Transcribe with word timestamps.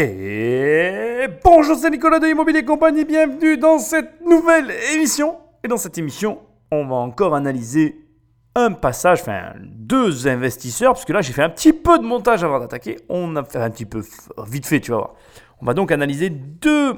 Et 0.00 1.26
bonjour, 1.42 1.74
c'est 1.74 1.90
Nicolas 1.90 2.20
de 2.20 2.28
Immobilier 2.28 2.64
Compagnie, 2.64 3.04
bienvenue 3.04 3.58
dans 3.58 3.80
cette 3.80 4.24
nouvelle 4.24 4.72
émission. 4.94 5.38
Et 5.64 5.66
dans 5.66 5.76
cette 5.76 5.98
émission, 5.98 6.38
on 6.70 6.86
va 6.86 6.94
encore 6.94 7.34
analyser 7.34 8.06
un 8.54 8.70
passage, 8.70 9.22
enfin 9.22 9.54
deux 9.60 10.28
investisseurs, 10.28 10.92
parce 10.92 11.04
que 11.04 11.12
là 11.12 11.20
j'ai 11.20 11.32
fait 11.32 11.42
un 11.42 11.48
petit 11.48 11.72
peu 11.72 11.98
de 11.98 12.04
montage 12.04 12.44
avant 12.44 12.60
d'attaquer. 12.60 13.00
On 13.08 13.34
a 13.34 13.42
fait 13.42 13.58
un 13.58 13.70
petit 13.70 13.86
peu 13.86 14.04
vite 14.46 14.66
fait, 14.66 14.78
tu 14.78 14.92
vas 14.92 14.98
voir. 14.98 15.14
On 15.60 15.66
va 15.66 15.74
donc 15.74 15.90
analyser 15.90 16.30
deux 16.30 16.94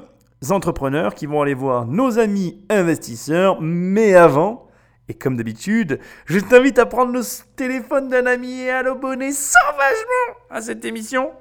entrepreneurs 0.51 1.15
qui 1.15 1.25
vont 1.25 1.41
aller 1.41 1.55
voir 1.55 1.87
nos 1.87 2.19
amis 2.19 2.63
investisseurs, 2.69 3.59
mais 3.59 4.13
avant, 4.13 4.67
et 5.07 5.15
comme 5.15 5.37
d'habitude, 5.37 5.99
je 6.25 6.37
t'invite 6.37 6.77
à 6.77 6.85
prendre 6.85 7.13
le 7.13 7.21
téléphone 7.55 8.09
d'un 8.09 8.27
ami 8.27 8.59
et 8.59 8.69
à 8.69 8.83
l'abonner 8.83 9.31
sauvagement 9.31 10.37
à 10.51 10.61
cette 10.61 10.85
émission 10.85 11.31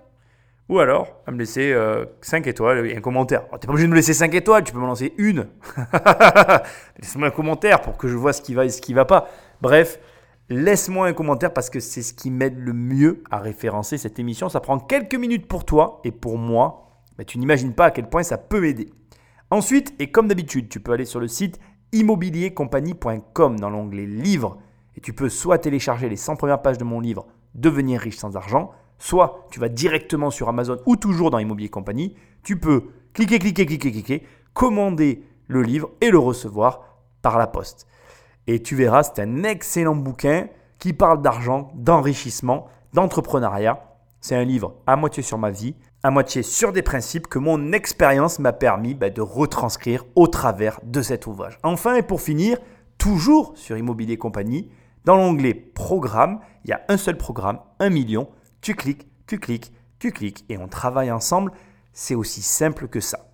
ou 0.70 0.78
alors, 0.78 1.20
à 1.26 1.32
me 1.32 1.38
laisser 1.38 1.76
5 2.22 2.46
euh, 2.46 2.50
étoiles 2.50 2.86
et 2.86 2.96
un 2.96 3.00
commentaire. 3.00 3.42
Tu 3.48 3.54
n'es 3.54 3.58
pas 3.58 3.72
obligé 3.72 3.88
de 3.88 3.90
me 3.90 3.96
laisser 3.96 4.14
5 4.14 4.32
étoiles, 4.36 4.62
tu 4.62 4.72
peux 4.72 4.78
me 4.78 4.86
lancer 4.86 5.12
une. 5.18 5.48
Laisse-moi 7.00 7.26
un 7.26 7.32
commentaire 7.32 7.82
pour 7.82 7.96
que 7.96 8.06
je 8.06 8.16
vois 8.16 8.32
ce 8.32 8.40
qui 8.40 8.54
va 8.54 8.64
et 8.64 8.68
ce 8.68 8.80
qui 8.80 8.92
ne 8.92 8.96
va 8.96 9.04
pas. 9.04 9.28
Bref, 9.60 9.98
laisse-moi 10.48 11.08
un 11.08 11.12
commentaire 11.12 11.52
parce 11.52 11.70
que 11.70 11.80
c'est 11.80 12.02
ce 12.02 12.14
qui 12.14 12.30
m'aide 12.30 12.56
le 12.56 12.72
mieux 12.72 13.24
à 13.32 13.40
référencer 13.40 13.98
cette 13.98 14.20
émission. 14.20 14.48
Ça 14.48 14.60
prend 14.60 14.78
quelques 14.78 15.16
minutes 15.16 15.48
pour 15.48 15.64
toi 15.64 16.00
et 16.04 16.12
pour 16.12 16.38
moi. 16.38 17.02
Mais 17.18 17.24
tu 17.24 17.38
n'imagines 17.38 17.74
pas 17.74 17.86
à 17.86 17.90
quel 17.90 18.08
point 18.08 18.22
ça 18.22 18.38
peut 18.38 18.60
m'aider. 18.60 18.90
Ensuite, 19.50 19.92
et 19.98 20.12
comme 20.12 20.28
d'habitude, 20.28 20.68
tu 20.68 20.78
peux 20.78 20.92
aller 20.92 21.04
sur 21.04 21.18
le 21.18 21.26
site 21.26 21.58
immobiliercompagnie.com 21.90 23.58
dans 23.58 23.70
l'onglet 23.70 24.06
livres 24.06 24.58
et 24.96 25.00
tu 25.00 25.14
peux 25.14 25.28
soit 25.28 25.58
télécharger 25.58 26.08
les 26.08 26.14
100 26.14 26.36
premières 26.36 26.62
pages 26.62 26.78
de 26.78 26.84
mon 26.84 27.00
livre 27.00 27.26
Devenir 27.56 28.00
riche 28.00 28.18
sans 28.18 28.36
argent, 28.36 28.70
Soit 29.00 29.46
tu 29.50 29.58
vas 29.58 29.70
directement 29.70 30.30
sur 30.30 30.48
Amazon 30.48 30.76
ou 30.84 30.94
toujours 30.94 31.30
dans 31.30 31.38
Immobilier 31.38 31.70
Compagnie, 31.70 32.14
tu 32.42 32.60
peux 32.60 32.90
cliquer, 33.14 33.38
cliquer, 33.38 33.64
cliquer, 33.64 33.90
cliquer, 33.90 34.26
commander 34.52 35.24
le 35.48 35.62
livre 35.62 35.90
et 36.02 36.10
le 36.10 36.18
recevoir 36.18 36.82
par 37.22 37.38
la 37.38 37.46
poste. 37.46 37.86
Et 38.46 38.62
tu 38.62 38.76
verras, 38.76 39.02
c'est 39.02 39.22
un 39.22 39.42
excellent 39.42 39.96
bouquin 39.96 40.48
qui 40.78 40.92
parle 40.92 41.22
d'argent, 41.22 41.72
d'enrichissement, 41.74 42.68
d'entrepreneuriat. 42.92 43.82
C'est 44.20 44.36
un 44.36 44.44
livre 44.44 44.74
à 44.86 44.96
moitié 44.96 45.22
sur 45.22 45.38
ma 45.38 45.50
vie, 45.50 45.74
à 46.02 46.10
moitié 46.10 46.42
sur 46.42 46.72
des 46.72 46.82
principes 46.82 47.26
que 47.26 47.38
mon 47.38 47.72
expérience 47.72 48.38
m'a 48.38 48.52
permis 48.52 48.94
bah, 48.94 49.08
de 49.08 49.22
retranscrire 49.22 50.04
au 50.14 50.26
travers 50.26 50.78
de 50.84 51.00
cet 51.00 51.26
ouvrage. 51.26 51.58
Enfin, 51.62 51.94
et 51.94 52.02
pour 52.02 52.20
finir, 52.20 52.58
toujours 52.98 53.52
sur 53.56 53.78
Immobilier 53.78 54.18
Compagnie, 54.18 54.70
dans 55.06 55.16
l'onglet 55.16 55.54
Programme, 55.54 56.40
il 56.64 56.70
y 56.70 56.74
a 56.74 56.82
un 56.88 56.98
seul 56.98 57.16
programme, 57.16 57.60
1 57.78 57.88
million 57.88 58.28
tu 58.60 58.74
cliques, 58.74 59.06
tu 59.26 59.38
cliques, 59.38 59.72
tu 59.98 60.12
cliques 60.12 60.44
et 60.48 60.58
on 60.58 60.68
travaille 60.68 61.10
ensemble. 61.10 61.52
C'est 61.92 62.14
aussi 62.14 62.42
simple 62.42 62.88
que 62.88 63.00
ça. 63.00 63.30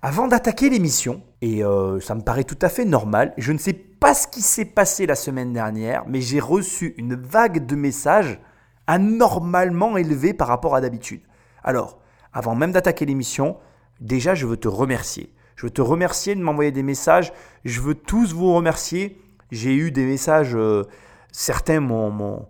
Avant 0.00 0.28
d'attaquer 0.28 0.70
l'émission, 0.70 1.22
et 1.42 1.64
euh, 1.64 2.00
ça 2.00 2.14
me 2.14 2.20
paraît 2.20 2.44
tout 2.44 2.58
à 2.62 2.68
fait 2.68 2.84
normal, 2.84 3.34
je 3.36 3.52
ne 3.52 3.58
sais 3.58 3.72
pas 3.72 4.14
ce 4.14 4.28
qui 4.28 4.42
s'est 4.42 4.64
passé 4.64 5.06
la 5.06 5.16
semaine 5.16 5.52
dernière, 5.52 6.04
mais 6.06 6.20
j'ai 6.20 6.38
reçu 6.38 6.94
une 6.98 7.16
vague 7.16 7.66
de 7.66 7.74
messages 7.74 8.38
anormalement 8.86 9.96
élevés 9.96 10.34
par 10.34 10.46
rapport 10.46 10.76
à 10.76 10.80
d'habitude. 10.80 11.20
Alors, 11.64 11.98
avant 12.32 12.54
même 12.54 12.70
d'attaquer 12.70 13.06
l'émission, 13.06 13.56
déjà 14.00 14.34
je 14.34 14.46
veux 14.46 14.56
te 14.56 14.68
remercier. 14.68 15.32
Je 15.56 15.66
veux 15.66 15.70
te 15.70 15.82
remercier 15.82 16.36
de 16.36 16.40
m'envoyer 16.40 16.70
des 16.70 16.84
messages. 16.84 17.32
Je 17.64 17.80
veux 17.80 17.96
tous 17.96 18.32
vous 18.32 18.54
remercier. 18.54 19.20
J'ai 19.50 19.74
eu 19.74 19.90
des 19.90 20.04
messages, 20.04 20.54
euh, 20.54 20.84
certains 21.32 21.80
m'ont 21.80 22.46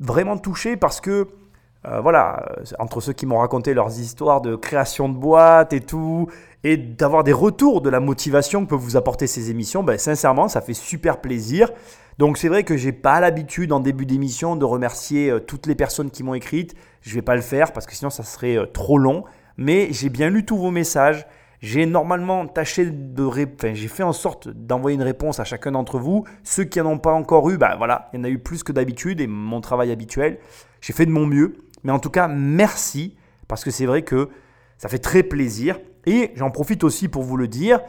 vraiment 0.00 0.38
touché 0.38 0.76
parce 0.76 1.00
que, 1.00 1.28
euh, 1.86 2.00
voilà, 2.00 2.44
entre 2.78 3.00
ceux 3.00 3.12
qui 3.12 3.26
m'ont 3.26 3.38
raconté 3.38 3.74
leurs 3.74 4.00
histoires 4.00 4.40
de 4.40 4.56
création 4.56 5.08
de 5.08 5.14
boîtes 5.16 5.72
et 5.72 5.80
tout, 5.80 6.28
et 6.64 6.76
d'avoir 6.76 7.24
des 7.24 7.32
retours 7.32 7.80
de 7.80 7.88
la 7.88 8.00
motivation 8.00 8.64
que 8.64 8.70
peuvent 8.70 8.80
vous 8.80 8.96
apporter 8.96 9.26
ces 9.26 9.50
émissions, 9.50 9.82
ben, 9.82 9.98
sincèrement, 9.98 10.48
ça 10.48 10.60
fait 10.60 10.74
super 10.74 11.20
plaisir. 11.20 11.70
Donc 12.18 12.36
c'est 12.36 12.48
vrai 12.48 12.64
que 12.64 12.76
j'ai 12.76 12.92
pas 12.92 13.20
l'habitude 13.20 13.72
en 13.72 13.80
début 13.80 14.04
d'émission 14.04 14.56
de 14.56 14.64
remercier 14.64 15.30
euh, 15.30 15.40
toutes 15.40 15.66
les 15.66 15.74
personnes 15.74 16.10
qui 16.10 16.22
m'ont 16.22 16.34
écrite. 16.34 16.74
Je 17.00 17.14
vais 17.14 17.22
pas 17.22 17.34
le 17.34 17.40
faire 17.40 17.72
parce 17.72 17.86
que 17.86 17.94
sinon 17.94 18.10
ça 18.10 18.24
serait 18.24 18.56
euh, 18.56 18.66
trop 18.66 18.98
long. 18.98 19.24
Mais 19.56 19.88
j'ai 19.90 20.10
bien 20.10 20.28
lu 20.28 20.44
tous 20.44 20.58
vos 20.58 20.70
messages. 20.70 21.26
J'ai 21.60 21.84
normalement 21.84 22.46
tâché 22.46 22.86
de 22.86 23.22
enfin, 23.22 23.74
j'ai 23.74 23.88
fait 23.88 24.02
en 24.02 24.14
sorte 24.14 24.48
d'envoyer 24.48 24.94
une 24.94 25.02
réponse 25.02 25.40
à 25.40 25.44
chacun 25.44 25.72
d'entre 25.72 25.98
vous. 25.98 26.24
Ceux 26.42 26.64
qui 26.64 26.78
n'en 26.78 26.92
ont 26.92 26.98
pas 26.98 27.12
encore 27.12 27.50
eu, 27.50 27.58
ben 27.58 27.76
voilà, 27.76 28.08
il 28.12 28.16
y 28.16 28.20
en 28.20 28.24
a 28.24 28.30
eu 28.30 28.38
plus 28.38 28.62
que 28.62 28.72
d'habitude 28.72 29.20
et 29.20 29.26
mon 29.26 29.60
travail 29.60 29.90
habituel. 29.90 30.38
J'ai 30.80 30.94
fait 30.94 31.04
de 31.04 31.10
mon 31.10 31.26
mieux. 31.26 31.58
Mais 31.84 31.92
en 31.92 31.98
tout 31.98 32.10
cas, 32.10 32.28
merci 32.28 33.16
parce 33.46 33.62
que 33.62 33.70
c'est 33.70 33.86
vrai 33.86 34.02
que 34.02 34.30
ça 34.78 34.88
fait 34.88 34.98
très 34.98 35.22
plaisir. 35.22 35.78
Et 36.06 36.32
j'en 36.34 36.50
profite 36.50 36.82
aussi 36.82 37.08
pour 37.08 37.24
vous 37.24 37.36
le 37.36 37.46
dire. 37.46 37.80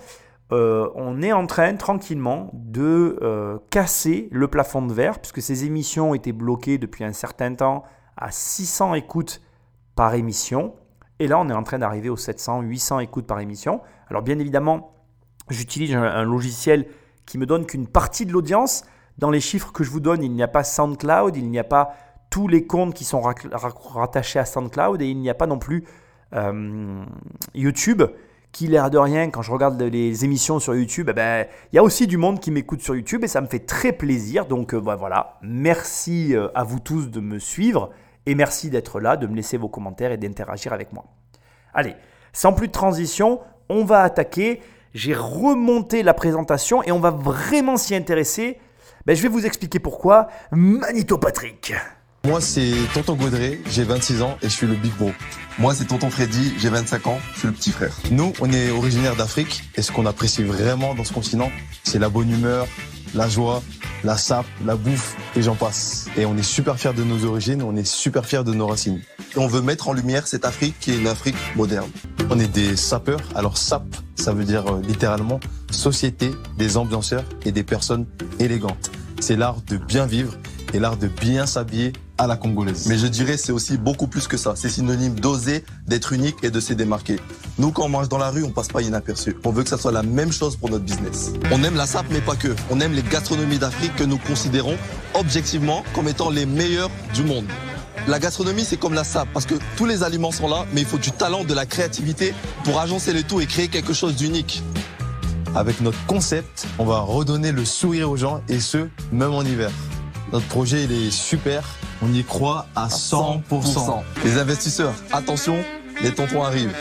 Euh, 0.52 0.90
on 0.96 1.22
est 1.22 1.32
en 1.32 1.48
train 1.48 1.74
tranquillement 1.76 2.52
de 2.54 3.18
euh, 3.22 3.58
casser 3.70 4.28
le 4.32 4.50
plafond 4.50 4.82
de 4.82 4.92
verre, 4.92 5.20
puisque 5.20 5.42
ces 5.42 5.64
émissions 5.64 6.14
étaient 6.14 6.34
bloquées 6.34 6.78
depuis 6.78 7.06
un 7.06 7.14
certain 7.14 7.56
temps 7.56 7.84
à 8.18 8.32
600 8.32 8.96
écoutes 8.96 9.42
par 9.96 10.14
émission. 10.16 10.74
Et 11.22 11.28
là, 11.28 11.38
on 11.38 11.48
est 11.50 11.54
en 11.54 11.62
train 11.62 11.78
d'arriver 11.78 12.10
aux 12.10 12.18
700, 12.18 12.62
800 12.62 13.00
écoutes 13.02 13.28
par 13.28 13.40
émission. 13.40 13.82
Alors 14.10 14.24
bien 14.24 14.40
évidemment, 14.40 14.96
j'utilise 15.52 15.94
un, 15.94 16.24
logiciel 16.24 16.88
qui 17.28 17.38
me 17.38 17.46
donne 17.46 17.68
qu'une 17.68 17.86
partie 17.86 18.26
de 18.26 18.32
l'audience. 18.32 18.86
Dans 19.20 19.30
les 19.30 19.40
chiffres 19.40 19.72
que 19.72 19.84
je 19.84 19.92
vous 19.92 20.00
donne, 20.00 20.24
il 20.24 20.32
n'y 20.32 20.42
a 20.42 20.48
pas 20.48 20.64
SoundCloud, 20.64 21.38
il 21.38 21.48
n'y 21.52 21.60
a 21.60 21.64
pas 21.64 21.94
tous 22.32 22.48
les 22.48 22.66
comptes 22.66 22.96
qui 22.96 23.04
sont 23.04 23.22
rattachés 23.22 24.40
à 24.40 24.46
SoundCloud 24.46 25.00
et 25.00 25.06
il 25.06 25.20
n'y 25.20 25.30
a 25.30 25.36
pas 25.36 25.46
non 25.46 25.60
plus 25.60 25.84
euh, 26.34 27.04
YouTube 27.54 28.02
qui, 28.52 28.66
l'air 28.66 28.90
de 28.90 28.98
rien, 28.98 29.30
quand 29.30 29.44
je 29.44 29.52
regarde 29.52 29.80
les 29.80 30.26
émissions 30.26 30.60
sur 30.60 30.74
YouTube, 30.74 31.08
eh 31.12 31.14
ben, 31.14 31.46
il 31.72 31.76
y 31.76 31.80
a 31.80 31.84
aussi 31.84 32.08
du 32.08 32.18
monde 32.18 32.40
qui 32.40 32.50
m'écoute 32.50 32.82
sur 32.82 32.96
YouTube 32.96 33.24
et 33.24 33.28
ça 33.28 33.42
me 33.42 33.48
fait 33.48 33.60
très 33.60 33.92
plaisir. 33.92 34.48
Donc 34.48 34.74
euh, 34.74 34.78
voilà, 34.78 35.38
merci 35.44 36.36
euh, 36.36 36.48
à 36.56 36.64
vous 36.64 36.80
tous 36.80 37.12
de 37.12 37.20
me 37.20 37.38
suivre. 37.38 37.92
Et 38.26 38.36
merci 38.36 38.70
d'être 38.70 39.00
là, 39.00 39.18
de 39.18 39.28
me 39.28 39.36
laisser 39.36 39.58
vos 39.58 39.70
commentaires 39.70 40.12
et 40.12 40.18
d'interagir 40.18 40.74
avec 40.74 40.94
moi. 40.94 41.06
Allez, 41.74 41.96
sans 42.34 42.54
plus 42.54 42.68
de 42.68 42.74
transition, 42.74 43.40
on 43.70 43.84
va 43.84 44.04
attaquer. 44.04 44.62
J'ai 44.94 45.14
remonté 45.14 46.04
la 46.04 46.14
présentation 46.14 46.84
et 46.84 46.92
on 46.92 47.00
va 47.00 47.12
vraiment 47.12 47.78
s'y 47.78 47.96
intéresser. 47.96 48.60
Ben, 49.06 49.16
je 49.16 49.22
vais 49.22 49.30
vous 49.30 49.46
expliquer 49.46 49.80
pourquoi. 49.80 50.28
Manito 50.52 51.18
Patrick. 51.18 51.74
Moi, 52.24 52.40
c'est 52.40 52.74
Tonton 52.94 53.16
Gaudré, 53.16 53.60
j'ai 53.66 53.84
26 53.84 54.22
ans 54.22 54.38
et 54.44 54.46
je 54.46 54.54
suis 54.54 54.68
le 54.68 54.76
Big 54.76 54.94
Bro. 54.94 55.10
Moi, 55.58 55.74
c'est 55.74 55.86
Tonton 55.86 56.12
Freddy, 56.12 56.54
j'ai 56.60 56.70
25 56.70 57.08
ans, 57.08 57.18
je 57.34 57.40
suis 57.40 57.48
le 57.48 57.54
petit 57.54 57.72
frère. 57.72 57.98
Nous, 58.12 58.32
on 58.40 58.52
est 58.52 58.70
originaire 58.70 59.16
d'Afrique 59.16 59.64
et 59.76 59.82
ce 59.82 59.92
qu'on 59.92 60.06
apprécie 60.06 60.44
vraiment 60.44 60.94
dans 60.94 61.04
ce 61.04 61.14
continent, 61.14 61.52
c'est 61.84 61.98
la 61.98 62.10
bonne 62.10 62.30
humeur, 62.30 62.68
la 63.16 63.28
joie, 63.28 63.62
la 64.04 64.18
sape, 64.18 64.46
la 64.66 64.76
bouffe 64.76 65.16
et 65.36 65.42
j'en 65.42 65.56
passe. 65.56 66.08
Et 66.18 66.26
on 66.26 66.38
est 66.38 66.44
super 66.44 66.78
fiers 66.80 66.94
de 66.94 67.04
nos 67.04 67.26
origines, 67.26 67.62
on 67.62 67.76
est 67.76 67.86
super 67.86 68.26
fiers 68.26 68.44
de 68.44 68.54
nos 68.54 68.68
racines. 68.68 69.02
Et 69.36 69.40
on 69.40 69.48
veut 69.48 69.62
mettre 69.62 69.90
en 69.90 69.94
lumière 69.94 70.28
cette 70.28 70.46
Afrique 70.46 70.76
qui 70.80 70.92
est 70.92 70.98
une 70.98 71.08
Afrique 71.08 71.38
moderne. 71.56 71.90
On 72.30 72.40
est 72.40 72.48
des 72.48 72.76
sapeurs. 72.76 73.22
Alors 73.36 73.58
SAP, 73.58 73.84
ça 74.16 74.34
veut 74.34 74.46
dire 74.46 74.66
euh, 74.68 74.82
littéralement 74.82 75.40
Société 75.72 76.32
des 76.58 76.78
ambianceurs 76.78 77.24
et 77.46 77.52
des 77.52 77.64
personnes 77.64 78.06
élégantes. 78.40 78.92
C'est 79.20 79.36
l'art 79.36 79.62
de 79.68 79.78
bien 79.78 80.06
vivre 80.06 80.34
et 80.74 80.80
l'art 80.80 80.98
de 80.98 81.08
bien 81.08 81.46
s'habiller 81.46 81.94
à 82.22 82.28
la 82.28 82.38
congolaise. 82.38 82.86
Mais 82.88 83.00
je 83.00 83.08
dirais 83.08 83.36
c'est 83.36 83.52
aussi 83.52 83.78
beaucoup 83.78 84.06
plus 84.06 84.28
que 84.28 84.38
ça. 84.38 84.54
C'est 84.56 84.70
synonyme 84.70 85.20
d'oser, 85.20 85.66
d'être 85.88 86.14
unique 86.14 86.36
et 86.44 86.52
de 86.52 86.60
se 86.60 86.74
démarquer. 86.74 87.20
Nous, 87.58 87.72
quand 87.72 87.86
on 87.86 87.90
marche 87.90 88.10
dans 88.10 88.20
la 88.20 88.30
rue, 88.30 88.44
on 88.44 88.52
passe 88.52 88.68
pas 88.68 88.84
inaperçu. 88.84 89.36
On 89.44 89.52
veut 89.52 89.64
que 89.64 89.70
ça 89.70 89.80
soit 89.80 89.92
la 89.92 90.04
même 90.04 90.32
chose 90.32 90.56
pour 90.56 90.70
notre 90.70 90.86
business. 90.86 91.32
On 91.52 91.64
aime 91.64 91.76
la 91.76 91.88
SAP, 91.88 92.06
mais 92.12 92.22
pas 92.22 92.36
que. 92.36 92.56
On 92.70 92.80
aime 92.80 92.94
les 92.94 93.02
gastronomies 93.02 93.58
d'Afrique 93.58 93.96
que 93.96 94.04
nous 94.04 94.20
considérons 94.20 94.78
objectivement 95.16 95.84
comme 95.96 96.08
étant 96.08 96.30
les 96.30 96.46
meilleures 96.46 96.92
du 97.16 97.24
monde. 97.24 97.46
La 98.08 98.20
gastronomie, 98.20 98.66
c'est 98.66 98.78
comme 98.78 98.94
la 98.94 99.04
SAP, 99.04 99.28
parce 99.34 99.48
que 99.48 99.56
tous 99.76 99.86
les 99.86 100.04
aliments 100.04 100.32
sont 100.32 100.48
là, 100.48 100.68
mais 100.74 100.82
il 100.82 100.88
faut 100.88 101.00
du 101.00 101.12
talent, 101.12 101.44
de 101.44 101.56
la 101.56 101.66
créativité 101.66 102.36
pour 102.64 102.80
agencer 102.80 103.14
le 103.14 103.24
tout 103.24 103.42
et 103.42 103.48
créer 103.48 103.68
quelque 103.68 103.94
chose 103.94 104.16
d'unique. 104.16 104.62
Avec 105.56 105.82
notre 105.82 106.04
concept, 106.06 106.68
on 106.78 106.86
va 106.86 107.00
redonner 107.00 107.52
le 107.52 107.66
sourire 107.66 108.12
aux 108.12 108.18
gens, 108.18 108.42
et 108.48 108.60
ce, 108.60 108.88
même 109.12 109.34
en 109.34 109.42
hiver. 109.42 109.72
Notre 110.32 110.48
projet, 110.48 110.86
il 110.86 110.92
est 110.94 111.12
super. 111.12 111.68
On 112.02 112.14
y 112.14 112.24
croit 112.24 112.68
à 112.74 112.88
100%. 112.88 114.02
Les 114.24 114.38
investisseurs, 114.38 114.94
attention, 115.12 115.58
les 116.02 116.14
tontons 116.14 116.42
arrivent. 116.42 116.74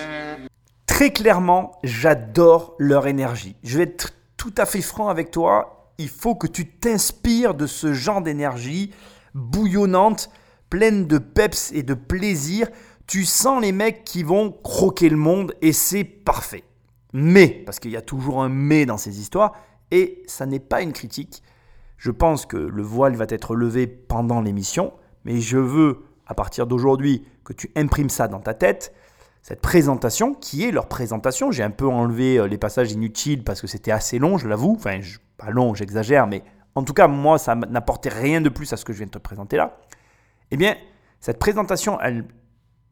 Très 0.86 1.12
clairement, 1.12 1.72
j'adore 1.82 2.76
leur 2.78 3.08
énergie. 3.08 3.56
Je 3.64 3.78
vais 3.78 3.84
être 3.84 4.12
tout 4.36 4.54
à 4.56 4.66
fait 4.66 4.82
franc 4.82 5.08
avec 5.08 5.32
toi. 5.32 5.92
Il 5.98 6.08
faut 6.08 6.36
que 6.36 6.46
tu 6.46 6.64
t'inspires 6.64 7.54
de 7.54 7.66
ce 7.66 7.92
genre 7.92 8.22
d'énergie 8.22 8.92
bouillonnante, 9.34 10.30
pleine 10.68 11.08
de 11.08 11.18
peps 11.18 11.72
et 11.72 11.82
de 11.82 11.94
plaisir. 11.94 12.68
Tu 13.08 13.24
sens 13.24 13.60
les 13.60 13.72
mecs 13.72 14.04
qui 14.04 14.22
vont 14.22 14.52
croquer 14.52 15.08
le 15.08 15.16
monde 15.16 15.54
et 15.60 15.72
c'est 15.72 16.04
parfait. 16.04 16.62
Mais, 17.12 17.48
parce 17.48 17.80
qu'il 17.80 17.90
y 17.90 17.96
a 17.96 18.02
toujours 18.02 18.44
un 18.44 18.48
mais 18.48 18.86
dans 18.86 18.96
ces 18.96 19.20
histoires, 19.20 19.54
et 19.90 20.22
ça 20.28 20.46
n'est 20.46 20.60
pas 20.60 20.82
une 20.82 20.92
critique, 20.92 21.42
je 22.00 22.10
pense 22.10 22.46
que 22.46 22.56
le 22.56 22.82
voile 22.82 23.14
va 23.14 23.26
être 23.28 23.54
levé 23.54 23.86
pendant 23.86 24.40
l'émission, 24.40 24.94
mais 25.26 25.38
je 25.38 25.58
veux, 25.58 25.98
à 26.26 26.32
partir 26.32 26.66
d'aujourd'hui, 26.66 27.26
que 27.44 27.52
tu 27.52 27.70
imprimes 27.76 28.08
ça 28.08 28.26
dans 28.26 28.40
ta 28.40 28.54
tête. 28.54 28.94
cette 29.42 29.60
présentation 29.60 30.32
qui 30.32 30.64
est 30.64 30.70
leur 30.70 30.88
présentation. 30.88 31.50
J'ai 31.50 31.62
un 31.62 31.70
peu 31.70 31.86
enlevé 31.86 32.38
euh, 32.38 32.46
les 32.46 32.56
passages 32.56 32.92
inutiles 32.92 33.44
parce 33.44 33.60
que 33.60 33.66
c'était 33.66 33.90
assez 33.90 34.18
long, 34.18 34.38
je 34.38 34.48
l'avoue. 34.48 34.76
Enfin, 34.78 34.98
pas 35.36 35.50
long, 35.50 35.74
j'exagère, 35.74 36.26
mais 36.26 36.42
en 36.74 36.84
tout 36.84 36.94
cas, 36.94 37.06
moi, 37.06 37.36
ça 37.36 37.54
n'apportait 37.54 38.08
rien 38.08 38.40
de 38.40 38.48
plus 38.48 38.72
à 38.72 38.78
ce 38.78 38.84
que 38.86 38.94
je 38.94 38.98
viens 38.98 39.06
de 39.06 39.10
te 39.10 39.18
présenter 39.18 39.58
là. 39.58 39.78
Eh 40.50 40.56
bien, 40.56 40.76
cette 41.20 41.38
présentation, 41.38 42.00
elle, 42.00 42.24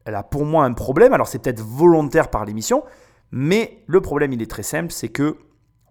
elle 0.04 0.16
a 0.16 0.22
pour 0.22 0.44
moi 0.44 0.64
un 0.64 0.74
problème. 0.74 1.14
Alors, 1.14 1.28
c'est 1.28 1.38
peut-être 1.38 1.62
volontaire 1.62 2.28
par 2.28 2.44
l'émission, 2.44 2.84
mais 3.30 3.84
le 3.86 4.02
problème, 4.02 4.34
il 4.34 4.42
est 4.42 4.50
très 4.50 4.62
simple, 4.62 4.92
c'est 4.92 5.08
que 5.08 5.38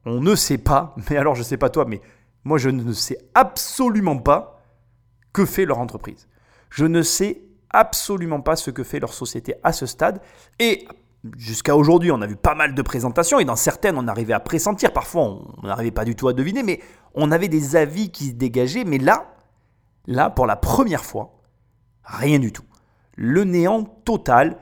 on 0.06 0.22
ne 0.22 0.36
sait 0.36 0.60
pas, 0.60 0.96
mais 1.10 1.18
alors 1.18 1.34
je 1.34 1.42
ne 1.42 1.46
sais 1.46 1.58
pas 1.58 1.70
toi, 1.70 1.86
mais 1.88 2.00
moi, 2.48 2.58
je 2.58 2.70
ne 2.70 2.94
sais 2.94 3.18
absolument 3.36 4.18
pas 4.18 4.62
que 5.34 5.46
fait 5.46 5.66
leur 5.66 5.80
entreprise. 5.80 6.28
Je 6.70 6.86
ne 6.86 7.02
sais 7.02 7.42
absolument 7.70 8.40
pas 8.40 8.56
ce 8.56 8.72
que 8.72 8.84
fait 8.84 9.00
leur 9.00 9.14
société 9.14 9.56
à 9.64 9.74
ce 9.74 9.86
stade. 9.86 10.22
Et 10.58 10.88
jusqu'à 11.38 11.76
aujourd'hui, 11.76 12.10
on 12.10 12.22
a 12.22 12.26
vu 12.26 12.38
pas 12.38 12.56
mal 12.56 12.74
de 12.74 12.82
présentations 12.82 13.40
et 13.40 13.46
dans 13.46 13.58
certaines, 13.58 13.98
on 13.98 14.08
arrivait 14.08 14.34
à 14.34 14.40
pressentir. 14.40 14.94
Parfois, 14.94 15.24
on 15.24 15.68
n'arrivait 15.68 15.92
pas 15.92 16.06
du 16.06 16.16
tout 16.16 16.30
à 16.30 16.34
deviner, 16.34 16.64
mais 16.64 16.80
on 17.16 17.32
avait 17.32 17.50
des 17.50 17.76
avis 17.76 18.12
qui 18.12 18.28
se 18.30 18.34
dégageaient. 18.34 18.86
Mais 18.86 18.98
là, 18.98 19.36
là, 20.06 20.30
pour 20.30 20.46
la 20.46 20.56
première 20.56 21.04
fois, 21.04 21.42
rien 22.06 22.40
du 22.40 22.54
tout. 22.54 22.66
Le 23.16 23.44
néant 23.44 23.84
total. 23.84 24.58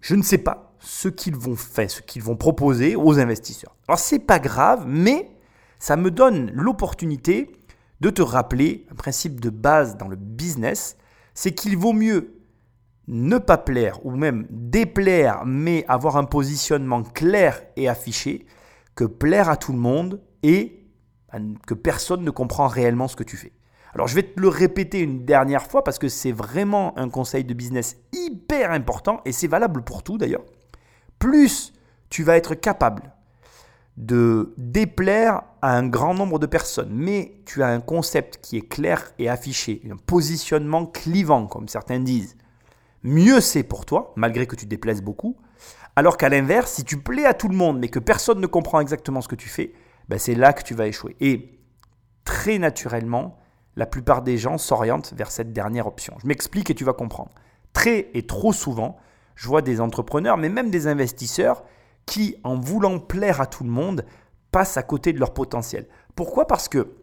Je 0.00 0.16
ne 0.16 0.22
sais 0.22 0.38
pas 0.38 0.74
ce 0.80 1.08
qu'ils 1.08 1.36
vont 1.36 1.54
faire, 1.54 1.90
ce 1.90 2.02
qu'ils 2.02 2.22
vont 2.22 2.36
proposer 2.36 2.96
aux 2.96 3.20
investisseurs. 3.20 3.76
Alors, 3.86 4.00
c'est 4.00 4.18
pas 4.18 4.40
grave, 4.40 4.84
mais 4.86 5.33
ça 5.84 5.96
me 5.96 6.10
donne 6.10 6.50
l'opportunité 6.54 7.52
de 8.00 8.08
te 8.08 8.22
rappeler 8.22 8.86
un 8.90 8.94
principe 8.94 9.38
de 9.38 9.50
base 9.50 9.98
dans 9.98 10.08
le 10.08 10.16
business 10.16 10.96
c'est 11.34 11.52
qu'il 11.52 11.76
vaut 11.76 11.92
mieux 11.92 12.40
ne 13.06 13.36
pas 13.36 13.58
plaire 13.58 14.00
ou 14.06 14.10
même 14.12 14.46
déplaire, 14.48 15.44
mais 15.44 15.84
avoir 15.86 16.16
un 16.16 16.24
positionnement 16.24 17.02
clair 17.02 17.60
et 17.76 17.86
affiché, 17.86 18.46
que 18.94 19.04
plaire 19.04 19.50
à 19.50 19.58
tout 19.58 19.72
le 19.72 19.78
monde 19.78 20.22
et 20.42 20.86
que 21.66 21.74
personne 21.74 22.24
ne 22.24 22.30
comprend 22.30 22.66
réellement 22.66 23.06
ce 23.06 23.16
que 23.16 23.22
tu 23.22 23.36
fais. 23.36 23.52
Alors 23.92 24.08
je 24.08 24.14
vais 24.14 24.22
te 24.22 24.40
le 24.40 24.48
répéter 24.48 25.00
une 25.00 25.26
dernière 25.26 25.66
fois 25.66 25.84
parce 25.84 25.98
que 25.98 26.08
c'est 26.08 26.32
vraiment 26.32 26.98
un 26.98 27.10
conseil 27.10 27.44
de 27.44 27.52
business 27.52 27.98
hyper 28.14 28.70
important 28.70 29.20
et 29.26 29.32
c'est 29.32 29.48
valable 29.48 29.84
pour 29.84 30.02
tout 30.02 30.16
d'ailleurs. 30.16 30.46
Plus 31.18 31.74
tu 32.08 32.22
vas 32.22 32.38
être 32.38 32.54
capable 32.54 33.13
de 33.96 34.54
déplaire 34.56 35.42
à 35.62 35.76
un 35.76 35.86
grand 35.86 36.14
nombre 36.14 36.38
de 36.38 36.46
personnes, 36.46 36.90
mais 36.92 37.36
tu 37.46 37.62
as 37.62 37.68
un 37.68 37.80
concept 37.80 38.38
qui 38.42 38.56
est 38.56 38.68
clair 38.68 39.12
et 39.18 39.28
affiché, 39.28 39.82
un 39.90 39.96
positionnement 39.96 40.86
clivant, 40.86 41.46
comme 41.46 41.68
certains 41.68 42.00
disent, 42.00 42.36
mieux 43.02 43.40
c'est 43.40 43.62
pour 43.62 43.84
toi, 43.86 44.12
malgré 44.16 44.46
que 44.46 44.56
tu 44.56 44.66
déplaises 44.66 45.02
beaucoup. 45.02 45.36
Alors 45.96 46.16
qu'à 46.16 46.28
l'inverse, 46.28 46.72
si 46.72 46.84
tu 46.84 46.98
plais 46.98 47.24
à 47.24 47.34
tout 47.34 47.48
le 47.48 47.56
monde, 47.56 47.78
mais 47.78 47.88
que 47.88 48.00
personne 48.00 48.40
ne 48.40 48.46
comprend 48.48 48.80
exactement 48.80 49.20
ce 49.20 49.28
que 49.28 49.36
tu 49.36 49.48
fais, 49.48 49.72
ben 50.08 50.18
c'est 50.18 50.34
là 50.34 50.52
que 50.52 50.64
tu 50.64 50.74
vas 50.74 50.88
échouer. 50.88 51.14
Et 51.20 51.60
très 52.24 52.58
naturellement, 52.58 53.38
la 53.76 53.86
plupart 53.86 54.22
des 54.22 54.36
gens 54.38 54.58
s'orientent 54.58 55.14
vers 55.16 55.30
cette 55.30 55.52
dernière 55.52 55.86
option. 55.86 56.16
Je 56.20 56.26
m'explique 56.26 56.70
et 56.70 56.74
tu 56.74 56.84
vas 56.84 56.92
comprendre. 56.92 57.30
Très 57.72 58.10
et 58.14 58.26
trop 58.26 58.52
souvent, 58.52 58.96
je 59.36 59.46
vois 59.46 59.62
des 59.62 59.80
entrepreneurs, 59.80 60.36
mais 60.36 60.48
même 60.48 60.70
des 60.70 60.86
investisseurs, 60.88 61.64
qui, 62.06 62.36
en 62.44 62.58
voulant 62.58 62.98
plaire 62.98 63.40
à 63.40 63.46
tout 63.46 63.64
le 63.64 63.70
monde, 63.70 64.04
passent 64.50 64.76
à 64.76 64.82
côté 64.82 65.12
de 65.12 65.18
leur 65.18 65.34
potentiel. 65.34 65.86
Pourquoi? 66.14 66.46
Parce 66.46 66.68
que 66.68 66.94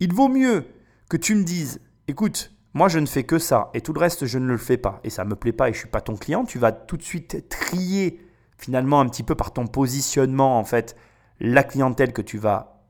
il 0.00 0.12
vaut 0.12 0.28
mieux 0.28 0.66
que 1.08 1.16
tu 1.16 1.34
me 1.34 1.44
dises, 1.44 1.80
écoute, 2.08 2.52
moi 2.74 2.88
je 2.88 2.98
ne 2.98 3.06
fais 3.06 3.24
que 3.24 3.38
ça 3.38 3.70
et 3.72 3.80
tout 3.80 3.92
le 3.92 4.00
reste 4.00 4.26
je 4.26 4.38
ne 4.38 4.46
le 4.46 4.58
fais 4.58 4.76
pas. 4.76 5.00
Et 5.04 5.10
ça 5.10 5.24
ne 5.24 5.30
me 5.30 5.36
plaît 5.36 5.52
pas 5.52 5.68
et 5.68 5.72
je 5.72 5.78
suis 5.78 5.88
pas 5.88 6.00
ton 6.00 6.16
client, 6.16 6.44
tu 6.44 6.58
vas 6.58 6.72
tout 6.72 6.96
de 6.96 7.02
suite 7.02 7.48
trier 7.48 8.20
finalement 8.58 9.00
un 9.00 9.08
petit 9.08 9.22
peu 9.22 9.34
par 9.34 9.52
ton 9.52 9.66
positionnement 9.66 10.58
en 10.58 10.64
fait 10.64 10.96
la 11.40 11.62
clientèle 11.62 12.12
que 12.12 12.22
tu 12.22 12.38
vas 12.38 12.82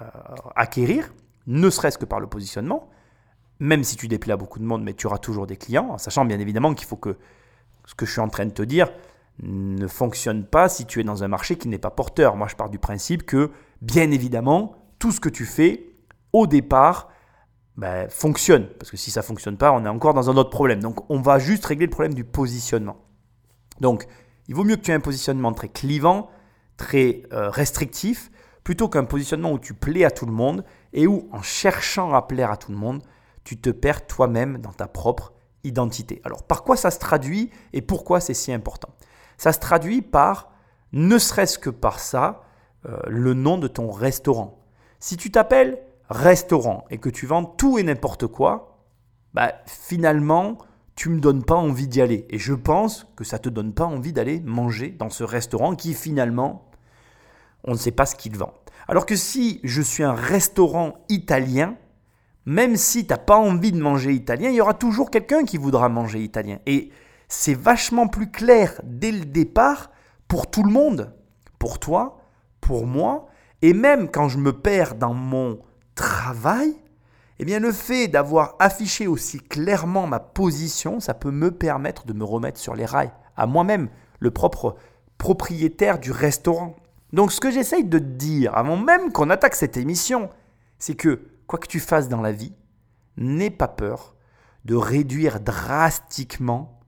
euh, 0.00 0.04
acquérir, 0.56 1.12
ne 1.46 1.70
serait-ce 1.70 1.98
que 1.98 2.04
par 2.04 2.20
le 2.20 2.26
positionnement, 2.26 2.88
même 3.58 3.84
si 3.84 3.96
tu 3.96 4.08
déplais 4.08 4.32
à 4.32 4.36
beaucoup 4.36 4.58
de 4.58 4.64
monde, 4.64 4.82
mais 4.82 4.94
tu 4.94 5.06
auras 5.06 5.18
toujours 5.18 5.46
des 5.46 5.56
clients, 5.56 5.90
en 5.90 5.98
sachant 5.98 6.24
bien 6.24 6.38
évidemment 6.38 6.74
qu'il 6.74 6.86
faut 6.86 6.96
que 6.96 7.16
ce 7.84 7.94
que 7.94 8.06
je 8.06 8.12
suis 8.12 8.20
en 8.20 8.28
train 8.28 8.46
de 8.46 8.50
te 8.50 8.62
dire, 8.62 8.90
ne 9.42 9.86
fonctionne 9.86 10.44
pas 10.44 10.68
si 10.68 10.86
tu 10.86 11.00
es 11.00 11.04
dans 11.04 11.24
un 11.24 11.28
marché 11.28 11.56
qui 11.56 11.68
n'est 11.68 11.78
pas 11.78 11.90
porteur. 11.90 12.36
Moi, 12.36 12.46
je 12.48 12.54
pars 12.54 12.70
du 12.70 12.78
principe 12.78 13.24
que, 13.24 13.50
bien 13.82 14.10
évidemment, 14.10 14.76
tout 14.98 15.12
ce 15.12 15.20
que 15.20 15.28
tu 15.28 15.44
fais 15.44 15.94
au 16.32 16.46
départ 16.46 17.08
ben, 17.76 18.08
fonctionne. 18.08 18.68
Parce 18.78 18.90
que 18.90 18.96
si 18.96 19.10
ça 19.10 19.20
ne 19.20 19.24
fonctionne 19.26 19.56
pas, 19.56 19.72
on 19.72 19.84
est 19.84 19.88
encore 19.88 20.14
dans 20.14 20.30
un 20.30 20.36
autre 20.36 20.50
problème. 20.50 20.80
Donc, 20.80 21.10
on 21.10 21.20
va 21.20 21.38
juste 21.38 21.64
régler 21.64 21.86
le 21.86 21.90
problème 21.90 22.14
du 22.14 22.24
positionnement. 22.24 22.96
Donc, 23.80 24.06
il 24.48 24.54
vaut 24.54 24.64
mieux 24.64 24.76
que 24.76 24.82
tu 24.82 24.90
aies 24.90 24.94
un 24.94 25.00
positionnement 25.00 25.52
très 25.52 25.68
clivant, 25.68 26.30
très 26.76 27.22
euh, 27.32 27.50
restrictif, 27.50 28.30
plutôt 28.62 28.88
qu'un 28.88 29.04
positionnement 29.04 29.52
où 29.52 29.58
tu 29.58 29.74
plais 29.74 30.04
à 30.04 30.10
tout 30.10 30.26
le 30.26 30.32
monde 30.32 30.64
et 30.92 31.06
où, 31.06 31.28
en 31.32 31.42
cherchant 31.42 32.14
à 32.14 32.22
plaire 32.22 32.50
à 32.50 32.56
tout 32.56 32.70
le 32.70 32.78
monde, 32.78 33.02
tu 33.42 33.60
te 33.60 33.70
perds 33.70 34.06
toi-même 34.06 34.58
dans 34.58 34.72
ta 34.72 34.86
propre 34.86 35.32
identité. 35.64 36.20
Alors, 36.24 36.44
par 36.44 36.62
quoi 36.62 36.76
ça 36.76 36.90
se 36.90 36.98
traduit 36.98 37.50
et 37.72 37.82
pourquoi 37.82 38.20
c'est 38.20 38.34
si 38.34 38.52
important? 38.52 38.90
Ça 39.38 39.52
se 39.52 39.58
traduit 39.58 40.02
par, 40.02 40.50
ne 40.92 41.18
serait-ce 41.18 41.58
que 41.58 41.70
par 41.70 41.98
ça, 42.00 42.42
euh, 42.86 42.98
le 43.06 43.34
nom 43.34 43.58
de 43.58 43.68
ton 43.68 43.90
restaurant. 43.90 44.58
Si 45.00 45.16
tu 45.16 45.30
t'appelles 45.30 45.78
restaurant 46.10 46.84
et 46.90 46.98
que 46.98 47.08
tu 47.08 47.26
vends 47.26 47.44
tout 47.44 47.78
et 47.78 47.82
n'importe 47.82 48.26
quoi, 48.26 48.78
bah, 49.32 49.52
finalement, 49.66 50.58
tu 50.96 51.08
ne 51.08 51.16
me 51.16 51.20
donnes 51.20 51.44
pas 51.44 51.56
envie 51.56 51.88
d'y 51.88 52.00
aller. 52.00 52.26
Et 52.30 52.38
je 52.38 52.54
pense 52.54 53.06
que 53.16 53.24
ça 53.24 53.38
ne 53.38 53.42
te 53.42 53.48
donne 53.48 53.72
pas 53.72 53.84
envie 53.84 54.12
d'aller 54.12 54.40
manger 54.40 54.90
dans 54.90 55.10
ce 55.10 55.24
restaurant 55.24 55.74
qui 55.74 55.94
finalement, 55.94 56.68
on 57.64 57.72
ne 57.72 57.78
sait 57.78 57.90
pas 57.90 58.06
ce 58.06 58.14
qu'il 58.14 58.36
vend. 58.36 58.52
Alors 58.86 59.06
que 59.06 59.16
si 59.16 59.60
je 59.64 59.82
suis 59.82 60.04
un 60.04 60.12
restaurant 60.12 60.94
italien, 61.08 61.76
même 62.46 62.76
si 62.76 63.06
tu 63.06 63.10
n'as 63.10 63.18
pas 63.18 63.36
envie 63.36 63.72
de 63.72 63.80
manger 63.80 64.12
italien, 64.12 64.50
il 64.50 64.56
y 64.56 64.60
aura 64.60 64.74
toujours 64.74 65.10
quelqu'un 65.10 65.44
qui 65.44 65.56
voudra 65.56 65.88
manger 65.88 66.22
italien. 66.22 66.58
Et 66.66 66.90
c'est 67.28 67.54
vachement 67.54 68.08
plus 68.08 68.30
clair 68.30 68.80
dès 68.84 69.12
le 69.12 69.24
départ 69.24 69.90
pour 70.28 70.50
tout 70.50 70.62
le 70.62 70.70
monde, 70.70 71.14
pour 71.58 71.78
toi, 71.78 72.18
pour 72.60 72.86
moi, 72.86 73.26
et 73.62 73.72
même 73.72 74.10
quand 74.10 74.28
je 74.28 74.38
me 74.38 74.52
perds 74.52 74.94
dans 74.94 75.14
mon 75.14 75.58
travail, 75.94 76.74
eh 77.38 77.44
bien 77.44 77.60
le 77.60 77.72
fait 77.72 78.08
d'avoir 78.08 78.56
affiché 78.58 79.06
aussi 79.06 79.40
clairement 79.40 80.06
ma 80.06 80.20
position, 80.20 81.00
ça 81.00 81.14
peut 81.14 81.30
me 81.30 81.50
permettre 81.50 82.06
de 82.06 82.12
me 82.12 82.24
remettre 82.24 82.60
sur 82.60 82.74
les 82.74 82.86
rails, 82.86 83.12
à 83.36 83.46
moi-même, 83.46 83.88
le 84.20 84.30
propre 84.30 84.76
propriétaire 85.18 85.98
du 85.98 86.12
restaurant. 86.12 86.76
Donc 87.12 87.32
ce 87.32 87.40
que 87.40 87.50
j'essaye 87.50 87.84
de 87.84 87.98
te 87.98 88.04
dire, 88.04 88.56
avant 88.56 88.76
même 88.76 89.12
qu'on 89.12 89.30
attaque 89.30 89.54
cette 89.54 89.76
émission, 89.76 90.30
c'est 90.78 90.94
que 90.94 91.28
quoi 91.46 91.58
que 91.58 91.68
tu 91.68 91.80
fasses 91.80 92.08
dans 92.08 92.20
la 92.20 92.32
vie, 92.32 92.54
n'aie 93.16 93.50
pas 93.50 93.68
peur 93.68 94.14
de 94.64 94.74
réduire 94.74 95.40
drastiquement 95.40 96.80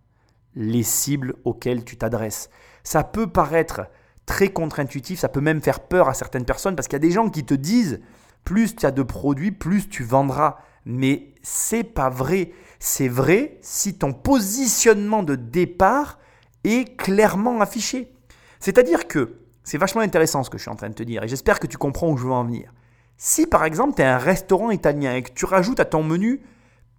les 0.56 0.82
cibles 0.82 1.34
auxquelles 1.44 1.84
tu 1.84 1.96
t'adresses. 1.96 2.50
Ça 2.82 3.04
peut 3.04 3.28
paraître 3.28 3.82
très 4.24 4.48
contre-intuitif, 4.48 5.20
ça 5.20 5.28
peut 5.28 5.40
même 5.40 5.60
faire 5.60 5.80
peur 5.80 6.08
à 6.08 6.14
certaines 6.14 6.44
personnes 6.44 6.74
parce 6.74 6.88
qu'il 6.88 6.96
y 6.96 7.02
a 7.04 7.06
des 7.06 7.12
gens 7.12 7.28
qui 7.28 7.44
te 7.44 7.54
disent 7.54 8.00
plus 8.44 8.74
tu 8.74 8.86
as 8.86 8.90
de 8.90 9.02
produits, 9.02 9.52
plus 9.52 9.88
tu 9.88 10.02
vendras. 10.02 10.56
Mais 10.84 11.34
c'est 11.42 11.84
pas 11.84 12.08
vrai. 12.08 12.52
C'est 12.78 13.08
vrai 13.08 13.58
si 13.60 13.98
ton 13.98 14.12
positionnement 14.12 15.22
de 15.22 15.34
départ 15.34 16.18
est 16.64 16.96
clairement 16.96 17.60
affiché. 17.60 18.12
C'est-à-dire 18.60 19.06
que 19.08 19.40
c'est 19.62 19.78
vachement 19.78 20.00
intéressant 20.00 20.44
ce 20.44 20.50
que 20.50 20.58
je 20.58 20.62
suis 20.62 20.70
en 20.70 20.76
train 20.76 20.88
de 20.88 20.94
te 20.94 21.02
dire 21.02 21.22
et 21.22 21.28
j'espère 21.28 21.58
que 21.58 21.66
tu 21.66 21.76
comprends 21.76 22.10
où 22.10 22.16
je 22.16 22.24
veux 22.24 22.32
en 22.32 22.44
venir. 22.44 22.72
Si 23.16 23.46
par 23.46 23.64
exemple 23.64 23.94
tu 23.96 24.02
es 24.02 24.04
un 24.04 24.18
restaurant 24.18 24.70
italien 24.70 25.14
et 25.14 25.22
que 25.22 25.32
tu 25.32 25.44
rajoutes 25.44 25.80
à 25.80 25.84
ton 25.84 26.02
menu 26.02 26.40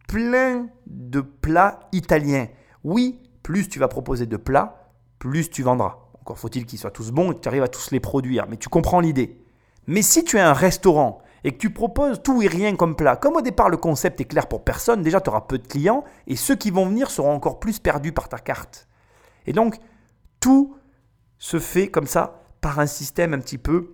plein 0.08 0.68
de 0.86 1.22
plats 1.22 1.80
italiens, 1.94 2.48
oui, 2.84 3.22
plus 3.48 3.70
tu 3.70 3.80
vas 3.80 3.88
proposer 3.88 4.26
de 4.26 4.36
plats, 4.36 4.92
plus 5.20 5.50
tu 5.50 5.64
vendras. 5.64 6.00
Encore 6.20 6.38
faut-il 6.38 6.66
qu'ils 6.66 6.80
soient 6.80 6.92
tous 6.92 7.12
bons 7.12 7.32
et 7.32 7.36
que 7.36 7.40
tu 7.40 7.48
arrives 7.48 7.64
à 7.64 7.70
tous 7.70 7.92
les 7.92 8.02
produire. 8.02 8.46
Mais 8.50 8.58
tu 8.58 8.68
comprends 8.68 9.00
l'idée. 9.00 9.42
Mais 9.86 10.02
si 10.02 10.26
tu 10.26 10.36
es 10.36 10.42
un 10.42 10.52
restaurant 10.52 11.22
et 11.46 11.54
que 11.54 11.58
tu 11.58 11.70
proposes 11.70 12.22
tout 12.22 12.42
et 12.42 12.48
rien 12.48 12.76
comme 12.76 12.98
plat, 12.98 13.16
comme 13.16 13.38
au 13.38 13.42
départ 13.42 13.70
le 13.70 13.78
concept 13.78 14.20
est 14.20 14.26
clair 14.26 14.48
pour 14.48 14.66
personne, 14.66 15.02
déjà 15.02 15.22
tu 15.22 15.30
auras 15.30 15.40
peu 15.40 15.60
de 15.60 15.66
clients 15.66 16.04
et 16.28 16.36
ceux 16.36 16.58
qui 16.58 16.72
vont 16.72 16.88
venir 16.88 17.10
seront 17.10 17.32
encore 17.32 17.62
plus 17.62 17.80
perdus 17.80 18.12
par 18.12 18.28
ta 18.28 18.38
carte. 18.38 18.90
Et 19.46 19.54
donc, 19.54 19.78
tout 20.42 20.76
se 21.38 21.58
fait 21.58 21.88
comme 21.88 22.06
ça 22.06 22.42
par 22.60 22.80
un 22.80 22.86
système 22.86 23.34
un 23.34 23.40
petit 23.40 23.58
peu, 23.58 23.94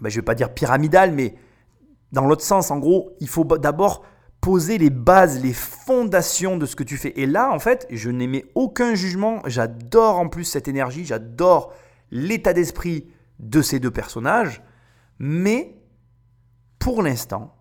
ben, 0.00 0.08
je 0.08 0.16
ne 0.16 0.22
vais 0.22 0.24
pas 0.24 0.34
dire 0.34 0.54
pyramidal, 0.54 1.12
mais 1.12 1.34
dans 2.12 2.24
l'autre 2.24 2.44
sens, 2.44 2.70
en 2.70 2.78
gros, 2.78 3.10
il 3.20 3.28
faut 3.28 3.44
d'abord 3.44 4.06
poser 4.40 4.78
les 4.78 4.90
bases, 4.90 5.42
les 5.42 5.52
fondations 5.52 6.56
de 6.56 6.66
ce 6.66 6.76
que 6.76 6.82
tu 6.82 6.96
fais. 6.96 7.12
Et 7.20 7.26
là, 7.26 7.52
en 7.52 7.58
fait, 7.58 7.86
je 7.90 8.10
n'émets 8.10 8.46
aucun 8.54 8.94
jugement. 8.94 9.42
J'adore 9.46 10.18
en 10.18 10.28
plus 10.28 10.44
cette 10.44 10.68
énergie, 10.68 11.04
j'adore 11.04 11.72
l'état 12.10 12.52
d'esprit 12.52 13.10
de 13.38 13.62
ces 13.62 13.80
deux 13.80 13.90
personnages. 13.90 14.62
Mais 15.18 15.76
pour 16.78 17.02
l'instant, 17.02 17.54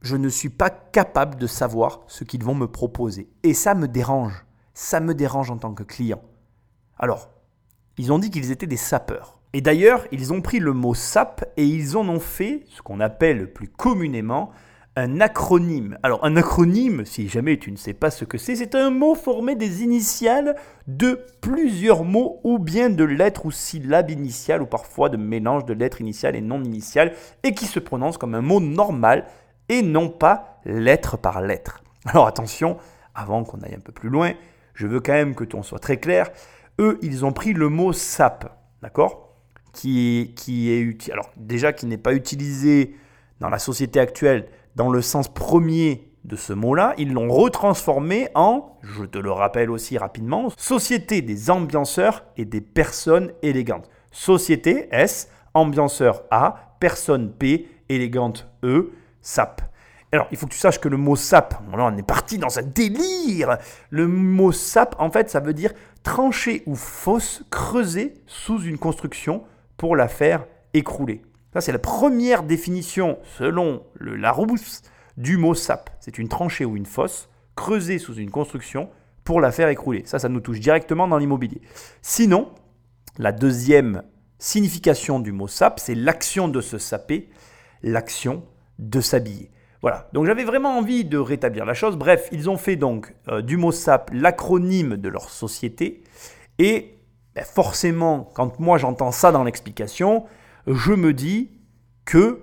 je 0.00 0.16
ne 0.16 0.28
suis 0.28 0.48
pas 0.48 0.70
capable 0.70 1.36
de 1.36 1.46
savoir 1.46 2.00
ce 2.06 2.24
qu'ils 2.24 2.42
vont 2.42 2.54
me 2.54 2.66
proposer. 2.66 3.28
Et 3.42 3.54
ça 3.54 3.74
me 3.74 3.86
dérange. 3.86 4.44
Ça 4.74 5.00
me 5.00 5.14
dérange 5.14 5.50
en 5.50 5.58
tant 5.58 5.74
que 5.74 5.82
client. 5.82 6.22
Alors, 6.98 7.30
Ils 7.98 8.10
ont 8.10 8.18
dit 8.18 8.30
qu'ils 8.30 8.50
étaient 8.50 8.66
des 8.66 8.76
sapeurs. 8.78 9.38
Et 9.52 9.60
d'ailleurs, 9.60 10.06
ils 10.12 10.32
ont 10.32 10.40
pris 10.40 10.58
le 10.58 10.72
mot 10.72 10.94
sap 10.94 11.44
et 11.58 11.66
ils 11.66 11.96
en 11.96 12.08
ont 12.08 12.20
fait 12.20 12.64
ce 12.68 12.80
qu'on 12.80 13.00
appelle 13.00 13.52
plus 13.52 13.68
communément 13.68 14.50
un 14.96 15.20
acronyme. 15.20 15.98
Alors 16.02 16.24
un 16.24 16.36
acronyme, 16.36 17.04
si 17.06 17.28
jamais 17.28 17.58
tu 17.58 17.72
ne 17.72 17.76
sais 17.76 17.94
pas 17.94 18.10
ce 18.10 18.24
que 18.24 18.36
c'est, 18.36 18.56
c'est 18.56 18.74
un 18.74 18.90
mot 18.90 19.14
formé 19.14 19.56
des 19.56 19.82
initiales 19.82 20.56
de 20.86 21.24
plusieurs 21.40 22.04
mots 22.04 22.40
ou 22.44 22.58
bien 22.58 22.90
de 22.90 23.04
lettres 23.04 23.46
ou 23.46 23.50
syllabes 23.50 24.10
initiales 24.10 24.60
ou 24.62 24.66
parfois 24.66 25.08
de 25.08 25.16
mélange 25.16 25.64
de 25.64 25.72
lettres 25.72 26.00
initiales 26.00 26.36
et 26.36 26.42
non 26.42 26.62
initiales 26.62 27.12
et 27.42 27.54
qui 27.54 27.66
se 27.66 27.78
prononce 27.78 28.18
comme 28.18 28.34
un 28.34 28.42
mot 28.42 28.60
normal 28.60 29.26
et 29.68 29.82
non 29.82 30.10
pas 30.10 30.60
lettre 30.64 31.16
par 31.16 31.40
lettre. 31.40 31.82
Alors 32.04 32.26
attention, 32.26 32.76
avant 33.14 33.44
qu'on 33.44 33.60
aille 33.62 33.74
un 33.74 33.80
peu 33.80 33.92
plus 33.92 34.10
loin, 34.10 34.32
je 34.74 34.86
veux 34.86 35.00
quand 35.00 35.12
même 35.12 35.34
que 35.34 35.44
ton 35.44 35.62
soit 35.62 35.78
très 35.78 35.98
clair. 35.98 36.30
Eux, 36.78 36.98
ils 37.02 37.24
ont 37.24 37.32
pris 37.32 37.54
le 37.54 37.68
mot 37.68 37.92
sap, 37.92 38.58
d'accord? 38.82 39.30
Qui 39.72 40.34
qui 40.36 40.70
est 40.70 41.10
alors 41.10 41.30
déjà 41.38 41.72
qui 41.72 41.86
n'est 41.86 41.96
pas 41.96 42.12
utilisé 42.12 42.94
dans 43.40 43.48
la 43.48 43.58
société 43.58 43.98
actuelle 43.98 44.48
dans 44.76 44.90
le 44.90 45.02
sens 45.02 45.28
premier 45.28 46.08
de 46.24 46.36
ce 46.36 46.52
mot-là, 46.52 46.94
ils 46.98 47.12
l'ont 47.12 47.28
retransformé 47.28 48.28
en, 48.34 48.78
je 48.82 49.04
te 49.04 49.18
le 49.18 49.32
rappelle 49.32 49.70
aussi 49.70 49.98
rapidement, 49.98 50.50
Société 50.56 51.20
des 51.20 51.50
ambianceurs 51.50 52.24
et 52.36 52.44
des 52.44 52.60
personnes 52.60 53.32
élégantes. 53.42 53.90
Société 54.12 54.88
S, 54.92 55.28
ambianceur 55.54 56.22
A, 56.30 56.76
personne 56.78 57.32
P, 57.32 57.68
élégante 57.88 58.48
E, 58.62 58.92
SAP. 59.20 59.62
Alors, 60.12 60.28
il 60.30 60.36
faut 60.36 60.46
que 60.46 60.52
tu 60.52 60.58
saches 60.58 60.78
que 60.78 60.88
le 60.88 60.98
mot 60.98 61.16
SAP, 61.16 61.54
on 61.72 61.96
est 61.96 62.02
parti 62.02 62.36
dans 62.36 62.58
un 62.58 62.62
délire. 62.62 63.56
Le 63.88 64.06
mot 64.06 64.52
SAP, 64.52 64.94
en 64.98 65.10
fait, 65.10 65.30
ça 65.30 65.40
veut 65.40 65.54
dire 65.54 65.72
trancher 66.02 66.62
ou 66.66 66.74
fosse 66.74 67.44
creusée 67.50 68.14
sous 68.26 68.60
une 68.62 68.78
construction 68.78 69.44
pour 69.78 69.96
la 69.96 70.08
faire 70.08 70.44
écrouler. 70.74 71.22
Ça, 71.52 71.60
c'est 71.60 71.72
la 71.72 71.78
première 71.78 72.42
définition, 72.42 73.18
selon 73.38 73.82
le 73.94 74.16
Larousse, 74.16 74.82
du 75.16 75.36
mot 75.36 75.54
sap. 75.54 75.90
C'est 76.00 76.18
une 76.18 76.28
tranchée 76.28 76.64
ou 76.64 76.76
une 76.76 76.86
fosse 76.86 77.28
creusée 77.54 77.98
sous 77.98 78.14
une 78.14 78.30
construction 78.30 78.88
pour 79.24 79.40
la 79.40 79.52
faire 79.52 79.68
écrouler. 79.68 80.02
Ça, 80.06 80.18
ça 80.18 80.28
nous 80.28 80.40
touche 80.40 80.60
directement 80.60 81.06
dans 81.06 81.18
l'immobilier. 81.18 81.60
Sinon, 82.00 82.48
la 83.18 83.32
deuxième 83.32 84.02
signification 84.38 85.20
du 85.20 85.32
mot 85.32 85.48
sap, 85.48 85.78
c'est 85.78 85.94
l'action 85.94 86.48
de 86.48 86.60
se 86.60 86.78
saper, 86.78 87.28
l'action 87.82 88.44
de 88.78 89.00
s'habiller. 89.00 89.50
Voilà, 89.82 90.08
donc 90.12 90.26
j'avais 90.26 90.44
vraiment 90.44 90.78
envie 90.78 91.04
de 91.04 91.18
rétablir 91.18 91.64
la 91.64 91.74
chose. 91.74 91.96
Bref, 91.96 92.28
ils 92.32 92.48
ont 92.48 92.56
fait 92.56 92.76
donc 92.76 93.14
euh, 93.28 93.42
du 93.42 93.56
mot 93.56 93.72
SAP 93.72 94.10
l'acronyme 94.14 94.96
de 94.96 95.08
leur 95.08 95.28
société. 95.28 96.04
Et 96.58 96.98
ben, 97.34 97.44
forcément, 97.44 98.30
quand 98.34 98.60
moi 98.60 98.78
j'entends 98.78 99.10
ça 99.10 99.32
dans 99.32 99.42
l'explication, 99.42 100.24
je 100.66 100.92
me 100.92 101.12
dis 101.12 101.50
que 102.04 102.40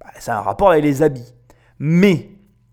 bah, 0.00 0.06
ça 0.18 0.36
a 0.36 0.38
un 0.38 0.42
rapport 0.42 0.70
avec 0.70 0.84
les 0.84 1.02
habits. 1.02 1.34
Mais 1.78 2.30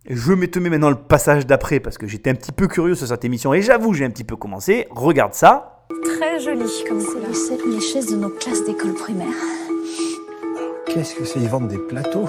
je 0.09 0.33
mets 0.33 0.49
maintenant 0.69 0.89
le 0.89 0.95
passage 0.95 1.45
d'après 1.45 1.79
parce 1.79 1.97
que 1.97 2.07
j'étais 2.07 2.29
un 2.29 2.35
petit 2.35 2.51
peu 2.51 2.67
curieux 2.67 2.95
sur 2.95 3.07
cette 3.07 3.25
émission 3.25 3.53
et 3.53 3.61
j'avoue, 3.61 3.93
j'ai 3.93 4.05
un 4.05 4.09
petit 4.09 4.23
peu 4.23 4.35
commencé. 4.35 4.87
Regarde 4.91 5.33
ça. 5.33 5.85
Très 6.03 6.39
joli 6.39 6.65
comme 6.87 7.01
c'est 7.01 7.33
C'est 7.33 7.65
les 7.65 7.79
chaises 7.81 8.11
de 8.11 8.15
nos 8.15 8.29
classes 8.29 8.63
d'école 8.63 8.93
primaire. 8.93 9.27
Qu'est-ce 10.85 11.15
que 11.15 11.25
c'est 11.25 11.39
Ils 11.39 11.47
vendent 11.49 11.67
des 11.67 11.77
plateaux 11.77 12.27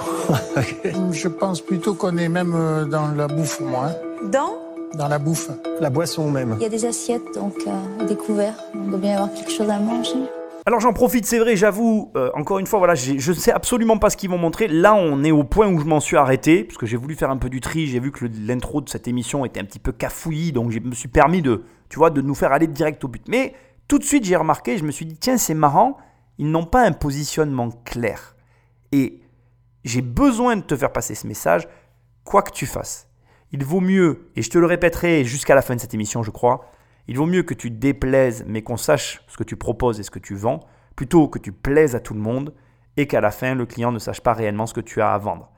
Je 1.11 1.27
pense 1.27 1.61
plutôt 1.61 1.95
qu'on 1.95 2.17
est 2.17 2.29
même 2.29 2.53
euh, 2.55 2.85
dans 2.85 3.07
la 3.11 3.27
bouffe, 3.27 3.59
moi. 3.59 3.87
hein. 3.87 3.95
Dans 4.31 4.53
Dans 4.95 5.07
la 5.07 5.17
bouffe. 5.17 5.49
La 5.79 5.89
boisson 5.89 6.29
même. 6.29 6.55
Il 6.59 6.63
y 6.63 6.65
a 6.65 6.69
des 6.69 6.85
assiettes, 6.85 7.33
donc 7.33 7.55
euh, 7.65 8.05
des 8.05 8.15
couverts. 8.15 8.57
On 8.75 8.89
doit 8.89 8.99
bien 8.99 9.11
y 9.11 9.15
avoir 9.15 9.33
quelque 9.33 9.51
chose 9.51 9.69
à 9.69 9.79
manger. 9.79 10.19
Alors 10.67 10.79
j'en 10.79 10.93
profite, 10.93 11.25
c'est 11.25 11.39
vrai, 11.39 11.55
j'avoue, 11.55 12.11
euh, 12.15 12.29
encore 12.35 12.59
une 12.59 12.67
fois, 12.67 12.77
voilà, 12.77 12.93
je 12.93 13.13
ne 13.13 13.35
sais 13.35 13.51
absolument 13.51 13.97
pas 13.97 14.11
ce 14.11 14.17
qu'ils 14.17 14.29
vont 14.29 14.37
montrer. 14.37 14.67
Là, 14.67 14.93
on 14.93 15.23
est 15.23 15.31
au 15.31 15.43
point 15.43 15.67
où 15.67 15.79
je 15.79 15.85
m'en 15.85 15.99
suis 15.99 16.17
arrêté, 16.17 16.63
parce 16.63 16.77
que 16.77 16.85
j'ai 16.85 16.97
voulu 16.97 17.15
faire 17.15 17.31
un 17.31 17.37
peu 17.37 17.49
du 17.49 17.61
tri, 17.61 17.87
j'ai 17.87 17.99
vu 17.99 18.11
que 18.11 18.25
l'intro 18.25 18.79
de 18.81 18.87
cette 18.87 19.07
émission 19.07 19.43
était 19.43 19.59
un 19.59 19.65
petit 19.65 19.79
peu 19.79 19.91
cafouillis, 19.91 20.51
donc 20.51 20.69
je 20.69 20.79
me 20.79 20.93
suis 20.93 21.07
permis 21.07 21.41
de, 21.41 21.63
tu 21.89 21.97
vois, 21.97 22.11
de 22.11 22.21
nous 22.21 22.35
faire 22.35 22.51
aller 22.51 22.67
direct 22.67 23.03
au 23.03 23.07
but. 23.07 23.23
Mais 23.27 23.55
tout 23.87 23.97
de 23.97 24.03
suite, 24.03 24.23
j'ai 24.23 24.35
remarqué, 24.35 24.77
je 24.77 24.83
me 24.83 24.91
suis 24.91 25.05
dit, 25.05 25.17
tiens, 25.17 25.37
c'est 25.37 25.55
marrant, 25.55 25.97
ils 26.37 26.49
n'ont 26.49 26.65
pas 26.65 26.83
un 26.83 26.91
positionnement 26.91 27.69
clair. 27.83 28.35
Et 28.91 29.19
j'ai 29.83 30.03
besoin 30.03 30.57
de 30.57 30.61
te 30.61 30.75
faire 30.75 30.91
passer 30.91 31.15
ce 31.15 31.25
message, 31.25 31.67
quoi 32.23 32.43
que 32.43 32.51
tu 32.51 32.67
fasses. 32.67 33.07
Il 33.51 33.65
vaut 33.65 33.81
mieux, 33.81 34.29
et 34.35 34.43
je 34.43 34.49
te 34.51 34.59
le 34.59 34.67
répéterai 34.67 35.23
jusqu'à 35.23 35.55
la 35.55 35.63
fin 35.63 35.75
de 35.75 35.81
cette 35.81 35.95
émission, 35.95 36.21
je 36.21 36.29
crois, 36.29 36.71
il 37.07 37.17
vaut 37.17 37.25
mieux 37.25 37.43
que 37.43 37.53
tu 37.53 37.69
déplaises, 37.69 38.45
mais 38.47 38.61
qu'on 38.61 38.77
sache 38.77 39.23
ce 39.27 39.37
que 39.37 39.43
tu 39.43 39.55
proposes 39.55 39.99
et 39.99 40.03
ce 40.03 40.11
que 40.11 40.19
tu 40.19 40.35
vends, 40.35 40.61
plutôt 40.95 41.27
que 41.27 41.39
tu 41.39 41.51
plaises 41.51 41.95
à 41.95 41.99
tout 41.99 42.13
le 42.13 42.19
monde 42.19 42.53
et 42.97 43.07
qu'à 43.07 43.21
la 43.21 43.31
fin, 43.31 43.55
le 43.55 43.65
client 43.65 43.91
ne 43.91 43.99
sache 43.99 44.21
pas 44.21 44.33
réellement 44.33 44.67
ce 44.67 44.73
que 44.73 44.81
tu 44.81 45.01
as 45.01 45.13
à 45.13 45.17
vendre. 45.17 45.49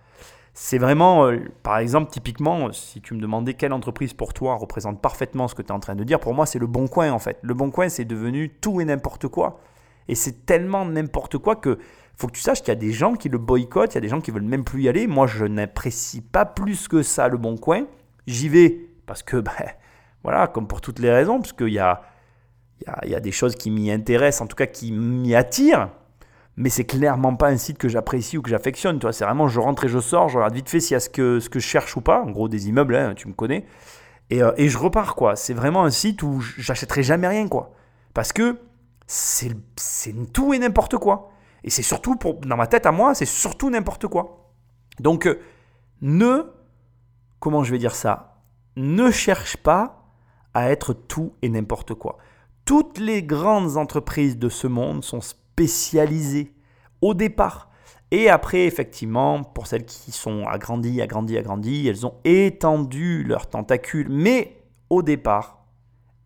C'est 0.54 0.78
vraiment, 0.78 1.26
euh, 1.26 1.40
par 1.64 1.80
exemple, 1.80 2.12
typiquement, 2.12 2.72
si 2.72 3.02
tu 3.02 3.16
me 3.16 3.20
demandais 3.20 3.56
quelle 3.56 3.74
entreprise 3.74 4.14
pour 4.14 4.34
toi 4.34 4.56
représente 4.56 5.02
parfaitement 5.02 5.48
ce 5.48 5.56
que 5.56 5.64
tu 5.64 5.70
es 5.70 5.72
en 5.72 5.80
train 5.80 5.96
de 5.96 6.04
dire, 6.04 6.20
pour 6.20 6.36
moi, 6.36 6.46
c'est 6.46 6.60
le 6.60 6.68
Bon 6.68 6.88
Coin 6.88 7.12
en 7.12 7.18
fait. 7.18 7.40
Le 7.42 7.56
Bon 7.56 7.72
Coin, 7.72 7.90
c'est 7.90 8.06
devenu 8.06 8.50
tout 8.50 8.80
et 8.80 8.86
n'importe 8.86 9.28
quoi. 9.28 9.60
Et 10.08 10.16
c'est 10.16 10.46
tellement 10.46 10.86
n'importe 10.86 11.40
quoi 11.40 11.56
que 11.56 11.80
faut 12.16 12.28
que 12.28 12.34
tu 12.34 12.42
saches 12.42 12.60
qu'il 12.60 12.68
y 12.68 12.72
a 12.72 12.76
des 12.76 12.92
gens 12.92 13.16
qui 13.16 13.30
le 13.30 13.40
boycottent, 13.40 13.94
il 13.94 13.96
y 13.96 13.98
a 13.98 14.02
des 14.02 14.10
gens 14.10 14.22
qui 14.22 14.30
veulent 14.30 14.44
même 14.44 14.64
plus 14.64 14.84
y 14.84 14.90
aller. 14.90 15.08
Moi, 15.08 15.26
je 15.26 15.46
n'apprécie 15.46 16.22
pas 16.22 16.46
plus 16.46 16.88
que 16.88 17.02
ça 17.02 17.28
le 17.28 17.38
Bon 17.38 17.58
Coin. 17.58 17.88
J'y 18.28 18.50
vais 18.50 18.90
parce 19.08 19.24
que, 19.24 19.38
ben, 19.42 19.52
voilà, 20.24 20.48
comme 20.48 20.68
pour 20.68 20.82
toutes 20.82 21.00
les 21.00 21.12
raisons, 21.12 21.39
parce 21.39 21.53
y 21.60 21.80
a, 21.80 22.01
y, 22.82 22.89
a, 22.89 23.08
y 23.08 23.15
a 23.15 23.20
des 23.20 23.32
choses 23.32 23.56
qui 23.56 23.70
m'y 23.72 23.92
intéressent, 23.92 24.42
en 24.42 24.48
tout 24.48 24.56
cas 24.56 24.68
qui 24.68 24.92
m'y 24.92 25.36
attirent. 25.36 25.89
Mais 26.56 26.70
c'est 26.70 26.86
clairement 26.86 27.36
pas 27.36 27.50
un 27.50 27.58
site 27.58 27.80
que 27.80 27.89
j'apprécie 27.89 28.38
ou 28.38 28.42
que 28.42 28.50
j'affectionne. 28.50 29.00
Tu 29.00 29.06
vois, 29.06 29.13
c'est 29.13 29.25
vraiment 29.25 29.48
je 29.48 29.60
rentre 29.60 29.86
et 29.86 29.88
je 29.88 30.00
sors, 30.00 30.30
je 30.30 30.38
regarde 30.38 30.53
vite 30.53 30.70
fait 30.70 30.80
s'il 30.80 30.94
y 30.94 30.96
a 30.96 31.00
ce 31.00 31.10
que, 31.10 31.39
ce 31.39 31.50
que 31.50 31.60
je 31.60 31.65
cherche 31.65 31.98
ou 31.98 32.01
pas. 32.01 32.22
En 32.22 32.30
gros, 32.30 32.48
des 32.48 32.70
immeubles, 32.70 32.96
hein, 32.96 33.13
tu 33.15 33.27
me 33.27 33.34
connais. 33.34 33.65
Et, 34.30 34.44
euh, 34.44 34.51
et 34.58 34.70
je 34.70 34.77
repars, 34.77 35.15
quoi. 35.15 35.36
C'est 35.36 35.53
vraiment 35.53 35.84
un 35.84 35.89
site 35.89 36.22
où 36.22 36.42
j'achèterai 36.42 37.01
jamais 37.01 37.27
rien, 37.27 37.48
quoi. 37.48 37.74
Parce 38.13 38.32
que 38.34 38.60
c'est 39.08 39.51
c'est 39.75 40.13
tout 40.32 40.53
et 40.53 40.60
n'importe 40.60 40.98
quoi. 40.98 41.32
Et 41.63 41.70
c'est 41.70 41.82
surtout, 41.82 42.15
pour, 42.18 42.36
dans 42.36 42.58
ma 42.58 42.68
tête 42.68 42.86
à 42.86 42.92
moi, 42.92 43.15
c'est 43.15 43.25
surtout 43.25 43.70
n'importe 43.72 44.08
quoi. 44.08 44.51
Donc, 45.00 45.25
euh, 45.25 45.39
ne, 46.01 46.51
comment 47.39 47.63
je 47.63 47.72
vais 47.72 47.80
dire 47.80 47.96
ça, 47.96 48.42
ne 48.75 49.10
cherche 49.10 49.58
pas 49.58 50.03
à 50.54 50.70
être 50.70 50.94
tout 50.94 51.34
et 51.42 51.50
n'importe 51.50 51.94
quoi. 51.94 52.18
Toutes 52.66 52.98
les 52.98 53.24
grandes 53.24 53.78
entreprises 53.78 54.38
de 54.38 54.50
ce 54.50 54.68
monde 54.68 55.04
sont 55.04 55.22
spécialisées 55.22 56.54
au 57.02 57.14
départ. 57.14 57.70
Et 58.12 58.30
après, 58.30 58.66
effectivement, 58.66 59.44
pour 59.44 59.68
celles 59.68 59.86
qui 59.86 60.12
sont 60.12 60.46
agrandies, 60.46 61.02
agrandies, 61.02 61.38
agrandies, 61.38 61.88
elles 61.88 62.06
ont 62.06 62.16
étendu 62.24 63.24
leurs 63.24 63.48
tentacules. 63.48 64.08
Mais 64.10 64.62
au 64.90 65.02
départ, 65.02 65.66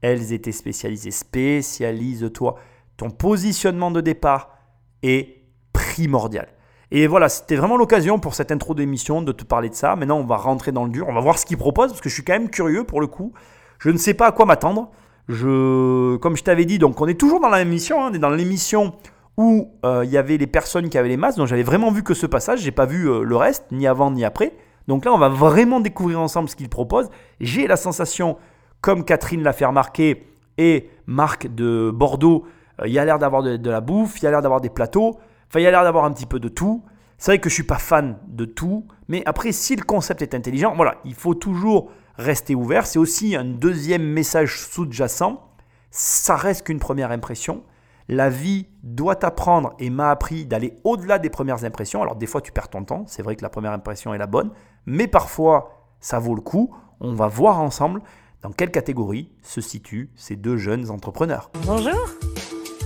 elles 0.01 0.33
étaient 0.33 0.51
spécialisées. 0.51 1.11
Spécialise-toi. 1.11 2.55
Ton 2.97 3.09
positionnement 3.09 3.89
de 3.89 4.01
départ 4.01 4.57
est 5.01 5.43
primordial. 5.71 6.49
Et 6.91 7.07
voilà, 7.07 7.29
c'était 7.29 7.55
vraiment 7.55 7.77
l'occasion 7.77 8.19
pour 8.19 8.33
cette 8.33 8.51
intro 8.51 8.73
d'émission 8.73 9.21
de 9.21 9.31
te 9.31 9.43
parler 9.43 9.69
de 9.69 9.75
ça. 9.75 9.95
Maintenant, 9.95 10.19
on 10.19 10.25
va 10.25 10.37
rentrer 10.37 10.71
dans 10.71 10.85
le 10.85 10.89
dur. 10.89 11.07
On 11.09 11.13
va 11.13 11.19
voir 11.19 11.37
ce 11.37 11.45
qu'ils 11.45 11.57
proposent 11.57 11.91
parce 11.91 12.01
que 12.01 12.09
je 12.09 12.13
suis 12.13 12.23
quand 12.23 12.33
même 12.33 12.49
curieux 12.49 12.83
pour 12.83 13.01
le 13.01 13.07
coup. 13.07 13.33
Je 13.79 13.89
ne 13.89 13.97
sais 13.97 14.13
pas 14.13 14.27
à 14.27 14.31
quoi 14.31 14.45
m'attendre. 14.45 14.91
Je, 15.27 16.15
comme 16.17 16.37
je 16.37 16.43
t'avais 16.43 16.65
dit, 16.65 16.79
donc 16.79 17.01
on 17.01 17.07
est 17.07 17.19
toujours 17.19 17.39
dans 17.39 17.49
la 17.49 17.57
même 17.57 17.67
émission. 17.67 18.03
hein. 18.03 18.09
on 18.11 18.13
est 18.13 18.19
dans 18.19 18.29
l'émission 18.29 18.93
où 19.37 19.71
euh, 19.85 20.03
il 20.03 20.09
y 20.09 20.17
avait 20.17 20.37
les 20.37 20.47
personnes 20.47 20.89
qui 20.89 20.97
avaient 20.97 21.09
les 21.09 21.17
masques. 21.17 21.37
Donc 21.37 21.47
j'avais 21.47 21.63
vraiment 21.63 21.91
vu 21.91 22.03
que 22.03 22.13
ce 22.13 22.25
passage. 22.25 22.61
J'ai 22.61 22.71
pas 22.71 22.85
vu 22.85 23.09
euh, 23.09 23.23
le 23.23 23.35
reste, 23.35 23.65
ni 23.71 23.87
avant 23.87 24.11
ni 24.11 24.25
après. 24.25 24.53
Donc 24.87 25.05
là, 25.05 25.13
on 25.13 25.17
va 25.17 25.29
vraiment 25.29 25.79
découvrir 25.79 26.19
ensemble 26.19 26.49
ce 26.49 26.55
qu'ils 26.55 26.69
proposent. 26.69 27.09
J'ai 27.39 27.67
la 27.67 27.75
sensation, 27.75 28.37
comme 28.81 29.03
Catherine 29.03 29.43
l'a 29.43 29.53
fait 29.53 29.65
remarquer 29.65 30.27
et 30.57 30.89
Marc 31.05 31.53
de 31.53 31.91
Bordeaux, 31.93 32.45
euh, 32.81 32.87
il 32.87 32.93
y 32.93 32.99
a 32.99 33.05
l'air 33.05 33.19
d'avoir 33.19 33.43
de, 33.43 33.69
la 33.69 33.81
bouffe, 33.81 34.19
il 34.19 34.23
y 34.23 34.27
a 34.27 34.31
l'air 34.31 34.41
d'avoir 34.41 34.61
des 34.61 34.69
plateaux. 34.69 35.19
Enfin, 35.49 35.59
il 35.59 35.63
y 35.63 35.67
a 35.67 35.71
l'air 35.71 35.83
d'avoir 35.83 36.05
un 36.05 36.11
petit 36.11 36.25
peu 36.25 36.39
de 36.39 36.47
tout. 36.47 36.83
C'est 37.17 37.31
vrai 37.31 37.39
que 37.39 37.49
je 37.49 37.55
suis 37.55 37.63
pas 37.63 37.79
fan 37.79 38.17
de 38.27 38.45
tout, 38.45 38.85
mais 39.07 39.23
après, 39.25 39.51
si 39.51 39.75
le 39.75 39.83
concept 39.83 40.21
est 40.21 40.35
intelligent, 40.35 40.73
voilà, 40.75 40.95
il 41.03 41.15
faut 41.15 41.33
toujours 41.33 41.89
rester 42.17 42.55
ouvert. 42.55 42.85
C'est 42.87 42.99
aussi 42.99 43.35
un 43.35 43.45
deuxième 43.45 44.03
message 44.03 44.59
sous-jacent. 44.61 45.43
Ça 45.91 46.35
reste 46.35 46.63
qu'une 46.65 46.79
première 46.79 47.11
impression. 47.11 47.63
La 48.09 48.29
vie 48.29 48.67
doit 48.83 49.15
t'apprendre 49.15 49.73
et 49.79 49.89
m'a 49.89 50.11
appris 50.11 50.45
d'aller 50.45 50.75
au-delà 50.83 51.19
des 51.19 51.29
premières 51.29 51.65
impressions. 51.65 52.01
Alors 52.01 52.15
des 52.15 52.25
fois 52.27 52.39
tu 52.41 52.51
perds 52.51 52.69
ton 52.69 52.83
temps, 52.85 53.03
c'est 53.07 53.21
vrai 53.21 53.35
que 53.35 53.41
la 53.41 53.49
première 53.49 53.71
impression 53.73 54.13
est 54.13 54.17
la 54.17 54.27
bonne, 54.27 54.51
mais 54.85 55.07
parfois 55.07 55.71
ça 55.99 56.17
vaut 56.19 56.35
le 56.35 56.41
coup. 56.41 56.73
On 57.01 57.13
va 57.13 57.27
voir 57.27 57.59
ensemble 57.59 58.01
dans 58.41 58.51
quelle 58.51 58.71
catégorie 58.71 59.29
se 59.41 59.59
situent 59.59 60.09
ces 60.15 60.35
deux 60.37 60.55
jeunes 60.57 60.89
entrepreneurs. 60.89 61.51
Bonjour. 61.65 61.99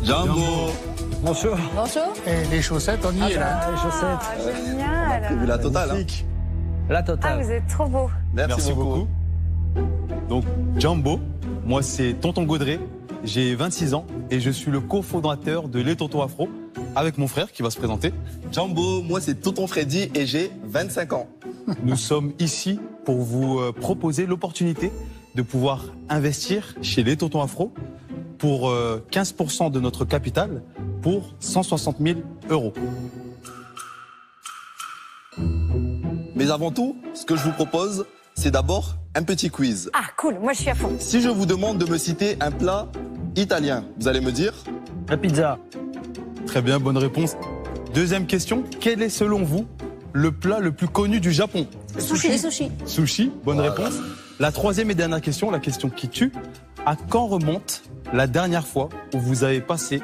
Jumbo 0.04 0.72
Bonjour. 1.24 1.56
Bonjour. 1.76 2.14
Et 2.26 2.44
les 2.50 2.62
chaussettes, 2.64 3.06
on 3.06 3.12
y 3.12 3.32
est 3.32 3.36
là. 3.38 3.70
les 3.70 3.78
chaussettes. 3.78 4.08
Ah, 4.24 4.66
génial. 4.66 5.22
T'as 5.28 5.36
vu 5.36 5.46
la 5.46 5.58
totale 5.60 5.92
hein. 5.92 6.04
La 6.90 6.98
Ah, 7.00 7.04
totale. 7.04 7.44
vous 7.44 7.52
êtes 7.52 7.68
trop 7.68 7.86
beau. 7.86 8.10
Merci, 8.34 8.74
beaucoup. 8.74 9.08
Donc, 10.30 10.46
Jumbo, 10.78 11.20
moi 11.66 11.84
c'est 11.84 12.14
Tonton 12.14 12.44
Gaudré, 12.44 12.80
j'ai 13.24 13.56
26 13.56 13.94
ans 13.94 14.06
et 14.30 14.40
je 14.40 14.50
suis 14.50 14.72
le 14.72 14.80
cofondateur 14.80 15.68
de 15.68 15.80
Les 15.80 15.96
Tontons 15.96 16.22
Afro 16.22 16.50
avec 16.96 17.18
mon 17.18 17.28
frère 17.28 17.52
qui 17.52 17.62
va 17.62 17.70
se 17.70 17.78
présenter. 17.78 18.14
Jumbo, 18.52 19.02
moi 19.02 19.22
c'est 19.22 19.36
Tonton 19.36 19.68
Freddy 19.68 20.10
et 20.16 20.26
j'ai 20.26 20.52
25 20.64 21.14
ans. 21.14 21.28
Nous 21.84 21.96
sommes 21.96 22.34
ici 22.40 22.80
pour 23.06 23.18
vous 23.18 23.60
euh, 23.60 23.72
proposer 23.72 24.26
l'opportunité 24.26 24.92
de 25.36 25.42
pouvoir 25.42 25.86
investir 26.10 26.76
chez 26.82 27.04
Les 27.04 27.18
Tontons 27.18 27.42
Afro 27.42 27.74
pour 28.38 28.70
euh, 28.70 29.06
15% 29.12 29.72
de 29.72 29.80
notre 29.80 30.06
capital 30.06 30.64
pour 31.02 31.36
160 31.40 31.98
000 32.00 32.20
euros. 32.50 32.74
Mais 36.36 36.50
avant 36.50 36.72
tout, 36.72 36.98
ce 37.14 37.26
que 37.26 37.36
je 37.36 37.44
vous 37.44 37.52
propose, 37.52 38.06
c'est 38.34 38.52
d'abord 38.52 38.98
un 39.16 39.24
petit 39.24 39.50
quiz. 39.50 39.90
Ah, 39.94 40.06
cool, 40.18 40.40
moi 40.40 40.54
je 40.54 40.60
suis 40.62 40.70
à 40.70 40.76
fond. 40.76 40.96
Si 41.00 41.22
je 41.22 41.30
vous 41.30 41.46
demande 41.46 41.78
de 41.78 41.90
me 41.90 41.98
citer 41.98 42.38
un 42.40 42.52
plat 42.52 42.88
italien, 43.36 43.84
vous 44.00 44.08
allez 44.08 44.22
me 44.22 44.32
dire 44.32 44.54
La 45.10 45.18
pizza. 45.18 45.60
Très 46.46 46.62
bien, 46.62 46.80
bonne 46.80 46.98
réponse. 46.98 47.36
Deuxième 47.94 48.26
question, 48.26 48.64
quel 48.80 49.02
est 49.02 49.10
selon 49.10 49.44
vous 49.44 49.68
le 50.14 50.32
plat 50.32 50.60
le 50.60 50.72
plus 50.72 50.88
connu 50.88 51.20
du 51.20 51.32
Japon? 51.32 51.68
Les 51.96 52.02
sushis. 52.02 52.72
Sushi, 52.86 53.32
bonne 53.44 53.60
réponse. 53.60 53.94
La 54.40 54.52
troisième 54.52 54.90
et 54.92 54.96
dernière 54.96 55.22
question, 55.22 55.52
la 55.52 55.60
question 55.60 55.90
qui 55.90 56.08
tue. 56.10 56.32
À 56.86 56.96
quand 56.96 57.28
remonte 57.28 57.84
la 58.12 58.28
dernière 58.28 58.66
fois 58.66 58.90
où 59.14 59.20
vous 59.20 59.44
avez 59.44 59.62
passé 59.62 60.02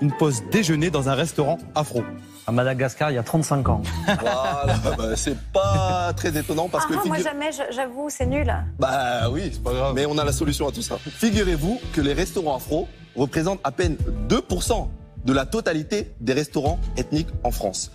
une 0.00 0.12
pause 0.12 0.42
déjeuner 0.52 0.90
dans 0.90 1.08
un 1.08 1.14
restaurant 1.14 1.58
afro? 1.74 2.02
À 2.48 2.50
Madagascar, 2.50 3.10
il 3.10 3.14
y 3.14 3.18
a 3.18 3.22
35 3.22 3.68
ans. 3.68 3.82
Voilà, 4.06 4.64
bah, 4.96 5.16
c'est 5.16 5.36
pas 5.52 6.14
très 6.16 6.34
étonnant 6.34 6.70
parce 6.70 6.86
ah, 6.86 6.88
que 6.88 6.94
moi 6.94 7.16
figure- 7.16 7.30
jamais, 7.30 7.50
j'avoue, 7.70 8.08
c'est 8.08 8.24
nul. 8.24 8.50
Bah 8.78 9.28
oui, 9.30 9.50
c'est 9.52 9.62
pas 9.62 9.74
grave. 9.74 9.92
Mais 9.94 10.06
on 10.06 10.16
a 10.16 10.24
la 10.24 10.32
solution 10.32 10.66
à 10.66 10.72
tout 10.72 10.80
ça. 10.80 10.96
Figurez-vous 10.96 11.78
que 11.92 12.00
les 12.00 12.14
restaurants 12.14 12.56
afro 12.56 12.88
représentent 13.14 13.60
à 13.64 13.70
peine 13.70 13.98
2% 14.30 14.88
de 15.26 15.32
la 15.34 15.44
totalité 15.44 16.10
des 16.20 16.32
restaurants 16.32 16.78
ethniques 16.96 17.28
en 17.44 17.50
France. 17.50 17.92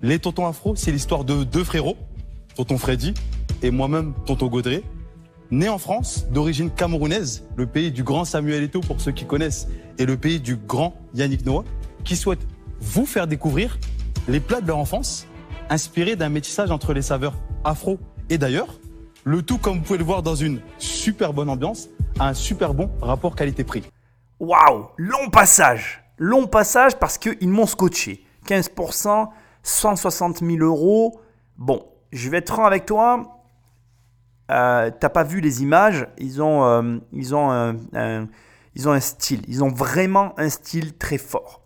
Les 0.00 0.20
tontons 0.20 0.46
afro, 0.46 0.76
c'est 0.76 0.92
l'histoire 0.92 1.24
de 1.24 1.42
deux 1.42 1.64
frérots, 1.64 1.96
tonton 2.54 2.78
Freddy 2.78 3.14
et 3.62 3.72
moi-même, 3.72 4.14
tonton 4.26 4.46
Gaudré, 4.46 4.84
nés 5.50 5.68
en 5.68 5.78
France, 5.78 6.26
d'origine 6.30 6.70
camerounaise, 6.70 7.42
le 7.56 7.66
pays 7.66 7.90
du 7.90 8.04
grand 8.04 8.24
Samuel 8.24 8.62
Eto'o 8.62 8.80
pour 8.80 9.00
ceux 9.00 9.10
qui 9.10 9.24
connaissent, 9.24 9.66
et 9.98 10.06
le 10.06 10.16
pays 10.16 10.38
du 10.38 10.54
grand 10.54 10.94
Yannick 11.14 11.44
Noah, 11.44 11.64
qui 12.04 12.14
souhaitent 12.14 12.46
vous 12.80 13.06
faire 13.06 13.26
découvrir 13.26 13.78
les 14.28 14.40
plats 14.40 14.60
de 14.60 14.66
leur 14.66 14.78
enfance, 14.78 15.26
inspirés 15.70 16.16
d'un 16.16 16.28
métissage 16.28 16.70
entre 16.70 16.92
les 16.92 17.02
saveurs 17.02 17.34
afro 17.64 17.98
et 18.30 18.38
d'ailleurs, 18.38 18.78
le 19.24 19.42
tout, 19.42 19.58
comme 19.58 19.78
vous 19.78 19.82
pouvez 19.82 19.98
le 19.98 20.04
voir, 20.04 20.22
dans 20.22 20.34
une 20.34 20.60
super 20.78 21.32
bonne 21.32 21.50
ambiance, 21.50 21.88
à 22.18 22.28
un 22.28 22.34
super 22.34 22.72
bon 22.74 22.90
rapport 23.02 23.34
qualité-prix. 23.36 23.82
Waouh, 24.40 24.86
long 24.96 25.28
passage. 25.30 26.02
Long 26.18 26.46
passage 26.46 26.96
parce 26.98 27.18
qu'ils 27.18 27.48
m'ont 27.48 27.66
scotché. 27.66 28.24
15%, 28.46 29.28
160 29.62 30.38
000 30.38 30.58
euros. 30.64 31.20
Bon, 31.58 31.84
je 32.12 32.28
vais 32.30 32.38
être 32.38 32.52
franc 32.52 32.64
avec 32.64 32.86
toi. 32.86 33.40
Euh, 34.50 34.90
T'as 34.98 35.08
pas 35.10 35.24
vu 35.24 35.40
les 35.40 35.62
images? 35.62 36.06
Ils 36.18 36.40
ont, 36.42 36.64
euh, 36.64 36.98
ils, 37.12 37.34
ont 37.34 37.50
un- 37.50 37.76
ils 38.74 38.88
ont 38.88 38.92
un 38.92 39.00
style. 39.00 39.42
Ils 39.48 39.62
ont 39.62 39.68
vraiment 39.68 40.32
un 40.38 40.48
style 40.48 40.96
très 40.96 41.18
fort. 41.18 41.62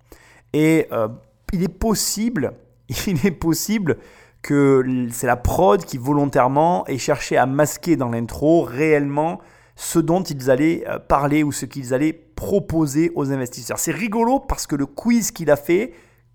Et 0.52 0.87
euh, 0.92 1.09
il 1.52 1.62
est 1.62 1.68
possible, 1.68 2.52
il 3.06 3.26
est 3.26 3.30
possible 3.30 3.99
que 4.42 4.85
c'est 5.12 5.26
la 5.26 5.37
prod 5.37 5.85
qui 5.85 5.99
volontairement 5.99 6.85
ait 6.88 6.99
cherché 6.99 7.37
à 7.37 7.47
masquer 7.47 7.97
dans 7.97 8.09
l'intro 8.09 8.62
réellement 8.62 9.40
ce 9.76 9.99
dont 9.99 10.23
ils 10.23 10.50
allaient 10.50 10.85
euh, 10.88 10.99
parler 10.99 11.42
ou 11.44 11.52
ce 11.52 11.64
qu'ils 11.64 11.94
allaient 11.94 12.12
proposer 12.12 13.12
aux 13.14 13.30
investisseurs. 13.32 13.78
C'est 13.78 13.92
rigolo 13.92 14.40
parce 14.40 14.66
que 14.66 14.75
le 14.76 14.87
quiz 14.87 15.30
qu'il 15.30 15.50
a 15.50 15.56
fait 15.56 15.92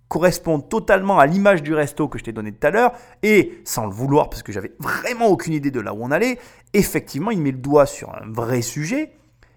correspond 0.08 0.62
totalement 0.62 1.20
à 1.20 1.26
l'image 1.26 1.62
du 1.62 1.74
resto 1.74 2.08
que 2.08 2.18
je 2.18 2.24
t'ai 2.24 2.32
donné 2.32 2.54
tout 2.54 2.66
à 2.66 2.72
l'heure 2.72 2.94
et 3.24 3.60
sans 3.66 3.86
le 3.86 3.92
vouloir 3.92 4.30
parce 4.30 4.42
que 4.42 4.54
j'avais 4.54 4.72
vraiment 4.80 5.28
aucune 5.28 5.52
idée 5.54 5.70
de 5.70 5.82
là 5.82 5.94
où 5.94 5.98
on 6.02 6.12
allait, 6.12 6.40
effectivement 6.74 7.30
il 7.30 7.42
met 7.42 7.52
le 7.52 7.58
doigt 7.58 7.86
sur 7.86 8.10
un 8.16 8.32
vrai 8.32 8.62
sujet 8.62 9.12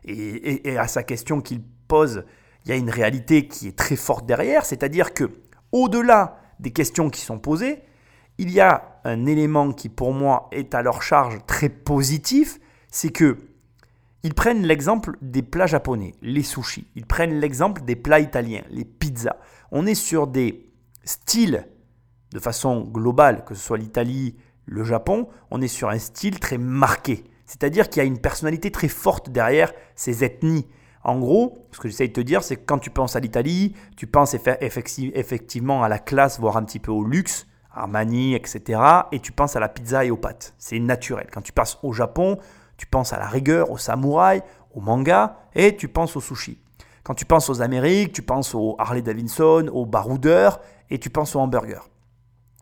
et, 0.04 0.12
et- 0.12 0.70
et 0.72 0.76
à 0.78 0.88
sa 0.88 1.04
question 1.04 1.40
qu'il 1.40 1.62
pose, 1.86 2.24
il 2.64 2.70
y 2.70 2.72
a 2.72 2.76
une 2.76 2.90
réalité 2.90 3.46
qui 3.46 3.68
est 3.68 3.76
très 3.76 3.96
forte 3.96 4.26
derrière, 4.26 4.64
c'est-à-dire 4.64 5.14
que 5.14 5.30
au-delà 5.72 6.40
des 6.58 6.70
questions 6.70 7.10
qui 7.10 7.20
sont 7.20 7.38
posées, 7.38 7.82
il 8.38 8.50
y 8.50 8.60
a 8.60 9.00
un 9.04 9.26
élément 9.26 9.72
qui 9.72 9.88
pour 9.88 10.12
moi 10.12 10.48
est 10.52 10.74
à 10.74 10.82
leur 10.82 11.02
charge 11.02 11.38
très 11.46 11.68
positif, 11.68 12.58
c'est 12.90 13.10
que 13.10 13.38
ils 14.22 14.34
prennent 14.34 14.66
l'exemple 14.66 15.16
des 15.22 15.42
plats 15.42 15.66
japonais, 15.66 16.14
les 16.20 16.42
sushis. 16.42 16.86
Ils 16.94 17.06
prennent 17.06 17.40
l'exemple 17.40 17.82
des 17.82 17.96
plats 17.96 18.20
italiens, 18.20 18.62
les 18.68 18.84
pizzas. 18.84 19.36
On 19.72 19.86
est 19.86 19.94
sur 19.94 20.26
des 20.26 20.70
styles 21.04 21.66
de 22.32 22.38
façon 22.38 22.82
globale, 22.82 23.44
que 23.44 23.54
ce 23.54 23.62
soit 23.62 23.78
l'Italie, 23.78 24.36
le 24.66 24.84
Japon, 24.84 25.28
on 25.50 25.60
est 25.60 25.68
sur 25.68 25.88
un 25.88 25.98
style 25.98 26.38
très 26.38 26.58
marqué. 26.58 27.24
C'est-à-dire 27.46 27.88
qu'il 27.88 28.00
y 28.02 28.04
a 28.04 28.08
une 28.08 28.20
personnalité 28.20 28.70
très 28.70 28.88
forte 28.88 29.30
derrière 29.30 29.72
ces 29.96 30.22
ethnies. 30.22 30.66
En 31.02 31.18
gros, 31.18 31.66
ce 31.72 31.78
que 31.78 31.88
j'essaie 31.88 32.08
de 32.08 32.12
te 32.12 32.20
dire, 32.20 32.42
c'est 32.42 32.56
que 32.56 32.64
quand 32.66 32.78
tu 32.78 32.90
penses 32.90 33.16
à 33.16 33.20
l'Italie, 33.20 33.74
tu 33.96 34.06
penses 34.06 34.34
effe- 34.34 34.58
effecti- 34.60 35.12
effectivement 35.14 35.82
à 35.82 35.88
la 35.88 35.98
classe, 35.98 36.38
voire 36.38 36.56
un 36.56 36.64
petit 36.64 36.78
peu 36.78 36.90
au 36.92 37.04
luxe, 37.04 37.46
Armani, 37.72 38.34
etc. 38.34 38.80
Et 39.12 39.20
tu 39.20 39.32
penses 39.32 39.56
à 39.56 39.60
la 39.60 39.68
pizza 39.68 40.04
et 40.04 40.10
aux 40.10 40.16
pâtes. 40.16 40.54
C'est 40.58 40.78
naturel. 40.78 41.28
Quand 41.32 41.40
tu 41.40 41.52
passes 41.52 41.78
au 41.82 41.92
Japon, 41.92 42.38
tu 42.76 42.86
penses 42.86 43.12
à 43.12 43.18
la 43.18 43.26
rigueur, 43.28 43.70
au 43.70 43.78
samouraï, 43.78 44.42
au 44.74 44.80
manga, 44.80 45.38
et 45.54 45.76
tu 45.76 45.88
penses 45.88 46.16
au 46.16 46.20
sushi. 46.20 46.58
Quand 47.02 47.14
tu 47.14 47.24
penses 47.24 47.48
aux 47.48 47.62
Amériques, 47.62 48.12
tu 48.12 48.22
penses 48.22 48.54
au 48.54 48.76
Harley 48.78 49.02
Davidson, 49.02 49.70
au 49.72 49.86
baroudeur, 49.86 50.60
et 50.90 50.98
tu 50.98 51.08
penses 51.08 51.34
au 51.34 51.40
hamburger. 51.40 51.88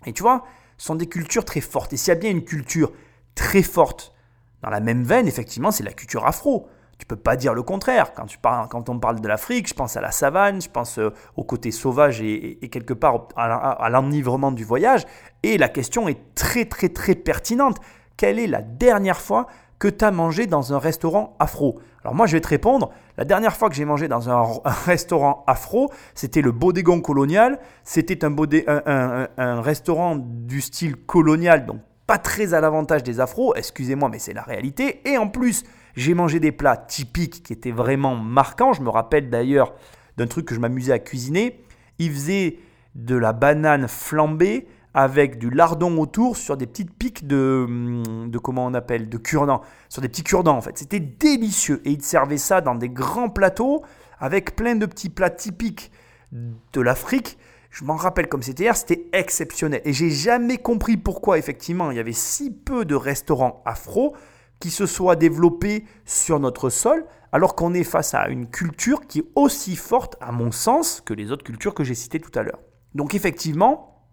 Et 0.07 0.13
tu 0.13 0.23
vois, 0.23 0.45
ce 0.77 0.87
sont 0.87 0.95
des 0.95 1.09
cultures 1.09 1.45
très 1.45 1.61
fortes. 1.61 1.93
Et 1.93 1.97
s'il 1.97 2.09
y 2.09 2.17
a 2.17 2.21
bien 2.21 2.31
une 2.31 2.45
culture 2.45 2.93
très 3.35 3.63
forte 3.63 4.15
dans 4.63 4.71
la 4.71 4.81
même 4.81 5.03
veine, 5.03 5.27
effectivement, 5.27 5.71
c'est 5.73 5.83
la 5.85 5.93
culture 5.93 6.25
afro. 6.25 6.69
Tu 6.99 7.07
peux 7.07 7.17
pas 7.17 7.37
dire 7.37 7.55
le 7.55 7.63
contraire. 7.63 8.13
Quand, 8.13 8.27
tu 8.27 8.39
parles, 8.39 8.69
quand 8.69 8.89
on 8.89 8.99
parle 8.99 9.21
de 9.21 9.29
l'Afrique, 9.29 9.69
je 9.69 9.75
pense 9.75 9.97
à 9.97 10.01
la 10.01 10.11
savane, 10.11 10.61
je 10.61 10.69
pense 10.69 10.99
euh, 10.99 11.11
au 11.37 11.45
côté 11.45 11.71
sauvage 11.71 12.21
et, 12.21 12.59
quelque 12.73 12.93
part 12.93 13.29
à, 13.37 13.89
l'enivrement 13.89 14.51
du 14.51 14.65
voyage. 14.65 15.05
Et 15.45 15.59
la 15.59 15.69
question 15.69 16.09
est 16.09 16.19
très 16.35 16.65
très 16.65 16.89
très 16.89 17.15
pertinente. 17.15 17.79
Quelle 18.17 18.41
est 18.41 18.49
la 18.49 18.63
dernière 18.63 19.21
fois 19.21 19.47
que 19.79 19.87
tu 19.87 20.05
as 20.05 20.11
mangé 20.11 20.47
dans 20.47 20.75
un 20.75 20.79
restaurant 20.81 21.37
afro? 21.39 21.79
Alors 22.03 22.17
moi 22.17 22.27
je 22.27 22.33
vais 22.33 22.41
te 22.41 22.49
répondre, 22.49 22.91
la 23.17 23.25
dernière 23.25 23.57
fois 23.57 23.69
que 23.69 23.77
j'ai 23.77 23.85
mangé 23.85 24.09
dans 24.09 24.29
un, 24.29 24.45
restaurant 24.87 25.45
afro, 25.47 25.91
c'était 26.17 26.43
le 26.43 26.51
Bodégon 26.51 27.01
Colonial. 27.01 27.61
C'était 27.85 28.25
un- 28.25 28.35
un- 28.67 29.29
un 29.37 29.61
restaurant 29.61 30.17
du 30.17 30.61
style 30.61 30.97
colonial, 30.97 31.65
donc 31.65 31.81
pas 32.09 32.19
très 32.19 32.55
à 32.55 32.61
l'avantage 32.61 33.05
des 33.05 33.21
afros, 33.21 33.55
excusez-moi 33.55 34.09
mais 34.09 34.19
c'est 34.19 34.33
la 34.33 34.43
réalité. 34.43 35.09
Et 35.09 35.17
en 35.17 35.29
plus, 35.29 35.63
j'ai 35.99 36.15
mangé 36.15 36.39
des 36.39 36.53
plats 36.53 36.77
typiques 36.77 37.43
qui 37.43 37.53
étaient 37.53 37.73
vraiment 37.73 38.15
marquants. 38.15 38.73
Je 38.73 38.83
me 38.83 38.89
rappelle 38.89 39.31
d'ailleurs 39.31 39.75
d'un 40.17 40.29
truc 40.29 40.47
que 40.47 40.55
je 40.55 40.61
m'amusais 40.61 40.93
à 40.93 41.01
cuisiner. 41.01 41.61
Il 41.99 42.13
faisait 42.13 42.61
de 42.95 43.17
la 43.17 43.33
banane 43.33 43.89
flambée 43.89 44.69
avec 44.95 45.39
du 45.39 45.51
lardon 45.51 45.99
autour 45.99 46.37
sur 46.37 46.57
des 46.57 46.67
petites 46.67 46.93
piques 46.93 47.27
de, 47.27 47.65
hum, 47.67 48.31
de 48.31 48.39
comment 48.39 48.67
on 48.67 48.75
appelle, 48.75 49.09
de 49.09 49.19
cure-dents, 49.19 49.61
sur 49.89 50.01
des 50.01 50.09
petits 50.09 50.23
cure-dents 50.23 50.57
en 50.57 50.61
fait. 50.61 50.79
C'était 50.79 51.01
délicieux 51.01 51.83
et 51.85 51.91
ils 51.91 51.99
te 51.99 52.05
servaient 52.05 52.39
ça 52.39 52.61
dans 52.61 52.77
des 52.77 52.89
grands 52.89 53.29
plateaux 53.29 53.83
avec 54.21 54.55
plein 54.55 54.77
de 54.77 54.87
petits 54.87 55.11
plats 55.11 55.31
typiques 55.31 55.91
de 56.31 56.81
l'Afrique. 56.81 57.39
Je 57.71 57.85
m'en 57.85 57.97
rappelle 57.97 58.29
comme 58.29 58.43
c'était 58.43 58.65
hier, 58.65 58.77
c'était 58.77 59.07
exceptionnel. 59.13 59.83
Et 59.85 59.93
j'ai 59.93 60.11
jamais 60.11 60.59
compris 60.59 60.97
pourquoi 60.97 61.39
effectivement 61.39 61.91
il 61.91 61.97
y 61.97 62.01
avait 62.01 62.13
si 62.13 62.53
peu 62.53 62.85
de 62.85 62.95
restaurants 62.95 63.63
afro 63.67 64.15
qui 64.61 64.71
se 64.71 64.87
soient 64.87 65.17
développés 65.17 65.85
sur 66.05 66.41
notre 66.41 66.71
sol, 66.71 67.07
alors 67.33 67.55
qu'on 67.55 67.75
est 67.75 67.85
face 67.85 68.15
à 68.15 68.29
une 68.29 68.49
culture 68.49 69.07
qui 69.07 69.21
est 69.21 69.29
aussi 69.35 69.77
forte, 69.77 70.17
à 70.21 70.33
mon 70.33 70.51
sens, 70.51 71.01
que 71.01 71.15
les 71.15 71.31
autres 71.31 71.45
cultures 71.45 71.75
que 71.75 71.85
j'ai 71.85 71.95
citées 71.95 72.21
tout 72.21 72.37
à 72.37 72.43
l'heure. 72.43 72.61
Donc 72.95 73.15
effectivement, 73.15 74.05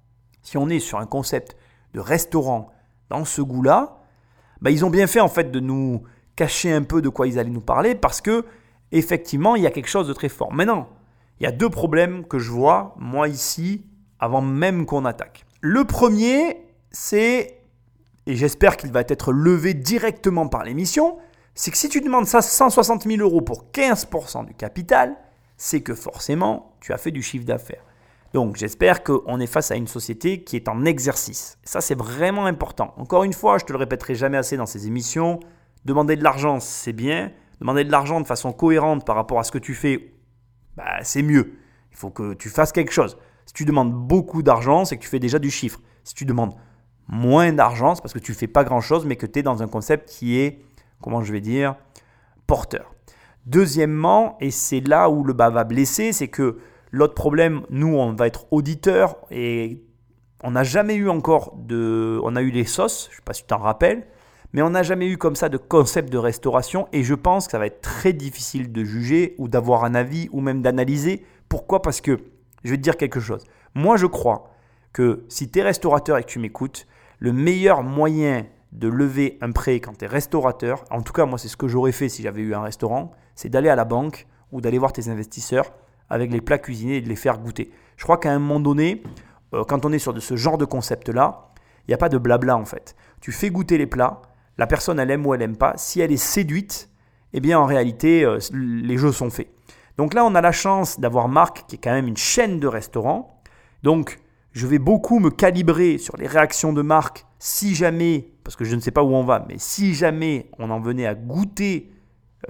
si 0.41 0.57
on 0.57 0.69
est 0.69 0.79
sur 0.79 0.99
un 0.99 1.05
concept 1.05 1.55
de 1.93 1.99
restaurant 1.99 2.71
dans 3.09 3.25
ce 3.25 3.41
goût-là, 3.41 4.01
bah, 4.61 4.71
ils 4.71 4.85
ont 4.85 4.89
bien 4.89 5.07
fait 5.07 5.19
en 5.19 5.29
fait 5.29 5.51
de 5.51 5.59
nous 5.59 6.03
cacher 6.35 6.71
un 6.71 6.83
peu 6.83 7.01
de 7.01 7.09
quoi 7.09 7.27
ils 7.27 7.39
allaient 7.39 7.49
nous 7.49 7.61
parler 7.61 7.95
parce 7.95 8.21
que 8.21 8.45
effectivement 8.91 9.55
il 9.55 9.63
y 9.63 9.67
a 9.67 9.71
quelque 9.71 9.89
chose 9.89 10.07
de 10.07 10.13
très 10.13 10.29
fort. 10.29 10.51
Maintenant, 10.53 10.89
il 11.39 11.43
y 11.43 11.47
a 11.47 11.51
deux 11.51 11.69
problèmes 11.69 12.25
que 12.25 12.39
je 12.39 12.51
vois 12.51 12.95
moi 12.97 13.27
ici 13.27 13.85
avant 14.19 14.41
même 14.41 14.85
qu'on 14.85 15.05
attaque. 15.05 15.45
Le 15.61 15.83
premier, 15.83 16.65
c'est 16.91 17.59
et 18.27 18.35
j'espère 18.35 18.77
qu'il 18.77 18.91
va 18.91 19.01
être 19.01 19.31
levé 19.31 19.73
directement 19.73 20.47
par 20.47 20.63
l'émission, 20.63 21.17
c'est 21.53 21.71
que 21.71 21.77
si 21.77 21.89
tu 21.89 22.01
demandes 22.01 22.27
ça 22.27 22.41
160 22.41 23.03
000 23.03 23.21
euros 23.21 23.41
pour 23.41 23.65
15% 23.71 24.45
du 24.45 24.53
capital, 24.53 25.15
c'est 25.57 25.81
que 25.81 25.93
forcément 25.93 26.75
tu 26.81 26.91
as 26.91 26.97
fait 26.97 27.11
du 27.11 27.21
chiffre 27.21 27.45
d'affaires. 27.45 27.83
Donc 28.33 28.57
j'espère 28.57 29.03
qu'on 29.03 29.39
est 29.39 29.47
face 29.47 29.71
à 29.71 29.75
une 29.75 29.87
société 29.87 30.43
qui 30.43 30.57
est 30.57 30.67
en 30.67 30.83
exercice. 30.83 31.57
Ça 31.63 31.79
c'est 31.79 31.97
vraiment 31.97 32.45
important. 32.45 32.93
Encore 32.97 33.23
une 33.23 33.33
fois, 33.33 33.57
je 33.57 33.65
te 33.65 33.71
le 33.71 33.77
répéterai 33.77 34.15
jamais 34.15 34.37
assez 34.37 34.57
dans 34.57 34.65
ces 34.65 34.87
émissions, 34.87 35.39
demander 35.85 36.17
de 36.17 36.23
l'argent 36.23 36.59
c'est 36.59 36.93
bien, 36.93 37.31
demander 37.61 37.85
de 37.85 37.91
l'argent 37.91 38.19
de 38.19 38.27
façon 38.27 38.51
cohérente 38.51 39.05
par 39.05 39.15
rapport 39.15 39.39
à 39.39 39.43
ce 39.43 39.51
que 39.51 39.57
tu 39.57 39.73
fais 39.73 40.11
bah, 40.75 40.97
c'est 41.03 41.21
mieux. 41.21 41.53
Il 41.91 41.97
faut 41.97 42.09
que 42.09 42.33
tu 42.33 42.49
fasses 42.49 42.71
quelque 42.71 42.91
chose. 42.91 43.17
Si 43.45 43.53
tu 43.53 43.65
demandes 43.65 43.93
beaucoup 43.93 44.43
d'argent, 44.43 44.83
c'est 44.85 44.97
que 44.97 45.03
tu 45.03 45.07
fais 45.07 45.19
déjà 45.19 45.39
du 45.39 45.49
chiffre. 45.49 45.79
Si 46.03 46.13
tu 46.13 46.25
demandes 46.25 46.53
moins 47.07 47.53
d'argent, 47.53 47.95
c'est 47.95 48.01
parce 48.01 48.13
que 48.13 48.19
tu 48.19 48.31
ne 48.31 48.37
fais 48.37 48.47
pas 48.47 48.63
grand-chose, 48.63 49.05
mais 49.05 49.15
que 49.15 49.25
tu 49.25 49.39
es 49.39 49.43
dans 49.43 49.61
un 49.63 49.67
concept 49.67 50.09
qui 50.09 50.37
est, 50.39 50.61
comment 51.01 51.21
je 51.21 51.31
vais 51.31 51.41
dire, 51.41 51.75
porteur. 52.47 52.93
Deuxièmement, 53.45 54.37
et 54.41 54.51
c'est 54.51 54.81
là 54.81 55.09
où 55.09 55.23
le 55.23 55.33
bas 55.33 55.49
va 55.49 55.63
blesser, 55.63 56.13
c'est 56.13 56.27
que 56.27 56.57
l'autre 56.91 57.13
problème, 57.13 57.61
nous, 57.69 57.95
on 57.95 58.13
va 58.13 58.27
être 58.27 58.47
auditeur 58.51 59.17
et 59.29 59.83
on 60.43 60.51
n'a 60.51 60.63
jamais 60.63 60.95
eu 60.95 61.09
encore 61.09 61.55
de... 61.57 62.19
On 62.23 62.35
a 62.35 62.41
eu 62.41 62.49
les 62.49 62.65
sauces, 62.65 63.07
je 63.09 63.13
ne 63.13 63.15
sais 63.17 63.23
pas 63.23 63.33
si 63.33 63.43
tu 63.43 63.47
t'en 63.47 63.59
rappelles, 63.59 64.07
mais 64.53 64.61
on 64.61 64.71
n'a 64.71 64.83
jamais 64.83 65.07
eu 65.07 65.17
comme 65.17 65.35
ça 65.35 65.49
de 65.49 65.57
concept 65.57 66.11
de 66.11 66.17
restauration 66.17 66.87
et 66.91 67.03
je 67.03 67.13
pense 67.13 67.45
que 67.45 67.51
ça 67.51 67.59
va 67.59 67.67
être 67.67 67.81
très 67.81 68.13
difficile 68.13 68.71
de 68.71 68.83
juger 68.83 69.35
ou 69.37 69.47
d'avoir 69.47 69.83
un 69.83 69.93
avis 69.93 70.29
ou 70.31 70.41
même 70.41 70.61
d'analyser. 70.61 71.23
Pourquoi? 71.49 71.81
Parce 71.81 72.01
que 72.01 72.19
je 72.63 72.71
vais 72.71 72.77
te 72.77 72.81
dire 72.81 72.97
quelque 72.97 73.19
chose. 73.19 73.45
Moi, 73.75 73.97
je 73.97 74.07
crois 74.07 74.49
que 74.93 75.25
si 75.27 75.51
tu 75.51 75.59
es 75.59 75.61
restaurateur 75.61 76.17
et 76.17 76.23
que 76.23 76.29
tu 76.29 76.39
m'écoutes, 76.39 76.87
le 77.19 77.33
meilleur 77.33 77.83
moyen 77.83 78.45
de 78.71 78.87
lever 78.87 79.37
un 79.41 79.51
prêt 79.51 79.79
quand 79.79 79.97
tu 79.97 80.05
es 80.05 80.07
restaurateur, 80.07 80.83
en 80.91 81.01
tout 81.01 81.13
cas 81.13 81.25
moi 81.25 81.37
c'est 81.37 81.47
ce 81.47 81.57
que 81.57 81.67
j'aurais 81.67 81.91
fait 81.91 82.09
si 82.09 82.23
j'avais 82.23 82.41
eu 82.41 82.53
un 82.53 82.61
restaurant, 82.61 83.11
c'est 83.35 83.49
d'aller 83.49 83.69
à 83.69 83.75
la 83.75 83.85
banque 83.85 84.27
ou 84.51 84.61
d'aller 84.61 84.77
voir 84.77 84.93
tes 84.93 85.09
investisseurs 85.09 85.71
avec 86.09 86.31
les 86.31 86.41
plats 86.41 86.57
cuisinés 86.57 86.97
et 86.97 87.01
de 87.01 87.09
les 87.09 87.15
faire 87.15 87.37
goûter. 87.39 87.71
Je 87.97 88.03
crois 88.03 88.17
qu'à 88.17 88.31
un 88.31 88.39
moment 88.39 88.59
donné, 88.59 89.03
euh, 89.53 89.63
quand 89.63 89.85
on 89.85 89.91
est 89.91 89.99
sur 89.99 90.13
de 90.13 90.19
ce 90.19 90.35
genre 90.35 90.57
de 90.57 90.65
concept-là, 90.65 91.49
il 91.87 91.91
n'y 91.91 91.93
a 91.93 91.97
pas 91.97 92.09
de 92.09 92.17
blabla 92.17 92.57
en 92.57 92.65
fait. 92.65 92.95
Tu 93.21 93.31
fais 93.31 93.49
goûter 93.49 93.77
les 93.77 93.87
plats, 93.87 94.21
la 94.57 94.67
personne 94.67 94.99
elle 94.99 95.11
aime 95.11 95.25
ou 95.25 95.33
elle 95.33 95.39
n'aime 95.39 95.57
pas. 95.57 95.73
Si 95.77 96.01
elle 96.01 96.11
est 96.11 96.17
séduite, 96.17 96.89
eh 97.33 97.39
bien 97.39 97.59
en 97.59 97.65
réalité, 97.65 98.23
euh, 98.23 98.39
les 98.53 98.97
jeux 98.97 99.11
sont 99.11 99.29
faits. 99.29 99.49
Donc 99.97 100.13
là, 100.13 100.25
on 100.25 100.35
a 100.35 100.41
la 100.41 100.51
chance 100.51 100.99
d'avoir 100.99 101.27
Marc, 101.27 101.65
qui 101.67 101.75
est 101.75 101.79
quand 101.79 101.93
même 101.93 102.07
une 102.07 102.17
chaîne 102.17 102.59
de 102.59 102.67
restaurants. 102.67 103.41
Donc, 103.83 104.19
je 104.55 104.65
vais 104.67 104.79
beaucoup 104.79 105.19
me 105.19 105.29
calibrer 105.29 105.97
sur 105.97 106.15
les 106.17 106.27
réactions 106.27 106.73
de 106.73 106.81
Marc 106.81 107.25
si 107.39 107.75
jamais, 107.75 108.31
parce 108.43 108.55
que 108.55 108.63
je 108.63 108.75
ne 108.75 108.79
sais 108.79 108.91
pas 108.91 109.03
où 109.03 109.13
on 109.13 109.23
va, 109.23 109.45
mais 109.49 109.55
si 109.57 109.93
jamais 109.93 110.49
on 110.57 110.69
en 110.71 110.79
venait 110.79 111.05
à 111.05 111.13
goûter 111.13 111.91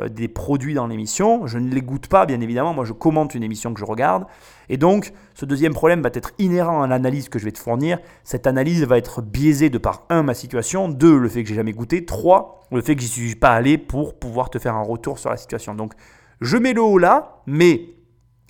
euh, 0.02 0.10
des 0.10 0.28
produits 0.28 0.74
dans 0.74 0.88
l'émission. 0.88 1.48
Je 1.48 1.58
ne 1.58 1.74
les 1.74 1.82
goûte 1.82 2.08
pas, 2.08 2.26
bien 2.26 2.42
évidemment. 2.42 2.74
Moi, 2.74 2.86
je 2.86 2.94
commente 2.94 3.36
une 3.36 3.44
émission 3.44 3.74
que 3.74 3.80
je 3.80 3.86
regarde. 3.86 4.26
Et 4.68 4.78
donc, 4.78 5.14
ce 5.36 5.46
deuxième 5.46 5.74
problème 5.74 6.02
va 6.02 6.10
être 6.14 6.32
inhérent 6.38 6.82
à 6.82 6.88
l'analyse 6.88 7.30
que 7.30 7.40
je 7.40 7.46
vais 7.46 7.52
te 7.52 7.60
fournir. 7.60 8.00
Cette 8.24 8.48
analyse 8.48 8.84
va 8.84 8.98
être 8.98 9.22
biaisée 9.22 9.70
de 9.70 9.78
par, 9.78 10.06
un, 10.10 10.24
ma 10.24 10.34
situation, 10.34 10.90
deux, 10.90 11.18
le 11.18 11.30
fait 11.30 11.44
que 11.44 11.50
j'ai 11.50 11.56
jamais 11.56 11.72
goûté, 11.72 12.06
trois, 12.06 12.62
le 12.72 12.82
fait 12.82 12.96
que 12.96 13.02
j'y 13.02 13.08
suis 13.08 13.36
pas 13.36 13.52
allé 13.52 13.78
pour 13.78 14.20
pouvoir 14.20 14.50
te 14.50 14.60
faire 14.60 14.76
un 14.76 14.84
retour 14.84 15.20
sur 15.20 15.30
la 15.30 15.38
situation. 15.38 15.76
Donc, 15.76 15.94
je 16.42 16.58
mets 16.58 16.74
le 16.74 16.82
haut 16.82 16.98
là, 16.98 17.42
mais 17.46 17.96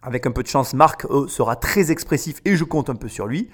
avec 0.05 0.25
un 0.27 0.31
peu 0.31 0.43
de 0.43 0.47
chance, 0.47 0.73
Marc 0.73 1.05
euh, 1.05 1.27
sera 1.27 1.55
très 1.55 1.91
expressif 1.91 2.41
et 2.45 2.55
je 2.55 2.63
compte 2.63 2.89
un 2.89 2.95
peu 2.95 3.09
sur 3.09 3.25
lui. 3.25 3.49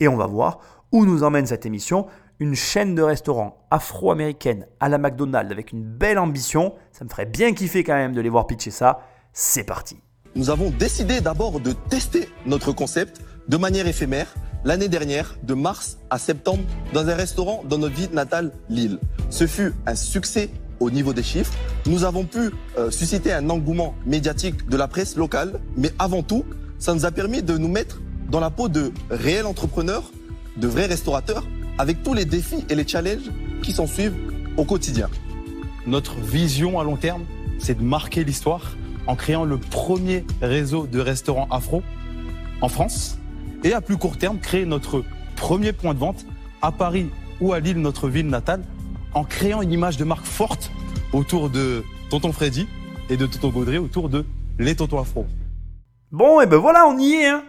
Et 0.00 0.08
on 0.08 0.16
va 0.16 0.26
voir 0.26 0.60
où 0.92 1.04
nous 1.04 1.22
emmène 1.22 1.46
cette 1.46 1.66
émission 1.66 2.06
une 2.38 2.54
chaîne 2.54 2.94
de 2.94 3.02
restaurants 3.02 3.66
afro-américaine 3.70 4.66
à 4.78 4.88
la 4.88 4.98
McDonald's 4.98 5.50
avec 5.50 5.72
une 5.72 5.82
belle 5.82 6.18
ambition. 6.18 6.74
Ça 6.92 7.04
me 7.04 7.08
ferait 7.08 7.26
bien 7.26 7.52
kiffer 7.54 7.82
quand 7.82 7.94
même 7.94 8.12
de 8.12 8.20
les 8.20 8.28
voir 8.28 8.46
pitcher 8.46 8.70
ça. 8.70 9.00
C'est 9.32 9.64
parti. 9.64 9.98
Nous 10.34 10.50
avons 10.50 10.70
décidé 10.70 11.20
d'abord 11.20 11.60
de 11.60 11.72
tester 11.72 12.28
notre 12.44 12.72
concept 12.72 13.20
de 13.48 13.56
manière 13.56 13.86
éphémère 13.86 14.34
l'année 14.64 14.88
dernière, 14.88 15.36
de 15.44 15.54
mars 15.54 15.98
à 16.10 16.18
septembre, 16.18 16.64
dans 16.92 17.08
un 17.08 17.14
restaurant 17.14 17.62
dans 17.68 17.78
notre 17.78 17.94
ville 17.94 18.10
natale, 18.12 18.52
Lille. 18.68 18.98
Ce 19.30 19.46
fut 19.46 19.72
un 19.86 19.94
succès 19.94 20.50
au 20.80 20.90
niveau 20.90 21.12
des 21.12 21.22
chiffres. 21.22 21.52
Nous 21.86 22.04
avons 22.04 22.24
pu 22.24 22.50
euh, 22.78 22.90
susciter 22.90 23.32
un 23.32 23.48
engouement 23.50 23.94
médiatique 24.06 24.68
de 24.68 24.76
la 24.76 24.88
presse 24.88 25.16
locale, 25.16 25.60
mais 25.76 25.92
avant 25.98 26.22
tout, 26.22 26.44
ça 26.78 26.94
nous 26.94 27.04
a 27.04 27.10
permis 27.10 27.42
de 27.42 27.56
nous 27.56 27.68
mettre 27.68 28.00
dans 28.30 28.40
la 28.40 28.50
peau 28.50 28.68
de 28.68 28.92
réels 29.10 29.46
entrepreneurs, 29.46 30.10
de 30.56 30.66
vrais 30.66 30.86
restaurateurs 30.86 31.46
avec 31.78 32.02
tous 32.02 32.14
les 32.14 32.24
défis 32.24 32.64
et 32.70 32.74
les 32.74 32.86
challenges 32.86 33.30
qui 33.62 33.72
s'en 33.72 33.86
suivent 33.86 34.16
au 34.56 34.64
quotidien. 34.64 35.08
Notre 35.86 36.16
vision 36.16 36.80
à 36.80 36.84
long 36.84 36.96
terme, 36.96 37.24
c'est 37.58 37.78
de 37.78 37.82
marquer 37.82 38.24
l'histoire 38.24 38.76
en 39.06 39.14
créant 39.14 39.44
le 39.44 39.58
premier 39.58 40.24
réseau 40.42 40.86
de 40.86 40.98
restaurants 40.98 41.46
afro 41.50 41.82
en 42.60 42.68
France 42.68 43.18
et 43.64 43.72
à 43.72 43.80
plus 43.80 43.96
court 43.96 44.16
terme, 44.16 44.38
créer 44.38 44.64
notre 44.64 45.04
premier 45.36 45.72
point 45.72 45.94
de 45.94 45.98
vente 45.98 46.26
à 46.62 46.72
Paris 46.72 47.10
ou 47.40 47.52
à 47.52 47.60
Lille, 47.60 47.78
notre 47.78 48.08
ville 48.08 48.28
natale, 48.28 48.62
en 49.16 49.24
créant 49.24 49.62
une 49.62 49.72
image 49.72 49.96
de 49.96 50.04
marque 50.04 50.26
forte 50.26 50.70
autour 51.14 51.48
de 51.48 51.82
Tonton 52.10 52.32
Freddy 52.32 52.68
et 53.08 53.16
de 53.16 53.24
Tonton 53.24 53.48
Gaudré 53.48 53.78
autour 53.78 54.10
de 54.10 54.26
les 54.58 54.76
Tontons 54.76 55.00
Afro. 55.00 55.26
Bon, 56.12 56.42
et 56.42 56.46
ben 56.46 56.58
voilà, 56.58 56.86
on 56.86 56.98
y 56.98 57.14
est. 57.14 57.28
Hein 57.28 57.42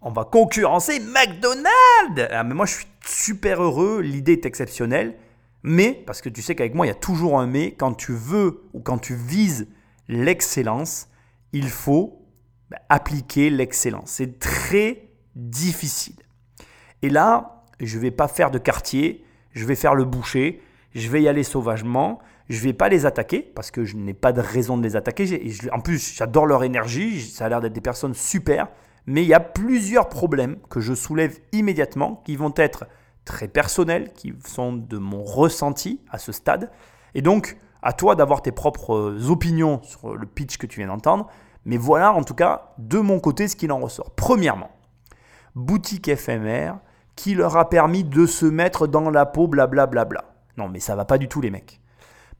on 0.00 0.10
va 0.10 0.24
concurrencer 0.24 1.00
McDonald's. 1.00 2.28
Ah, 2.30 2.42
mais 2.44 2.54
moi, 2.54 2.64
je 2.64 2.72
suis 2.72 2.86
super 3.06 3.62
heureux. 3.62 4.00
L'idée 4.00 4.32
est 4.32 4.46
exceptionnelle. 4.46 5.14
Mais, 5.62 6.02
parce 6.06 6.22
que 6.22 6.30
tu 6.30 6.40
sais 6.40 6.54
qu'avec 6.54 6.74
moi, 6.74 6.86
il 6.86 6.88
y 6.88 6.92
a 6.92 6.96
toujours 6.96 7.38
un 7.38 7.46
mais. 7.46 7.72
Quand 7.72 7.92
tu 7.92 8.12
veux 8.12 8.62
ou 8.72 8.80
quand 8.80 8.98
tu 8.98 9.14
vises 9.14 9.68
l'excellence, 10.08 11.08
il 11.52 11.68
faut 11.68 12.26
bah, 12.70 12.78
appliquer 12.88 13.50
l'excellence. 13.50 14.12
C'est 14.12 14.38
très 14.38 15.10
difficile. 15.36 16.16
Et 17.02 17.10
là, 17.10 17.64
je 17.80 17.96
ne 17.98 18.02
vais 18.02 18.10
pas 18.10 18.28
faire 18.28 18.50
de 18.50 18.58
quartier. 18.58 19.24
Je 19.52 19.66
vais 19.66 19.76
faire 19.76 19.94
le 19.94 20.04
boucher. 20.04 20.62
Je 20.94 21.08
vais 21.08 21.22
y 21.22 21.28
aller 21.28 21.42
sauvagement. 21.42 22.18
Je 22.48 22.60
vais 22.60 22.72
pas 22.72 22.88
les 22.88 23.06
attaquer 23.06 23.40
parce 23.40 23.70
que 23.70 23.84
je 23.84 23.96
n'ai 23.96 24.14
pas 24.14 24.32
de 24.32 24.40
raison 24.40 24.76
de 24.76 24.82
les 24.82 24.96
attaquer. 24.96 25.50
En 25.72 25.80
plus, 25.80 26.14
j'adore 26.14 26.46
leur 26.46 26.64
énergie. 26.64 27.20
Ça 27.20 27.46
a 27.46 27.48
l'air 27.48 27.60
d'être 27.60 27.72
des 27.72 27.80
personnes 27.80 28.14
super 28.14 28.68
mais 29.06 29.22
il 29.22 29.28
y 29.28 29.34
a 29.34 29.40
plusieurs 29.40 30.08
problèmes 30.08 30.56
que 30.70 30.80
je 30.80 30.94
soulève 30.94 31.38
immédiatement 31.52 32.22
qui 32.24 32.36
vont 32.36 32.52
être 32.56 32.86
très 33.24 33.48
personnels, 33.48 34.12
qui 34.12 34.34
sont 34.46 34.72
de 34.72 34.98
mon 34.98 35.22
ressenti 35.22 36.00
à 36.10 36.18
ce 36.18 36.32
stade. 36.32 36.70
Et 37.14 37.22
donc, 37.22 37.56
à 37.82 37.92
toi 37.92 38.14
d'avoir 38.14 38.42
tes 38.42 38.52
propres 38.52 39.16
opinions 39.28 39.80
sur 39.82 40.16
le 40.16 40.26
pitch 40.26 40.56
que 40.56 40.66
tu 40.66 40.80
viens 40.80 40.88
d'entendre. 40.88 41.28
Mais 41.64 41.76
voilà 41.76 42.12
en 42.12 42.24
tout 42.24 42.34
cas 42.34 42.74
de 42.78 42.98
mon 42.98 43.20
côté 43.20 43.48
ce 43.48 43.56
qu'il 43.56 43.72
en 43.72 43.78
ressort. 43.78 44.10
Premièrement, 44.14 44.70
boutique 45.54 46.08
éphémère 46.08 46.78
qui 47.14 47.34
leur 47.34 47.56
a 47.56 47.68
permis 47.68 48.04
de 48.04 48.26
se 48.26 48.46
mettre 48.46 48.86
dans 48.86 49.10
la 49.10 49.26
peau, 49.26 49.46
blablabla. 49.46 49.86
Bla 49.86 50.04
bla 50.04 50.22
bla. 50.22 50.31
Non, 50.56 50.68
mais 50.68 50.80
ça 50.80 50.96
va 50.96 51.04
pas 51.04 51.18
du 51.18 51.28
tout 51.28 51.40
les 51.40 51.50
mecs. 51.50 51.80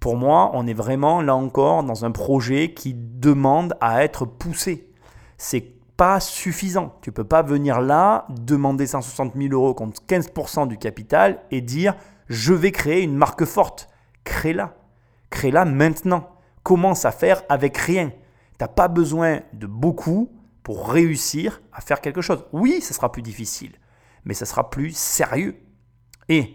Pour 0.00 0.16
moi, 0.16 0.50
on 0.54 0.66
est 0.66 0.74
vraiment 0.74 1.22
là 1.22 1.36
encore 1.36 1.84
dans 1.84 2.04
un 2.04 2.10
projet 2.10 2.74
qui 2.74 2.94
demande 2.94 3.76
à 3.80 4.02
être 4.02 4.24
poussé. 4.24 4.90
C'est 5.38 5.74
pas 5.96 6.18
suffisant. 6.18 6.96
Tu 7.02 7.12
peux 7.12 7.24
pas 7.24 7.42
venir 7.42 7.80
là, 7.80 8.26
demander 8.28 8.86
160 8.86 9.34
000 9.36 9.52
euros 9.52 9.74
contre 9.74 10.02
15% 10.08 10.66
du 10.66 10.76
capital 10.78 11.40
et 11.50 11.60
dire 11.60 11.94
je 12.28 12.52
vais 12.52 12.72
créer 12.72 13.02
une 13.02 13.16
marque 13.16 13.44
forte. 13.44 13.88
Crée-la. 14.24 14.74
Crée-la 15.30 15.64
maintenant. 15.64 16.30
Commence 16.62 17.04
à 17.04 17.12
faire 17.12 17.42
avec 17.48 17.76
rien. 17.76 18.08
Tu 18.08 18.16
n'as 18.60 18.68
pas 18.68 18.88
besoin 18.88 19.40
de 19.52 19.66
beaucoup 19.66 20.32
pour 20.62 20.90
réussir 20.90 21.60
à 21.72 21.80
faire 21.80 22.00
quelque 22.00 22.20
chose. 22.20 22.44
Oui, 22.52 22.80
ce 22.80 22.94
sera 22.94 23.12
plus 23.12 23.22
difficile, 23.22 23.72
mais 24.24 24.34
ça 24.34 24.46
sera 24.46 24.70
plus 24.70 24.96
sérieux. 24.96 25.56
Et 26.28 26.54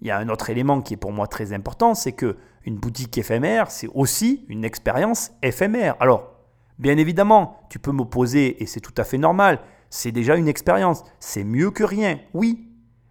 il 0.00 0.08
y 0.08 0.10
a 0.10 0.18
un 0.18 0.28
autre 0.28 0.50
élément 0.50 0.80
qui 0.80 0.94
est 0.94 0.98
pour 0.98 1.12
moi 1.12 1.26
très 1.26 1.52
important, 1.52 1.94
c'est 1.94 2.12
que 2.12 2.36
une 2.64 2.76
boutique 2.76 3.16
éphémère, 3.16 3.70
c'est 3.70 3.88
aussi 3.94 4.44
une 4.48 4.64
expérience 4.64 5.30
éphémère. 5.42 5.96
Alors, 6.00 6.36
Bien 6.78 6.98
évidemment, 6.98 7.66
tu 7.70 7.78
peux 7.78 7.90
m'opposer 7.90 8.62
et 8.62 8.66
c'est 8.66 8.80
tout 8.80 8.94
à 8.98 9.04
fait 9.04 9.18
normal. 9.18 9.60
C'est 9.88 10.12
déjà 10.12 10.36
une 10.36 10.48
expérience. 10.48 11.04
C'est 11.20 11.44
mieux 11.44 11.70
que 11.70 11.84
rien, 11.84 12.18
oui, 12.34 12.68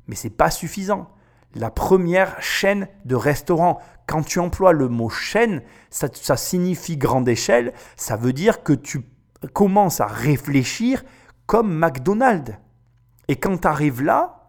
mais 0.07 0.15
c'est 0.15 0.29
pas 0.29 0.51
suffisant. 0.51 1.09
La 1.55 1.71
première 1.71 2.39
chaîne 2.41 2.87
de 3.05 3.15
restaurant, 3.15 3.79
quand 4.07 4.23
tu 4.23 4.39
emploies 4.39 4.73
le 4.73 4.87
mot 4.87 5.09
chaîne, 5.09 5.63
ça, 5.89 6.09
ça 6.13 6.37
signifie 6.37 6.97
grande 6.97 7.27
échelle. 7.27 7.73
Ça 7.95 8.17
veut 8.17 8.33
dire 8.33 8.61
que 8.61 8.73
tu 8.73 9.01
commences 9.53 9.99
à 9.99 10.05
réfléchir 10.05 11.03
comme 11.47 11.75
McDonald's. 11.75 12.53
Et 13.27 13.37
quand 13.37 13.57
tu 13.57 13.67
arrives 13.67 14.03
là, 14.03 14.44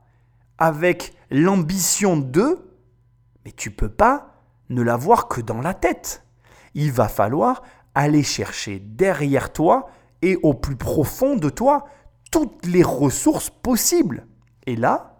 avec 0.59 1.13
l'ambition 1.31 2.17
de, 2.17 2.71
mais 3.45 3.53
tu 3.53 3.71
peux 3.71 3.89
pas 3.89 4.35
ne 4.71 4.83
l'avoir 4.83 5.29
que 5.29 5.41
dans 5.41 5.61
la 5.61 5.75
tête. 5.75 6.25
Il 6.75 6.93
va 6.93 7.09
falloir 7.09 7.63
aller 7.95 8.23
chercher 8.23 8.79
derrière 8.79 9.53
toi 9.53 9.89
et 10.23 10.37
au 10.43 10.55
plus 10.55 10.77
profond 10.77 11.37
de 11.37 11.49
toi 11.49 11.87
toutes 12.31 12.67
les 12.67 12.83
ressources 12.83 13.51
possibles. 13.51 14.27
Et 14.67 14.77
là, 14.77 15.17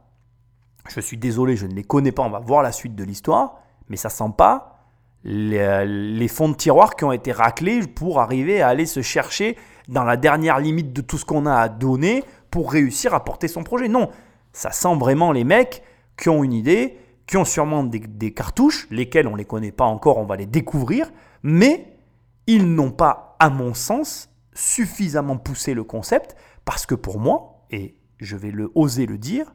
je 0.89 1.01
suis 1.01 1.17
désolé, 1.17 1.57
je 1.57 1.67
ne 1.67 1.75
les 1.75 1.85
connais 1.85 2.13
pas, 2.13 2.23
on 2.23 2.31
va 2.31 2.41
voir 2.41 2.63
la 2.63 2.73
suite 2.73 2.95
de 2.95 3.05
l'histoire, 3.05 3.61
mais 3.89 3.97
ça 3.97 4.09
sent 4.09 4.33
pas 4.37 4.77
les, 5.25 6.29
fonds 6.29 6.49
de 6.49 6.55
tiroir 6.55 6.95
qui 6.95 7.05
ont 7.05 7.13
été 7.13 7.33
raclés 7.33 7.87
pour 7.87 8.21
arriver 8.21 8.63
à 8.63 8.69
aller 8.69 8.87
se 8.87 9.03
chercher 9.03 9.57
dans 9.89 10.05
la 10.05 10.17
dernière 10.17 10.61
limite 10.61 10.93
de 10.93 11.01
tout 11.01 11.19
ce 11.19 11.25
qu'on 11.25 11.47
a 11.47 11.55
à 11.55 11.69
donner 11.69 12.25
pour 12.51 12.71
réussir 12.71 13.15
à 13.15 13.25
porter 13.25 13.49
son 13.49 13.65
projet. 13.65 13.89
Non, 13.89 14.11
ça 14.57 14.73
sent 14.73 14.97
vraiment 14.97 15.33
les 15.33 15.45
mecs 15.45 15.83
qui 16.17 16.31
ont 16.31 16.43
une 16.43 16.55
idée, 16.55 16.97
qui 17.27 17.37
ont 17.37 17.45
sûrement 17.45 17.85
des, 17.85 18.33
cartouches, 18.33 18.89
lesquelles 18.91 19.29
on 19.29 19.33
ne 19.33 19.37
les 19.37 19.45
connaît 19.45 19.71
pas 19.71 19.85
encore, 19.85 20.17
on 20.17 20.25
va 20.25 20.37
les 20.37 20.47
découvrir, 20.47 21.13
mais 21.43 21.99
ils 22.47 22.75
n'ont 22.75 22.91
pas, 22.91 23.37
à 23.39 23.51
mon 23.51 23.75
sens, 23.75 24.31
suffisamment 24.55 25.37
poussé 25.37 25.75
le 25.75 25.85
concept 25.85 26.37
parce 26.65 26.87
que 26.87 26.95
pour 26.95 27.21
moi, 27.21 27.67
et 27.71 27.99
je 28.19 28.35
vais 28.35 28.51
le 28.51 28.73
oser 28.75 29.05
le 29.05 29.19
dire, 29.19 29.55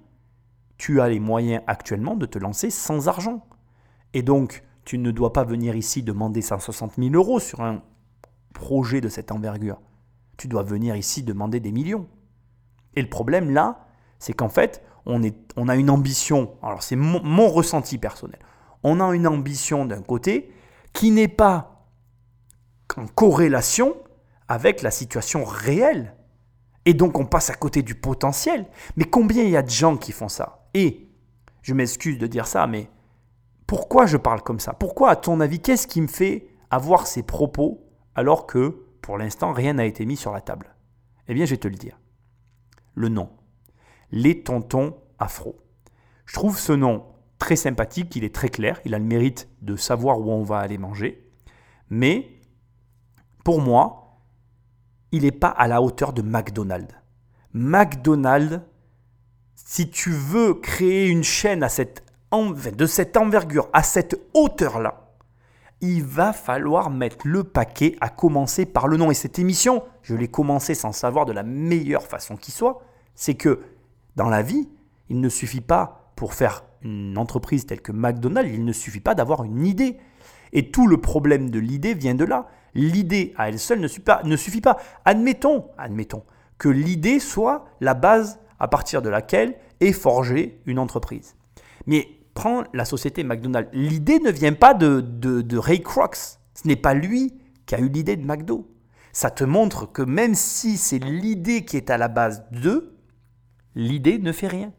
tu 0.78 1.02
as 1.02 1.10
les 1.10 1.20
moyens 1.20 1.64
actuellement 1.66 2.16
de 2.16 2.28
te 2.28 2.38
lancer 2.38 2.70
sans 2.70 3.08
argent. 3.08 3.44
Et 4.14 4.22
donc, 4.22 4.64
tu 4.86 5.00
ne 5.00 5.10
dois 5.10 5.34
pas 5.34 5.44
venir 5.44 5.76
ici 5.76 6.04
demander 6.04 6.44
160 6.44 6.98
000 7.00 7.16
euros 7.16 7.40
sur 7.40 7.62
un 7.62 7.82
projet 8.54 9.02
de 9.02 9.10
cette 9.10 9.32
envergure. 9.32 9.82
Tu 10.38 10.48
dois 10.48 10.62
venir 10.62 10.96
ici 10.96 11.24
demander 11.24 11.60
des 11.60 11.72
millions. 11.72 12.08
Et 12.96 13.02
le 13.02 13.10
problème 13.10 13.50
là, 13.50 13.88
c'est 14.22 14.34
qu'en 14.34 14.50
fait, 14.50 14.84
on, 15.06 15.68
a 15.68 15.76
une 15.76 15.90
ambition, 15.90 16.56
alors 16.62 16.84
c'est 16.84 16.96
mon, 16.96 17.22
mon 17.24 17.50
ressenti 17.50 17.98
personnel, 17.98 18.40
on 18.84 19.00
a 19.00 19.16
une 19.16 19.28
ambition 19.28 19.86
d'un 19.86 20.02
côté 20.02 20.52
qui 20.94 21.12
n'est 21.12 21.28
pas 21.28 21.88
en 22.98 23.08
corrélation 23.08 23.96
avec 24.48 24.82
la 24.82 24.92
situation 24.92 25.44
réelle. 25.44 26.16
Et 26.86 26.94
donc 26.94 27.18
on 27.20 27.26
passe 27.26 27.50
à 27.50 27.54
côté 27.54 27.84
du 27.84 27.96
potentiel. 27.96 28.66
Mais 28.98 29.06
combien 29.06 29.44
il 29.44 29.52
y 29.52 29.58
a 29.58 29.62
de 29.62 29.70
gens 29.70 29.98
qui 29.98 30.12
font 30.12 30.30
ça? 30.30 30.68
Et, 30.74 31.08
je 31.62 31.74
m'excuse 31.74 32.18
de 32.18 32.28
dire 32.28 32.48
ça, 32.48 32.66
mais 32.68 32.90
pourquoi 33.68 34.06
je 34.06 34.18
parle 34.18 34.42
comme 34.42 34.60
ça? 34.60 34.74
Pourquoi, 34.74 35.12
à 35.12 35.16
ton 35.16 35.40
avis, 35.40 35.60
qu'est-ce 35.60 35.88
qui 35.88 36.02
me 36.02 36.08
fait 36.08 36.48
avoir 36.70 37.08
ces 37.08 37.24
propos 37.24 37.88
alors 38.16 38.48
que, 38.48 38.84
pour 39.02 39.18
l'instant, 39.18 39.54
rien 39.54 39.74
n'a 39.74 39.86
été 39.86 40.06
mis 40.06 40.18
sur 40.18 40.34
la 40.34 40.42
table? 40.42 40.76
Eh 41.28 41.34
bien, 41.34 41.46
je 41.46 41.52
vais 41.52 41.58
te 41.58 41.68
le 41.68 41.76
dire. 41.76 42.00
Le 42.96 43.10
nom. 43.10 43.30
Les 44.12 44.44
tontons 44.44 44.98
afro. 45.20 45.58
Je 46.26 46.34
trouve 46.34 46.58
ce 46.58 46.74
nom 46.74 47.06
très 47.40 47.56
sympathique, 47.56 48.16
il 48.16 48.24
est 48.24 48.36
très 48.36 48.50
clair, 48.50 48.80
il 48.86 48.94
a 48.94 49.00
le 49.00 49.06
mérite 49.06 49.50
de 49.62 49.76
savoir 49.76 50.20
où 50.20 50.32
on 50.32 50.44
va 50.44 50.60
aller 50.60 50.78
manger. 50.78 51.28
Mais, 51.90 52.40
pour 53.44 53.62
moi, 53.62 54.20
il 55.12 55.24
n'est 55.24 55.32
pas 55.32 55.50
à 55.50 55.68
la 55.68 55.82
hauteur 55.82 56.14
de 56.14 56.22
McDonald's. 56.22 56.94
McDonald's, 57.54 58.62
si 59.56 59.90
tu 59.90 60.12
veux 60.12 60.54
créer 60.54 61.08
une 61.08 61.24
chaîne 61.24 61.60
de 61.62 62.86
cette 62.86 63.18
envergure, 63.18 63.70
à 63.74 63.84
cette 63.84 64.16
hauteur-là, 64.34 65.16
il 65.82 66.04
va 66.04 66.32
falloir 66.32 66.92
mettre 66.92 67.28
le 67.28 67.44
paquet 67.44 67.96
à 68.02 68.10
commencer 68.10 68.66
par 68.66 68.88
le 68.88 68.98
nom. 68.98 69.10
Et 69.10 69.16
cette 69.16 69.40
émission, 69.40 69.84
je 70.04 70.16
l'ai 70.16 70.28
commencé 70.28 70.76
sans 70.76 70.92
savoir 70.92 71.26
de 71.26 71.34
la 71.34 71.44
meilleure 71.44 72.04
façon 72.04 72.38
qui 72.38 72.52
soit, 72.52 72.84
c'est 73.16 73.34
que 73.34 73.62
dans 74.16 74.30
la 74.30 74.42
vie, 74.42 74.70
il 75.10 75.20
ne 75.20 75.30
suffit 75.30 75.62
pas 75.62 76.12
pour 76.16 76.34
faire 76.34 76.64
une 76.84 77.18
entreprise 77.18 77.66
telle 77.66 77.82
que 77.82 77.92
McDonald's, 77.92 78.52
il 78.54 78.66
ne 78.66 78.74
suffit 78.74 79.00
pas 79.00 79.16
d'avoir 79.16 79.44
une 79.44 79.66
idée. 79.66 79.98
Et 80.54 80.72
tout 80.72 80.88
le 80.88 80.98
problème 80.98 81.50
de 81.50 81.60
l'idée 81.60 81.94
vient 81.94 82.16
de 82.16 82.26
là. 82.26 82.48
L'idée 82.74 83.34
à 83.38 83.50
elle 83.50 83.60
seule 83.60 83.80
ne 83.80 83.88
suffit 83.88 84.62
pas. 84.62 84.78
Admettons, 85.06 85.66
admettons 85.78 86.24
que 86.58 86.70
l'idée 86.70 87.20
soit 87.20 87.66
la 87.80 87.94
base 87.94 88.40
à 88.60 88.68
partir 88.68 89.02
de 89.02 89.10
laquelle 89.10 89.56
est 89.80 89.94
forgée 89.94 90.62
une 90.66 90.80
entreprise. 90.80 91.36
Mais 91.88 92.08
prends 92.34 92.64
la 92.74 92.86
société 92.86 93.24
McDonald's. 93.24 93.70
L'idée 93.74 94.20
ne 94.20 94.32
vient 94.32 94.54
pas 94.54 94.74
de, 94.74 95.02
de, 95.02 95.42
de 95.42 95.58
Ray 95.58 95.82
Kroc. 95.82 96.16
Ce 96.16 96.68
n'est 96.68 96.76
pas 96.76 96.94
lui 96.94 97.34
qui 97.66 97.76
a 97.76 97.80
eu 97.80 97.90
l'idée 97.90 98.16
de 98.16 98.26
McDo. 98.26 98.70
Ça 99.14 99.30
te 99.30 99.44
montre 99.44 99.92
que 99.92 100.02
même 100.02 100.36
si 100.36 100.78
c'est 100.78 101.00
l'idée 101.00 101.66
qui 101.66 101.78
est 101.78 101.90
à 101.90 101.98
la 101.98 102.08
base 102.08 102.46
d'eux, 102.52 102.96
l'idée 103.76 104.20
ne 104.20 104.32
fait 104.32 104.48
rien. 104.48 104.74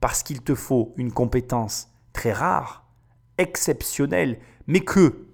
Parce 0.00 0.22
qu'il 0.22 0.42
te 0.42 0.54
faut 0.54 0.92
une 0.96 1.12
compétence 1.12 1.88
très 2.12 2.32
rare, 2.32 2.86
exceptionnelle, 3.38 4.38
mais 4.66 4.80
que 4.80 5.26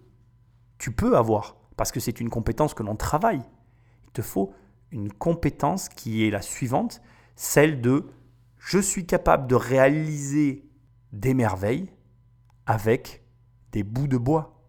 tu 0.78 0.92
peux 0.92 1.16
avoir, 1.16 1.56
parce 1.76 1.92
que 1.92 2.00
c'est 2.00 2.20
une 2.20 2.30
compétence 2.30 2.74
que 2.74 2.82
l'on 2.82 2.96
travaille. 2.96 3.42
Il 4.04 4.10
te 4.12 4.22
faut 4.22 4.52
une 4.90 5.12
compétence 5.12 5.88
qui 5.88 6.26
est 6.26 6.30
la 6.30 6.42
suivante, 6.42 7.00
celle 7.34 7.80
de 7.80 8.10
je 8.58 8.78
suis 8.78 9.06
capable 9.06 9.48
de 9.48 9.54
réaliser 9.54 10.68
des 11.12 11.34
merveilles 11.34 11.90
avec 12.66 13.24
des 13.72 13.82
bouts 13.82 14.06
de 14.06 14.18
bois. 14.18 14.62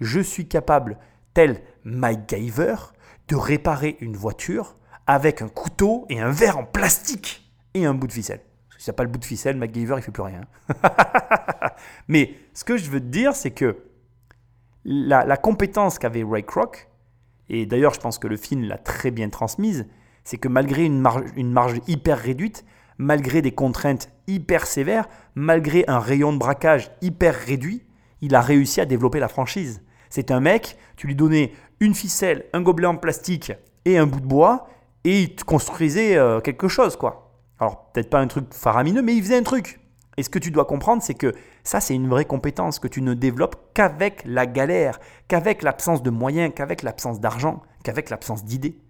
Je 0.00 0.20
suis 0.20 0.46
capable, 0.46 0.98
tel 1.34 1.60
MacGyver, 1.82 2.76
de 3.26 3.36
réparer 3.36 3.96
une 4.00 4.16
voiture 4.16 4.76
avec 5.06 5.42
un 5.42 5.48
couteau 5.48 6.06
et 6.08 6.20
un 6.20 6.30
verre 6.30 6.58
en 6.58 6.64
plastique 6.64 7.47
et 7.74 7.84
un 7.84 7.94
bout 7.94 8.06
de 8.06 8.12
ficelle. 8.12 8.40
Si 8.78 8.88
n'y 8.88 8.90
a 8.90 8.94
pas 8.94 9.02
le 9.02 9.08
bout 9.08 9.18
de 9.18 9.24
ficelle, 9.24 9.56
MacGyver, 9.56 9.94
il 9.96 10.02
fait 10.02 10.12
plus 10.12 10.22
rien. 10.22 10.42
Mais 12.08 12.34
ce 12.54 12.62
que 12.62 12.76
je 12.76 12.88
veux 12.90 13.00
te 13.00 13.06
dire, 13.06 13.34
c'est 13.34 13.50
que 13.50 13.76
la, 14.84 15.24
la 15.24 15.36
compétence 15.36 15.98
qu'avait 15.98 16.22
Ray 16.22 16.44
Kroc, 16.44 16.88
et 17.48 17.66
d'ailleurs 17.66 17.94
je 17.94 18.00
pense 18.00 18.18
que 18.18 18.28
le 18.28 18.36
film 18.36 18.62
l'a 18.62 18.78
très 18.78 19.10
bien 19.10 19.30
transmise, 19.30 19.86
c'est 20.22 20.38
que 20.38 20.48
malgré 20.48 20.84
une 20.84 21.00
marge, 21.00 21.24
une 21.36 21.50
marge 21.50 21.80
hyper 21.88 22.18
réduite, 22.18 22.64
malgré 22.98 23.42
des 23.42 23.52
contraintes 23.52 24.10
hyper 24.26 24.66
sévères, 24.66 25.08
malgré 25.34 25.84
un 25.88 25.98
rayon 25.98 26.32
de 26.32 26.38
braquage 26.38 26.90
hyper 27.00 27.34
réduit, 27.34 27.84
il 28.20 28.34
a 28.34 28.40
réussi 28.40 28.80
à 28.80 28.84
développer 28.84 29.20
la 29.20 29.28
franchise. 29.28 29.82
C'est 30.10 30.30
un 30.30 30.40
mec, 30.40 30.76
tu 30.96 31.06
lui 31.06 31.14
donnais 31.14 31.52
une 31.80 31.94
ficelle, 31.94 32.46
un 32.52 32.60
gobelet 32.60 32.86
en 32.86 32.96
plastique 32.96 33.52
et 33.84 33.98
un 33.98 34.06
bout 34.06 34.20
de 34.20 34.26
bois, 34.26 34.68
et 35.04 35.22
il 35.22 35.34
te 35.34 35.44
construisait 35.44 36.16
euh, 36.16 36.40
quelque 36.40 36.68
chose, 36.68 36.96
quoi. 36.96 37.27
Alors, 37.58 37.90
peut-être 37.92 38.10
pas 38.10 38.20
un 38.20 38.26
truc 38.26 38.52
faramineux, 38.52 39.02
mais 39.02 39.16
il 39.16 39.22
faisait 39.22 39.38
un 39.38 39.42
truc. 39.42 39.80
Et 40.16 40.22
ce 40.22 40.30
que 40.30 40.38
tu 40.38 40.50
dois 40.50 40.64
comprendre, 40.64 41.02
c'est 41.02 41.14
que 41.14 41.32
ça, 41.62 41.80
c'est 41.80 41.94
une 41.94 42.08
vraie 42.08 42.24
compétence 42.24 42.78
que 42.78 42.88
tu 42.88 43.02
ne 43.02 43.14
développes 43.14 43.72
qu'avec 43.74 44.22
la 44.24 44.46
galère, 44.46 44.98
qu'avec 45.28 45.62
l'absence 45.62 46.02
de 46.02 46.10
moyens, 46.10 46.52
qu'avec 46.54 46.82
l'absence 46.82 47.20
d'argent, 47.20 47.62
qu'avec 47.84 48.10
l'absence 48.10 48.44
d'idées. 48.44 48.80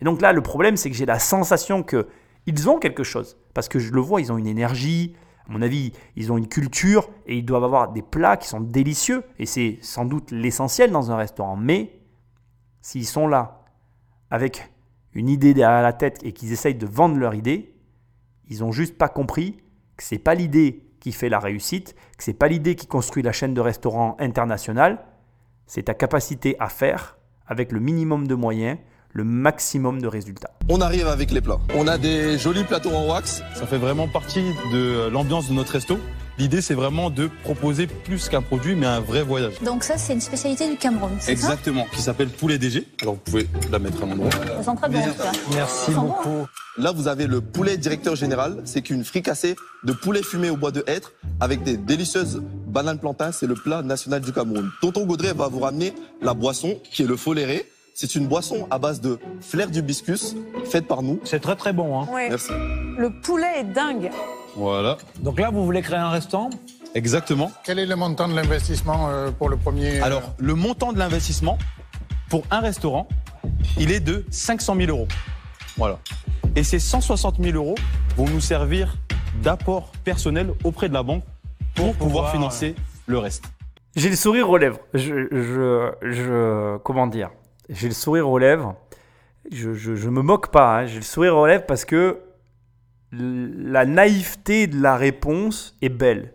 Et 0.00 0.04
donc 0.04 0.20
là, 0.22 0.32
le 0.32 0.40
problème, 0.40 0.76
c'est 0.76 0.90
que 0.90 0.96
j'ai 0.96 1.06
la 1.06 1.18
sensation 1.18 1.82
que 1.82 2.08
ils 2.46 2.68
ont 2.68 2.78
quelque 2.78 3.04
chose. 3.04 3.36
Parce 3.54 3.68
que 3.68 3.78
je 3.78 3.92
le 3.92 4.00
vois, 4.00 4.20
ils 4.20 4.32
ont 4.32 4.38
une 4.38 4.46
énergie, 4.46 5.14
à 5.48 5.52
mon 5.52 5.62
avis, 5.62 5.92
ils 6.16 6.32
ont 6.32 6.38
une 6.38 6.48
culture 6.48 7.08
et 7.26 7.36
ils 7.36 7.44
doivent 7.44 7.64
avoir 7.64 7.92
des 7.92 8.02
plats 8.02 8.36
qui 8.36 8.48
sont 8.48 8.60
délicieux. 8.60 9.24
Et 9.38 9.46
c'est 9.46 9.78
sans 9.82 10.04
doute 10.04 10.30
l'essentiel 10.30 10.90
dans 10.90 11.10
un 11.10 11.16
restaurant. 11.16 11.56
Mais 11.56 12.00
s'ils 12.80 13.06
sont 13.06 13.28
là 13.28 13.64
avec 14.30 14.72
une 15.12 15.28
idée 15.28 15.54
derrière 15.54 15.82
la 15.82 15.92
tête 15.92 16.20
et 16.24 16.32
qu'ils 16.32 16.52
essayent 16.52 16.74
de 16.74 16.86
vendre 16.86 17.16
leur 17.16 17.34
idée, 17.34 17.71
ils 18.52 18.60
n'ont 18.60 18.72
juste 18.72 18.98
pas 18.98 19.08
compris 19.08 19.56
que 19.96 20.02
c'est 20.02 20.18
pas 20.18 20.34
l'idée 20.34 20.84
qui 21.00 21.12
fait 21.12 21.28
la 21.28 21.38
réussite, 21.38 21.94
que 22.16 22.22
c'est 22.22 22.34
pas 22.34 22.48
l'idée 22.48 22.74
qui 22.74 22.86
construit 22.86 23.22
la 23.22 23.32
chaîne 23.32 23.54
de 23.54 23.60
restaurants 23.60 24.16
internationale, 24.18 25.04
c'est 25.66 25.84
ta 25.84 25.94
capacité 25.94 26.54
à 26.60 26.68
faire 26.68 27.18
avec 27.46 27.72
le 27.72 27.80
minimum 27.80 28.26
de 28.26 28.34
moyens, 28.34 28.78
le 29.12 29.24
maximum 29.24 30.00
de 30.00 30.06
résultats. 30.06 30.50
On 30.68 30.80
arrive 30.80 31.06
avec 31.06 31.30
les 31.30 31.40
plats. 31.40 31.58
On 31.74 31.86
a 31.86 31.98
des 31.98 32.38
jolis 32.38 32.64
plateaux 32.64 32.90
en 32.90 33.08
wax. 33.08 33.42
Ça 33.54 33.66
fait 33.66 33.78
vraiment 33.78 34.08
partie 34.08 34.42
de 34.72 35.08
l'ambiance 35.08 35.48
de 35.48 35.54
notre 35.54 35.72
resto. 35.72 35.98
L'idée, 36.38 36.62
c'est 36.62 36.74
vraiment 36.74 37.10
de 37.10 37.28
proposer 37.44 37.86
plus 37.86 38.30
qu'un 38.30 38.40
produit, 38.40 38.74
mais 38.74 38.86
un 38.86 39.00
vrai 39.00 39.22
voyage. 39.22 39.52
Donc 39.62 39.84
ça, 39.84 39.98
c'est 39.98 40.14
une 40.14 40.20
spécialité 40.20 40.68
du 40.68 40.76
Cameroun, 40.76 41.10
c'est 41.18 41.26
ça? 41.26 41.32
Exactement, 41.32 41.86
qui 41.92 42.00
s'appelle 42.00 42.30
poulet 42.30 42.56
DG. 42.56 42.86
Alors 43.02 43.14
vous 43.14 43.20
pouvez 43.20 43.46
la 43.70 43.78
mettre 43.78 44.02
à 44.02 44.06
l'endroit. 44.06 44.30
Ça 44.30 44.62
sent 44.62 44.76
très 44.80 44.88
bon. 44.88 44.98
Merci 45.54 45.90
bon. 45.90 46.00
beaucoup. 46.02 46.46
Là, 46.78 46.90
vous 46.90 47.06
avez 47.06 47.26
le 47.26 47.42
poulet 47.42 47.76
directeur 47.76 48.16
général. 48.16 48.62
C'est 48.64 48.80
qu'une 48.80 49.04
fricassée 49.04 49.56
de 49.84 49.92
poulet 49.92 50.22
fumé 50.22 50.48
au 50.48 50.56
bois 50.56 50.70
de 50.70 50.82
hêtre 50.86 51.12
avec 51.38 51.62
des 51.64 51.76
délicieuses 51.76 52.42
bananes 52.66 52.98
plantains. 52.98 53.30
C'est 53.30 53.46
le 53.46 53.54
plat 53.54 53.82
national 53.82 54.22
du 54.22 54.32
Cameroun. 54.32 54.70
Tonton 54.80 55.04
Gaudret 55.04 55.34
va 55.34 55.48
vous 55.48 55.60
ramener 55.60 55.92
la 56.22 56.32
boisson 56.32 56.80
qui 56.90 57.02
est 57.02 57.06
le 57.06 57.16
foléré. 57.16 57.66
C'est 57.94 58.14
une 58.14 58.26
boisson 58.26 58.66
à 58.70 58.78
base 58.78 59.00
de 59.00 59.18
flair 59.40 59.68
d'hibiscus 59.68 60.34
faite 60.64 60.86
par 60.86 61.02
nous. 61.02 61.20
C'est 61.24 61.40
très 61.40 61.56
très 61.56 61.72
bon. 61.72 62.00
Hein. 62.00 62.08
Ouais. 62.12 62.28
Merci. 62.30 62.52
Le 62.52 63.10
poulet 63.22 63.60
est 63.60 63.64
dingue. 63.64 64.10
Voilà, 64.56 64.98
Donc 65.20 65.38
là, 65.40 65.50
vous 65.50 65.64
voulez 65.64 65.80
créer 65.82 65.98
un 65.98 66.10
restaurant? 66.10 66.50
Exactement. 66.94 67.50
Quel 67.64 67.78
est 67.78 67.86
le 67.86 67.96
montant 67.96 68.28
de 68.28 68.34
l'investissement 68.34 69.08
euh, 69.08 69.30
pour 69.30 69.48
le 69.48 69.56
premier 69.56 70.00
euh, 70.00 70.04
Alors, 70.04 70.22
le 70.38 70.54
montant 70.54 70.92
de 70.92 70.98
l'investissement 70.98 71.56
pour 72.28 72.42
un 72.50 72.60
restaurant, 72.60 73.08
il 73.78 73.90
est 73.90 74.00
de 74.00 74.24
500 74.30 74.76
000 74.76 74.90
euros. 74.90 75.08
Voilà. 75.78 75.98
Et 76.54 76.64
ces 76.64 76.78
160 76.78 77.36
000 77.42 77.56
euros 77.56 77.76
vont 78.16 78.28
nous 78.28 78.40
servir 78.40 78.96
d'apport 79.42 79.92
personnel 80.04 80.52
auprès 80.64 80.88
de 80.90 80.94
la 80.94 81.02
banque 81.02 81.24
pour, 81.74 81.86
Pour 81.86 81.94
pouvoir, 81.94 82.24
pouvoir, 82.26 82.32
financer 82.32 82.74
le 83.06 83.18
reste. 83.18 83.44
J'ai 83.96 84.10
le 84.10 84.16
sourire 84.16 84.50
aux 84.50 84.58
lèvres. 84.58 84.78
Je, 84.92 85.26
je, 85.30 85.92
je- 86.02 86.76
comment 86.78 87.06
dire? 87.06 87.30
J'ai 87.72 87.88
le 87.88 87.94
sourire 87.94 88.28
aux 88.28 88.38
lèvres. 88.38 88.76
Je, 89.50 89.74
je, 89.74 90.08
me 90.08 90.22
moque 90.22 90.50
pas. 90.52 90.78
hein. 90.80 90.86
J'ai 90.86 90.96
le 90.96 91.02
sourire 91.02 91.36
aux 91.36 91.46
lèvres 91.46 91.66
parce 91.66 91.84
que 91.84 92.20
la 93.10 93.84
naïveté 93.84 94.66
de 94.66 94.80
la 94.80 94.96
réponse 94.96 95.76
est 95.82 95.88
belle. 95.88 96.34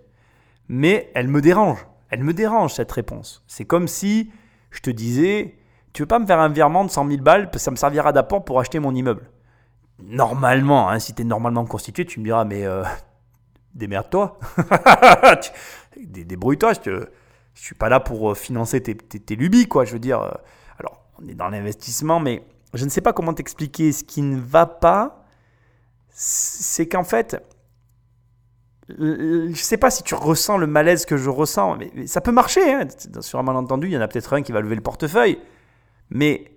Mais 0.67 1.09
elle 1.15 1.27
me 1.27 1.41
dérange. 1.41 1.85
Elle 2.09 2.23
me 2.23 2.33
dérange 2.33 2.73
cette 2.73 2.91
réponse. 2.91 3.43
C'est 3.47 3.65
comme 3.65 3.87
si 3.87 4.31
je 4.71 4.81
te 4.81 4.89
disais 4.89 5.55
Tu 5.93 6.01
veux 6.03 6.07
pas 6.07 6.19
me 6.19 6.25
faire 6.25 6.39
un 6.39 6.49
virement 6.49 6.83
de 6.85 6.89
100 6.91 7.07
000 7.09 7.21
balles 7.21 7.49
ça 7.55 7.71
me 7.71 7.75
servira 7.77 8.11
d'apport 8.11 8.43
pour 8.45 8.59
acheter 8.59 8.79
mon 8.79 8.93
immeuble 8.93 9.29
Normalement, 9.99 10.89
hein, 10.89 10.99
si 10.99 11.13
tu 11.15 11.21
es 11.23 11.25
normalement 11.25 11.65
constitué, 11.65 12.05
tu 12.05 12.19
me 12.19 12.25
diras 12.25 12.45
Mais 12.45 12.65
euh, 12.65 12.83
démerde-toi. 13.73 14.39
Débrouille-toi. 15.97 16.73
Je 16.85 17.05
je 17.55 17.61
suis 17.63 17.73
pas 17.75 17.89
là 17.89 17.99
pour 17.99 18.31
euh, 18.31 18.35
financer 18.35 18.83
tes, 18.83 18.95
tes- 18.95 19.19
tes 19.19 19.35
lubies, 19.35 19.67
quoi. 19.67 19.83
Je 19.83 19.93
veux 19.93 19.99
dire, 19.99 20.21
euh, 20.21 20.29
alors, 20.77 21.01
on 21.21 21.27
est 21.27 21.33
dans 21.33 21.49
l'investissement, 21.49 22.19
mais 22.19 22.43
je 22.73 22.85
ne 22.85 22.89
sais 22.89 23.01
pas 23.01 23.13
comment 23.13 23.33
t'expliquer. 23.33 23.91
Ce 23.91 24.03
qui 24.03 24.21
ne 24.21 24.39
va 24.39 24.65
pas, 24.65 25.25
c'est 26.09 26.87
qu'en 26.87 27.03
fait, 27.03 27.37
je 28.89 29.47
ne 29.49 29.53
sais 29.53 29.77
pas 29.77 29.91
si 29.91 30.03
tu 30.03 30.15
ressens 30.15 30.57
le 30.57 30.67
malaise 30.67 31.05
que 31.05 31.17
je 31.17 31.29
ressens, 31.29 31.77
mais, 31.77 32.07
ça 32.07 32.21
peut 32.21 32.31
marcher. 32.31 32.73
Hein. 32.73 32.87
Sur 33.21 33.39
un 33.39 33.43
malentendu, 33.43 33.87
il 33.87 33.93
y 33.93 33.97
en 33.97 34.01
a 34.01 34.07
peut-être 34.07 34.33
un 34.33 34.41
qui 34.41 34.51
va 34.51 34.61
lever 34.61 34.75
le 34.75 34.81
portefeuille. 34.81 35.39
Mais 36.09 36.51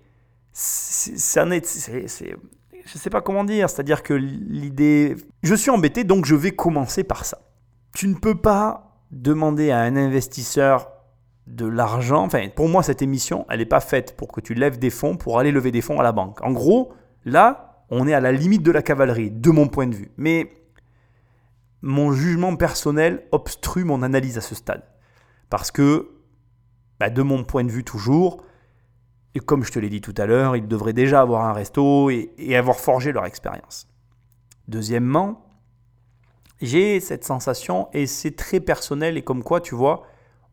ça 0.53 1.45
n'est. 1.45 1.61
Je 1.63 1.97
ne 1.99 2.99
sais 2.99 3.09
pas 3.09 3.21
comment 3.21 3.43
dire. 3.43 3.69
C'est-à-dire 3.69 4.03
que 4.03 4.13
l'idée. 4.13 5.15
Je 5.43 5.55
suis 5.55 5.71
embêté, 5.71 6.03
donc 6.03 6.25
je 6.25 6.35
vais 6.35 6.51
commencer 6.51 7.03
par 7.03 7.25
ça. 7.25 7.39
Tu 7.93 8.07
ne 8.07 8.15
peux 8.15 8.35
pas 8.35 8.97
demander 9.11 9.71
à 9.71 9.79
un 9.79 9.97
investisseur 9.97 10.90
de 11.51 11.65
l'argent. 11.65 12.23
Enfin, 12.23 12.47
pour 12.55 12.69
moi, 12.69 12.81
cette 12.81 13.01
émission, 13.01 13.45
elle 13.49 13.59
n'est 13.59 13.65
pas 13.65 13.81
faite 13.81 14.15
pour 14.15 14.29
que 14.29 14.41
tu 14.41 14.53
lèves 14.53 14.79
des 14.79 14.89
fonds 14.89 15.17
pour 15.17 15.37
aller 15.37 15.51
lever 15.51 15.71
des 15.71 15.81
fonds 15.81 15.99
à 15.99 16.03
la 16.03 16.11
banque. 16.11 16.41
En 16.41 16.51
gros, 16.51 16.93
là, 17.25 17.85
on 17.89 18.07
est 18.07 18.13
à 18.13 18.21
la 18.21 18.31
limite 18.31 18.63
de 18.63 18.71
la 18.71 18.81
cavalerie, 18.81 19.31
de 19.31 19.49
mon 19.49 19.67
point 19.67 19.87
de 19.87 19.95
vue. 19.95 20.11
Mais 20.17 20.51
mon 21.81 22.13
jugement 22.13 22.55
personnel 22.55 23.27
obstrue 23.31 23.83
mon 23.83 24.01
analyse 24.01 24.37
à 24.37 24.41
ce 24.41 24.55
stade. 24.55 24.83
Parce 25.49 25.71
que, 25.71 26.11
bah, 26.99 27.09
de 27.09 27.21
mon 27.21 27.43
point 27.43 27.65
de 27.65 27.71
vue 27.71 27.83
toujours, 27.83 28.43
et 29.35 29.39
comme 29.39 29.63
je 29.63 29.71
te 29.71 29.79
l'ai 29.79 29.89
dit 29.89 30.01
tout 30.01 30.15
à 30.17 30.25
l'heure, 30.25 30.55
ils 30.55 30.67
devraient 30.67 30.93
déjà 30.93 31.21
avoir 31.21 31.45
un 31.45 31.53
resto 31.53 32.09
et, 32.09 32.31
et 32.37 32.55
avoir 32.55 32.79
forgé 32.79 33.11
leur 33.11 33.25
expérience. 33.25 33.89
Deuxièmement, 34.69 35.49
j'ai 36.61 37.01
cette 37.01 37.25
sensation, 37.25 37.89
et 37.91 38.07
c'est 38.07 38.35
très 38.37 38.61
personnel, 38.61 39.17
et 39.17 39.21
comme 39.21 39.43
quoi, 39.43 39.59
tu 39.59 39.75
vois, 39.75 40.03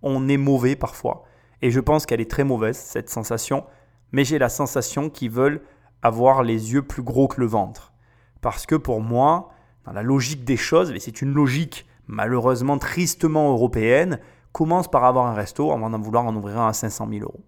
on 0.02 0.28
est 0.28 0.36
mauvais 0.36 0.76
parfois. 0.76 1.24
Et 1.62 1.70
je 1.70 1.80
pense 1.80 2.06
qu'elle 2.06 2.20
est 2.20 2.30
très 2.30 2.44
mauvaise, 2.44 2.76
cette 2.76 3.10
sensation, 3.10 3.64
mais 4.12 4.24
j'ai 4.24 4.38
la 4.38 4.48
sensation 4.48 5.10
qu'ils 5.10 5.30
veulent 5.30 5.62
avoir 6.02 6.42
les 6.42 6.72
yeux 6.72 6.82
plus 6.82 7.02
gros 7.02 7.28
que 7.28 7.40
le 7.40 7.46
ventre. 7.46 7.92
Parce 8.40 8.66
que 8.66 8.76
pour 8.76 9.00
moi, 9.00 9.50
dans 9.84 9.92
la 9.92 10.02
logique 10.02 10.44
des 10.44 10.56
choses, 10.56 10.90
et 10.92 11.00
c'est 11.00 11.22
une 11.22 11.34
logique 11.34 11.86
malheureusement 12.06 12.78
tristement 12.78 13.50
européenne, 13.50 14.18
commence 14.52 14.88
par 14.88 15.04
avoir 15.04 15.26
un 15.26 15.34
resto 15.34 15.70
avant 15.72 15.90
d'en 15.90 16.00
vouloir 16.00 16.24
en 16.26 16.34
ouvrir 16.34 16.58
un 16.58 16.68
à 16.68 16.72
500 16.72 17.08
000 17.10 17.22
euros. 17.22 17.44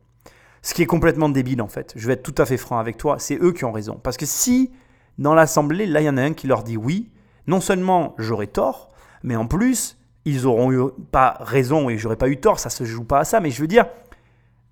Ce 0.62 0.74
qui 0.74 0.82
est 0.82 0.86
complètement 0.86 1.28
débile 1.28 1.62
en 1.62 1.68
fait. 1.68 1.92
Je 1.96 2.06
vais 2.06 2.12
être 2.12 2.22
tout 2.22 2.34
à 2.36 2.44
fait 2.44 2.58
franc 2.58 2.78
avec 2.78 2.98
toi, 2.98 3.18
c'est 3.18 3.38
eux 3.40 3.52
qui 3.52 3.64
ont 3.64 3.72
raison. 3.72 3.98
Parce 4.02 4.16
que 4.16 4.26
si 4.26 4.70
dans 5.18 5.34
l'Assemblée, 5.34 5.86
là 5.86 6.00
il 6.00 6.04
y 6.04 6.08
en 6.08 6.18
a 6.18 6.22
un 6.22 6.34
qui 6.34 6.46
leur 6.46 6.62
dit 6.62 6.76
oui, 6.76 7.10
non 7.46 7.60
seulement 7.60 8.14
j'aurais 8.18 8.46
tort, 8.46 8.90
mais 9.22 9.36
en 9.36 9.46
plus, 9.46 9.98
ils 10.24 10.46
auront 10.46 10.72
eu 10.72 10.90
pas 11.10 11.36
raison 11.40 11.88
et 11.88 11.98
j'aurais 11.98 12.16
pas 12.16 12.28
eu 12.28 12.38
tort, 12.38 12.58
ça 12.58 12.70
se 12.70 12.84
joue 12.84 13.04
pas 13.04 13.20
à 13.20 13.24
ça, 13.24 13.40
mais 13.40 13.50
je 13.50 13.60
veux 13.60 13.68
dire, 13.68 13.86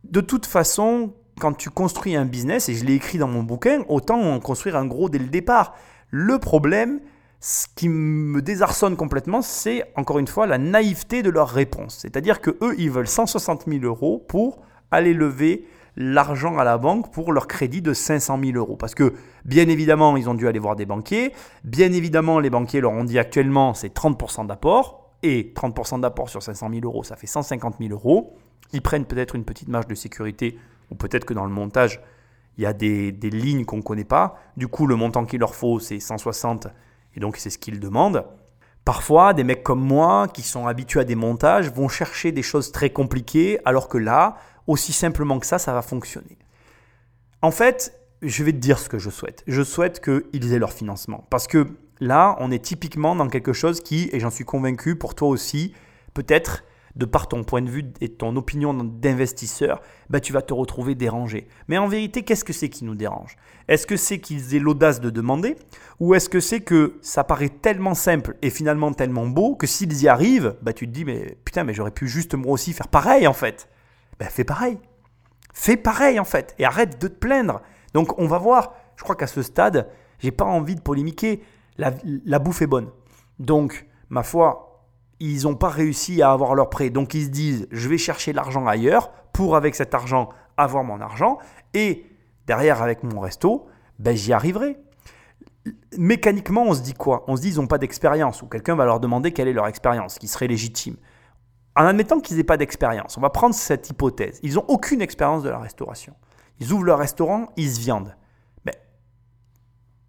de 0.05 0.21
toute 0.21 0.47
façon, 0.47 1.13
quand 1.39 1.53
tu 1.53 1.71
construis 1.71 2.17
un 2.17 2.25
business, 2.25 2.69
et 2.69 2.75
je 2.75 2.85
l'ai 2.85 2.95
écrit 2.95 3.19
dans 3.19 3.29
mon 3.29 3.43
bouquin, 3.43 3.83
autant 3.89 4.21
en 4.21 4.41
construire 4.41 4.77
un 4.77 4.87
gros 4.87 5.09
dès 5.09 5.19
le 5.19 5.27
départ. 5.27 5.75
Le 6.11 6.39
problème, 6.39 7.01
ce 7.41 7.67
qui 7.75 7.89
me 7.89 8.43
désarçonne 8.43 8.97
complètement, 8.97 9.43
c'est 9.43 9.85
encore 9.97 10.19
une 10.19 10.27
fois 10.27 10.47
la 10.47 10.59
naïveté 10.59 11.23
de 11.23 11.31
leur 11.31 11.49
réponse. 11.49 11.99
C'est-à-dire 12.01 12.41
que 12.41 12.51
eux, 12.63 12.75
ils 12.79 12.91
veulent 12.91 13.09
160 13.09 13.65
000 13.69 13.85
euros 13.85 14.25
pour 14.29 14.61
aller 14.91 15.15
lever 15.15 15.67
l'argent 15.97 16.59
à 16.59 16.65
la 16.65 16.79
banque 16.79 17.13
pour 17.13 17.33
leur 17.33 17.47
crédit 17.47 17.83
de 17.83 17.93
500 17.93 18.39
000 18.43 18.57
euros. 18.57 18.77
Parce 18.77 18.95
que, 18.95 19.15
bien 19.45 19.69
évidemment, 19.69 20.17
ils 20.17 20.29
ont 20.29 20.35
dû 20.35 20.49
aller 20.49 20.59
voir 20.59 20.77
des 20.77 20.87
banquiers. 20.87 21.33
Bien 21.65 21.93
évidemment, 21.93 22.41
les 22.41 22.51
banquiers 22.51 22.81
leur 22.81 22.93
ont 22.93 23.05
dit 23.05 23.19
actuellement, 23.19 23.75
c'est 23.75 23.95
30% 23.95 24.47
d'apport. 24.47 25.08
Et 25.23 25.53
30% 25.55 26.01
d'apport 26.01 26.29
sur 26.29 26.43
500 26.43 26.71
000 26.71 26.85
euros, 26.85 27.03
ça 27.03 27.17
fait 27.17 27.27
150 27.27 27.77
000 27.81 27.93
euros. 27.93 28.37
Ils 28.73 28.83
prennent 28.83 29.05
peut-être 29.05 29.35
une 29.35 29.45
petite 29.45 29.69
marge 29.69 29.87
de 29.87 29.95
sécurité, 29.95 30.59
ou 30.91 30.95
peut-être 30.95 31.25
que 31.25 31.35
dans 31.35 31.45
le 31.45 31.51
montage, 31.51 32.01
il 32.57 32.63
y 32.63 32.67
a 32.67 32.73
des, 32.73 33.13
des 33.13 33.31
lignes 33.31 33.65
qu'on 33.65 33.79
ne 33.79 33.83
connaît 33.83 34.05
pas. 34.05 34.37
Du 34.57 34.69
coup, 34.69 34.87
le 34.87 34.97
montant 34.97 35.25
qu'il 35.25 35.41
leur 35.41 35.55
faut, 35.55 35.81
c'est 35.81 36.01
160 36.01 36.69
et 37.15 37.21
donc 37.21 37.37
c'est 37.37 37.51
ce 37.51 37.59
qu'ils 37.59 37.81
demandent. 37.81 38.25
Parfois, 38.85 39.35
des 39.35 39.45
mecs 39.45 39.63
comme 39.63 39.81
moi, 39.81 40.29
qui 40.29 40.43
sont 40.43 40.67
habitués 40.67 41.01
à 41.01 41.05
des 41.05 41.15
montages, 41.15 41.71
vont 41.71 41.89
chercher 41.89 42.33
des 42.33 42.43
choses 42.43 42.73
très 42.73 42.91
compliquées, 42.91 43.59
alors 43.65 43.89
que 43.89 43.99
là, 43.99 44.37
aussi 44.67 44.93
simplement 44.93 45.39
que 45.39 45.47
ça, 45.47 45.59
ça 45.59 45.73
va 45.73 45.83
fonctionner. 45.83 46.39
En 47.43 47.51
fait, 47.51 47.93
je 48.23 48.43
vais 48.45 48.53
te 48.53 48.59
dire 48.59 48.79
ce 48.79 48.89
que 48.89 48.99
je 48.99 49.11
souhaite. 49.11 49.45
Je 49.47 49.63
souhaite 49.63 50.01
qu'ils 50.01 50.53
aient 50.53 50.59
leur 50.59 50.73
financement. 50.73 51.27
Parce 51.31 51.47
que 51.47 51.67
là, 52.01 52.37
on 52.41 52.51
est 52.51 52.65
typiquement 52.65 53.15
dans 53.17 53.29
quelque 53.29 53.53
chose 53.53 53.81
qui, 53.81 54.09
et 54.13 54.21
j'en 54.21 54.31
suis 54.31 54.45
convaincu 54.45 54.97
pour 54.97 55.15
toi 55.15 55.29
aussi, 55.29 55.75
peut-être 56.15 56.65
de 56.97 57.05
par 57.05 57.29
ton 57.29 57.45
point 57.45 57.63
de 57.63 57.71
vue 57.71 57.93
et 58.01 58.09
ton 58.09 58.35
opinion 58.37 58.75
d'investisseur, 58.75 59.81
bah, 60.11 60.19
tu 60.19 60.33
vas 60.33 60.43
te 60.43 60.53
retrouver 60.53 60.97
dérangé. 60.97 61.47
Mais 61.69 61.79
en 61.79 61.87
vérité, 61.87 62.25
qu'est-ce 62.25 62.45
que 62.45 62.53
c'est 62.53 62.69
qui 62.69 62.85
nous 62.85 62.97
dérange? 62.97 63.37
Est-ce 63.69 63.87
que 63.87 63.97
c'est 63.97 64.19
qu'ils 64.19 64.57
aient 64.57 64.59
l'audace 64.59 65.01
de 65.01 65.11
demander? 65.11 65.57
Ou 66.01 66.15
est-ce 66.15 66.29
que 66.29 66.41
c'est 66.41 66.61
que 66.61 66.99
ça 67.01 67.23
paraît 67.23 67.51
tellement 67.51 67.95
simple 67.95 68.37
et 68.43 68.51
finalement 68.51 68.93
tellement 68.93 69.27
beau 69.29 69.55
que 69.55 69.67
s'ils 69.67 70.03
y 70.03 70.09
arrivent, 70.09 70.57
bah, 70.61 70.73
tu 70.73 70.89
te 70.89 70.93
dis, 70.93 71.05
mais 71.05 71.39
putain, 71.45 71.63
mais 71.63 71.73
j'aurais 71.73 71.93
pu 71.93 72.09
juste 72.09 72.35
moi 72.35 72.53
aussi 72.53 72.73
faire 72.73 72.89
pareil 72.89 73.29
en 73.29 73.33
fait? 73.33 73.69
Bah, 74.19 74.27
fais 74.27 74.45
pareil. 74.45 74.79
Fais 75.55 75.77
pareil 75.77 76.19
en 76.19 76.25
fait. 76.25 76.57
Et 76.59 76.65
arrête 76.65 77.01
de 77.01 77.07
te 77.07 77.15
plaindre. 77.15 77.63
Donc 77.95 78.19
on 78.19 78.27
va 78.27 78.39
voir. 78.39 78.75
Je 78.97 79.05
crois 79.05 79.15
qu'à 79.15 79.29
ce 79.29 79.43
stade, 79.43 79.89
j'ai 80.19 80.33
pas 80.33 80.45
envie 80.45 80.75
de 80.75 80.81
polémiquer. 80.81 81.43
La, 81.79 82.39
bouffe 82.39 82.63
est 82.63 82.67
bonne. 82.67 82.91
Donc, 83.39 83.87
ma 84.11 84.23
foi, 84.23 84.85
ils 85.21 85.45
n'ont 85.45 85.55
pas 85.55 85.69
réussi 85.69 86.23
à 86.23 86.33
avoir 86.33 86.55
leur 86.55 86.71
prêt. 86.71 86.91
Donc 86.91 87.15
ils 87.15 87.25
se 87.25 87.31
disent, 87.31 87.69
je 87.71 87.89
vais 87.89 87.99
chercher 87.99 88.33
l'argent 88.33 88.67
ailleurs 88.67 89.11
pour 89.33 89.57
avec 89.57 89.75
cet 89.75 89.95
argent 89.95 90.29
avoir 90.57 90.85
mon 90.85 91.01
argent. 91.01 91.39
Et 91.75 92.07
derrière 92.47 92.83
avec 92.83 93.03
mon 93.03 93.21
resto, 93.21 93.67
ben, 93.99 94.17
j'y 94.17 94.33
arriverai. 94.33 94.77
Mécaniquement, 95.97 96.65
on 96.65 96.75
se 96.75 96.83
dit 96.83 96.95
quoi? 96.95 97.25
On 97.29 97.37
se 97.37 97.43
dit, 97.43 97.51
ils 97.51 97.57
n'ont 97.57 97.67
pas 97.67 97.79
d'expérience. 97.79 98.43
Ou 98.43 98.47
quelqu'un 98.47 98.75
va 98.75 98.85
leur 98.85 99.01
demander 99.01 99.33
quelle 99.33 99.49
est 99.49 99.53
leur 99.53 99.67
expérience, 99.67 100.19
qui 100.19 100.29
serait 100.29 100.47
légitime. 100.47 100.97
En 101.77 101.85
admettant 101.85 102.21
qu'ils 102.21 102.37
n'aient 102.37 102.45
pas 102.45 102.57
d'expérience, 102.57 103.17
on 103.17 103.21
va 103.21 103.31
prendre 103.31 103.55
cette 103.55 103.89
hypothèse. 103.89 104.41
Ils 104.43 104.55
n'ont 104.55 104.65
aucune 104.67 105.01
expérience 105.01 105.45
de 105.45 105.49
la 105.49 105.59
restauration. 105.59 106.15
Ils 106.59 106.73
ouvrent 106.73 106.85
leur 106.85 106.99
restaurant, 106.99 107.47
ils 107.57 107.71
se 107.71 107.81
viandent. 107.81 108.17
Mais 108.65 108.75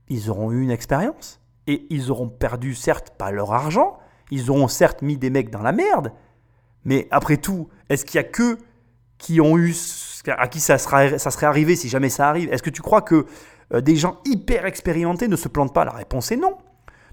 ils 0.08 0.32
auront 0.32 0.52
eu 0.52 0.64
une 0.64 0.72
expérience. 0.72 1.40
Et 1.70 1.86
ils 1.92 2.10
auront 2.10 2.30
perdu, 2.30 2.74
certes, 2.74 3.14
pas 3.16 3.30
leur 3.30 3.54
argent, 3.54 4.00
ils 4.32 4.50
auront 4.50 4.68
certes 4.68 5.04
mis 5.04 5.18
des 5.18 5.30
mecs 5.30 5.52
dans 5.52 5.62
la 5.62 5.72
merde, 5.72 6.12
mais 6.84 7.08
après 7.12 7.38
tout, 7.38 7.70
est-ce 7.90 8.06
qu'il 8.06 8.16
y 8.16 8.20
a 8.20 8.24
que 8.24 8.58
qui 9.20 9.40
ont 9.40 9.56
eu, 9.56 9.76
à 10.26 10.48
qui 10.48 10.60
ça, 10.60 10.80
ça 10.80 11.32
serait 11.32 11.46
arrivé 11.46 11.76
si 11.76 11.88
jamais 11.88 12.10
ça 12.10 12.28
arrive? 12.28 12.52
Est-ce 12.52 12.64
que 12.64 12.72
tu 12.72 12.82
crois 12.82 13.04
que 13.04 13.28
euh, 13.74 13.82
des 13.82 13.96
gens 13.96 14.18
hyper 14.26 14.66
expérimentés 14.66 15.28
ne 15.28 15.36
se 15.36 15.48
plantent 15.48 15.74
pas? 15.74 15.86
La 15.86 15.92
réponse 15.92 16.32
est 16.32 16.38
non. 16.38 16.58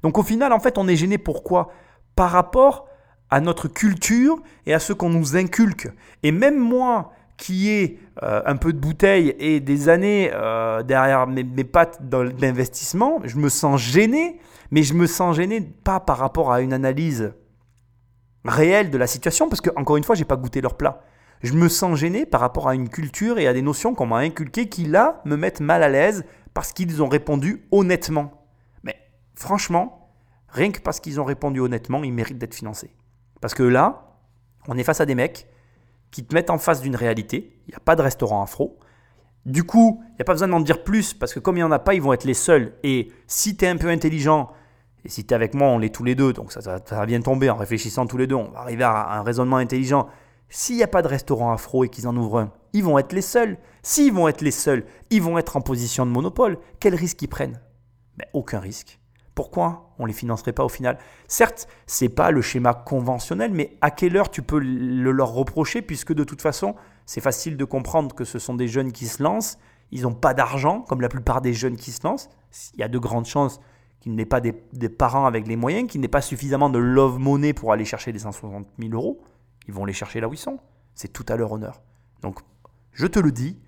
Donc 0.03 0.17
au 0.17 0.23
final, 0.23 0.55
en 0.55 0.61
fait, 0.61 0.79
on 0.79 0.89
est 0.89 0.97
gêné 0.97 1.19
pourquoi? 1.19 1.71
Par 2.15 2.31
rapport 2.31 2.89
à 3.29 3.41
notre 3.41 3.69
culture 3.69 4.39
et 4.65 4.73
à 4.73 4.79
ce 4.79 4.95
qu'on 4.95 5.11
nous 5.11 5.37
inculque. 5.37 5.91
Et 6.23 6.33
même 6.33 6.59
moi, 6.59 7.13
qui 7.37 7.71
ai 7.71 7.99
euh, 8.23 8.43
un 8.47 8.57
peu 8.57 8.73
de 8.73 8.79
bouteille 8.79 9.35
et 9.39 9.61
des 9.61 9.89
années 9.89 10.31
euh, 10.33 10.83
derrière 10.83 11.27
mes, 11.27 11.45
mes 11.45 11.65
pattes 11.65 12.09
d'investissement, 12.09 13.21
je 13.25 13.37
me 13.37 13.49
sens 13.49 13.81
gêné 13.81 14.41
mais 14.71 14.83
je 14.83 14.95
me 14.95 15.07
sens 15.07 15.37
gêné 15.37 15.61
pas 15.61 16.01
par 16.01 16.19
rapport 16.19 16.53
à 16.53 16.61
une 16.61 16.73
analyse 16.73 17.33
réelle 18.45 18.91
de 18.91 18.99
la 18.99 19.07
situation, 19.07 19.49
parce 19.49 19.61
que 19.61 19.71
encore 19.77 19.97
une 19.97 20.05
fois, 20.05 20.15
j'ai 20.15 20.25
pas 20.25 20.37
goûté 20.37 20.61
leur 20.61 20.77
plat. 20.77 21.03
Je 21.43 21.53
me 21.53 21.69
sens 21.69 21.99
gêné 21.99 22.25
par 22.25 22.41
rapport 22.41 22.69
à 22.69 22.75
une 22.75 22.89
culture 22.89 23.39
et 23.39 23.47
à 23.47 23.53
des 23.53 23.63
notions 23.63 23.95
qu'on 23.95 24.07
m'a 24.07 24.19
inculquées 24.19 24.69
qui 24.69 24.85
là 24.85 25.21
me 25.25 25.37
mettent 25.37 25.61
mal 25.61 25.83
à 25.83 25.89
l'aise 25.89 26.25
parce 26.55 26.73
qu'ils 26.73 27.03
ont 27.03 27.09
répondu 27.09 27.67
honnêtement. 27.71 28.47
Mais 28.83 28.97
franchement, 29.35 30.11
rien 30.49 30.71
que 30.71 30.81
parce 30.81 31.01
qu'ils 31.01 31.21
ont 31.21 31.25
répondu 31.25 31.61
honnêtement, 31.61 32.03
ils 32.05 32.13
méritent 32.13 32.39
d'être 32.39 32.55
financés. 32.55 32.91
Parce 33.41 33.55
que 33.55 33.63
là, 33.63 34.17
on 34.67 34.79
est 34.79 34.85
face 34.85 35.01
à 35.01 35.07
des 35.07 35.15
mecs 35.15 35.47
qui 36.11 36.25
te 36.25 36.35
mettent 36.35 36.51
en 36.51 36.59
face 36.59 36.81
d'une 36.81 36.97
réalité. 36.97 37.59
Il 37.67 37.71
n'y 37.71 37.77
a 37.77 37.81
pas 37.81 37.97
de 37.97 38.03
restaurant 38.03 38.43
afro. 38.43 38.79
Du 39.45 39.65
coup, 39.65 40.03
il 40.03 40.15
n'y 40.15 40.23
a 40.23 40.25
pas 40.25 40.33
besoin 40.33 40.49
d'en 40.49 40.61
dire 40.61 40.83
plus 40.83 41.15
parce 41.15 41.33
que 41.33 41.39
comme 41.39 41.57
il 41.57 41.61
n'y 41.61 41.65
en 41.65 41.73
a 41.73 41.79
pas, 41.79 41.95
ils 41.95 42.03
vont 42.03 42.13
être 42.13 42.25
les 42.25 42.35
seuls. 42.35 42.75
Et 42.83 43.13
si 43.27 43.57
tu 43.57 43.65
es 43.65 43.69
un 43.69 43.77
peu 43.77 43.89
intelligent, 43.89 44.51
et 45.05 45.09
si 45.09 45.25
tu 45.25 45.33
es 45.33 45.35
avec 45.35 45.55
moi, 45.55 45.69
on 45.69 45.79
l'est 45.79 45.95
tous 45.95 46.05
les 46.05 46.15
deux, 46.15 46.33
donc 46.33 46.53
ça, 46.53 46.61
ça, 46.61 46.81
va 46.91 47.07
bien 47.07 47.21
tomber 47.21 47.49
en 47.49 47.57
réfléchissant 47.57 48.07
tous 48.07 48.17
les 48.17 48.27
deux, 48.27 48.35
on 48.35 48.51
va 48.51 48.61
arriver 48.61 48.83
à 48.83 49.19
un 49.19 49.23
raisonnement 49.23 49.57
intelligent. 49.57 50.09
S'il 50.49 50.77
n'y 50.77 50.83
a 50.83 50.89
pas 50.89 51.03
de 51.03 51.09
restaurant 51.09 51.53
afro 51.53 51.85
et 51.85 51.89
qu'ils 51.89 52.09
en 52.09 52.17
ouvrent 52.17 52.41
un, 52.41 52.53
ils 52.73 52.85
vont 52.85 52.99
être 52.99 53.13
les 53.13 53.23
seuls. 53.23 53.57
S'ils 53.83 54.13
vont 54.13 54.29
être 54.29 54.41
les 54.41 54.51
seuls, 54.51 54.85
ils 55.11 55.23
vont 55.23 55.39
être 55.39 55.57
en 55.57 55.61
position 55.61 56.05
de 56.07 56.11
monopole. 56.11 56.59
Quel 56.81 56.95
risque 56.95 57.23
ils 57.23 57.29
prennent? 57.29 57.61
Ben, 58.17 58.27
Aucun 58.33 58.59
risque. 58.59 58.99
Pourquoi 59.37 59.93
on 59.99 60.05
ne 60.05 60.09
les 60.09 60.15
financerait 60.15 60.55
pas 60.55 60.65
au 60.65 60.71
final? 60.71 60.99
Certes, 61.29 61.69
c'est 61.87 62.09
pas 62.09 62.31
le 62.31 62.41
schéma 62.41 62.73
conventionnel, 62.73 63.53
mais 63.53 63.77
à 63.83 63.91
quelle 63.91 64.17
heure 64.17 64.31
tu 64.31 64.41
peux 64.41 64.59
le 64.59 65.13
leur 65.13 65.29
reprocher 65.29 65.83
puisque 65.83 66.15
de 66.15 66.25
toute 66.25 66.41
façon, 66.41 66.75
c'est 67.05 67.21
facile 67.21 67.59
de 67.59 67.65
comprendre 67.67 68.15
que 68.15 68.25
ce 68.25 68.39
sont 68.39 68.55
des 68.55 68.67
jeunes 68.67 68.93
qui 68.93 69.07
se 69.07 69.23
lancent, 69.23 69.59
ils 69.93 70.03
n'ont 70.03 70.15
pas 70.15 70.33
d'argent, 70.33 70.81
comme 70.81 71.03
la 71.03 71.11
plupart 71.11 71.43
des 71.43 71.53
jeunes 71.53 71.77
qui 71.77 71.93
se 71.93 72.03
lancent. 72.03 72.31
Il 72.75 72.81
y 72.81 72.83
a 72.83 72.89
de 72.89 72.99
grandes 72.99 73.27
chances 73.27 73.61
qu'ils 74.01 74.15
n'aient 74.15 74.25
pas 74.25 74.41
des, 74.41 74.55
parents 74.89 75.27
avec 75.27 75.47
les 75.47 75.57
moyens, 75.57 75.87
qu'ils 75.87 76.01
n'aient 76.01 76.09
pas 76.09 76.23
suffisamment 76.23 76.71
de 76.71 76.79
love 76.79 77.19
money 77.19 77.53
pour 77.53 77.73
aller 77.73 77.85
chercher 77.85 78.13
les 78.13 78.21
160 78.21 78.67
000 78.81 78.95
euros. 78.95 79.23
Ils 79.69 79.75
vont 79.75 79.85
les 79.85 79.93
chercher 79.93 80.21
là 80.21 80.29
où 80.29 80.33
ils 80.33 80.39
sont. 80.39 80.59
C'est 80.95 81.13
tout 81.13 81.27
à 81.29 81.37
leur 81.37 81.53
honneur. 81.53 81.83
Donc, 82.23 82.41
je 82.93 83.07
te 83.07 83.19
le 83.19 83.33
dis, 83.33 83.61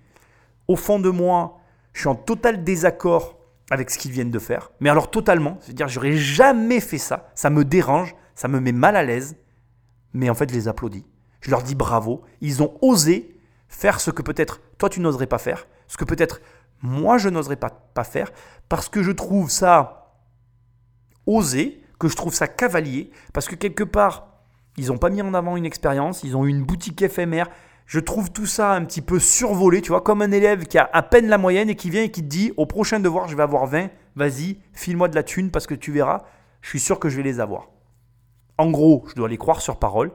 au 0.67 0.75
fond 0.75 0.99
de 0.99 1.09
moi, 1.09 1.57
Je 1.93 2.01
suis 2.01 2.09
en 2.09 2.15
total 2.15 2.63
désaccord 2.63 3.38
avec 3.69 3.89
ce 3.89 3.97
qu'ils 3.97 4.11
viennent 4.11 4.31
de 4.31 4.39
faire. 4.39 4.71
Mais 4.79 4.89
alors 4.89 5.11
totalement. 5.11 5.57
C'est-à-dire, 5.61 5.87
j'aurais 5.87 6.13
jamais 6.13 6.79
fait 6.79 6.97
ça. 6.97 7.29
Ça 7.35 7.49
me 7.49 7.63
dérange, 7.63 8.15
ça 8.35 8.47
me 8.47 8.59
met 8.59 8.71
mal 8.71 8.95
à 8.95 9.03
l'aise. 9.03 9.37
Mais 10.13 10.29
en 10.29 10.33
fait, 10.33 10.49
je 10.49 10.55
les 10.55 10.67
applaudis. 10.67 11.05
Je 11.41 11.51
leur 11.51 11.63
dis 11.63 11.75
bravo. 11.75 12.23
Ils 12.41 12.63
ont 12.63 12.77
osé 12.81 13.35
faire 13.69 13.99
ce 13.99 14.11
que 14.11 14.21
peut-être 14.21 14.59
toi 14.77 14.89
tu 14.89 14.99
n'oserais 14.99 15.27
pas 15.27 15.37
faire, 15.37 15.67
ce 15.87 15.95
que 15.95 16.03
peut-être 16.03 16.41
moi 16.81 17.17
je 17.17 17.29
n'oserais 17.29 17.55
pas, 17.55 17.69
pas 17.69 18.03
faire, 18.03 18.31
parce 18.67 18.89
que 18.89 19.03
je 19.03 19.11
trouve 19.11 19.49
ça 19.49 20.15
osé, 21.25 21.81
que 21.99 22.07
je 22.07 22.15
trouve 22.15 22.33
ça 22.33 22.47
cavalier, 22.47 23.11
parce 23.33 23.47
que 23.47 23.55
quelque 23.55 23.83
part, 23.83 24.27
ils 24.77 24.87
n'ont 24.87 24.97
pas 24.97 25.09
mis 25.09 25.21
en 25.21 25.33
avant 25.33 25.57
une 25.57 25.65
expérience, 25.65 26.23
ils 26.23 26.35
ont 26.35 26.45
eu 26.45 26.49
une 26.49 26.63
boutique 26.63 27.01
éphémère. 27.01 27.49
Je 27.89 27.99
trouve 27.99 28.31
tout 28.31 28.45
ça 28.45 28.73
un 28.73 28.85
petit 28.85 29.01
peu 29.01 29.17
survolé, 29.17 29.81
tu 29.81 29.89
vois, 29.89 30.01
comme 30.01 30.21
un 30.21 30.29
élève 30.29 30.67
qui 30.67 30.77
a 30.77 30.87
à 30.93 31.01
peine 31.01 31.25
la 31.25 31.39
moyenne 31.39 31.71
et 31.71 31.75
qui 31.75 31.89
vient 31.89 32.03
et 32.03 32.11
qui 32.11 32.21
te 32.21 32.27
dit 32.27 32.53
au 32.55 32.67
prochain 32.67 32.99
devoir, 32.99 33.27
je 33.27 33.35
vais 33.35 33.41
avoir 33.41 33.65
20, 33.65 33.89
vas-y, 34.15 34.59
file-moi 34.73 35.07
de 35.07 35.15
la 35.15 35.23
thune 35.23 35.49
parce 35.49 35.65
que 35.65 35.73
tu 35.73 35.91
verras, 35.91 36.21
je 36.61 36.69
suis 36.69 36.79
sûr 36.79 36.99
que 36.99 37.09
je 37.09 37.17
vais 37.17 37.23
les 37.23 37.39
avoir. 37.39 37.71
En 38.59 38.69
gros, 38.69 39.05
je 39.07 39.15
dois 39.15 39.27
les 39.27 39.39
croire 39.39 39.59
sur 39.59 39.79
parole. 39.79 40.11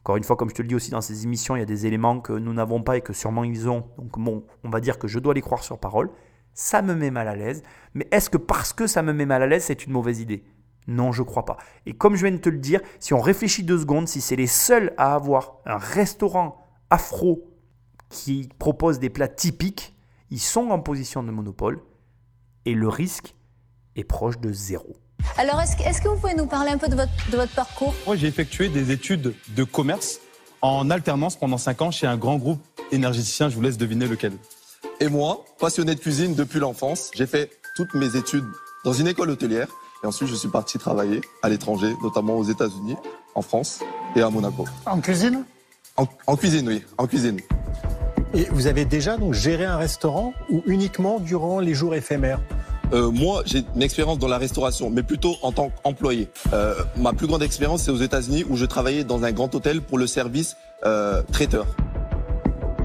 Encore 0.00 0.16
une 0.16 0.24
fois, 0.24 0.36
comme 0.36 0.48
je 0.48 0.54
te 0.54 0.62
le 0.62 0.68
dis 0.68 0.74
aussi 0.74 0.90
dans 0.90 1.02
ces 1.02 1.24
émissions, 1.24 1.54
il 1.54 1.58
y 1.58 1.62
a 1.62 1.66
des 1.66 1.84
éléments 1.84 2.20
que 2.20 2.32
nous 2.32 2.54
n'avons 2.54 2.82
pas 2.82 2.96
et 2.96 3.02
que 3.02 3.12
sûrement 3.12 3.44
ils 3.44 3.68
ont. 3.68 3.84
Donc 3.98 4.18
bon, 4.18 4.46
on 4.64 4.70
va 4.70 4.80
dire 4.80 4.98
que 4.98 5.06
je 5.06 5.18
dois 5.18 5.34
les 5.34 5.42
croire 5.42 5.62
sur 5.62 5.78
parole. 5.78 6.08
Ça 6.54 6.80
me 6.80 6.94
met 6.94 7.10
mal 7.10 7.28
à 7.28 7.36
l'aise. 7.36 7.62
Mais 7.92 8.08
est-ce 8.10 8.30
que 8.30 8.38
parce 8.38 8.72
que 8.72 8.86
ça 8.86 9.02
me 9.02 9.12
met 9.12 9.26
mal 9.26 9.42
à 9.42 9.46
l'aise, 9.46 9.64
c'est 9.64 9.84
une 9.84 9.92
mauvaise 9.92 10.20
idée? 10.20 10.44
Non, 10.86 11.12
je 11.12 11.22
crois 11.22 11.44
pas. 11.44 11.56
Et 11.86 11.94
comme 11.94 12.14
je 12.16 12.26
viens 12.26 12.34
de 12.36 12.40
te 12.40 12.48
le 12.48 12.58
dire, 12.58 12.80
si 13.00 13.14
on 13.14 13.20
réfléchit 13.20 13.62
deux 13.62 13.78
secondes, 13.78 14.08
si 14.08 14.20
c'est 14.20 14.36
les 14.36 14.46
seuls 14.46 14.92
à 14.98 15.14
avoir 15.14 15.56
un 15.64 15.78
restaurant 15.78 16.58
afro 16.90 17.50
qui 18.10 18.48
propose 18.58 18.98
des 18.98 19.10
plats 19.10 19.28
typiques, 19.28 19.94
ils 20.30 20.40
sont 20.40 20.70
en 20.70 20.80
position 20.80 21.22
de 21.22 21.30
monopole 21.30 21.80
et 22.64 22.74
le 22.74 22.88
risque 22.88 23.34
est 23.96 24.04
proche 24.04 24.38
de 24.38 24.52
zéro. 24.52 24.96
Alors, 25.38 25.60
est-ce 25.60 26.02
que, 26.02 26.08
vous 26.08 26.16
pouvez 26.16 26.34
nous 26.34 26.46
parler 26.46 26.70
un 26.70 26.78
peu 26.78 26.88
de 26.88 26.96
votre, 26.96 27.30
de 27.30 27.36
votre 27.36 27.54
parcours? 27.54 27.94
Moi, 28.06 28.16
j'ai 28.16 28.26
effectué 28.26 28.68
des 28.68 28.90
études 28.90 29.34
de 29.48 29.64
commerce 29.64 30.20
en 30.60 30.90
alternance 30.90 31.36
pendant 31.36 31.58
5 31.58 31.82
ans 31.82 31.90
chez 31.90 32.06
un 32.06 32.16
grand 32.16 32.36
groupe 32.36 32.60
énergéticien. 32.92 33.48
Je 33.48 33.54
vous 33.54 33.62
laisse 33.62 33.78
deviner 33.78 34.06
lequel. 34.06 34.32
Et 35.00 35.08
moi, 35.08 35.44
passionné 35.58 35.94
de 35.94 36.00
cuisine 36.00 36.34
depuis 36.34 36.58
l'enfance, 36.58 37.10
j'ai 37.14 37.26
fait 37.26 37.50
toutes 37.74 37.94
mes 37.94 38.16
études 38.16 38.44
dans 38.84 38.92
une 38.92 39.08
école 39.08 39.30
hôtelière. 39.30 39.68
Et 40.04 40.06
ensuite, 40.06 40.28
je 40.28 40.34
suis 40.34 40.48
parti 40.48 40.76
travailler 40.76 41.22
à 41.42 41.48
l'étranger, 41.48 41.94
notamment 42.02 42.36
aux 42.36 42.44
États-Unis, 42.44 42.94
en 43.34 43.40
France 43.40 43.80
et 44.14 44.20
à 44.20 44.28
Monaco. 44.28 44.66
En 44.84 45.00
cuisine? 45.00 45.46
En, 45.96 46.06
en 46.26 46.36
cuisine, 46.36 46.68
oui, 46.68 46.82
en 46.98 47.06
cuisine. 47.06 47.40
Et 48.34 48.44
vous 48.50 48.66
avez 48.66 48.84
déjà 48.84 49.16
donc 49.16 49.32
géré 49.32 49.64
un 49.64 49.78
restaurant 49.78 50.34
ou 50.50 50.62
uniquement 50.66 51.20
durant 51.20 51.58
les 51.58 51.72
jours 51.72 51.94
éphémères? 51.94 52.40
Euh, 52.92 53.10
moi, 53.10 53.44
j'ai 53.46 53.64
une 53.74 53.82
expérience 53.82 54.18
dans 54.18 54.28
la 54.28 54.36
restauration, 54.36 54.90
mais 54.90 55.02
plutôt 55.02 55.36
en 55.40 55.52
tant 55.52 55.70
qu'employé. 55.82 56.28
Euh, 56.52 56.74
ma 56.98 57.14
plus 57.14 57.26
grande 57.26 57.42
expérience, 57.42 57.84
c'est 57.84 57.90
aux 57.90 57.96
États-Unis, 57.96 58.44
où 58.50 58.56
je 58.58 58.66
travaillais 58.66 59.04
dans 59.04 59.24
un 59.24 59.32
grand 59.32 59.54
hôtel 59.54 59.80
pour 59.80 59.96
le 59.96 60.06
service 60.06 60.58
euh, 60.84 61.22
traiteur. 61.32 61.64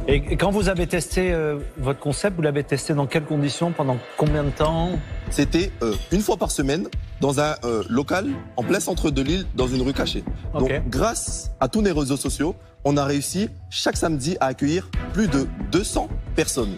Et 0.07 0.37
quand 0.37 0.49
vous 0.49 0.69
avez 0.69 0.87
testé 0.87 1.33
euh, 1.33 1.59
votre 1.77 1.99
concept, 1.99 2.37
vous 2.37 2.41
l'avez 2.41 2.63
testé 2.63 2.93
dans 2.93 3.05
quelles 3.05 3.25
conditions 3.25 3.71
Pendant 3.71 3.97
combien 4.17 4.43
de 4.43 4.49
temps? 4.49 4.91
C'était 5.31 5.71
euh, 5.83 5.93
une 6.11 6.21
fois 6.21 6.37
par 6.37 6.51
semaine 6.51 6.87
dans 7.21 7.39
un 7.39 7.55
euh, 7.63 7.83
local 7.89 8.29
en 8.57 8.63
plein 8.63 8.79
centre 8.79 9.11
de 9.11 9.21
l'île, 9.21 9.45
dans 9.55 9.67
une 9.67 9.81
rue 9.81 9.93
cachée. 9.93 10.23
Donc, 10.53 10.71
grâce 10.87 11.51
à 11.59 11.67
tous 11.67 11.81
les 11.81 11.91
réseaux 11.91 12.17
sociaux, 12.17 12.55
on 12.83 12.97
a 12.97 13.05
réussi 13.05 13.49
chaque 13.69 13.97
samedi 13.97 14.37
à 14.39 14.47
accueillir 14.47 14.89
plus 15.13 15.27
de 15.27 15.47
200 15.71 16.07
personnes. 16.35 16.75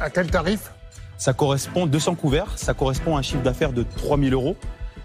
À 0.00 0.10
quel 0.10 0.30
tarif? 0.30 0.72
Ça 1.16 1.32
correspond, 1.32 1.86
200 1.86 2.14
couverts, 2.14 2.56
ça 2.56 2.74
correspond 2.74 3.16
à 3.16 3.18
un 3.18 3.22
chiffre 3.22 3.42
d'affaires 3.42 3.72
de 3.72 3.82
3000 3.82 4.32
euros 4.32 4.56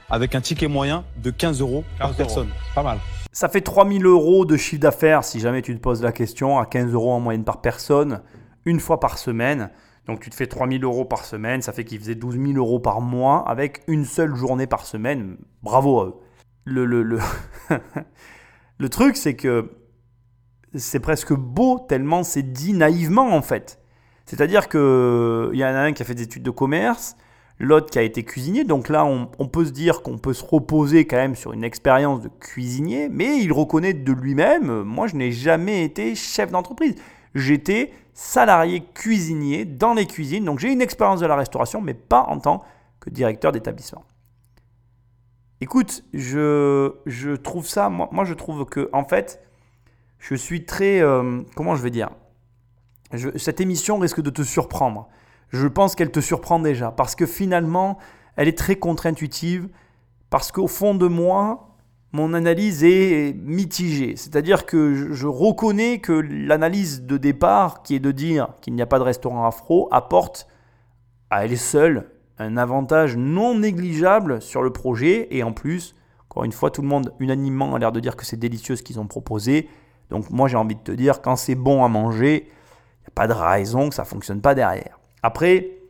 avec 0.09 0.35
un 0.35 0.41
ticket 0.41 0.67
moyen 0.67 1.03
de 1.17 1.31
15 1.31 1.61
euros 1.61 1.83
par 1.97 2.09
15 2.09 2.19
euros. 2.19 2.27
personne. 2.27 2.49
Pas 2.75 2.83
mal. 2.83 2.99
Ça 3.31 3.49
fait 3.49 3.61
3000 3.61 4.05
euros 4.05 4.45
de 4.45 4.55
chiffre 4.57 4.81
d'affaires 4.81 5.23
si 5.23 5.39
jamais 5.39 5.63
tu 5.63 5.75
te 5.75 5.81
poses 5.81 6.03
la 6.03 6.11
question, 6.11 6.59
à 6.59 6.67
15 6.67 6.93
euros 6.93 7.11
en 7.11 7.19
moyenne 7.19 7.43
par 7.43 7.61
personne, 7.61 8.21
une 8.65 8.79
fois 8.79 8.99
par 8.99 9.17
semaine. 9.17 9.71
Donc 10.07 10.19
tu 10.19 10.29
te 10.29 10.35
fais 10.35 10.47
3000 10.47 10.83
euros 10.83 11.05
par 11.05 11.25
semaine, 11.25 11.61
ça 11.61 11.71
fait 11.71 11.85
qu'ils 11.85 11.99
faisaient 11.99 12.15
12 12.15 12.37
000 12.37 12.57
euros 12.57 12.79
par 12.79 12.99
mois 12.99 13.47
avec 13.47 13.83
une 13.87 14.05
seule 14.05 14.35
journée 14.35 14.67
par 14.67 14.85
semaine. 14.85 15.37
Bravo 15.61 16.01
à 16.01 16.05
eux. 16.07 16.13
Le, 16.65 16.85
le, 16.85 17.03
le, 17.03 17.19
le 18.77 18.89
truc, 18.89 19.15
c'est 19.15 19.35
que 19.35 19.71
c'est 20.75 20.99
presque 20.99 21.33
beau 21.33 21.79
tellement 21.87 22.23
c'est 22.23 22.41
dit 22.43 22.73
naïvement 22.73 23.33
en 23.33 23.41
fait. 23.41 23.79
C'est-à-dire 24.25 24.69
qu'il 24.69 24.79
y 24.79 25.63
en 25.63 25.67
a 25.67 25.79
un 25.79 25.93
qui 25.93 26.01
a 26.01 26.05
fait 26.05 26.15
des 26.15 26.23
études 26.23 26.43
de 26.43 26.49
commerce, 26.49 27.15
l'autre 27.59 27.89
qui 27.89 27.99
a 27.99 28.01
été 28.01 28.23
cuisinier. 28.23 28.63
Donc 28.63 28.89
là, 28.89 29.05
on, 29.05 29.47
peut 29.47 29.65
se 29.65 29.71
dire 29.71 30.01
qu'on 30.01 30.17
peut 30.17 30.33
se 30.33 30.43
reposer 30.43 31.05
quand 31.05 31.17
même 31.17 31.35
sur 31.35 31.53
une 31.53 31.63
expérience 31.63 32.21
de 32.21 32.29
cuisinier, 32.29 33.09
mais 33.09 33.37
il 33.39 33.51
reconnaît 33.51 33.93
de 33.93 34.13
lui-même, 34.13 34.83
moi 34.83 35.07
je 35.07 35.15
n'ai 35.15 35.31
jamais 35.31 35.83
été 35.83 36.15
chef 36.15 36.51
d'entreprise. 36.51 36.95
J'étais 37.35 37.91
salarié 38.13 38.83
cuisinier 38.93 39.65
dans 39.65 39.93
les 39.93 40.05
cuisines, 40.05 40.45
donc 40.45 40.59
j'ai 40.59 40.71
une 40.71 40.81
expérience 40.81 41.19
de 41.19 41.25
la 41.25 41.35
restauration, 41.35 41.81
mais 41.81 41.93
pas 41.93 42.23
en 42.23 42.39
tant 42.39 42.63
que 42.99 43.09
directeur 43.09 43.51
d'établissement. 43.51 44.03
Écoute, 45.61 46.03
je, 46.13 46.93
je 47.05 47.31
trouve 47.31 47.67
ça, 47.67 47.89
moi, 47.89 48.25
je 48.25 48.33
trouve 48.33 48.65
que 48.65 48.89
en 48.91 49.05
fait, 49.05 49.41
je 50.19 50.35
suis 50.35 50.65
très, 50.65 51.01
euh, 51.01 51.41
comment 51.55 51.75
je 51.75 51.83
vais 51.83 51.89
dire, 51.89 52.09
cette 53.35 53.61
émission 53.61 53.97
risque 53.97 54.21
de 54.21 54.29
te 54.29 54.41
surprendre. 54.41 55.07
Je 55.49 55.67
pense 55.67 55.95
qu'elle 55.95 56.11
te 56.11 56.19
surprend 56.19 56.59
déjà 56.59 56.91
parce 56.91 57.15
que 57.15 57.25
finalement, 57.25 57.97
elle 58.35 58.47
est 58.47 58.57
très 58.57 58.75
contre-intuitive 58.75 59.69
parce 60.29 60.51
qu'au 60.51 60.67
fond 60.67 60.95
de 60.95 61.07
moi, 61.07 61.72
mon 62.13 62.35
analyse 62.35 62.83
est 62.83 63.35
mitigée. 63.35 64.15
C'est-à-dire 64.15 64.67
que 64.67 65.11
je, 65.11 65.27
reconnais 65.27 65.97
que 65.97 66.13
l'analyse 66.13 67.01
de 67.01 67.17
départ, 67.17 67.81
qui 67.81 67.95
est 67.95 67.99
de 67.99 68.11
dire 68.11 68.49
qu'il 68.61 68.75
n'y 68.75 68.83
a 68.83 68.85
pas 68.85 68.99
de 68.99 69.03
restaurant 69.03 69.47
afro, 69.47 69.89
apporte 69.91 70.47
à 71.31 71.45
elle 71.45 71.57
seule 71.57 72.11
un 72.37 72.55
avantage 72.55 73.17
non 73.17 73.57
négligeable 73.57 74.43
sur 74.43 74.61
le 74.61 74.71
projet. 74.71 75.27
Et 75.35 75.41
en 75.41 75.53
plus, 75.53 75.95
encore 76.29 76.43
une 76.43 76.51
fois, 76.51 76.69
tout 76.69 76.83
le 76.83 76.87
monde 76.87 77.13
unanimement 77.19 77.73
a 77.73 77.79
l'air 77.79 77.91
de 77.91 77.99
dire 77.99 78.15
que 78.15 78.25
c'est 78.25 78.37
délicieux 78.37 78.75
ce 78.75 78.83
qu'ils 78.83 78.99
ont 78.99 79.07
proposé. 79.07 79.67
Donc 80.11 80.29
moi, 80.29 80.47
j'ai 80.47 80.57
envie 80.57 80.75
de 80.75 80.81
te 80.81 80.91
dire, 80.91 81.19
quand 81.19 81.35
c'est 81.35 81.55
bon 81.55 81.83
à 81.83 81.87
manger, 81.87 82.43
il 82.45 83.01
n'y 83.01 83.07
a 83.07 83.11
pas 83.15 83.27
de 83.27 83.33
raison 83.33 83.89
que 83.89 83.95
ça 83.95 84.03
ne 84.03 84.07
fonctionne 84.07 84.41
pas 84.41 84.53
derrière. 84.53 84.99
Après, 85.23 85.82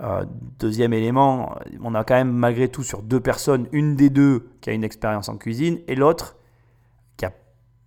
euh, 0.00 0.24
deuxième 0.58 0.92
élément, 0.92 1.56
on 1.82 1.94
a 1.94 2.04
quand 2.04 2.14
même 2.14 2.32
malgré 2.32 2.68
tout 2.68 2.82
sur 2.82 3.02
deux 3.02 3.20
personnes, 3.20 3.66
une 3.72 3.96
des 3.96 4.10
deux 4.10 4.48
qui 4.60 4.70
a 4.70 4.72
une 4.72 4.84
expérience 4.84 5.28
en 5.28 5.36
cuisine 5.36 5.78
et 5.88 5.94
l'autre 5.94 6.36
qui 7.16 7.24
n'a 7.24 7.32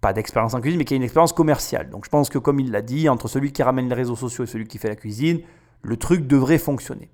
pas 0.02 0.14
d'expérience 0.14 0.54
en 0.56 0.62
cuisine 0.62 0.80
mais 0.80 0.86
qui 0.86 0.96
a 0.96 0.98
une 0.98 1.04
expérience 1.04 1.34
commerciale. 1.34 1.90
Donc 1.90 2.06
je 2.06 2.10
pense 2.10 2.30
que 2.30 2.40
comme 2.40 2.60
il 2.60 2.72
l'a 2.72 2.82
dit, 2.82 3.10
entre 3.10 3.28
celui 3.28 3.52
qui 3.52 3.62
ramène 3.62 3.90
les 3.90 3.96
réseaux 3.96 4.16
sociaux 4.16 4.46
et 4.46 4.48
celui 4.48 4.66
qui 4.66 4.80
fait 4.80 4.90
la 4.90 4.96
cuisine, 4.96 5.42
le 5.82 5.98
truc 5.98 6.26
devrait 6.26 6.58
fonctionner. 6.58 7.10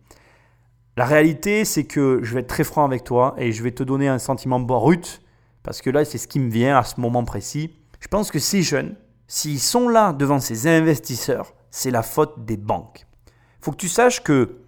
La 0.98 1.06
réalité, 1.06 1.66
c'est 1.66 1.84
que 1.84 2.22
je 2.24 2.34
vais 2.34 2.40
être 2.40 2.48
très 2.48 2.64
franc 2.64 2.86
avec 2.86 3.04
toi 3.04 3.36
et 3.38 3.52
je 3.52 3.62
vais 3.64 3.72
te 3.72 3.84
donner 3.84 4.08
un 4.08 4.20
sentiment 4.20 4.62
brut 4.62 5.22
parce 5.62 5.82
que 5.82 5.90
là, 5.90 6.06
c'est 6.06 6.18
ce 6.18 6.28
qui 6.28 6.40
me 6.40 6.50
vient 6.50 6.78
à 6.78 6.84
ce 6.84 7.02
moment 7.02 7.26
précis. 7.26 7.76
Je 8.00 8.08
pense 8.08 8.32
que 8.32 8.40
ces 8.40 8.62
jeunes, 8.62 8.96
s'ils 9.28 9.60
sont 9.60 9.90
là 9.90 10.14
devant 10.14 10.40
ces 10.40 10.68
investisseurs, 10.68 11.54
c'est 11.70 11.92
la 11.92 12.04
faute 12.04 12.46
des 12.46 12.56
banques. 12.56 13.06
Il 13.28 13.66
faut 13.66 13.72
que 13.72 13.78
tu 13.78 13.90
saches 13.90 14.24
que 14.24 14.60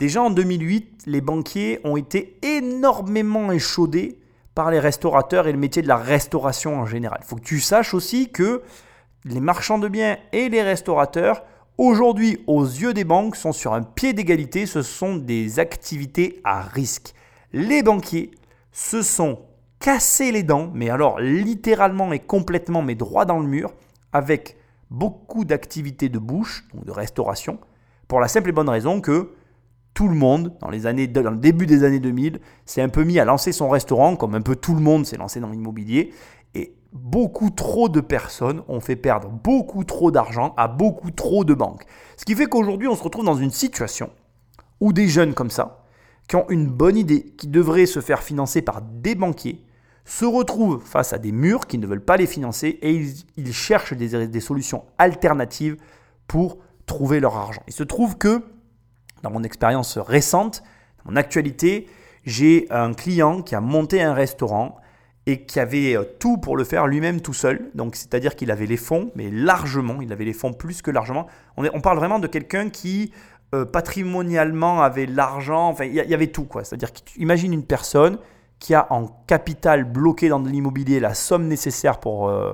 déjà 0.00 0.22
en 0.22 0.30
2008, 0.30 1.02
les 1.06 1.20
banquiers 1.20 1.78
ont 1.84 1.96
été 1.96 2.38
énormément 2.42 3.52
échaudés 3.52 4.18
par 4.54 4.70
les 4.70 4.80
restaurateurs 4.80 5.46
et 5.46 5.52
le 5.52 5.58
métier 5.58 5.82
de 5.82 5.88
la 5.88 5.98
restauration 5.98 6.80
en 6.80 6.86
général. 6.86 7.20
Il 7.22 7.26
faut 7.26 7.36
que 7.36 7.44
tu 7.44 7.60
saches 7.60 7.94
aussi 7.94 8.30
que 8.30 8.62
les 9.26 9.40
marchands 9.40 9.78
de 9.78 9.88
biens 9.88 10.16
et 10.32 10.48
les 10.48 10.62
restaurateurs, 10.62 11.44
aujourd'hui, 11.76 12.42
aux 12.46 12.64
yeux 12.64 12.94
des 12.94 13.04
banques, 13.04 13.36
sont 13.36 13.52
sur 13.52 13.74
un 13.74 13.82
pied 13.82 14.14
d'égalité. 14.14 14.64
Ce 14.64 14.82
sont 14.82 15.16
des 15.16 15.60
activités 15.60 16.40
à 16.44 16.62
risque. 16.62 17.14
Les 17.52 17.82
banquiers 17.82 18.30
se 18.72 19.02
sont 19.02 19.40
cassés 19.80 20.32
les 20.32 20.42
dents, 20.42 20.70
mais 20.74 20.88
alors 20.88 21.20
littéralement 21.20 22.10
et 22.12 22.20
complètement, 22.20 22.80
mais 22.82 22.94
droit 22.94 23.26
dans 23.26 23.38
le 23.38 23.46
mur, 23.46 23.72
avec 24.14 24.56
beaucoup 24.90 25.44
d'activités 25.44 26.08
de 26.08 26.18
bouche, 26.18 26.64
donc 26.72 26.86
de 26.86 26.90
restauration, 26.90 27.58
pour 28.08 28.18
la 28.18 28.28
simple 28.28 28.48
et 28.48 28.52
bonne 28.52 28.68
raison 28.68 29.00
que 29.02 29.34
tout 29.94 30.08
le 30.08 30.14
monde, 30.14 30.56
dans, 30.60 30.70
les 30.70 30.86
années, 30.86 31.06
dans 31.06 31.30
le 31.30 31.38
début 31.38 31.66
des 31.66 31.84
années 31.84 32.00
2000, 32.00 32.40
s'est 32.64 32.82
un 32.82 32.88
peu 32.88 33.04
mis 33.04 33.18
à 33.18 33.24
lancer 33.24 33.52
son 33.52 33.68
restaurant, 33.68 34.16
comme 34.16 34.34
un 34.34 34.40
peu 34.40 34.56
tout 34.56 34.74
le 34.74 34.80
monde 34.80 35.06
s'est 35.06 35.16
lancé 35.16 35.40
dans 35.40 35.50
l'immobilier. 35.50 36.12
Et 36.54 36.74
beaucoup 36.92 37.50
trop 37.50 37.88
de 37.88 38.00
personnes 38.00 38.62
ont 38.68 38.80
fait 38.80 38.96
perdre 38.96 39.28
beaucoup 39.28 39.84
trop 39.84 40.10
d'argent 40.10 40.54
à 40.56 40.68
beaucoup 40.68 41.10
trop 41.10 41.44
de 41.44 41.54
banques. 41.54 41.84
Ce 42.16 42.24
qui 42.24 42.34
fait 42.34 42.46
qu'aujourd'hui, 42.46 42.88
on 42.88 42.96
se 42.96 43.02
retrouve 43.02 43.24
dans 43.24 43.36
une 43.36 43.50
situation 43.50 44.10
où 44.80 44.92
des 44.92 45.08
jeunes 45.08 45.34
comme 45.34 45.50
ça, 45.50 45.84
qui 46.28 46.36
ont 46.36 46.48
une 46.48 46.66
bonne 46.66 46.96
idée, 46.96 47.34
qui 47.36 47.48
devraient 47.48 47.86
se 47.86 48.00
faire 48.00 48.22
financer 48.22 48.62
par 48.62 48.82
des 48.82 49.14
banquiers, 49.14 49.64
se 50.04 50.24
retrouvent 50.24 50.82
face 50.84 51.12
à 51.12 51.18
des 51.18 51.32
murs 51.32 51.66
qui 51.66 51.78
ne 51.78 51.86
veulent 51.86 52.04
pas 52.04 52.16
les 52.16 52.26
financer 52.26 52.78
et 52.80 53.04
ils, 53.36 53.52
cherchent 53.52 53.92
des 53.92 54.40
solutions 54.40 54.84
alternatives 54.98 55.76
pour 56.26 56.58
trouver 56.86 57.20
leur 57.20 57.36
argent. 57.36 57.62
Il 57.66 57.72
se 57.72 57.82
trouve 57.82 58.16
que, 58.16 58.42
dans 59.22 59.30
mon 59.30 59.42
expérience 59.42 59.98
récente, 59.98 60.62
dans 61.04 61.12
mon 61.12 61.16
actualité, 61.16 61.88
j'ai 62.24 62.66
un 62.70 62.92
client 62.92 63.42
qui 63.42 63.54
a 63.54 63.60
monté 63.60 64.02
un 64.02 64.14
restaurant 64.14 64.76
et 65.26 65.44
qui 65.44 65.60
avait 65.60 65.96
euh, 65.96 66.04
tout 66.18 66.38
pour 66.38 66.56
le 66.56 66.64
faire 66.64 66.86
lui-même 66.86 67.20
tout 67.20 67.34
seul. 67.34 67.70
Donc, 67.74 67.96
c'est-à-dire 67.96 68.36
qu'il 68.36 68.50
avait 68.50 68.66
les 68.66 68.76
fonds, 68.76 69.10
mais 69.14 69.30
largement, 69.30 70.00
il 70.00 70.12
avait 70.12 70.24
les 70.24 70.32
fonds 70.32 70.52
plus 70.52 70.82
que 70.82 70.90
largement. 70.90 71.26
On, 71.56 71.80
parle 71.80 71.98
vraiment 71.98 72.18
de 72.18 72.26
quelqu'un 72.26 72.70
qui 72.70 73.12
euh, 73.54 73.64
patrimonialement 73.64 74.82
avait 74.82 75.06
l'argent. 75.06 75.68
Enfin, 75.68 75.84
il 75.84 75.94
y, 75.94 76.00
a- 76.00 76.04
il 76.04 76.10
y 76.10 76.14
avait 76.14 76.28
tout 76.28 76.44
quoi. 76.44 76.64
C'est-à-dire 76.64 76.92
qu'imagine 76.92 77.52
une 77.52 77.64
personne 77.64 78.18
qui 78.58 78.74
a 78.74 78.86
en 78.92 79.06
capital 79.26 79.84
bloqué 79.84 80.28
dans 80.28 80.40
de 80.40 80.48
l'immobilier 80.48 81.00
la 81.00 81.14
somme 81.14 81.48
nécessaire 81.48 81.98
pour 81.98 82.28
euh, 82.28 82.52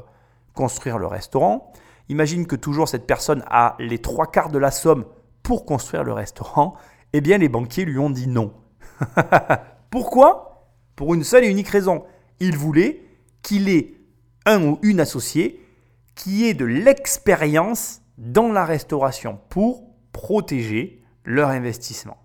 construire 0.55 0.99
le 0.99 1.07
restaurant. 1.07 1.73
Imagine 2.09 2.47
que 2.47 2.57
toujours 2.57 2.89
cette 2.89 3.07
personne 3.07 3.43
a 3.49 3.75
les 3.79 3.99
trois 3.99 4.27
quarts 4.27 4.51
de 4.51 4.59
la 4.59 4.71
somme 4.71 5.05
pour 5.47 5.65
construire 5.65 6.03
le 6.03 6.13
restaurant. 6.13 6.75
Eh 7.13 7.21
bien, 7.21 7.39
les 7.39 7.49
banquiers 7.49 7.85
lui 7.85 8.01
ont 8.01 8.11
dit 8.11 8.27
non. 8.27 8.53
Pourquoi? 9.91 10.73
Pour 10.97 11.15
une 11.15 11.23
seule 11.23 11.45
et 11.45 11.49
unique 11.49 11.69
raison. 11.69 12.03
Ils 12.41 12.57
voulaient 12.57 13.01
qu'il 13.43 13.69
ait 13.69 13.95
un 14.45 14.61
ou 14.61 14.81
une 14.83 14.99
associée 14.99 15.65
qui 16.17 16.47
ait 16.47 16.55
de 16.55 16.65
l'expérience 16.65 18.01
dans 18.19 18.49
la 18.49 18.65
restauration 18.65 19.39
pour 19.49 19.85
protéger 20.11 21.01
leur 21.25 21.51
investissement. 21.51 22.17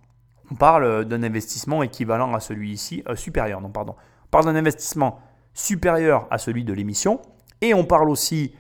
On 0.49 0.55
parle 0.55 1.05
d'un 1.05 1.21
investissement 1.21 1.83
équivalent 1.83 2.33
à 2.33 2.39
celui 2.39 2.71
ici, 2.71 3.03
euh, 3.07 3.15
supérieur, 3.15 3.61
non 3.61 3.69
pardon. 3.69 3.93
On 4.25 4.29
parle 4.31 4.45
d'un 4.45 4.55
investissement 4.55 5.19
supérieur 5.53 6.27
à 6.31 6.39
celui 6.39 6.63
de 6.63 6.73
l'émission 6.73 7.21
et 7.61 7.75
on 7.75 7.83
parle 7.83 8.09
aussi 8.09 8.55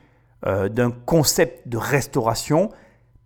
euh, 0.45 0.69
d'un 0.69 0.91
concept 0.91 1.67
de 1.67 1.77
restauration 1.77 2.69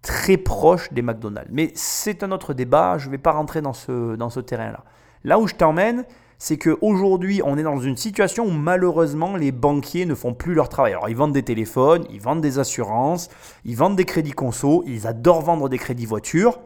très 0.05 0.37
proche 0.37 0.93
des 0.93 1.01
McDonald's. 1.01 1.49
Mais 1.51 1.71
c'est 1.73 2.21
un 2.21 2.31
autre 2.31 2.53
débat, 2.53 2.99
je 2.99 3.07
ne 3.07 3.11
vais 3.11 3.17
pas 3.17 3.31
rentrer 3.31 3.61
dans 3.61 3.73
ce, 3.73 4.15
dans 4.15 4.29
ce 4.29 4.39
terrain-là. 4.39 4.83
Là 5.23 5.39
où 5.39 5.47
je 5.47 5.55
t'emmène, 5.55 6.05
c'est 6.37 6.57
qu'aujourd'hui, 6.57 7.41
on 7.43 7.57
est 7.57 7.63
dans 7.63 7.79
une 7.79 7.97
situation 7.97 8.45
où 8.45 8.51
malheureusement, 8.51 9.35
les 9.35 9.51
banquiers 9.51 10.05
ne 10.05 10.13
font 10.13 10.35
plus 10.35 10.53
leur 10.53 10.69
travail. 10.69 10.91
Alors, 10.91 11.09
ils 11.09 11.15
vendent 11.15 11.33
des 11.33 11.43
téléphones, 11.43 12.05
ils 12.11 12.21
vendent 12.21 12.41
des 12.41 12.59
assurances, 12.59 13.29
ils 13.63 13.75
vendent 13.75 13.95
des 13.95 14.05
crédits 14.05 14.33
conso, 14.33 14.83
ils 14.85 15.07
adorent 15.07 15.41
vendre 15.41 15.69
des 15.69 15.79
crédits 15.79 16.05
voitures, 16.05 16.59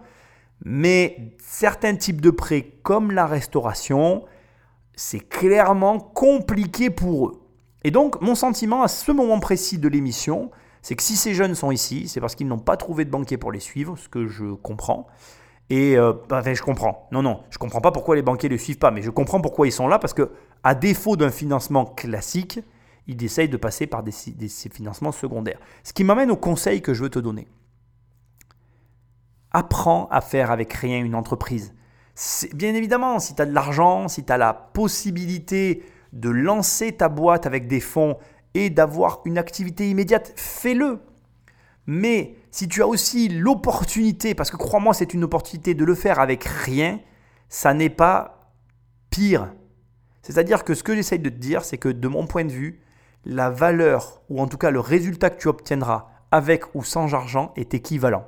mais 0.66 1.38
certains 1.40 1.96
types 1.96 2.20
de 2.20 2.32
prêts, 2.32 2.74
comme 2.84 3.12
la 3.12 3.26
restauration, 3.26 4.26
c'est 4.96 5.22
clairement 5.22 5.98
compliqué 5.98 6.90
pour 6.90 7.28
eux. 7.28 7.42
Et 7.86 7.92
donc, 7.92 8.20
mon 8.22 8.36
sentiment 8.36 8.84
à 8.84 8.90
ce 8.90 9.14
moment 9.14 9.40
précis 9.40 9.78
de 9.78 9.88
l'émission, 9.88 10.52
c'est 10.82 10.96
que 10.96 11.04
si 11.04 11.16
ces 11.16 11.34
jeunes 11.34 11.56
sont 11.56 11.72
ici, 11.72 12.08
c'est 12.08 12.22
parce 12.22 12.36
qu'ils 12.36 12.48
n'ont 12.48 12.60
pas 12.60 12.78
trouvé 12.78 13.06
de 13.06 13.10
banquier 13.10 13.38
pour 13.38 13.52
les 13.52 13.60
suivre, 13.60 13.98
ce 13.98 14.08
que 14.08 14.28
je 14.28 14.54
comprends. 14.54 15.08
Et 15.70 15.98
euh, 15.98 16.14
enfin, 16.32 16.54
je 16.54 16.62
comprends. 16.62 17.08
Non, 17.12 17.22
non, 17.22 17.44
je 17.50 17.58
comprends 17.58 17.82
pas 17.82 17.92
pourquoi 17.92 18.16
les 18.16 18.22
banquiers 18.22 18.50
ne 18.50 18.56
les 18.56 18.60
suivent 18.60 18.80
pas, 18.80 18.92
mais 18.92 19.02
je 19.02 19.12
comprends 19.12 19.42
pourquoi 19.42 19.68
ils 19.68 19.72
sont 19.72 19.88
là, 19.88 20.00
parce 20.00 20.14
que 20.14 20.32
à 20.64 20.76
défaut 20.76 21.16
d'un 21.16 21.30
financement 21.30 21.86
classique, 21.86 22.60
ils 23.08 23.24
essayent 23.24 23.50
de 23.50 23.58
passer 23.58 23.88
par 23.88 24.04
des, 24.04 24.12
ces 24.12 24.70
financements 24.70 25.12
secondaires. 25.12 25.60
Ce 25.84 25.94
qui 25.94 26.04
m'amène 26.04 26.32
au 26.32 26.38
conseil 26.38 26.82
que 26.82 26.94
je 26.94 27.04
veux 27.04 27.10
te 27.10 27.20
donner. 27.20 27.48
Apprends 29.52 30.08
à 30.12 30.22
faire 30.22 30.52
avec 30.52 30.72
rien 30.74 31.00
une 31.00 31.16
entreprise. 31.16 31.74
Bien 32.54 32.76
évidemment, 32.76 33.20
si 33.20 33.34
tu 33.34 33.42
as 33.42 33.46
de 33.46 33.54
l'argent, 33.54 34.08
si 34.08 34.24
tu 34.24 34.32
as 34.32 34.38
la 34.38 34.54
possibilité 34.54 35.84
de 36.14 36.30
lancer 36.30 36.92
ta 36.92 37.10
boîte 37.10 37.46
avec 37.46 37.68
des 37.68 37.80
fonds 37.80 38.18
et 38.54 38.70
d'avoir 38.70 39.22
une 39.26 39.38
activité 39.38 39.90
immédiate, 39.90 40.34
fais-le. 40.36 41.00
Mais 41.86 42.36
si 42.52 42.68
tu 42.68 42.82
as 42.82 42.88
aussi 42.88 43.30
l'opportunité, 43.30 44.36
parce 44.36 44.52
que 44.52 44.58
crois-moi, 44.58 44.94
c'est 44.94 45.14
une 45.14 45.24
opportunité 45.24 45.74
de 45.74 45.86
le 45.86 45.96
faire 45.96 46.20
avec 46.20 46.44
rien, 46.44 47.00
ça 47.48 47.74
n'est 47.74 47.90
pas 47.90 48.52
pire. 49.10 49.54
C'est-à-dire 50.22 50.64
que 50.64 50.74
ce 50.76 50.84
que 50.84 50.96
j'essaye 50.96 51.20
de 51.20 51.30
te 51.30 51.36
dire, 51.36 51.64
c'est 51.64 51.78
que 51.78 51.90
de 51.90 52.08
mon 52.08 52.28
point 52.28 52.46
de 52.46 52.52
vue, 52.52 52.82
la 53.26 53.50
valeur, 53.50 54.22
ou 54.30 54.40
en 54.42 54.48
tout 54.48 54.58
cas 54.58 54.72
le 54.72 54.80
résultat 54.80 55.30
que 55.30 55.40
tu 55.42 55.48
obtiendras 55.48 56.10
avec 56.32 56.76
ou 56.76 56.84
sans 56.84 57.14
argent, 57.16 57.54
est 57.56 57.74
équivalent. 57.74 58.26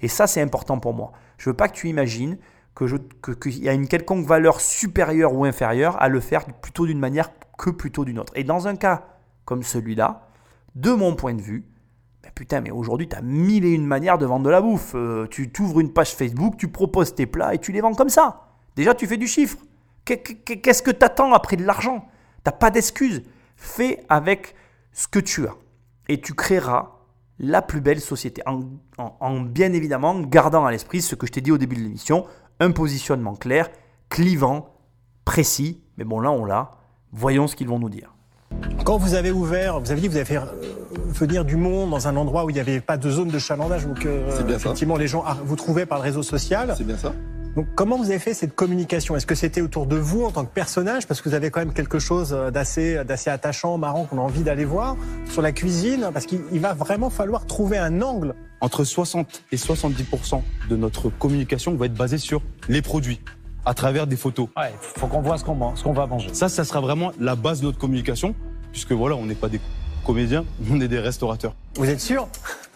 Et 0.00 0.08
ça, 0.08 0.26
c'est 0.26 0.40
important 0.40 0.78
pour 0.78 0.94
moi. 0.94 1.12
Je 1.36 1.50
veux 1.50 1.56
pas 1.56 1.68
que 1.68 1.74
tu 1.74 1.88
imagines 1.88 2.38
que 2.74 2.86
je- 2.86 2.96
que- 2.96 3.32
qu'il 3.32 3.62
y 3.64 3.68
a 3.68 3.72
une 3.72 3.88
quelconque 3.88 4.24
valeur 4.24 4.60
supérieure 4.60 5.34
ou 5.34 5.44
inférieure 5.44 6.00
à 6.00 6.08
le 6.08 6.20
faire 6.20 6.44
plutôt 6.46 6.86
d'une 6.86 7.00
manière 7.00 7.30
que 7.58 7.70
plutôt 7.70 8.04
d'une 8.04 8.18
autre. 8.20 8.32
Et 8.36 8.44
dans 8.44 8.68
un 8.68 8.76
cas 8.76 9.04
comme 9.44 9.62
celui-là, 9.62 10.28
de 10.74 10.92
mon 10.92 11.14
point 11.16 11.34
de 11.34 11.40
vue, 11.42 11.64
ben 12.22 12.30
putain, 12.34 12.60
mais 12.60 12.70
aujourd'hui, 12.70 13.08
tu 13.08 13.16
as 13.16 13.22
mille 13.22 13.64
et 13.64 13.72
une 13.72 13.86
manières 13.86 14.18
de 14.18 14.26
vendre 14.26 14.44
de 14.44 14.50
la 14.50 14.60
bouffe. 14.60 14.92
Euh, 14.94 15.26
tu 15.30 15.50
t'ouvres 15.50 15.80
une 15.80 15.92
page 15.92 16.14
Facebook, 16.14 16.56
tu 16.58 16.68
proposes 16.68 17.14
tes 17.14 17.26
plats 17.26 17.54
et 17.54 17.58
tu 17.58 17.72
les 17.72 17.80
vends 17.80 17.94
comme 17.94 18.10
ça. 18.10 18.48
Déjà, 18.76 18.94
tu 18.94 19.06
fais 19.06 19.16
du 19.16 19.26
chiffre. 19.26 19.56
Qu'est- 20.04 20.22
qu'est- 20.22 20.58
Qu'est-ce 20.60 20.82
que 20.82 20.90
tu 20.90 21.04
attends 21.04 21.32
après 21.32 21.56
de 21.56 21.64
l'argent? 21.64 22.06
T'as 22.44 22.52
pas 22.52 22.70
d'excuses. 22.70 23.22
Fais 23.56 24.04
avec 24.08 24.54
ce 24.92 25.08
que 25.08 25.18
tu 25.18 25.46
as. 25.46 25.54
Et 26.08 26.20
tu 26.20 26.34
créeras 26.34 26.96
la 27.38 27.62
plus 27.62 27.80
belle 27.80 28.00
société. 28.00 28.42
En- 28.46 28.62
en 28.98 29.40
bien 29.40 29.72
évidemment 29.72 30.18
gardant 30.20 30.66
à 30.66 30.70
l'esprit 30.70 31.00
ce 31.02 31.14
que 31.14 31.26
je 31.26 31.32
t'ai 31.32 31.40
dit 31.40 31.52
au 31.52 31.58
début 31.58 31.76
de 31.76 31.80
l'émission, 31.82 32.26
un 32.60 32.70
positionnement 32.70 33.34
clair, 33.34 33.70
clivant, 34.10 34.74
précis. 35.24 35.82
Mais 35.96 36.04
bon, 36.04 36.20
là, 36.20 36.30
on 36.30 36.44
l'a. 36.44 36.72
Voyons 37.12 37.46
ce 37.46 37.56
qu'ils 37.56 37.68
vont 37.68 37.78
nous 37.78 37.88
dire. 37.88 38.14
Quand 38.84 38.96
vous 38.96 39.14
avez 39.14 39.30
ouvert, 39.30 39.78
vous 39.80 39.90
avez 39.90 40.00
dit 40.00 40.06
que 40.06 40.12
vous 40.12 40.16
avez 40.16 40.26
fait 40.26 40.36
euh, 40.38 40.44
venir 41.14 41.44
du 41.44 41.56
monde 41.56 41.90
dans 41.90 42.08
un 42.08 42.16
endroit 42.16 42.44
où 42.44 42.50
il 42.50 42.54
n'y 42.54 42.60
avait 42.60 42.80
pas 42.80 42.96
de 42.96 43.10
zone 43.10 43.28
de 43.28 43.38
chalandage, 43.38 43.86
donc 43.86 44.04
euh, 44.06 44.28
C'est 44.36 44.46
bien 44.46 44.58
ça. 44.58 44.68
effectivement 44.70 44.96
les 44.96 45.06
gens 45.06 45.22
ah, 45.26 45.36
vous 45.44 45.56
trouvaient 45.56 45.86
par 45.86 45.98
le 45.98 46.04
réseau 46.04 46.22
social. 46.22 46.74
C'est 46.76 46.86
bien 46.86 46.96
ça 46.96 47.12
Donc 47.56 47.66
comment 47.74 47.96
vous 47.96 48.10
avez 48.10 48.18
fait 48.18 48.34
cette 48.34 48.54
communication? 48.54 49.16
Est-ce 49.16 49.26
que 49.26 49.34
c'était 49.34 49.60
autour 49.60 49.86
de 49.86 49.96
vous 49.96 50.24
en 50.24 50.30
tant 50.30 50.44
que 50.44 50.52
personnage? 50.52 51.06
Parce 51.06 51.20
que 51.20 51.28
vous 51.28 51.34
avez 51.34 51.50
quand 51.50 51.60
même 51.60 51.72
quelque 51.72 51.98
chose 51.98 52.32
euh, 52.32 52.50
d'assez 52.50 53.04
d'assez 53.04 53.30
attachant, 53.30 53.78
marrant 53.78 54.06
qu'on 54.06 54.18
a 54.18 54.22
envie 54.22 54.42
d'aller 54.42 54.64
voir 54.64 54.96
sur 55.28 55.42
la 55.42 55.52
cuisine 55.52 56.10
parce 56.12 56.26
qu'il 56.26 56.40
il 56.50 56.60
va 56.60 56.74
vraiment 56.74 57.10
falloir 57.10 57.46
trouver 57.46 57.78
un 57.78 58.02
angle. 58.02 58.34
Entre 58.62 58.84
60 58.84 59.42
et 59.52 59.56
70% 59.56 60.42
de 60.68 60.76
notre 60.76 61.08
communication 61.10 61.74
va 61.76 61.86
être 61.86 61.94
basée 61.94 62.18
sur 62.18 62.42
les 62.68 62.82
produits, 62.82 63.20
à 63.70 63.74
travers 63.74 64.08
des 64.08 64.16
photos. 64.16 64.48
Ouais, 64.56 64.74
faut 64.80 65.06
qu'on 65.06 65.20
voit 65.20 65.38
ce 65.38 65.44
qu'on 65.44 65.54
man- 65.54 65.76
ce 65.76 65.84
qu'on 65.84 65.92
va 65.92 66.04
manger. 66.06 66.30
Ça, 66.32 66.48
ça 66.48 66.64
sera 66.64 66.80
vraiment 66.80 67.12
la 67.20 67.36
base 67.36 67.60
de 67.60 67.66
notre 67.66 67.78
communication, 67.78 68.34
puisque 68.72 68.90
voilà, 68.90 69.14
on 69.14 69.24
n'est 69.26 69.36
pas 69.36 69.48
des 69.48 69.60
comédiens, 70.04 70.44
on 70.72 70.80
est 70.80 70.88
des 70.88 70.98
restaurateurs. 70.98 71.54
Vous 71.76 71.88
êtes 71.88 72.00
sûr? 72.00 72.26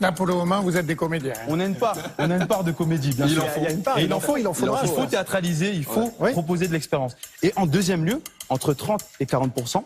Là, 0.00 0.12
pour 0.12 0.24
le 0.26 0.34
moment, 0.34 0.60
vous 0.62 0.76
êtes 0.76 0.86
des 0.86 0.94
comédiens. 0.94 1.32
hein. 1.36 1.46
On 1.48 1.58
a 1.58 1.64
une 1.64 1.74
part, 1.74 1.96
on 2.18 2.30
a 2.30 2.36
une 2.36 2.46
part 2.46 2.62
de 2.62 2.70
comédie, 2.70 3.10
bien 3.10 3.26
Il 3.26 3.32
sûr. 3.32 3.42
en 3.44 3.46
faut. 3.48 3.60
Il 3.60 3.64
y 3.64 3.66
a 3.66 3.70
une 3.72 3.82
part, 3.82 3.98
Et 3.98 4.04
il 4.04 4.12
en 4.14 4.20
faut, 4.20 4.36
il 4.36 4.46
en 4.46 4.52
faudra. 4.54 4.80
Il 4.84 4.88
faut 4.88 5.04
théâtraliser, 5.06 5.72
il 5.72 5.84
faut 5.84 6.12
Ouais. 6.20 6.30
proposer 6.30 6.68
de 6.68 6.72
l'expérience. 6.72 7.16
Et 7.42 7.52
en 7.56 7.66
deuxième 7.66 8.04
lieu, 8.04 8.20
entre 8.48 8.72
30 8.72 9.04
et 9.18 9.26
40 9.26 9.84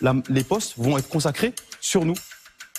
la- 0.00 0.14
les 0.28 0.42
postes 0.42 0.74
vont 0.76 0.98
être 0.98 1.08
consacrés 1.08 1.54
sur 1.80 2.04
nous. 2.04 2.14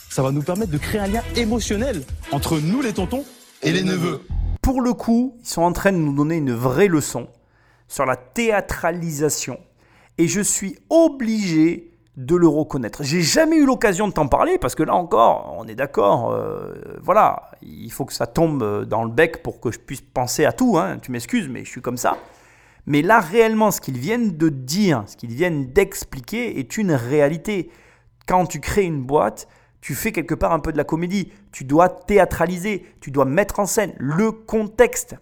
Ça 0.10 0.22
va 0.22 0.32
nous 0.32 0.42
permettre 0.44 0.72
de 0.72 0.78
créer 0.78 1.00
un 1.00 1.08
lien 1.08 1.22
émotionnel 1.38 2.04
entre 2.34 2.60
nous 2.60 2.82
les 2.82 2.92
tontons 2.94 3.24
et 3.62 3.72
les 3.72 3.84
neveux. 3.84 4.22
Pour 4.62 4.82
le 4.82 4.94
coup, 4.94 5.38
ils 5.42 5.48
sont 5.48 5.62
en 5.62 5.72
train 5.72 5.94
de 5.94 5.98
nous 5.98 6.14
donner 6.14 6.36
une 6.36 6.52
vraie 6.54 6.88
leçon 6.88 7.28
sur 7.90 8.06
la 8.06 8.16
théâtralisation. 8.16 9.60
Et 10.18 10.30
je 10.30 10.40
suis 10.40 10.78
obligé 10.90 11.92
de 12.16 12.36
le 12.36 12.48
reconnaître. 12.48 13.04
J'ai 13.04 13.22
jamais 13.22 13.58
eu 13.58 13.66
l'occasion 13.66 14.08
de 14.08 14.14
t'en 14.14 14.28
parler 14.28 14.58
parce 14.58 14.76
que 14.76 14.84
là 14.84 14.94
encore, 14.94 15.56
on 15.58 15.68
est 15.68 15.76
d'accord, 15.76 16.32
euh, 16.32 16.74
voilà, 17.02 17.52
il 17.62 17.92
faut 17.92 18.06
que 18.06 18.14
ça 18.14 18.28
tombe 18.28 18.86
dans 18.86 19.04
le 19.04 19.10
bec 19.10 19.42
pour 19.42 19.60
que 19.60 19.72
je 19.72 19.80
puisse 19.80 20.02
penser 20.02 20.46
à 20.46 20.52
tout. 20.52 20.78
hein. 20.78 20.98
Tu 21.02 21.12
m'excuses, 21.12 21.48
mais 21.50 21.64
je 21.66 21.70
suis 21.70 21.82
comme 21.82 21.98
ça. 21.98 22.18
Mais 22.86 23.02
là, 23.02 23.20
réellement, 23.20 23.72
ce 23.72 23.82
qu'ils 23.82 23.98
viennent 23.98 24.36
de 24.38 24.50
dire, 24.50 25.04
ce 25.08 25.16
qu'ils 25.16 25.34
viennent 25.34 25.72
d'expliquer 25.72 26.60
est 26.60 26.78
une 26.78 26.92
réalité. 26.92 27.70
Quand 28.28 28.46
tu 28.46 28.60
crées 28.60 28.84
une 28.84 29.04
boîte, 29.04 29.48
tu 29.82 29.96
fais 29.96 30.12
quelque 30.12 30.36
part 30.36 30.52
un 30.52 30.60
peu 30.60 30.74
de 30.74 30.78
la 30.78 30.84
comédie. 30.84 31.32
Tu 31.52 31.64
dois 31.64 31.88
théâtraliser, 31.88 32.86
tu 33.00 33.12
dois 33.12 33.26
mettre 33.26 33.60
en 33.60 33.66
scène 33.66 33.94
le 33.98 34.32
contexte. 34.32 35.16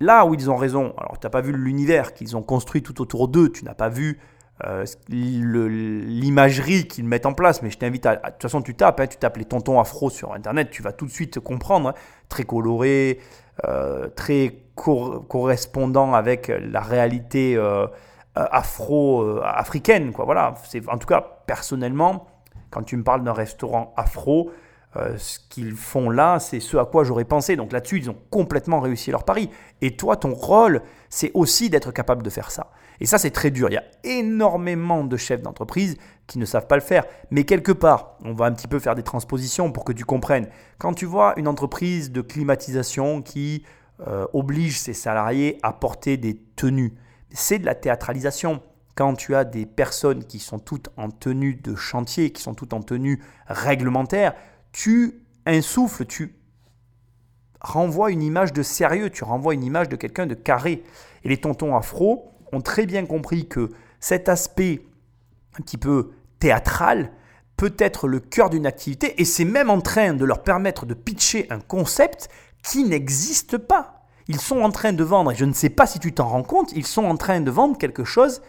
Là 0.00 0.24
où 0.26 0.34
ils 0.34 0.50
ont 0.50 0.56
raison, 0.56 0.94
alors 0.96 1.18
tu 1.18 1.26
n'as 1.26 1.30
pas 1.30 1.40
vu 1.40 1.52
l'univers 1.52 2.14
qu'ils 2.14 2.36
ont 2.36 2.42
construit 2.42 2.82
tout 2.82 3.00
autour 3.00 3.28
d'eux, 3.28 3.50
tu 3.50 3.64
n'as 3.64 3.74
pas 3.74 3.88
vu 3.88 4.20
euh, 4.64 4.84
l'imagerie 5.08 6.86
qu'ils 6.88 7.04
mettent 7.04 7.26
en 7.26 7.32
place, 7.34 7.62
mais 7.62 7.70
je 7.70 7.78
t'invite 7.78 8.06
à... 8.06 8.16
De 8.16 8.22
toute 8.30 8.42
façon, 8.42 8.62
tu 8.62 8.74
tapes, 8.74 9.00
hein, 9.00 9.06
tu 9.06 9.16
tapes 9.16 9.36
les 9.36 9.44
tontons 9.44 9.80
afro 9.80 10.10
sur 10.10 10.32
Internet, 10.34 10.70
tu 10.70 10.82
vas 10.82 10.92
tout 10.92 11.06
de 11.06 11.10
suite 11.10 11.40
comprendre. 11.40 11.88
hein. 11.90 11.94
très 12.28 12.44
coloré, 12.44 13.20
euh, 13.66 14.08
très 14.08 14.62
cor- 14.74 15.26
correspondant 15.28 16.14
avec 16.14 16.48
la 16.48 16.80
réalité 16.80 17.56
euh, 17.56 17.86
afro-africaine. 18.34 20.12
quoi. 20.12 20.24
voilà. 20.24 20.54
En 20.88 20.98
tout 20.98 21.06
cas, 21.06 21.24
personnellement, 21.46 22.26
quand 22.70 22.82
tu 22.82 22.96
me 22.96 23.02
parles 23.02 23.24
d'un 23.24 23.32
restaurant 23.32 23.92
afro, 23.96 24.50
euh, 24.98 25.16
ce 25.18 25.38
qu'ils 25.48 25.74
font 25.74 26.10
là, 26.10 26.38
c'est 26.38 26.60
ce 26.60 26.76
à 26.76 26.84
quoi 26.84 27.04
j'aurais 27.04 27.24
pensé. 27.24 27.56
Donc 27.56 27.72
là-dessus, 27.72 27.98
ils 27.98 28.10
ont 28.10 28.16
complètement 28.30 28.80
réussi 28.80 29.10
leur 29.10 29.24
pari. 29.24 29.50
Et 29.80 29.96
toi, 29.96 30.16
ton 30.16 30.34
rôle, 30.34 30.82
c'est 31.08 31.30
aussi 31.34 31.70
d'être 31.70 31.92
capable 31.92 32.22
de 32.22 32.30
faire 32.30 32.50
ça. 32.50 32.70
Et 33.00 33.06
ça, 33.06 33.18
c'est 33.18 33.30
très 33.30 33.50
dur. 33.50 33.68
Il 33.70 33.74
y 33.74 33.76
a 33.76 33.84
énormément 34.04 35.04
de 35.04 35.16
chefs 35.16 35.42
d'entreprise 35.42 35.96
qui 36.26 36.38
ne 36.38 36.44
savent 36.44 36.66
pas 36.66 36.76
le 36.76 36.82
faire. 36.82 37.04
Mais 37.30 37.44
quelque 37.44 37.72
part, 37.72 38.16
on 38.24 38.32
va 38.32 38.46
un 38.46 38.52
petit 38.52 38.66
peu 38.66 38.78
faire 38.78 38.94
des 38.94 39.02
transpositions 39.02 39.70
pour 39.70 39.84
que 39.84 39.92
tu 39.92 40.04
comprennes. 40.04 40.48
Quand 40.78 40.94
tu 40.94 41.06
vois 41.06 41.34
une 41.38 41.48
entreprise 41.48 42.10
de 42.10 42.20
climatisation 42.20 43.22
qui 43.22 43.64
euh, 44.06 44.26
oblige 44.32 44.78
ses 44.78 44.94
salariés 44.94 45.58
à 45.62 45.72
porter 45.72 46.16
des 46.16 46.36
tenues, 46.56 46.94
c'est 47.30 47.58
de 47.58 47.66
la 47.66 47.74
théâtralisation. 47.74 48.62
Quand 48.94 49.14
tu 49.14 49.36
as 49.36 49.44
des 49.44 49.64
personnes 49.64 50.24
qui 50.24 50.40
sont 50.40 50.58
toutes 50.58 50.88
en 50.96 51.10
tenue 51.10 51.54
de 51.54 51.76
chantier, 51.76 52.30
qui 52.30 52.42
sont 52.42 52.54
toutes 52.54 52.72
en 52.72 52.80
tenue 52.80 53.22
réglementaire, 53.46 54.34
tu 54.72 55.22
insuffles, 55.46 56.06
tu 56.06 56.34
renvoies 57.60 58.10
une 58.10 58.22
image 58.22 58.52
de 58.52 58.62
sérieux, 58.62 59.10
tu 59.10 59.24
renvoies 59.24 59.54
une 59.54 59.64
image 59.64 59.88
de 59.88 59.96
quelqu'un 59.96 60.26
de 60.26 60.34
carré. 60.34 60.84
Et 61.24 61.28
les 61.28 61.38
tontons 61.38 61.76
afro 61.76 62.30
ont 62.52 62.60
très 62.60 62.86
bien 62.86 63.04
compris 63.06 63.48
que 63.48 63.70
cet 64.00 64.28
aspect 64.28 64.84
un 65.58 65.62
petit 65.62 65.76
peu 65.76 66.12
théâtral 66.38 67.12
peut 67.56 67.74
être 67.78 68.06
le 68.06 68.20
cœur 68.20 68.50
d'une 68.50 68.66
activité 68.66 69.20
et 69.20 69.24
c'est 69.24 69.44
même 69.44 69.68
en 69.68 69.80
train 69.80 70.14
de 70.14 70.24
leur 70.24 70.44
permettre 70.44 70.86
de 70.86 70.94
pitcher 70.94 71.46
un 71.50 71.58
concept 71.58 72.28
qui 72.62 72.84
n'existe 72.84 73.58
pas. 73.58 74.06
Ils 74.28 74.40
sont 74.40 74.60
en 74.60 74.70
train 74.70 74.92
de 74.92 75.02
vendre, 75.02 75.32
et 75.32 75.34
je 75.34 75.46
ne 75.46 75.54
sais 75.54 75.70
pas 75.70 75.86
si 75.86 75.98
tu 75.98 76.12
t'en 76.12 76.28
rends 76.28 76.42
compte, 76.42 76.72
ils 76.72 76.86
sont 76.86 77.04
en 77.04 77.16
train 77.16 77.40
de 77.40 77.50
vendre 77.50 77.78
quelque 77.78 78.04
chose 78.04 78.42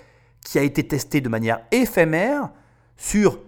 qui 0.44 0.60
a 0.60 0.62
été 0.62 0.88
testé 0.88 1.22
de 1.22 1.30
manière 1.30 1.62
éphémère 1.72 2.50
sur 2.98 3.40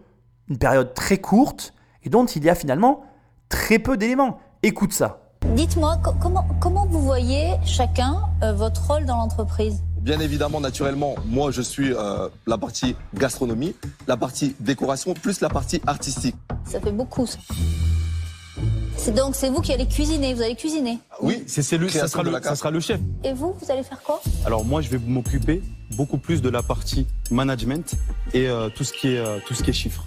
une 0.49 0.57
période 0.57 0.93
très 0.93 1.17
courte 1.17 1.74
et 2.04 2.10
dont 2.10 2.26
il 2.26 2.43
y 2.43 2.49
a 2.49 2.56
finalement 2.56 3.04
très 3.49 3.80
peu 3.80 3.97
d'éléments. 3.97 4.39
Écoute 4.64 4.93
ça. 4.93 5.20
Dites-moi, 5.56 5.97
co- 6.04 6.14
comment, 6.22 6.45
comment 6.60 6.86
vous 6.86 7.02
voyez 7.02 7.54
chacun 7.66 8.22
euh, 8.43 8.54
votre 8.54 8.86
rôle 8.88 9.06
dans 9.06 9.18
l'entreprise? 9.18 9.82
Bien 9.97 10.20
évidemment, 10.20 10.60
naturellement, 10.62 11.16
moi 11.26 11.52
je 11.52 11.62
suis 11.62 11.93
euh, 11.93 12.30
la 12.47 12.58
partie 12.58 12.95
gastronomie, 13.14 13.76
la 14.08 14.18
partie 14.18 14.56
décoration, 14.60 15.14
plus 15.14 15.41
la 15.41 15.49
partie 15.49 15.82
artistique. 15.86 16.36
Ça 16.66 16.80
fait 16.80 16.91
beaucoup. 16.91 17.26
ça. 17.26 17.38
C'est 18.97 19.14
donc 19.16 19.36
c'est 19.36 19.49
vous 19.49 19.62
qui 19.62 19.74
allez 19.74 19.88
cuisiner, 19.88 20.34
vous 20.34 20.41
allez 20.43 20.56
cuisiner? 20.56 20.99
Oui, 21.22 21.43
c'est 21.47 21.64
ça, 21.64 22.08
sera 22.08 22.22
le, 22.24 22.32
ça 22.41 22.56
sera 22.56 22.70
le 22.70 22.80
chef. 22.80 22.99
Et 23.24 23.34
vous, 23.34 23.56
vous 23.60 23.72
allez 23.72 23.82
faire 23.84 24.02
quoi? 24.02 24.22
Alors 24.45 24.64
moi, 24.64 24.82
je 24.82 24.89
vais 24.89 24.99
m'occuper 24.99 25.64
beaucoup 25.95 26.18
plus 26.20 26.41
de 26.41 26.49
la 26.49 26.62
partie 26.62 27.08
management 27.32 27.95
et 28.34 28.47
euh, 28.47 28.70
tout 28.70 28.84
ce 28.84 28.93
qui 28.93 29.16
est 29.16 29.18
euh, 29.18 29.39
tout 29.47 29.56
ce 29.56 29.64
qui 29.64 29.72
est 29.72 29.74
chiffres. 29.74 30.06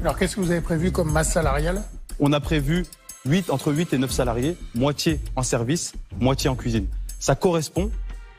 Alors 0.00 0.18
qu'est-ce 0.18 0.36
que 0.36 0.40
vous 0.40 0.50
avez 0.50 0.60
prévu 0.60 0.92
comme 0.92 1.10
masse 1.12 1.32
salariale? 1.32 1.82
On 2.20 2.32
a 2.32 2.40
prévu 2.40 2.86
8, 3.24 3.50
entre 3.50 3.72
8 3.72 3.92
et 3.92 3.98
9 3.98 4.10
salariés, 4.10 4.56
moitié 4.74 5.20
en 5.36 5.42
service, 5.42 5.92
moitié 6.20 6.48
en 6.50 6.54
cuisine. 6.56 6.86
Ça 7.20 7.34
correspond 7.34 7.90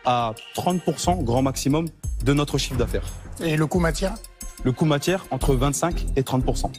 à 0.06 0.34
30% 0.56 1.24
grand 1.24 1.42
maximum 1.42 1.88
de 2.24 2.34
notre 2.34 2.58
chiffre 2.58 2.78
d'affaires. 2.78 3.08
Et 3.42 3.58
le 3.58 3.68
coût 3.68 3.80
matière? 3.80 4.16
Le 4.64 4.72
coût 4.72 4.86
matière 4.86 5.26
entre 5.32 5.54
25 5.56 6.06
et 6.16 6.22
30% 6.22 6.72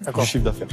D'accord. 0.00 0.22
du 0.22 0.28
chiffre 0.28 0.44
d'affaires. 0.44 0.68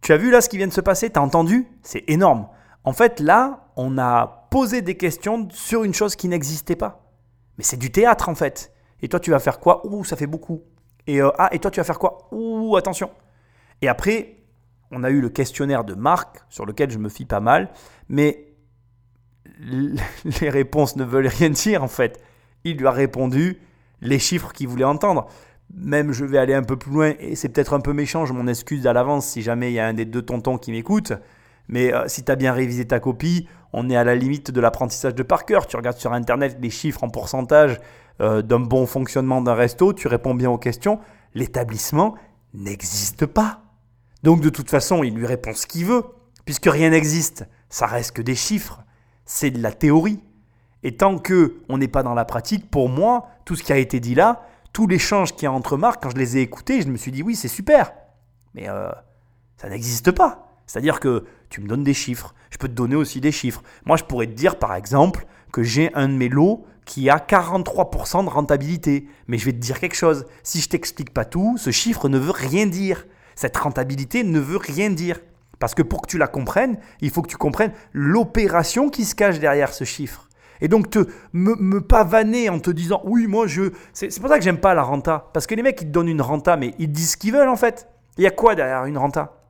Tu 0.00 0.12
as 0.12 0.16
vu 0.16 0.30
là 0.30 0.40
ce 0.40 0.48
qui 0.48 0.56
vient 0.56 0.66
de 0.68 0.72
se 0.72 0.80
passer? 0.80 1.10
T'as 1.10 1.20
entendu? 1.20 1.66
C'est 1.82 2.04
énorme. 2.08 2.46
En 2.84 2.92
fait, 2.92 3.20
là, 3.20 3.70
on 3.76 3.98
a 3.98 4.46
posé 4.50 4.80
des 4.80 4.96
questions 4.96 5.48
sur 5.50 5.82
une 5.82 5.92
chose 5.92 6.14
qui 6.14 6.28
n'existait 6.28 6.76
pas. 6.76 7.10
Mais 7.58 7.64
c'est 7.64 7.76
du 7.76 7.90
théâtre 7.90 8.28
en 8.28 8.34
fait. 8.34 8.72
Et 9.02 9.08
toi, 9.08 9.20
tu 9.20 9.30
vas 9.30 9.38
faire 9.40 9.58
quoi? 9.58 9.86
Ouh, 9.86 10.04
ça 10.04 10.16
fait 10.16 10.26
beaucoup. 10.26 10.62
Et 11.06 11.20
euh, 11.20 11.30
ah, 11.38 11.48
et 11.52 11.58
toi, 11.58 11.70
tu 11.70 11.80
vas 11.80 11.84
faire 11.84 11.98
quoi? 11.98 12.28
Ouh, 12.32 12.76
attention. 12.76 13.10
Et 13.82 13.88
après, 13.88 14.36
on 14.90 15.04
a 15.04 15.10
eu 15.10 15.20
le 15.20 15.28
questionnaire 15.28 15.84
de 15.84 15.94
Marc 15.94 16.38
sur 16.48 16.66
lequel 16.66 16.90
je 16.90 16.98
me 16.98 17.08
fie 17.08 17.24
pas 17.24 17.40
mal, 17.40 17.70
mais 18.08 18.48
les 19.60 20.50
réponses 20.50 20.96
ne 20.96 21.04
veulent 21.04 21.26
rien 21.26 21.50
dire 21.50 21.82
en 21.82 21.88
fait. 21.88 22.20
Il 22.64 22.78
lui 22.78 22.86
a 22.86 22.90
répondu 22.90 23.60
les 24.00 24.18
chiffres 24.18 24.52
qu'il 24.52 24.68
voulait 24.68 24.84
entendre. 24.84 25.28
Même 25.74 26.12
je 26.12 26.24
vais 26.24 26.38
aller 26.38 26.54
un 26.54 26.62
peu 26.62 26.76
plus 26.76 26.92
loin, 26.92 27.12
et 27.18 27.34
c'est 27.34 27.48
peut-être 27.48 27.74
un 27.74 27.80
peu 27.80 27.92
méchant, 27.92 28.24
je 28.24 28.32
m'en 28.32 28.46
excuse 28.46 28.86
à 28.86 28.92
l'avance 28.92 29.26
si 29.26 29.42
jamais 29.42 29.70
il 29.70 29.74
y 29.74 29.80
a 29.80 29.86
un 29.86 29.94
des 29.94 30.04
deux 30.04 30.22
tontons 30.22 30.58
qui 30.58 30.70
m'écoute. 30.70 31.12
Mais 31.68 31.92
euh, 31.92 32.04
si 32.06 32.24
tu 32.24 32.30
as 32.30 32.36
bien 32.36 32.52
révisé 32.52 32.86
ta 32.86 33.00
copie, 33.00 33.48
on 33.72 33.90
est 33.90 33.96
à 33.96 34.04
la 34.04 34.14
limite 34.14 34.52
de 34.52 34.60
l'apprentissage 34.60 35.14
de 35.14 35.22
par 35.24 35.44
cœur. 35.44 35.66
Tu 35.66 35.76
regardes 35.76 35.98
sur 35.98 36.12
Internet 36.12 36.56
les 36.60 36.70
chiffres 36.70 37.02
en 37.02 37.08
pourcentage 37.08 37.80
euh, 38.20 38.42
d'un 38.42 38.60
bon 38.60 38.86
fonctionnement 38.86 39.40
d'un 39.42 39.54
resto, 39.54 39.92
tu 39.92 40.08
réponds 40.08 40.34
bien 40.34 40.50
aux 40.50 40.58
questions. 40.58 41.00
L'établissement 41.34 42.14
n'existe 42.54 43.26
pas. 43.26 43.62
Donc 44.22 44.40
de 44.40 44.48
toute 44.48 44.70
façon, 44.70 45.04
il 45.04 45.14
lui 45.14 45.26
répond 45.26 45.52
ce 45.54 45.66
qu'il 45.66 45.84
veut, 45.84 46.04
puisque 46.44 46.66
rien 46.66 46.90
n'existe. 46.90 47.46
Ça 47.68 47.86
reste 47.86 48.12
que 48.12 48.22
des 48.22 48.34
chiffres. 48.34 48.82
C'est 49.24 49.50
de 49.50 49.62
la 49.62 49.72
théorie. 49.72 50.22
Et 50.82 50.96
tant 50.96 51.18
que 51.18 51.60
on 51.68 51.78
n'est 51.78 51.88
pas 51.88 52.02
dans 52.02 52.14
la 52.14 52.24
pratique, 52.24 52.70
pour 52.70 52.88
moi, 52.88 53.28
tout 53.44 53.56
ce 53.56 53.62
qui 53.62 53.72
a 53.72 53.76
été 53.76 54.00
dit 54.00 54.14
là, 54.14 54.46
tout 54.72 54.86
l'échange 54.86 55.34
qu'il 55.34 55.44
y 55.44 55.46
a 55.46 55.52
entre 55.52 55.76
marques, 55.76 56.02
quand 56.02 56.10
je 56.10 56.16
les 56.16 56.36
ai 56.36 56.40
écoutés, 56.40 56.82
je 56.82 56.88
me 56.88 56.96
suis 56.96 57.12
dit 57.12 57.22
oui, 57.22 57.34
c'est 57.34 57.48
super. 57.48 57.92
Mais 58.54 58.68
euh, 58.68 58.90
ça 59.56 59.68
n'existe 59.68 60.10
pas. 60.10 60.46
C'est-à-dire 60.66 61.00
que 61.00 61.24
tu 61.48 61.60
me 61.60 61.68
donnes 61.68 61.84
des 61.84 61.94
chiffres, 61.94 62.34
je 62.50 62.58
peux 62.58 62.68
te 62.68 62.72
donner 62.72 62.96
aussi 62.96 63.20
des 63.20 63.32
chiffres. 63.32 63.62
Moi, 63.84 63.96
je 63.96 64.04
pourrais 64.04 64.26
te 64.26 64.32
dire 64.32 64.58
par 64.58 64.74
exemple 64.74 65.26
que 65.52 65.62
j'ai 65.62 65.92
un 65.94 66.08
de 66.08 66.14
mes 66.14 66.28
lots 66.28 66.64
qui 66.84 67.10
a 67.10 67.18
43% 67.18 68.24
de 68.24 68.30
rentabilité. 68.30 69.06
Mais 69.26 69.38
je 69.38 69.44
vais 69.44 69.52
te 69.52 69.58
dire 69.58 69.80
quelque 69.80 69.96
chose. 69.96 70.26
Si 70.42 70.60
je 70.60 70.68
t'explique 70.68 71.12
pas 71.12 71.24
tout, 71.24 71.56
ce 71.58 71.70
chiffre 71.70 72.08
ne 72.08 72.18
veut 72.18 72.30
rien 72.30 72.66
dire. 72.66 73.06
Cette 73.34 73.56
rentabilité 73.56 74.22
ne 74.24 74.38
veut 74.38 74.56
rien 74.56 74.90
dire. 74.90 75.20
Parce 75.58 75.74
que 75.74 75.82
pour 75.82 76.02
que 76.02 76.08
tu 76.08 76.18
la 76.18 76.28
comprennes, 76.28 76.78
il 77.00 77.10
faut 77.10 77.22
que 77.22 77.28
tu 77.28 77.36
comprennes 77.36 77.72
l'opération 77.92 78.88
qui 78.88 79.04
se 79.04 79.14
cache 79.14 79.38
derrière 79.38 79.72
ce 79.72 79.84
chiffre. 79.84 80.28
Et 80.60 80.68
donc 80.68 80.90
te 80.90 81.06
me, 81.32 81.54
me 81.56 81.80
pavaner 81.80 82.48
en 82.48 82.58
te 82.58 82.70
disant 82.70 83.02
oui 83.04 83.26
moi 83.26 83.46
je 83.46 83.72
c'est 83.92 84.18
pour 84.20 84.30
ça 84.30 84.38
que 84.38 84.44
j'aime 84.44 84.58
pas 84.58 84.72
la 84.72 84.82
renta 84.82 85.28
parce 85.34 85.46
que 85.46 85.54
les 85.54 85.62
mecs 85.62 85.82
ils 85.82 85.86
te 85.86 85.90
donnent 85.90 86.08
une 86.08 86.22
renta 86.22 86.56
mais 86.56 86.74
ils 86.78 86.90
disent 86.90 87.12
ce 87.12 87.16
qu'ils 87.18 87.32
veulent 87.32 87.48
en 87.48 87.56
fait. 87.56 87.88
Il 88.16 88.24
y 88.24 88.26
a 88.26 88.30
quoi 88.30 88.54
derrière 88.54 88.86
une 88.86 88.96
renta? 88.96 89.42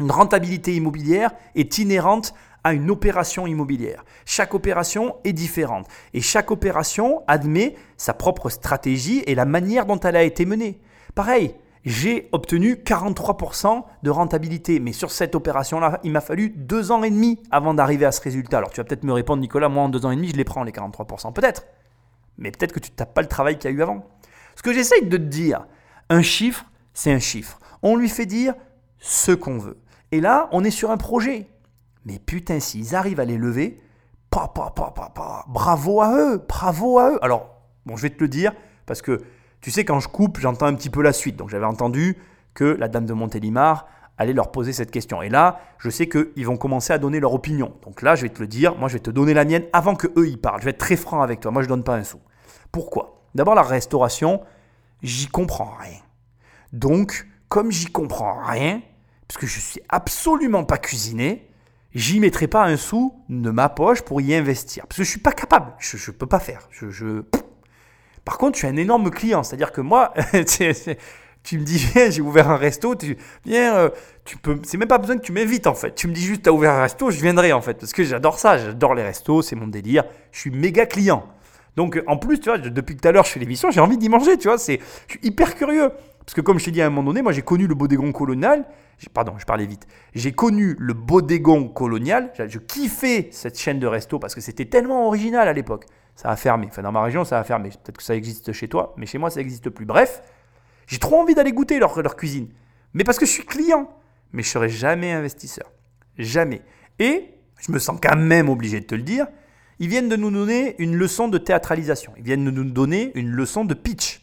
Une 0.00 0.10
rentabilité 0.10 0.74
immobilière 0.74 1.30
est 1.54 1.78
inhérente 1.78 2.34
à 2.64 2.72
une 2.72 2.90
opération 2.90 3.46
immobilière. 3.46 4.04
Chaque 4.24 4.54
opération 4.54 5.16
est 5.24 5.32
différente 5.32 5.86
et 6.14 6.20
chaque 6.20 6.50
opération 6.50 7.22
admet 7.26 7.76
sa 7.96 8.14
propre 8.14 8.50
stratégie 8.50 9.22
et 9.26 9.34
la 9.34 9.44
manière 9.44 9.86
dont 9.86 10.00
elle 10.00 10.16
a 10.16 10.22
été 10.22 10.44
menée. 10.44 10.80
Pareil, 11.14 11.54
j'ai 11.84 12.28
obtenu 12.32 12.74
43% 12.74 13.84
de 14.02 14.10
rentabilité. 14.10 14.80
Mais 14.80 14.92
sur 14.92 15.10
cette 15.10 15.34
opération-là, 15.34 16.00
il 16.04 16.12
m'a 16.12 16.20
fallu 16.20 16.50
deux 16.50 16.92
ans 16.92 17.02
et 17.02 17.10
demi 17.10 17.38
avant 17.50 17.74
d'arriver 17.74 18.04
à 18.04 18.12
ce 18.12 18.20
résultat. 18.20 18.58
Alors 18.58 18.70
tu 18.70 18.80
vas 18.80 18.84
peut-être 18.84 19.04
me 19.04 19.12
répondre, 19.12 19.40
Nicolas, 19.40 19.68
moi 19.68 19.84
en 19.84 19.88
deux 19.88 20.04
ans 20.04 20.10
et 20.10 20.16
demi, 20.16 20.28
je 20.28 20.36
les 20.36 20.44
prends 20.44 20.62
les 20.62 20.72
43%. 20.72 21.32
Peut-être. 21.32 21.64
Mais 22.38 22.50
peut-être 22.50 22.72
que 22.72 22.80
tu 22.80 22.90
ne 22.98 23.04
pas 23.04 23.22
le 23.22 23.28
travail 23.28 23.58
qu'il 23.58 23.70
y 23.70 23.74
a 23.74 23.76
eu 23.76 23.82
avant. 23.82 24.06
Ce 24.56 24.62
que 24.62 24.72
j'essaye 24.72 25.06
de 25.06 25.16
te 25.16 25.22
dire, 25.22 25.66
un 26.08 26.22
chiffre, 26.22 26.64
c'est 26.92 27.12
un 27.12 27.18
chiffre. 27.18 27.58
On 27.82 27.96
lui 27.96 28.08
fait 28.08 28.26
dire 28.26 28.54
ce 28.98 29.32
qu'on 29.32 29.58
veut. 29.58 29.78
Et 30.12 30.20
là, 30.20 30.48
on 30.52 30.64
est 30.64 30.70
sur 30.70 30.90
un 30.90 30.96
projet. 30.96 31.48
Mais 32.04 32.18
putain, 32.18 32.60
s'ils 32.60 32.94
arrivent 32.94 33.20
à 33.20 33.24
les 33.24 33.36
lever, 33.36 33.80
pa, 34.30 34.48
pa, 34.48 34.70
pa, 34.70 34.90
pa, 34.92 35.44
bravo 35.48 36.00
à 36.00 36.16
eux, 36.16 36.44
bravo 36.48 36.98
à 36.98 37.12
eux. 37.12 37.18
Alors, 37.24 37.50
bon, 37.86 37.96
je 37.96 38.02
vais 38.02 38.10
te 38.10 38.20
le 38.20 38.28
dire, 38.28 38.52
parce 38.86 39.02
que 39.02 39.20
tu 39.60 39.70
sais, 39.70 39.84
quand 39.84 40.00
je 40.00 40.08
coupe, 40.08 40.38
j'entends 40.40 40.66
un 40.66 40.74
petit 40.74 40.90
peu 40.90 41.02
la 41.02 41.12
suite. 41.12 41.36
Donc 41.36 41.50
j'avais 41.50 41.66
entendu 41.66 42.16
que 42.54 42.64
la 42.64 42.88
dame 42.88 43.06
de 43.06 43.12
Montélimar 43.12 43.86
allait 44.16 44.32
leur 44.32 44.50
poser 44.50 44.72
cette 44.72 44.90
question. 44.90 45.22
Et 45.22 45.28
là, 45.28 45.60
je 45.78 45.90
sais 45.90 46.08
qu'ils 46.08 46.46
vont 46.46 46.56
commencer 46.56 46.92
à 46.92 46.98
donner 46.98 47.20
leur 47.20 47.32
opinion. 47.34 47.72
Donc 47.82 48.02
là, 48.02 48.14
je 48.14 48.22
vais 48.22 48.28
te 48.28 48.40
le 48.40 48.46
dire, 48.46 48.76
moi 48.76 48.88
je 48.88 48.94
vais 48.94 49.00
te 49.00 49.10
donner 49.10 49.34
la 49.34 49.44
mienne 49.44 49.64
avant 49.72 49.94
que 49.94 50.06
eux 50.16 50.28
y 50.28 50.36
parlent. 50.36 50.60
Je 50.60 50.64
vais 50.64 50.70
être 50.70 50.78
très 50.78 50.96
franc 50.96 51.22
avec 51.22 51.40
toi, 51.40 51.50
moi 51.50 51.62
je 51.62 51.68
donne 51.68 51.84
pas 51.84 51.94
un 51.94 52.04
sou. 52.04 52.20
Pourquoi? 52.72 53.22
D'abord, 53.34 53.54
la 53.54 53.62
restauration, 53.62 54.42
j'y 55.02 55.26
comprends 55.28 55.74
rien. 55.78 55.98
Donc, 56.72 57.26
comme 57.48 57.70
j'y 57.70 57.86
comprends 57.86 58.40
rien, 58.44 58.82
parce 59.26 59.38
que 59.38 59.46
je 59.46 59.60
suis 59.60 59.80
absolument 59.88 60.64
pas 60.64 60.78
cuisiné, 60.78 61.49
j'y 61.94 62.20
mettrai 62.20 62.46
pas 62.46 62.64
un 62.64 62.76
sou 62.76 63.14
de 63.28 63.50
ma 63.50 63.68
poche 63.68 64.02
pour 64.02 64.20
y 64.20 64.34
investir. 64.34 64.86
Parce 64.86 64.98
que 64.98 65.04
je 65.04 65.10
suis 65.10 65.20
pas 65.20 65.32
capable, 65.32 65.72
je 65.78 65.96
ne 65.96 66.16
peux 66.16 66.26
pas 66.26 66.40
faire. 66.40 66.68
Je, 66.70 67.22
Par 68.24 68.38
contre, 68.38 68.56
je 68.56 68.66
suis 68.66 68.68
un 68.68 68.76
énorme 68.76 69.10
client, 69.10 69.42
c'est-à-dire 69.42 69.72
que 69.72 69.80
moi, 69.80 70.14
tu 70.46 70.72
tu 71.42 71.58
me 71.58 71.64
dis, 71.64 71.78
viens, 71.78 72.10
j'ai 72.10 72.20
ouvert 72.20 72.50
un 72.50 72.56
resto, 72.56 72.94
tu 72.94 73.16
viens, 73.46 73.74
euh, 73.74 73.88
tu 74.24 74.36
peux, 74.36 74.60
c'est 74.62 74.76
même 74.76 74.88
pas 74.88 74.98
besoin 74.98 75.16
que 75.16 75.22
tu 75.22 75.32
m'invites 75.32 75.66
en 75.66 75.74
fait. 75.74 75.94
Tu 75.94 76.06
me 76.06 76.12
dis 76.12 76.22
juste, 76.22 76.42
t'as 76.42 76.50
ouvert 76.50 76.72
un 76.72 76.82
resto, 76.82 77.10
je 77.10 77.20
viendrai 77.20 77.52
en 77.52 77.62
fait, 77.62 77.74
parce 77.74 77.92
que 77.92 78.04
j'adore 78.04 78.38
ça, 78.38 78.58
j'adore 78.58 78.94
les 78.94 79.02
restos, 79.02 79.42
c'est 79.42 79.56
mon 79.56 79.66
délire. 79.66 80.04
Je 80.32 80.40
suis 80.40 80.50
méga 80.50 80.84
client. 80.86 81.26
Donc 81.76 82.02
en 82.06 82.16
plus, 82.16 82.40
tu 82.40 82.50
vois, 82.50 82.58
depuis 82.58 82.96
tout 82.96 83.08
à 83.08 83.12
l'heure, 83.12 83.24
je 83.24 83.30
fais 83.30 83.40
l'émission, 83.40 83.70
j'ai 83.70 83.80
envie 83.80 83.96
d'y 83.96 84.08
manger, 84.08 84.36
tu 84.36 84.48
vois, 84.48 84.58
c'est, 84.58 84.80
je 85.06 85.12
suis 85.12 85.20
hyper 85.22 85.54
curieux. 85.54 85.90
Parce 86.30 86.36
que 86.36 86.42
comme 86.42 86.60
je 86.60 86.66
t'ai 86.66 86.70
dit 86.70 86.80
à 86.80 86.86
un 86.86 86.90
moment 86.90 87.02
donné, 87.02 87.22
moi 87.22 87.32
j'ai 87.32 87.42
connu 87.42 87.66
le 87.66 87.74
bodégon 87.74 88.12
colonial, 88.12 88.64
pardon, 89.12 89.34
je 89.36 89.44
parlais 89.44 89.66
vite, 89.66 89.88
j'ai 90.14 90.30
connu 90.30 90.76
le 90.78 90.94
bodégon 90.94 91.66
colonial, 91.66 92.30
je, 92.38 92.46
je 92.46 92.60
kiffais 92.60 93.30
cette 93.32 93.58
chaîne 93.58 93.80
de 93.80 93.86
resto 93.88 94.20
parce 94.20 94.36
que 94.36 94.40
c'était 94.40 94.66
tellement 94.66 95.08
original 95.08 95.48
à 95.48 95.52
l'époque. 95.52 95.86
Ça 96.14 96.28
a 96.28 96.36
fermé, 96.36 96.68
enfin 96.70 96.82
dans 96.82 96.92
ma 96.92 97.02
région 97.02 97.24
ça 97.24 97.40
a 97.40 97.42
fermé, 97.42 97.70
peut-être 97.70 97.96
que 97.96 98.04
ça 98.04 98.14
existe 98.14 98.52
chez 98.52 98.68
toi, 98.68 98.94
mais 98.96 99.06
chez 99.06 99.18
moi 99.18 99.28
ça 99.28 99.40
n'existe 99.40 99.70
plus. 99.70 99.84
Bref, 99.86 100.22
j'ai 100.86 100.98
trop 101.00 101.20
envie 101.20 101.34
d'aller 101.34 101.50
goûter 101.50 101.80
leur, 101.80 102.00
leur 102.00 102.14
cuisine. 102.14 102.46
Mais 102.94 103.02
parce 103.02 103.18
que 103.18 103.26
je 103.26 103.32
suis 103.32 103.44
client. 103.44 103.90
mais 104.32 104.44
je 104.44 104.50
serai 104.50 104.68
jamais 104.68 105.10
investisseur. 105.10 105.72
Jamais. 106.16 106.62
Et, 107.00 107.24
je 107.58 107.72
me 107.72 107.80
sens 107.80 107.98
quand 108.00 108.14
même 108.14 108.48
obligé 108.48 108.78
de 108.78 108.86
te 108.86 108.94
le 108.94 109.02
dire, 109.02 109.26
ils 109.80 109.88
viennent 109.88 110.08
de 110.08 110.14
nous 110.14 110.30
donner 110.30 110.76
une 110.78 110.94
leçon 110.94 111.26
de 111.26 111.38
théâtralisation. 111.38 112.12
Ils 112.18 112.22
viennent 112.22 112.44
de 112.44 112.52
nous 112.52 112.70
donner 112.70 113.10
une 113.16 113.30
leçon 113.30 113.64
de 113.64 113.74
pitch. 113.74 114.22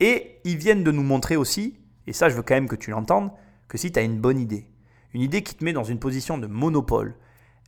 Et 0.00 0.40
ils 0.44 0.56
viennent 0.56 0.84
de 0.84 0.90
nous 0.90 1.02
montrer 1.02 1.36
aussi, 1.36 1.78
et 2.06 2.12
ça 2.12 2.28
je 2.28 2.34
veux 2.36 2.42
quand 2.42 2.54
même 2.54 2.68
que 2.68 2.76
tu 2.76 2.90
l'entendes, 2.90 3.30
que 3.68 3.78
si 3.78 3.90
tu 3.92 3.98
as 3.98 4.02
une 4.02 4.18
bonne 4.18 4.38
idée, 4.38 4.68
une 5.14 5.22
idée 5.22 5.42
qui 5.42 5.54
te 5.54 5.64
met 5.64 5.72
dans 5.72 5.84
une 5.84 5.98
position 5.98 6.38
de 6.38 6.46
monopole, 6.46 7.16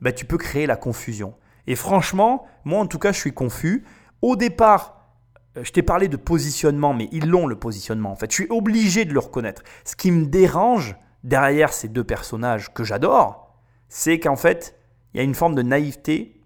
ben, 0.00 0.12
tu 0.12 0.24
peux 0.24 0.38
créer 0.38 0.66
la 0.66 0.76
confusion. 0.76 1.34
Et 1.66 1.74
franchement, 1.74 2.46
moi 2.64 2.80
en 2.80 2.86
tout 2.86 2.98
cas, 2.98 3.12
je 3.12 3.18
suis 3.18 3.32
confus. 3.32 3.84
Au 4.22 4.36
départ, 4.36 4.98
euh, 5.56 5.64
je 5.64 5.72
t'ai 5.72 5.82
parlé 5.82 6.08
de 6.08 6.16
positionnement, 6.16 6.94
mais 6.94 7.08
ils 7.12 7.28
l'ont 7.28 7.46
le 7.46 7.56
positionnement 7.56 8.12
en 8.12 8.16
fait. 8.16 8.30
Je 8.30 8.34
suis 8.42 8.50
obligé 8.50 9.04
de 9.04 9.12
le 9.12 9.20
reconnaître. 9.20 9.62
Ce 9.84 9.96
qui 9.96 10.10
me 10.10 10.26
dérange 10.26 10.96
derrière 11.24 11.72
ces 11.72 11.88
deux 11.88 12.04
personnages 12.04 12.72
que 12.72 12.84
j'adore, 12.84 13.54
c'est 13.88 14.20
qu'en 14.20 14.36
fait, 14.36 14.78
il 15.12 15.18
y 15.18 15.20
a 15.20 15.24
une 15.24 15.34
forme 15.34 15.54
de 15.54 15.62
naïveté. 15.62 16.40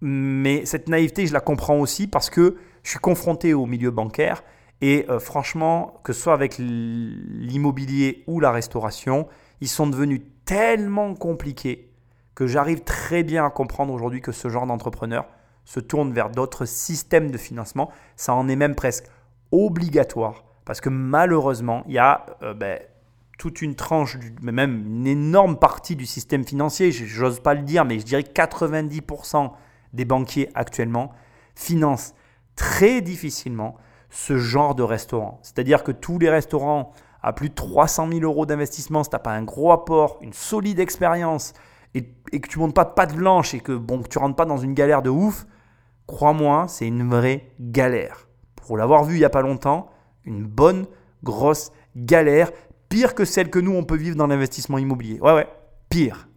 Mais 0.00 0.64
cette 0.64 0.88
naïveté, 0.88 1.26
je 1.26 1.32
la 1.32 1.40
comprends 1.40 1.78
aussi 1.78 2.06
parce 2.06 2.30
que 2.30 2.56
je 2.88 2.92
suis 2.92 3.00
confronté 3.00 3.52
au 3.52 3.66
milieu 3.66 3.90
bancaire 3.90 4.42
et 4.80 5.04
euh, 5.10 5.20
franchement, 5.20 6.00
que 6.04 6.14
ce 6.14 6.22
soit 6.22 6.32
avec 6.32 6.56
l'immobilier 6.56 8.24
ou 8.26 8.40
la 8.40 8.50
restauration, 8.50 9.28
ils 9.60 9.68
sont 9.68 9.86
devenus 9.86 10.22
tellement 10.46 11.14
compliqués 11.14 11.90
que 12.34 12.46
j'arrive 12.46 12.84
très 12.84 13.24
bien 13.24 13.44
à 13.44 13.50
comprendre 13.50 13.92
aujourd'hui 13.92 14.22
que 14.22 14.32
ce 14.32 14.48
genre 14.48 14.66
d'entrepreneur 14.66 15.26
se 15.66 15.80
tourne 15.80 16.14
vers 16.14 16.30
d'autres 16.30 16.64
systèmes 16.64 17.30
de 17.30 17.36
financement. 17.36 17.90
Ça 18.16 18.32
en 18.32 18.48
est 18.48 18.56
même 18.56 18.74
presque 18.74 19.04
obligatoire 19.52 20.44
parce 20.64 20.80
que 20.80 20.88
malheureusement, 20.88 21.84
il 21.88 21.92
y 21.92 21.98
a 21.98 22.24
euh, 22.42 22.54
ben, 22.54 22.80
toute 23.36 23.60
une 23.60 23.74
tranche, 23.74 24.16
même 24.40 24.86
une 24.86 25.06
énorme 25.06 25.58
partie 25.58 25.94
du 25.94 26.06
système 26.06 26.42
financier, 26.42 26.90
j'ose 26.90 27.40
pas 27.40 27.52
le 27.52 27.64
dire, 27.64 27.84
mais 27.84 27.98
je 27.98 28.06
dirais 28.06 28.22
90% 28.22 29.50
des 29.92 30.06
banquiers 30.06 30.48
actuellement 30.54 31.12
financent 31.54 32.14
très 32.58 33.00
difficilement 33.00 33.76
ce 34.10 34.36
genre 34.36 34.74
de 34.74 34.82
restaurant. 34.82 35.38
C'est-à-dire 35.42 35.84
que 35.84 35.92
tous 35.92 36.18
les 36.18 36.28
restaurants 36.28 36.92
à 37.22 37.32
plus 37.32 37.50
de 37.50 37.54
300 37.54 38.08
000 38.10 38.20
euros 38.22 38.46
d'investissement, 38.46 39.04
si 39.04 39.10
tu 39.10 39.14
n'as 39.14 39.20
pas 39.20 39.32
un 39.32 39.44
gros 39.44 39.70
apport, 39.70 40.18
une 40.22 40.32
solide 40.32 40.80
expérience, 40.80 41.52
et, 41.94 42.02
que 42.02 42.48
tu 42.48 42.58
montes 42.58 42.74
pas 42.74 42.84
de 42.84 42.90
patte 42.90 43.14
blanche 43.14 43.54
et 43.54 43.60
que 43.60 43.72
bon, 43.72 44.02
tu 44.02 44.18
rentres 44.18 44.36
pas 44.36 44.44
dans 44.44 44.56
une 44.56 44.74
galère 44.74 45.02
de 45.02 45.10
ouf, 45.10 45.46
crois-moi, 46.06 46.66
c'est 46.68 46.86
une 46.86 47.08
vraie 47.08 47.52
galère. 47.60 48.28
Pour 48.56 48.76
l'avoir 48.76 49.04
vu 49.04 49.14
il 49.14 49.18
n'y 49.18 49.24
a 49.24 49.30
pas 49.30 49.42
longtemps, 49.42 49.88
une 50.24 50.44
bonne, 50.44 50.86
grosse 51.22 51.70
galère, 51.96 52.50
pire 52.88 53.14
que 53.14 53.24
celle 53.24 53.50
que 53.50 53.58
nous, 53.60 53.72
on 53.72 53.84
peut 53.84 53.96
vivre 53.96 54.16
dans 54.16 54.26
l'investissement 54.26 54.78
immobilier. 54.78 55.20
Ouais, 55.20 55.32
ouais, 55.32 55.48
pire. 55.88 56.28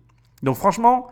Donc 0.44 0.56
franchement, 0.56 1.08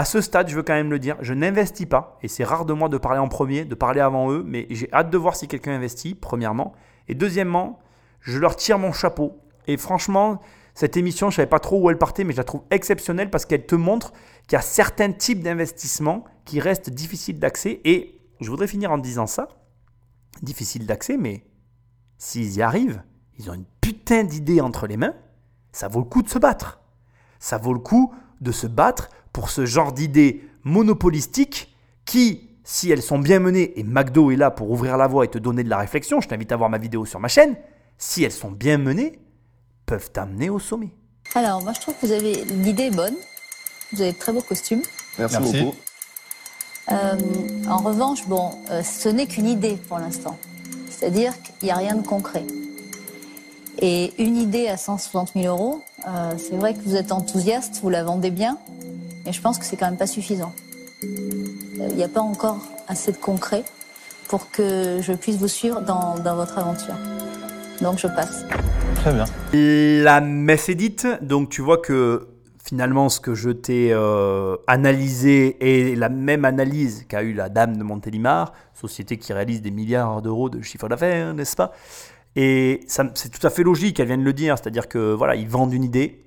à 0.00 0.06
ce 0.06 0.22
stade, 0.22 0.48
je 0.48 0.56
veux 0.56 0.62
quand 0.62 0.72
même 0.72 0.90
le 0.90 0.98
dire, 0.98 1.18
je 1.20 1.34
n'investis 1.34 1.84
pas, 1.84 2.16
et 2.22 2.28
c'est 2.28 2.42
rare 2.42 2.64
de 2.64 2.72
moi 2.72 2.88
de 2.88 2.96
parler 2.96 3.18
en 3.18 3.28
premier, 3.28 3.66
de 3.66 3.74
parler 3.74 4.00
avant 4.00 4.32
eux, 4.32 4.42
mais 4.46 4.66
j'ai 4.70 4.90
hâte 4.94 5.10
de 5.10 5.18
voir 5.18 5.36
si 5.36 5.46
quelqu'un 5.46 5.72
investit, 5.72 6.14
premièrement. 6.14 6.72
Et 7.06 7.14
deuxièmement, 7.14 7.80
je 8.22 8.38
leur 8.38 8.56
tire 8.56 8.78
mon 8.78 8.92
chapeau. 8.92 9.42
Et 9.66 9.76
franchement, 9.76 10.40
cette 10.72 10.96
émission, 10.96 11.28
je 11.28 11.34
ne 11.34 11.36
savais 11.36 11.50
pas 11.50 11.58
trop 11.58 11.82
où 11.82 11.90
elle 11.90 11.98
partait, 11.98 12.24
mais 12.24 12.32
je 12.32 12.38
la 12.38 12.44
trouve 12.44 12.62
exceptionnelle 12.70 13.28
parce 13.28 13.44
qu'elle 13.44 13.66
te 13.66 13.74
montre 13.74 14.14
qu'il 14.48 14.54
y 14.54 14.56
a 14.56 14.62
certains 14.62 15.12
types 15.12 15.42
d'investissements 15.42 16.24
qui 16.46 16.60
restent 16.60 16.88
difficiles 16.88 17.38
d'accès. 17.38 17.82
Et 17.84 18.22
je 18.40 18.48
voudrais 18.48 18.68
finir 18.68 18.90
en 18.92 18.96
disant 18.96 19.26
ça, 19.26 19.48
difficile 20.40 20.86
d'accès, 20.86 21.18
mais 21.18 21.44
s'ils 22.16 22.56
y 22.56 22.62
arrivent, 22.62 23.02
ils 23.38 23.50
ont 23.50 23.54
une 23.54 23.66
putain 23.82 24.24
d'idée 24.24 24.62
entre 24.62 24.86
les 24.86 24.96
mains, 24.96 25.14
ça 25.72 25.88
vaut 25.88 26.00
le 26.00 26.06
coup 26.06 26.22
de 26.22 26.30
se 26.30 26.38
battre. 26.38 26.80
Ça 27.38 27.58
vaut 27.58 27.74
le 27.74 27.80
coup 27.80 28.14
de 28.40 28.50
se 28.50 28.66
battre 28.66 29.10
pour 29.32 29.50
ce 29.50 29.66
genre 29.66 29.92
d'idées 29.92 30.44
monopolistiques 30.64 31.74
qui, 32.04 32.50
si 32.64 32.90
elles 32.90 33.02
sont 33.02 33.18
bien 33.18 33.38
menées, 33.40 33.78
et 33.78 33.82
McDo 33.82 34.30
est 34.30 34.36
là 34.36 34.50
pour 34.50 34.70
ouvrir 34.70 34.96
la 34.96 35.06
voie 35.06 35.24
et 35.24 35.28
te 35.28 35.38
donner 35.38 35.64
de 35.64 35.70
la 35.70 35.78
réflexion, 35.78 36.20
je 36.20 36.28
t'invite 36.28 36.52
à 36.52 36.56
voir 36.56 36.70
ma 36.70 36.78
vidéo 36.78 37.04
sur 37.04 37.20
ma 37.20 37.28
chaîne, 37.28 37.56
si 37.98 38.24
elles 38.24 38.32
sont 38.32 38.50
bien 38.50 38.78
menées, 38.78 39.18
peuvent 39.86 40.10
t'amener 40.10 40.50
au 40.50 40.58
sommet. 40.58 40.90
Alors, 41.34 41.62
moi 41.62 41.72
je 41.74 41.80
trouve 41.80 41.94
que 41.94 42.06
vous 42.06 42.12
avez 42.12 42.44
l'idée 42.44 42.90
bonne, 42.90 43.14
vous 43.92 44.02
avez 44.02 44.12
de 44.12 44.18
très 44.18 44.32
beaux 44.32 44.42
costumes. 44.42 44.82
Merci, 45.18 45.38
beaucoup. 45.38 45.74
Euh, 46.90 47.16
en 47.68 47.78
revanche, 47.78 48.26
bon, 48.26 48.50
euh, 48.70 48.82
ce 48.82 49.08
n'est 49.08 49.26
qu'une 49.26 49.46
idée 49.46 49.76
pour 49.88 49.98
l'instant. 49.98 50.38
C'est-à-dire 50.88 51.34
qu'il 51.42 51.66
n'y 51.66 51.70
a 51.70 51.76
rien 51.76 51.94
de 51.94 52.06
concret. 52.06 52.44
Et 53.78 54.12
une 54.22 54.36
idée 54.36 54.68
à 54.68 54.76
160 54.76 55.32
000 55.34 55.46
euros, 55.46 55.80
euh, 56.06 56.32
c'est 56.36 56.56
vrai 56.56 56.74
que 56.74 56.80
vous 56.80 56.96
êtes 56.96 57.12
enthousiaste, 57.12 57.80
vous 57.82 57.90
la 57.90 58.02
vendez 58.02 58.30
bien, 58.30 58.58
mais 59.24 59.32
je 59.32 59.40
pense 59.40 59.58
que 59.58 59.64
c'est 59.64 59.76
quand 59.76 59.86
même 59.86 59.98
pas 59.98 60.06
suffisant. 60.06 60.52
Il 61.02 61.96
n'y 61.96 62.04
a 62.04 62.08
pas 62.08 62.20
encore 62.20 62.58
assez 62.88 63.12
de 63.12 63.16
concret 63.16 63.64
pour 64.28 64.50
que 64.50 65.00
je 65.02 65.12
puisse 65.12 65.36
vous 65.36 65.48
suivre 65.48 65.80
dans, 65.80 66.16
dans 66.18 66.36
votre 66.36 66.58
aventure. 66.58 66.94
Donc 67.80 67.98
je 67.98 68.06
passe. 68.06 68.44
Très 68.96 69.12
bien. 69.12 69.24
La 70.04 70.20
messe 70.20 70.68
est 70.68 70.74
dite, 70.74 71.06
donc 71.22 71.48
tu 71.48 71.62
vois 71.62 71.78
que 71.78 72.28
finalement 72.62 73.08
ce 73.08 73.18
que 73.18 73.34
je 73.34 73.50
t'ai 73.50 73.90
euh, 73.92 74.56
analysé 74.66 75.56
est 75.60 75.96
la 75.96 76.08
même 76.08 76.44
analyse 76.44 77.06
qu'a 77.08 77.22
eu 77.22 77.32
la 77.32 77.48
dame 77.48 77.76
de 77.76 77.82
Montélimar, 77.82 78.52
société 78.74 79.16
qui 79.16 79.32
réalise 79.32 79.62
des 79.62 79.70
milliards 79.70 80.22
d'euros 80.22 80.50
de 80.50 80.60
chiffre 80.60 80.88
d'affaires, 80.88 81.34
n'est-ce 81.34 81.56
pas? 81.56 81.72
Et 82.36 82.84
c'est 82.86 83.30
tout 83.30 83.44
à 83.44 83.50
fait 83.50 83.64
logique, 83.64 83.98
elle 83.98 84.06
vient 84.06 84.18
de 84.18 84.22
le 84.22 84.32
dire, 84.32 84.56
c'est-à-dire 84.56 84.86
que 84.88 85.12
voilà, 85.14 85.34
ils 85.34 85.48
vendent 85.48 85.72
une 85.72 85.82
idée, 85.82 86.26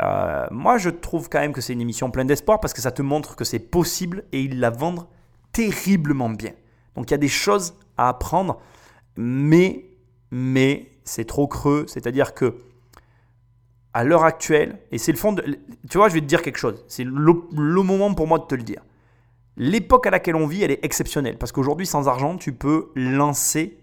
euh, 0.00 0.46
moi, 0.50 0.78
je 0.78 0.90
trouve 0.90 1.28
quand 1.28 1.40
même 1.40 1.52
que 1.52 1.60
c'est 1.60 1.72
une 1.72 1.80
émission 1.80 2.10
pleine 2.10 2.26
d'espoir 2.26 2.60
parce 2.60 2.74
que 2.74 2.80
ça 2.80 2.90
te 2.90 3.02
montre 3.02 3.36
que 3.36 3.44
c'est 3.44 3.58
possible 3.58 4.24
et 4.32 4.42
ils 4.42 4.60
la 4.60 4.70
vendent 4.70 5.06
terriblement 5.52 6.28
bien. 6.28 6.52
Donc 6.94 7.10
il 7.10 7.12
y 7.12 7.14
a 7.14 7.18
des 7.18 7.28
choses 7.28 7.74
à 7.96 8.08
apprendre, 8.08 8.60
mais, 9.16 9.86
mais 10.30 10.90
c'est 11.04 11.24
trop 11.24 11.46
creux. 11.46 11.86
C'est-à-dire 11.88 12.34
que 12.34 12.56
à 13.94 14.04
l'heure 14.04 14.24
actuelle, 14.24 14.78
et 14.92 14.98
c'est 14.98 15.12
le 15.12 15.16
fond 15.16 15.32
de... 15.32 15.58
Tu 15.88 15.96
vois, 15.96 16.10
je 16.10 16.14
vais 16.14 16.20
te 16.20 16.26
dire 16.26 16.42
quelque 16.42 16.58
chose. 16.58 16.84
C'est 16.86 17.04
le, 17.04 17.32
le 17.56 17.82
moment 17.82 18.12
pour 18.12 18.26
moi 18.26 18.38
de 18.38 18.44
te 18.44 18.54
le 18.54 18.62
dire. 18.62 18.82
L'époque 19.56 20.06
à 20.06 20.10
laquelle 20.10 20.36
on 20.36 20.46
vit, 20.46 20.62
elle 20.62 20.70
est 20.70 20.84
exceptionnelle. 20.84 21.38
Parce 21.38 21.50
qu'aujourd'hui, 21.50 21.86
sans 21.86 22.06
argent, 22.06 22.36
tu 22.36 22.52
peux 22.52 22.90
lancer 22.94 23.78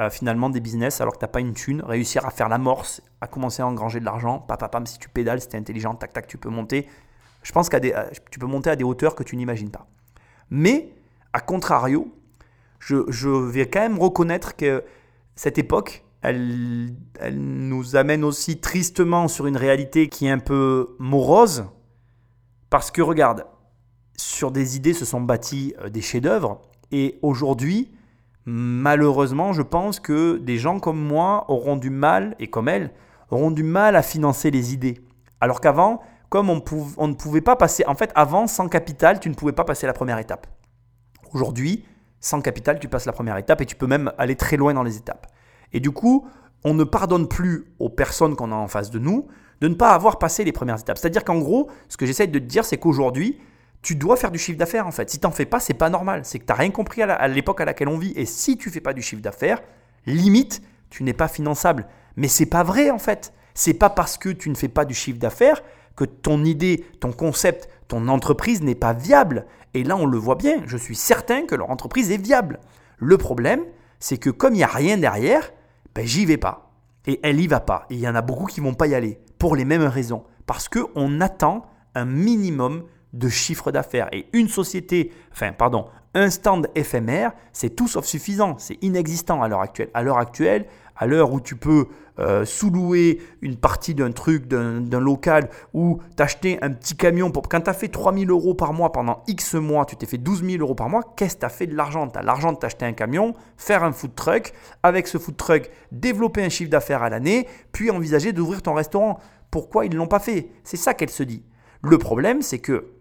euh, 0.00 0.10
finalement 0.10 0.48
des 0.50 0.60
business 0.60 1.00
alors 1.00 1.14
que 1.14 1.18
tu 1.18 1.24
n'as 1.24 1.28
pas 1.28 1.40
une 1.40 1.54
thune, 1.54 1.82
réussir 1.82 2.24
à 2.24 2.30
faire 2.30 2.48
l'amorce, 2.48 3.02
à 3.20 3.26
commencer 3.26 3.62
à 3.62 3.66
engranger 3.66 4.00
de 4.00 4.04
l'argent, 4.04 4.38
pam, 4.38 4.86
si 4.86 4.98
tu 4.98 5.08
pédales, 5.08 5.40
si 5.40 5.48
tu 5.48 5.56
es 5.56 5.58
intelligent, 5.58 5.94
tac, 5.94 6.12
tac, 6.12 6.26
tu 6.26 6.38
peux 6.38 6.50
monter. 6.50 6.86
Je 7.42 7.52
pense 7.52 7.68
que 7.68 7.76
tu 8.30 8.38
peux 8.38 8.46
monter 8.46 8.70
à 8.70 8.76
des 8.76 8.84
hauteurs 8.84 9.14
que 9.14 9.22
tu 9.22 9.36
n'imagines 9.36 9.70
pas. 9.70 9.86
Mais, 10.50 10.92
à 11.32 11.40
contrario, 11.40 12.14
je, 12.78 13.04
je, 13.08 13.28
vais 13.28 13.66
quand 13.68 13.80
même 13.80 13.98
reconnaître 13.98 14.56
que 14.56 14.84
cette 15.34 15.58
époque, 15.58 16.04
elle, 16.22 16.94
elle 17.18 17.40
nous 17.40 17.96
amène 17.96 18.24
aussi 18.24 18.60
tristement 18.60 19.28
sur 19.28 19.46
une 19.46 19.56
réalité 19.56 20.08
qui 20.08 20.26
est 20.26 20.30
un 20.30 20.38
peu 20.38 20.96
morose. 20.98 21.66
Parce 22.70 22.90
que 22.90 23.02
regarde, 23.02 23.46
sur 24.16 24.50
des 24.50 24.76
idées 24.76 24.94
se 24.94 25.04
sont 25.04 25.20
bâtis 25.20 25.74
euh, 25.80 25.88
des 25.88 26.02
chefs-d'œuvre. 26.02 26.60
Et 26.90 27.18
aujourd'hui, 27.22 27.90
malheureusement, 28.48 29.52
je 29.52 29.60
pense 29.60 30.00
que 30.00 30.38
des 30.38 30.56
gens 30.56 30.80
comme 30.80 30.98
moi 30.98 31.44
auront 31.48 31.76
du 31.76 31.90
mal, 31.90 32.34
et 32.38 32.46
comme 32.46 32.68
elle, 32.68 32.92
auront 33.30 33.50
du 33.50 33.62
mal 33.62 33.94
à 33.94 34.02
financer 34.02 34.50
les 34.50 34.72
idées. 34.72 35.02
Alors 35.40 35.60
qu'avant, 35.60 36.00
comme 36.30 36.48
on, 36.48 36.56
ne 36.56 37.14
pouvait 37.14 37.42
pas 37.42 37.56
passer, 37.56 37.84
en 37.86 37.94
fait, 37.94 38.10
avant, 38.14 38.46
sans 38.46 38.68
capital, 38.68 39.20
tu 39.20 39.28
ne 39.28 39.34
pouvais 39.34 39.52
pas 39.52 39.64
passer 39.64 39.86
la 39.86 39.92
première 39.92 40.18
étape. 40.18 40.46
Aujourd'hui, 41.34 41.84
sans 42.20 42.40
capital, 42.40 42.78
tu 42.78 42.88
passes 42.88 43.04
la 43.04 43.12
première 43.12 43.36
étape 43.36 43.60
et 43.60 43.66
tu 43.66 43.76
peux 43.76 43.86
même 43.86 44.12
aller 44.16 44.34
très 44.34 44.56
loin 44.56 44.72
dans 44.72 44.82
les 44.82 44.96
étapes. 44.96 45.26
Et 45.74 45.80
du 45.80 45.90
coup, 45.90 46.26
on 46.64 46.72
ne 46.72 46.84
pardonne 46.84 47.28
plus 47.28 47.66
aux 47.78 47.90
personnes 47.90 48.34
qu'on 48.34 48.50
a 48.50 48.56
en 48.56 48.68
face 48.68 48.90
de 48.90 48.98
nous 48.98 49.28
de 49.60 49.68
ne 49.68 49.74
pas 49.74 49.90
avoir 49.90 50.18
passé 50.18 50.44
les 50.44 50.52
premières 50.52 50.80
étapes. 50.80 50.98
C'est-à-dire 50.98 51.24
qu'en 51.24 51.38
gros, 51.38 51.68
ce 51.88 51.96
que 51.96 52.06
j'essaie 52.06 52.28
de 52.28 52.38
te 52.38 52.44
dire, 52.44 52.64
c'est 52.64 52.78
qu'aujourd'hui, 52.78 53.38
tu 53.82 53.94
dois 53.94 54.16
faire 54.16 54.30
du 54.30 54.38
chiffre 54.38 54.58
d'affaires 54.58 54.86
en 54.86 54.90
fait. 54.90 55.08
Si 55.10 55.18
tu 55.18 55.26
n'en 55.26 55.32
fais 55.32 55.46
pas, 55.46 55.60
c'est 55.60 55.74
pas 55.74 55.90
normal. 55.90 56.22
C'est 56.24 56.38
que 56.38 56.44
tu 56.44 56.52
n'as 56.52 56.58
rien 56.58 56.70
compris 56.70 57.02
à 57.02 57.28
l'époque 57.28 57.60
à, 57.60 57.64
laquelle 57.64 57.88
on 57.88 57.98
vit. 57.98 58.12
Et 58.16 58.26
si 58.26 58.56
tu 58.56 58.70
fais 58.70 58.80
pas 58.80 58.92
du 58.92 59.02
chiffre 59.02 59.22
d'affaires, 59.22 59.60
limite, 60.06 60.62
tu 60.90 61.02
n'es 61.02 61.12
pas 61.12 61.28
finançable. 61.28 61.86
Mais 62.16 62.28
c'est 62.28 62.46
pas 62.46 62.64
vrai 62.64 62.90
en 62.90 62.98
fait. 62.98 63.32
C'est 63.54 63.74
pas 63.74 63.90
parce 63.90 64.18
que 64.18 64.28
tu 64.28 64.50
ne 64.50 64.54
fais 64.54 64.68
pas 64.68 64.84
du 64.84 64.94
chiffre 64.94 65.18
d'affaires 65.18 65.62
que 65.96 66.04
ton 66.04 66.44
idée, 66.44 66.84
ton 67.00 67.12
concept, 67.12 67.68
ton 67.88 68.08
entreprise 68.08 68.62
n'est 68.62 68.74
pas 68.76 68.92
viable. 68.92 69.46
Et 69.74 69.82
là, 69.82 69.96
on 69.96 70.06
le 70.06 70.18
voit 70.18 70.36
bien. 70.36 70.62
Je 70.66 70.76
suis 70.76 70.94
certain 70.94 71.44
que 71.44 71.54
leur 71.54 71.70
entreprise 71.70 72.10
est 72.12 72.22
viable. 72.22 72.60
Le 72.98 73.18
problème, 73.18 73.62
c'est 73.98 74.18
que 74.18 74.30
comme 74.30 74.54
il 74.54 74.58
n'y 74.58 74.62
a 74.62 74.68
rien 74.68 74.96
derrière, 74.96 75.50
ben, 75.94 76.06
j'y 76.06 76.24
vais 76.24 76.36
pas. 76.36 76.70
Et 77.06 77.18
elle 77.22 77.40
y 77.40 77.46
va 77.46 77.60
pas. 77.60 77.86
Et 77.90 77.94
il 77.94 78.00
y 78.00 78.08
en 78.08 78.14
a 78.14 78.22
beaucoup 78.22 78.46
qui 78.46 78.60
vont 78.60 78.74
pas 78.74 78.86
y 78.86 78.94
aller 78.94 79.18
pour 79.38 79.56
les 79.56 79.64
mêmes 79.64 79.82
raisons. 79.82 80.24
Parce 80.46 80.68
qu'on 80.68 81.20
attend 81.20 81.66
un 81.94 82.04
minimum 82.04 82.84
de 83.12 83.28
chiffre 83.28 83.72
d'affaires. 83.72 84.08
Et 84.12 84.26
une 84.32 84.48
société, 84.48 85.12
enfin 85.32 85.52
pardon, 85.52 85.86
un 86.14 86.30
stand 86.30 86.68
éphémère, 86.74 87.32
c'est 87.52 87.76
tout 87.76 87.88
sauf 87.88 88.04
suffisant, 88.04 88.56
c'est 88.58 88.78
inexistant 88.82 89.42
à 89.42 89.48
l'heure 89.48 89.60
actuelle. 89.60 89.90
À 89.94 90.02
l'heure 90.02 90.18
actuelle, 90.18 90.66
à 90.96 91.06
l'heure 91.06 91.32
où 91.32 91.40
tu 91.40 91.54
peux 91.54 91.86
euh, 92.18 92.44
sous-louer 92.44 93.20
une 93.40 93.56
partie 93.56 93.94
d'un 93.94 94.10
truc, 94.10 94.48
d'un 94.48 95.00
local, 95.00 95.48
ou 95.72 96.00
t'acheter 96.16 96.58
un 96.62 96.70
petit 96.70 96.96
camion, 96.96 97.30
pour, 97.30 97.48
quand 97.48 97.60
tu 97.60 97.70
as 97.70 97.74
fait 97.74 97.88
3000 97.88 98.30
euros 98.30 98.54
par 98.54 98.72
mois 98.72 98.90
pendant 98.90 99.22
X 99.28 99.54
mois, 99.54 99.84
tu 99.84 99.94
t'es 99.96 100.06
fait 100.06 100.18
12 100.18 100.44
000 100.44 100.60
euros 100.60 100.74
par 100.74 100.88
mois, 100.88 101.14
qu'est-ce 101.16 101.36
que 101.36 101.40
tu 101.40 101.46
as 101.46 101.50
fait 101.50 101.66
de 101.68 101.76
l'argent? 101.76 102.08
Tu 102.08 102.18
as 102.18 102.22
l'argent 102.22 102.52
de 102.52 102.58
t'acheter 102.58 102.84
un 102.84 102.92
camion, 102.92 103.34
faire 103.56 103.84
un 103.84 103.92
food 103.92 104.16
truck, 104.16 104.52
avec 104.82 105.06
ce 105.06 105.18
food 105.18 105.36
truck, 105.36 105.70
développer 105.92 106.42
un 106.42 106.48
chiffre 106.48 106.70
d'affaires 106.70 107.02
à 107.02 107.10
l'année, 107.10 107.46
puis 107.70 107.90
envisager 107.90 108.32
d'ouvrir 108.32 108.62
ton 108.62 108.74
restaurant. 108.74 109.20
Pourquoi 109.52 109.86
ils 109.86 109.92
ne 109.92 109.96
l'ont 109.96 110.08
pas 110.08 110.18
fait? 110.18 110.48
C'est 110.64 110.76
ça 110.76 110.94
qu'elle 110.94 111.10
se 111.10 111.22
dit. 111.22 111.44
Le 111.82 111.96
problème, 111.96 112.42
c'est 112.42 112.58
que 112.58 112.97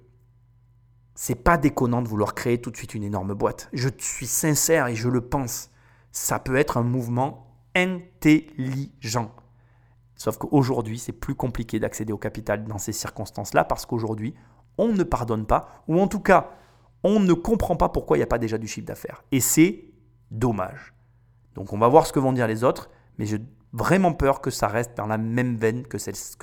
c'est 1.20 1.34
pas 1.34 1.57
déconnant 1.57 2.03
de 2.03 2.07
vouloir 2.07 2.36
créer 2.36 2.61
tout 2.61 2.70
de 2.70 2.78
suite 2.78 2.93
une 2.93 3.03
énorme 3.03 3.34
boîte. 3.34 3.70
Je 3.74 3.89
suis 3.97 4.28
sincère 4.28 4.86
et 4.86 4.93
je 4.93 5.09
le 5.09 5.22
pense. 5.22 5.72
Ça 6.11 6.38
peut 6.38 6.55
être 6.55 6.78
un 6.78 6.84
mouvement 6.84 7.55
intelligent. 7.76 9.32
Sauf 10.15 10.38
qu'aujourd'hui, 10.38 10.99
c'est 10.99 11.13
plus 11.13 11.34
compliqué 11.34 11.80
d'accéder 11.80 12.13
au 12.13 12.20
capital 12.20 12.65
dans 12.65 12.78
ces 12.78 12.93
circonstances-là 12.93 13.63
parce 13.63 13.88
qu'aujourd'hui, 13.88 14.36
on 14.78 14.89
ne 14.89 15.01
pardonne 15.01 15.47
pas, 15.47 15.84
ou 15.88 15.99
en 15.99 16.07
tout 16.07 16.20
cas, 16.20 16.51
on 17.03 17.20
ne 17.20 17.34
comprend 17.34 17.76
pas 17.76 17.89
pourquoi 17.89 18.18
il 18.18 18.20
n'y 18.20 18.24
a 18.24 18.28
pas 18.28 18.38
déjà 18.38 18.59
du 18.59 18.68
chiffre 18.68 18.86
d'affaires. 18.86 19.24
Et 19.32 19.39
c'est 19.39 19.86
dommage. 20.30 20.93
Donc 21.55 21.74
on 21.74 21.80
va 21.80 21.88
voir 21.88 22.05
ce 22.05 22.13
que 22.13 22.20
vont 22.20 22.32
dire 22.32 22.45
les 22.45 22.63
autres, 22.63 22.91
mais 23.18 23.26
je 23.26 23.38
vraiment 23.78 24.13
peur 24.13 24.41
que 24.41 24.49
ça 24.49 24.67
reste 24.67 24.91
dans 24.97 25.05
la 25.05 25.17
même 25.17 25.55
veine 25.55 25.84
que, 25.84 25.97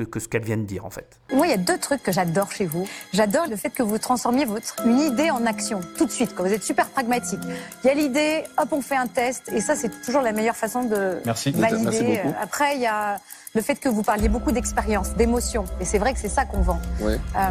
que, 0.04 0.20
ce 0.20 0.28
qu'elle 0.28 0.44
vient 0.44 0.56
de 0.56 0.62
dire 0.62 0.86
en 0.86 0.90
fait. 0.90 1.18
Moi, 1.32 1.46
il 1.46 1.50
y 1.50 1.54
a 1.54 1.58
deux 1.58 1.78
trucs 1.78 2.02
que 2.02 2.12
j'adore 2.12 2.52
chez 2.52 2.66
vous. 2.66 2.86
J'adore 3.12 3.46
le 3.48 3.56
fait 3.56 3.70
que 3.70 3.82
vous 3.82 3.98
transformiez 3.98 4.44
votre, 4.44 4.76
une 4.86 5.00
idée 5.00 5.30
en 5.30 5.44
action 5.44 5.80
tout 5.98 6.06
de 6.06 6.10
suite, 6.10 6.34
quand 6.34 6.44
vous 6.44 6.52
êtes 6.52 6.62
super 6.62 6.88
pragmatique. 6.88 7.40
Il 7.82 7.88
y 7.88 7.90
a 7.90 7.94
l'idée, 7.94 8.44
hop, 8.56 8.68
on 8.72 8.80
fait 8.80 8.96
un 8.96 9.08
test, 9.08 9.50
et 9.52 9.60
ça, 9.60 9.74
c'est 9.74 9.90
toujours 10.02 10.22
la 10.22 10.32
meilleure 10.32 10.56
façon 10.56 10.84
de 10.84 11.18
Merci. 11.24 11.50
valider. 11.50 11.82
Merci 11.82 12.04
beaucoup. 12.04 12.34
Après, 12.40 12.76
il 12.76 12.82
y 12.82 12.86
a 12.86 13.18
le 13.54 13.62
fait 13.62 13.76
que 13.76 13.88
vous 13.88 14.02
parliez 14.02 14.28
beaucoup 14.28 14.52
d'expérience, 14.52 15.14
d'émotion, 15.14 15.64
et 15.80 15.84
c'est 15.84 15.98
vrai 15.98 16.12
que 16.12 16.20
c'est 16.20 16.28
ça 16.28 16.44
qu'on 16.44 16.60
vend. 16.60 16.80
Ouais. 17.00 17.18
Euh, 17.36 17.50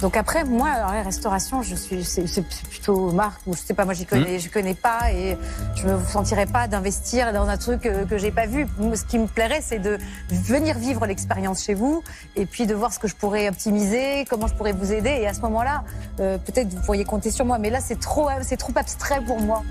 donc 0.00 0.16
après, 0.16 0.44
moi, 0.44 0.68
alors, 0.68 0.92
la 0.92 1.02
restauration, 1.02 1.62
je 1.62 1.74
suis, 1.74 2.04
c'est 2.04 2.42
plutôt 2.68 3.12
marque 3.12 3.40
ou 3.46 3.54
je 3.54 3.60
sais 3.60 3.74
pas, 3.74 3.84
moi, 3.84 3.94
j'y 3.94 4.06
connais, 4.06 4.38
je 4.38 4.50
connais 4.50 4.74
pas 4.74 5.12
et 5.12 5.38
je 5.76 5.86
me 5.86 5.98
sentirais 6.04 6.46
pas 6.46 6.66
d'investir 6.66 7.32
dans 7.32 7.48
un 7.48 7.56
truc 7.56 7.82
que, 7.82 8.04
que 8.04 8.18
j'ai 8.18 8.32
pas 8.32 8.46
vu. 8.46 8.66
Moi, 8.78 8.96
ce 8.96 9.04
qui 9.04 9.18
me 9.18 9.26
plairait, 9.26 9.60
c'est 9.62 9.78
de 9.78 9.98
venir 10.30 10.78
vivre 10.78 11.06
l'expérience 11.06 11.64
chez 11.64 11.74
vous 11.74 12.02
et 12.36 12.44
puis 12.44 12.66
de 12.66 12.74
voir 12.74 12.92
ce 12.92 12.98
que 12.98 13.08
je 13.08 13.14
pourrais 13.14 13.48
optimiser, 13.48 14.24
comment 14.28 14.46
je 14.46 14.54
pourrais 14.54 14.72
vous 14.72 14.92
aider. 14.92 15.10
Et 15.10 15.26
à 15.26 15.32
ce 15.32 15.40
moment-là, 15.42 15.84
euh, 16.20 16.38
peut-être 16.38 16.68
vous 16.74 16.82
pourriez 16.82 17.04
compter 17.04 17.30
sur 17.30 17.44
moi. 17.44 17.58
Mais 17.58 17.70
là, 17.70 17.80
c'est 17.80 18.00
trop, 18.00 18.28
c'est 18.42 18.56
trop 18.56 18.72
abstrait 18.76 19.20
pour 19.24 19.40
moi. 19.40 19.62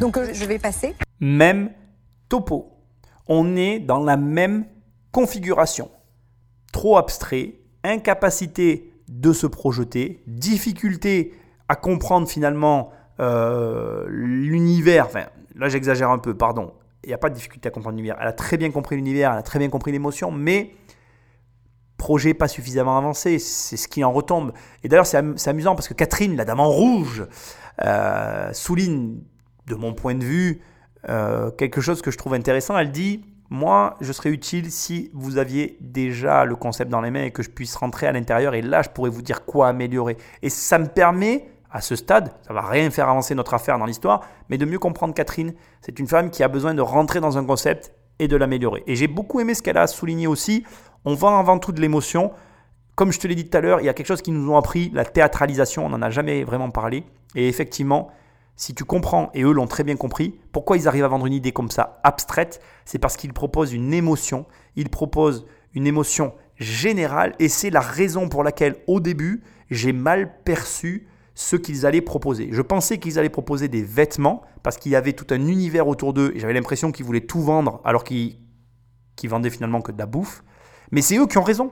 Donc 0.00 0.16
euh, 0.16 0.30
je 0.32 0.44
vais 0.46 0.58
passer. 0.58 0.96
Même 1.20 1.70
topo. 2.28 2.72
On 3.28 3.54
est 3.54 3.78
dans 3.78 4.02
la 4.02 4.16
même 4.16 4.64
configuration. 5.12 5.90
Trop 6.72 6.96
abstrait, 6.96 7.54
incapacité 7.84 8.89
de 9.10 9.32
se 9.34 9.46
projeter, 9.46 10.22
difficulté 10.26 11.34
à 11.68 11.76
comprendre 11.76 12.26
finalement 12.26 12.90
euh, 13.20 14.06
l'univers. 14.08 15.04
Enfin, 15.06 15.24
là 15.56 15.68
j'exagère 15.68 16.10
un 16.10 16.18
peu, 16.18 16.32
pardon. 16.34 16.72
Il 17.04 17.08
n'y 17.08 17.12
a 17.14 17.18
pas 17.18 17.28
de 17.28 17.34
difficulté 17.34 17.68
à 17.68 17.70
comprendre 17.70 17.96
l'univers. 17.96 18.16
Elle 18.20 18.28
a 18.28 18.32
très 18.32 18.56
bien 18.56 18.70
compris 18.70 18.96
l'univers, 18.96 19.32
elle 19.32 19.38
a 19.38 19.42
très 19.42 19.58
bien 19.58 19.68
compris 19.68 19.90
l'émotion, 19.92 20.30
mais 20.30 20.72
projet 21.96 22.32
pas 22.32 22.48
suffisamment 22.48 22.96
avancé, 22.96 23.38
c'est 23.38 23.76
ce 23.76 23.86
qui 23.88 24.02
en 24.04 24.12
retombe. 24.12 24.52
Et 24.84 24.88
d'ailleurs 24.88 25.06
c'est 25.06 25.18
am- 25.18 25.36
c'est 25.36 25.50
amusant 25.50 25.74
parce 25.74 25.88
que 25.88 25.94
Catherine, 25.94 26.34
la 26.36 26.44
dame 26.46 26.60
en 26.60 26.70
rouge, 26.70 27.26
euh, 27.84 28.50
souligne, 28.52 29.18
de 29.66 29.74
mon 29.74 29.92
point 29.92 30.14
de 30.14 30.24
vue, 30.24 30.62
euh, 31.08 31.50
quelque 31.50 31.80
chose 31.80 32.00
que 32.00 32.10
je 32.10 32.16
trouve 32.18 32.34
intéressant. 32.34 32.78
Elle 32.78 32.90
dit 32.92 33.24
Moi, 33.52 33.96
je 34.00 34.12
serais 34.12 34.30
utile 34.30 34.70
si 34.70 35.10
vous 35.12 35.36
aviez 35.36 35.76
déjà 35.80 36.44
le 36.44 36.54
concept 36.54 36.88
dans 36.88 37.00
les 37.00 37.10
mains 37.10 37.24
et 37.24 37.30
que 37.32 37.42
je 37.42 37.50
puisse 37.50 37.74
rentrer 37.74 38.06
à 38.06 38.12
l'intérieur. 38.12 38.54
Et 38.54 38.62
là, 38.62 38.82
je 38.82 38.88
pourrais 38.88 39.10
vous 39.10 39.22
dire 39.22 39.44
quoi 39.44 39.68
améliorer. 39.68 40.16
Et 40.42 40.48
ça 40.48 40.78
me 40.78 40.86
permet, 40.86 41.50
à 41.72 41.80
ce 41.80 41.96
stade, 41.96 42.32
ça 42.46 42.52
va 42.52 42.62
rien 42.62 42.90
faire 42.90 43.08
avancer 43.08 43.34
notre 43.34 43.54
affaire 43.54 43.78
dans 43.78 43.86
l'histoire, 43.86 44.22
mais 44.48 44.58
de 44.58 44.64
mieux 44.64 44.78
comprendre 44.78 45.14
Catherine. 45.14 45.54
C'est 45.80 45.98
une 45.98 46.06
femme 46.06 46.30
qui 46.30 46.42
a 46.42 46.48
besoin 46.48 46.74
de 46.74 46.80
rentrer 46.80 47.20
dans 47.20 47.38
un 47.38 47.44
concept 47.44 47.92
et 48.18 48.28
de 48.28 48.36
l'améliorer. 48.36 48.84
Et 48.86 48.94
j'ai 48.94 49.08
beaucoup 49.08 49.40
aimé 49.40 49.54
ce 49.54 49.62
qu'elle 49.62 49.78
a 49.78 49.86
souligné 49.86 50.26
aussi. 50.26 50.64
On 51.04 51.14
vend 51.14 51.38
avant 51.38 51.58
tout 51.58 51.72
de 51.72 51.80
l'émotion. 51.80 52.32
Comme 52.94 53.12
je 53.12 53.18
te 53.18 53.26
l'ai 53.26 53.34
dit 53.34 53.48
tout 53.48 53.56
à 53.56 53.60
l'heure, 53.60 53.80
il 53.80 53.86
y 53.86 53.88
a 53.88 53.94
quelque 53.94 54.06
chose 54.06 54.22
qui 54.22 54.30
nous 54.30 54.50
ont 54.50 54.56
appris, 54.56 54.90
la 54.94 55.04
théâtralisation, 55.04 55.86
on 55.86 55.88
n'en 55.88 56.02
a 56.02 56.10
jamais 56.10 56.44
vraiment 56.44 56.70
parlé. 56.70 57.04
Et 57.34 57.48
effectivement, 57.48 58.10
si 58.60 58.74
tu 58.74 58.84
comprends, 58.84 59.30
et 59.32 59.42
eux 59.42 59.52
l'ont 59.52 59.66
très 59.66 59.84
bien 59.84 59.96
compris, 59.96 60.38
pourquoi 60.52 60.76
ils 60.76 60.86
arrivent 60.86 61.04
à 61.04 61.08
vendre 61.08 61.24
une 61.24 61.32
idée 61.32 61.50
comme 61.50 61.70
ça, 61.70 61.98
abstraite, 62.04 62.60
c'est 62.84 62.98
parce 62.98 63.16
qu'ils 63.16 63.32
proposent 63.32 63.72
une 63.72 63.94
émotion, 63.94 64.44
ils 64.76 64.90
proposent 64.90 65.46
une 65.72 65.86
émotion 65.86 66.34
générale, 66.56 67.34
et 67.38 67.48
c'est 67.48 67.70
la 67.70 67.80
raison 67.80 68.28
pour 68.28 68.44
laquelle, 68.44 68.76
au 68.86 69.00
début, 69.00 69.42
j'ai 69.70 69.94
mal 69.94 70.42
perçu 70.44 71.08
ce 71.34 71.56
qu'ils 71.56 71.86
allaient 71.86 72.02
proposer. 72.02 72.50
Je 72.52 72.60
pensais 72.60 72.98
qu'ils 72.98 73.18
allaient 73.18 73.30
proposer 73.30 73.68
des 73.68 73.82
vêtements, 73.82 74.42
parce 74.62 74.76
qu'il 74.76 74.92
y 74.92 74.96
avait 74.96 75.14
tout 75.14 75.28
un 75.30 75.48
univers 75.48 75.88
autour 75.88 76.12
d'eux, 76.12 76.30
et 76.34 76.38
j'avais 76.38 76.52
l'impression 76.52 76.92
qu'ils 76.92 77.06
voulaient 77.06 77.22
tout 77.22 77.40
vendre, 77.40 77.80
alors 77.82 78.04
qu'ils 78.04 78.40
qu'ils 79.16 79.30
vendaient 79.30 79.48
finalement 79.48 79.80
que 79.80 79.90
de 79.90 79.98
la 79.98 80.04
bouffe. 80.04 80.44
Mais 80.90 81.00
c'est 81.00 81.16
eux 81.16 81.26
qui 81.26 81.38
ont 81.38 81.42
raison. 81.42 81.70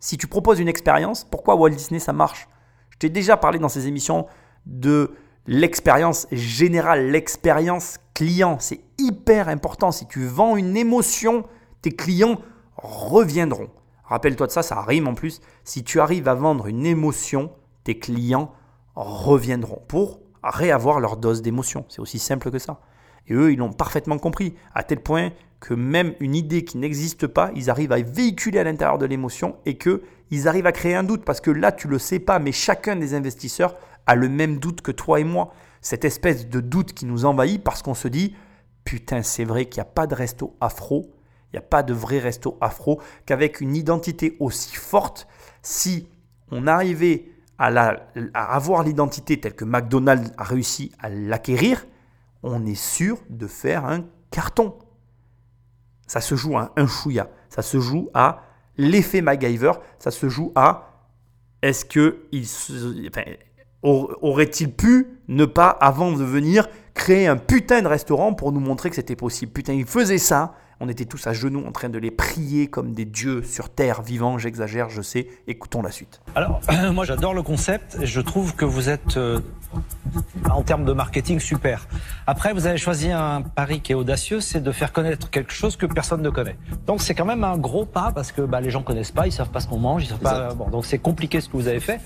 Si 0.00 0.18
tu 0.18 0.26
proposes 0.26 0.60
une 0.60 0.68
expérience, 0.68 1.24
pourquoi 1.24 1.54
Walt 1.56 1.70
Disney 1.70 1.98
ça 1.98 2.12
marche? 2.12 2.46
Je 2.90 2.98
t'ai 2.98 3.08
déjà 3.08 3.38
parlé 3.38 3.58
dans 3.58 3.70
ces 3.70 3.86
émissions 3.86 4.26
de 4.66 5.14
l'expérience 5.46 6.26
générale, 6.32 7.10
l'expérience 7.10 7.98
client. 8.14 8.58
C'est 8.60 8.80
hyper 8.98 9.48
important. 9.48 9.92
Si 9.92 10.06
tu 10.06 10.24
vends 10.26 10.56
une 10.56 10.76
émotion, 10.76 11.44
tes 11.82 11.92
clients 11.92 12.40
reviendront. 12.76 13.68
Rappelle-toi 14.04 14.46
de 14.46 14.52
ça, 14.52 14.62
ça 14.62 14.82
rime 14.82 15.08
en 15.08 15.14
plus. 15.14 15.40
Si 15.64 15.82
tu 15.84 16.00
arrives 16.00 16.28
à 16.28 16.34
vendre 16.34 16.66
une 16.66 16.86
émotion, 16.86 17.50
tes 17.84 17.98
clients 17.98 18.52
reviendront 18.94 19.82
pour 19.88 20.20
réavoir 20.42 21.00
leur 21.00 21.16
dose 21.16 21.42
d'émotion. 21.42 21.84
C'est 21.88 22.00
aussi 22.00 22.18
simple 22.18 22.50
que 22.50 22.58
ça. 22.58 22.80
Et 23.26 23.34
eux, 23.34 23.52
ils 23.52 23.58
l'ont 23.58 23.72
parfaitement 23.72 24.18
compris, 24.18 24.54
à 24.74 24.82
tel 24.82 25.00
point 25.00 25.30
que 25.60 25.72
même 25.72 26.14
une 26.20 26.34
idée 26.34 26.64
qui 26.64 26.76
n'existe 26.76 27.26
pas, 27.26 27.50
ils 27.54 27.70
arrivent 27.70 27.92
à 27.92 28.02
véhiculer 28.02 28.58
à 28.58 28.64
l'intérieur 28.64 28.98
de 28.98 29.06
l'émotion 29.06 29.56
et 29.64 29.78
qu'ils 29.78 30.46
arrivent 30.46 30.66
à 30.66 30.72
créer 30.72 30.94
un 30.94 31.04
doute. 31.04 31.24
Parce 31.24 31.40
que 31.40 31.50
là, 31.50 31.72
tu 31.72 31.88
le 31.88 31.98
sais 31.98 32.18
pas, 32.18 32.38
mais 32.38 32.52
chacun 32.52 32.96
des 32.96 33.14
investisseurs 33.14 33.74
a 34.06 34.14
le 34.14 34.28
même 34.28 34.58
doute 34.58 34.80
que 34.82 34.92
toi 34.92 35.20
et 35.20 35.24
moi. 35.24 35.52
Cette 35.80 36.04
espèce 36.04 36.48
de 36.48 36.60
doute 36.60 36.92
qui 36.94 37.06
nous 37.06 37.24
envahit 37.24 37.62
parce 37.62 37.82
qu'on 37.82 37.94
se 37.94 38.08
dit, 38.08 38.34
putain, 38.84 39.22
c'est 39.22 39.44
vrai 39.44 39.66
qu'il 39.66 39.78
n'y 39.80 39.88
a 39.88 39.90
pas 39.92 40.06
de 40.06 40.14
resto 40.14 40.56
afro, 40.60 41.12
il 41.52 41.56
n'y 41.56 41.58
a 41.58 41.62
pas 41.62 41.82
de 41.82 41.92
vrai 41.94 42.18
resto 42.18 42.56
afro, 42.60 43.00
qu'avec 43.26 43.60
une 43.60 43.76
identité 43.76 44.36
aussi 44.40 44.74
forte, 44.74 45.26
si 45.62 46.08
on 46.50 46.66
arrivait 46.66 47.26
à, 47.58 47.70
la- 47.70 48.08
à 48.34 48.54
avoir 48.56 48.82
l'identité 48.82 49.38
telle 49.40 49.54
que 49.54 49.64
McDonald's 49.64 50.32
a 50.36 50.44
réussi 50.44 50.90
à 50.98 51.08
l'acquérir, 51.08 51.86
on 52.42 52.66
est 52.66 52.74
sûr 52.74 53.18
de 53.30 53.46
faire 53.46 53.84
un 53.86 54.04
carton. 54.30 54.74
Ça 56.06 56.20
se 56.20 56.34
joue 56.34 56.58
à 56.58 56.72
un 56.76 56.86
chouïa. 56.86 57.30
Ça 57.48 57.62
se 57.62 57.80
joue 57.80 58.10
à 58.12 58.42
l'effet 58.76 59.22
MacGyver. 59.22 59.72
Ça 59.98 60.10
se 60.10 60.28
joue 60.28 60.52
à 60.54 60.90
est-ce 61.62 61.84
que 61.84 62.26
il 62.32 62.46
se- 62.46 63.08
aurait-il 63.84 64.72
pu 64.72 65.06
ne 65.28 65.44
pas, 65.44 65.68
avant 65.68 66.12
de 66.12 66.24
venir, 66.24 66.68
créer 66.94 67.26
un 67.26 67.36
putain 67.36 67.82
de 67.82 67.88
restaurant 67.88 68.32
pour 68.32 68.52
nous 68.52 68.60
montrer 68.60 68.90
que 68.90 68.96
c'était 68.96 69.16
possible? 69.16 69.52
Putain, 69.52 69.74
il 69.74 69.84
faisait 69.84 70.18
ça. 70.18 70.54
On 70.80 70.88
était 70.88 71.04
tous 71.04 71.26
à 71.26 71.32
genoux 71.32 71.64
en 71.66 71.72
train 71.72 71.88
de 71.88 71.98
les 71.98 72.10
prier 72.10 72.66
comme 72.66 72.92
des 72.92 73.04
dieux 73.04 73.42
sur 73.42 73.68
terre 73.70 74.02
vivants. 74.02 74.38
J'exagère, 74.38 74.90
je 74.90 75.02
sais. 75.02 75.28
Écoutons 75.46 75.82
la 75.82 75.90
suite. 75.90 76.20
Alors, 76.34 76.60
moi 76.92 77.04
j'adore 77.04 77.34
le 77.34 77.42
concept 77.42 77.96
et 78.00 78.06
je 78.06 78.20
trouve 78.20 78.54
que 78.54 78.64
vous 78.64 78.88
êtes, 78.88 79.16
euh, 79.16 79.40
en 80.50 80.62
termes 80.62 80.84
de 80.84 80.92
marketing, 80.92 81.40
super. 81.40 81.86
Après, 82.26 82.52
vous 82.52 82.66
avez 82.66 82.78
choisi 82.78 83.10
un 83.10 83.42
pari 83.42 83.80
qui 83.80 83.92
est 83.92 83.94
audacieux, 83.94 84.40
c'est 84.40 84.62
de 84.62 84.72
faire 84.72 84.92
connaître 84.92 85.30
quelque 85.30 85.52
chose 85.52 85.76
que 85.76 85.86
personne 85.86 86.22
ne 86.22 86.30
connaît. 86.30 86.56
Donc 86.86 87.00
c'est 87.00 87.14
quand 87.14 87.24
même 87.24 87.44
un 87.44 87.56
gros 87.56 87.84
pas 87.84 88.12
parce 88.12 88.32
que 88.32 88.42
bah, 88.42 88.60
les 88.60 88.70
gens 88.70 88.82
connaissent 88.82 89.12
pas, 89.12 89.26
ils 89.26 89.32
savent 89.32 89.50
pas 89.50 89.60
ce 89.60 89.68
qu'on 89.68 89.78
mange, 89.78 90.04
ils 90.04 90.08
savent 90.08 90.18
pas. 90.18 90.54
Bon, 90.54 90.68
donc 90.68 90.86
c'est 90.86 90.98
compliqué 90.98 91.40
ce 91.40 91.48
que 91.48 91.56
vous 91.56 91.68
avez 91.68 91.80
fait. 91.80 92.00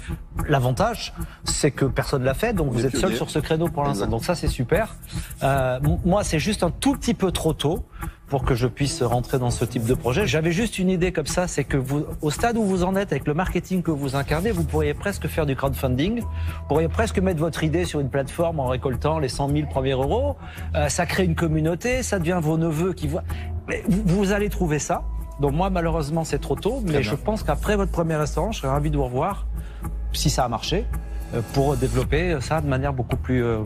L'avantage, 0.49 1.15
c'est 1.45 1.71
que 1.71 1.85
personne 1.85 2.25
l'a 2.25 2.35
fait, 2.35 2.53
donc 2.53 2.73
vous 2.73 2.87
êtes 2.87 2.97
seul 2.97 3.15
sur 3.15 3.31
ce 3.31 3.39
créneau 3.39 3.69
pour 3.69 3.85
l'instant. 3.85 4.07
Donc 4.07 4.25
ça 4.25 4.35
c'est 4.35 4.49
super. 4.49 4.97
Euh, 5.43 5.79
moi, 6.05 6.25
c'est 6.25 6.39
juste 6.39 6.63
un 6.63 6.71
tout 6.71 6.95
petit 6.95 7.15
peu 7.15 7.33
trop 7.33 7.53
tôt 7.53 7.85
pour 8.29 8.45
que 8.45 8.55
je 8.55 8.67
puisse 8.67 9.03
rentrer 9.03 9.39
dans 9.39 9.51
ce 9.51 9.65
type 9.65 9.85
de 9.85 9.95
projet. 9.95 10.27
J'avais 10.27 10.53
juste 10.53 10.79
une 10.79 10.91
idée 10.91 11.13
comme 11.13 11.27
ça, 11.27 11.49
c'est 11.49 11.65
que 11.65 11.77
vous, 11.77 12.05
au 12.21 12.31
stade 12.31 12.57
où 12.57 12.65
vous 12.65 12.85
en 12.85 12.95
êtes 12.95 13.13
avec 13.13 13.27
le 13.27 13.35
marketing 13.35 13.83
que 13.83 13.91
vous 13.91 14.17
incarnez, 14.17 14.51
vous 14.51 14.65
pourriez 14.65 14.95
presque 14.95 15.27
faire 15.29 15.47
du 15.47 15.57
crowdfunding, 15.57 16.21
vous 16.21 16.69
pourriez 16.69 16.89
presque 16.89 17.19
mettre 17.19 17.41
votre 17.41 17.65
idée 17.65 17.85
sur 17.85 18.01
une 18.01 18.11
plateforme 18.11 18.61
en 18.61 18.67
récoltant 18.67 19.19
les 19.19 19.29
100 19.29 19.51
000 19.51 19.69
premiers 19.69 19.93
euros. 19.93 20.37
Euh, 20.75 20.89
ça 20.89 21.07
crée 21.07 21.25
une 21.25 21.35
communauté, 21.35 22.03
ça 22.03 22.19
devient 22.19 22.39
vos 22.43 22.59
neveux 22.59 22.93
qui 22.93 23.09
voient. 23.09 23.25
Mais 23.67 23.83
vous, 23.89 24.03
vous 24.05 24.33
allez 24.33 24.51
trouver 24.51 24.79
ça. 24.79 25.05
Donc 25.41 25.53
moi, 25.53 25.71
malheureusement, 25.71 26.25
c'est 26.25 26.41
trop 26.41 26.57
tôt, 26.57 26.83
mais 26.85 27.03
je 27.03 27.15
pense 27.15 27.43
qu'après 27.43 27.77
votre 27.77 27.93
premier 27.93 28.17
restaurant, 28.17 28.53
je 28.53 28.59
serais 28.59 28.69
ravi 28.69 28.91
de 28.91 28.97
vous 28.97 29.05
revoir, 29.05 29.47
si 30.13 30.31
ça 30.31 30.45
a 30.45 30.49
marché, 30.49 30.85
euh, 31.35 31.41
pour 31.55 31.77
développer 31.77 32.39
ça 32.41 32.61
de 32.61 32.67
manière 32.67 32.93
beaucoup 32.93 33.17
plus 33.17 33.43
euh, 33.43 33.63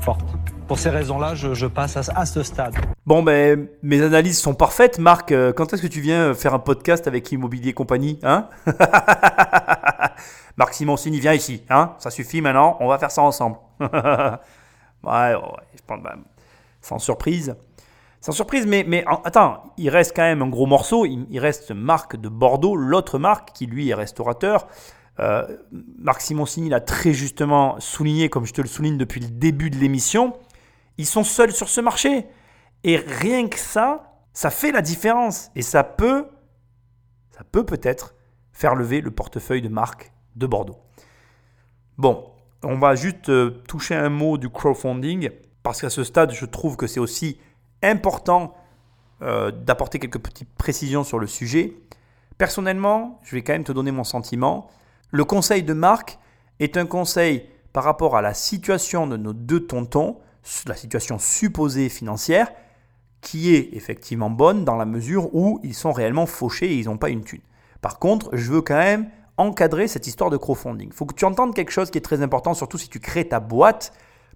forte. 0.00 0.24
Pour 0.70 0.78
ces 0.78 0.90
raisons-là, 0.90 1.34
je, 1.34 1.66
passe 1.66 1.96
à, 1.96 2.24
ce 2.24 2.44
stade. 2.44 2.76
Bon, 3.04 3.24
ben, 3.24 3.66
mes 3.82 4.02
analyses 4.02 4.38
sont 4.38 4.54
parfaites. 4.54 5.00
Marc, 5.00 5.32
euh, 5.32 5.52
quand 5.52 5.72
est-ce 5.72 5.82
que 5.82 5.88
tu 5.88 6.00
viens 6.00 6.32
faire 6.32 6.54
un 6.54 6.60
podcast 6.60 7.08
avec 7.08 7.32
Immobilier 7.32 7.72
Compagnie 7.72 8.20
hein 8.22 8.48
Marc 10.56 10.74
Simoncini, 10.74 11.18
viens 11.18 11.34
ici. 11.34 11.64
Hein 11.70 11.96
Ça 11.98 12.12
suffit 12.12 12.40
maintenant, 12.40 12.76
on 12.78 12.86
va 12.86 13.00
faire 13.00 13.10
ça 13.10 13.20
ensemble. 13.22 13.56
ouais, 13.80 13.88
ouais, 15.02 15.34
je 15.74 15.82
pense, 15.84 16.00
ben, 16.04 16.20
sans 16.80 17.00
surprise. 17.00 17.56
Sans 18.20 18.30
surprise, 18.30 18.64
mais, 18.64 18.84
mais 18.86 19.04
en- 19.08 19.22
attends, 19.24 19.74
il 19.76 19.90
reste 19.90 20.14
quand 20.14 20.22
même 20.22 20.40
un 20.40 20.48
gros 20.48 20.66
morceau. 20.66 21.04
Il, 21.04 21.26
il 21.30 21.40
reste 21.40 21.72
Marc 21.72 22.14
de 22.14 22.28
Bordeaux, 22.28 22.76
l'autre 22.76 23.18
Marc 23.18 23.54
qui 23.54 23.66
lui 23.66 23.88
est 23.88 23.94
restaurateur. 23.94 24.68
Euh, 25.18 25.44
Marc 25.98 26.20
Simoncini 26.20 26.68
l'a 26.68 26.80
très 26.80 27.12
justement 27.12 27.74
souligné, 27.80 28.28
comme 28.28 28.46
je 28.46 28.52
te 28.52 28.60
le 28.60 28.68
souligne 28.68 28.98
depuis 28.98 29.20
le 29.20 29.26
début 29.26 29.68
de 29.68 29.76
l'émission. 29.76 30.34
Ils 30.98 31.06
sont 31.06 31.24
seuls 31.24 31.52
sur 31.52 31.68
ce 31.68 31.80
marché. 31.80 32.26
Et 32.84 32.96
rien 32.96 33.48
que 33.48 33.58
ça, 33.58 34.14
ça 34.32 34.50
fait 34.50 34.72
la 34.72 34.82
différence. 34.82 35.50
Et 35.54 35.62
ça 35.62 35.84
peut, 35.84 36.26
ça 37.30 37.44
peut 37.50 37.64
peut-être 37.64 38.14
faire 38.52 38.74
lever 38.74 39.00
le 39.00 39.10
portefeuille 39.10 39.62
de 39.62 39.68
Marc 39.68 40.12
de 40.36 40.46
Bordeaux. 40.46 40.78
Bon, 41.98 42.30
on 42.62 42.78
va 42.78 42.94
juste 42.94 43.28
euh, 43.28 43.62
toucher 43.68 43.94
un 43.94 44.10
mot 44.10 44.38
du 44.38 44.50
crowdfunding, 44.50 45.30
parce 45.62 45.80
qu'à 45.80 45.90
ce 45.90 46.04
stade, 46.04 46.32
je 46.32 46.44
trouve 46.44 46.76
que 46.76 46.86
c'est 46.86 47.00
aussi 47.00 47.38
important 47.82 48.54
euh, 49.22 49.50
d'apporter 49.50 49.98
quelques 49.98 50.18
petites 50.18 50.52
précisions 50.54 51.04
sur 51.04 51.18
le 51.18 51.26
sujet. 51.26 51.74
Personnellement, 52.38 53.18
je 53.22 53.34
vais 53.34 53.42
quand 53.42 53.52
même 53.52 53.64
te 53.64 53.72
donner 53.72 53.90
mon 53.90 54.04
sentiment. 54.04 54.68
Le 55.10 55.24
conseil 55.24 55.62
de 55.62 55.72
Marc 55.72 56.18
est 56.58 56.76
un 56.76 56.86
conseil 56.86 57.46
par 57.72 57.84
rapport 57.84 58.16
à 58.16 58.22
la 58.22 58.34
situation 58.34 59.06
de 59.06 59.16
nos 59.16 59.32
deux 59.32 59.66
tontons, 59.66 60.18
la 60.66 60.76
situation 60.76 61.18
supposée 61.18 61.88
financière, 61.88 62.50
qui 63.20 63.54
est 63.54 63.70
effectivement 63.72 64.30
bonne 64.30 64.64
dans 64.64 64.76
la 64.76 64.86
mesure 64.86 65.34
où 65.34 65.60
ils 65.62 65.74
sont 65.74 65.92
réellement 65.92 66.26
fauchés 66.26 66.72
et 66.72 66.76
ils 66.76 66.86
n'ont 66.86 66.96
pas 66.96 67.10
une 67.10 67.22
thune. 67.22 67.42
Par 67.80 67.98
contre, 67.98 68.30
je 68.36 68.50
veux 68.50 68.62
quand 68.62 68.78
même 68.78 69.10
encadrer 69.36 69.88
cette 69.88 70.06
histoire 70.06 70.30
de 70.30 70.36
crowdfunding. 70.36 70.88
Il 70.88 70.94
faut 70.94 71.06
que 71.06 71.14
tu 71.14 71.24
entendes 71.24 71.54
quelque 71.54 71.72
chose 71.72 71.90
qui 71.90 71.98
est 71.98 72.02
très 72.02 72.22
important, 72.22 72.54
surtout 72.54 72.78
si 72.78 72.88
tu 72.88 73.00
crées 73.00 73.28
ta 73.28 73.40
boîte. 73.40 73.92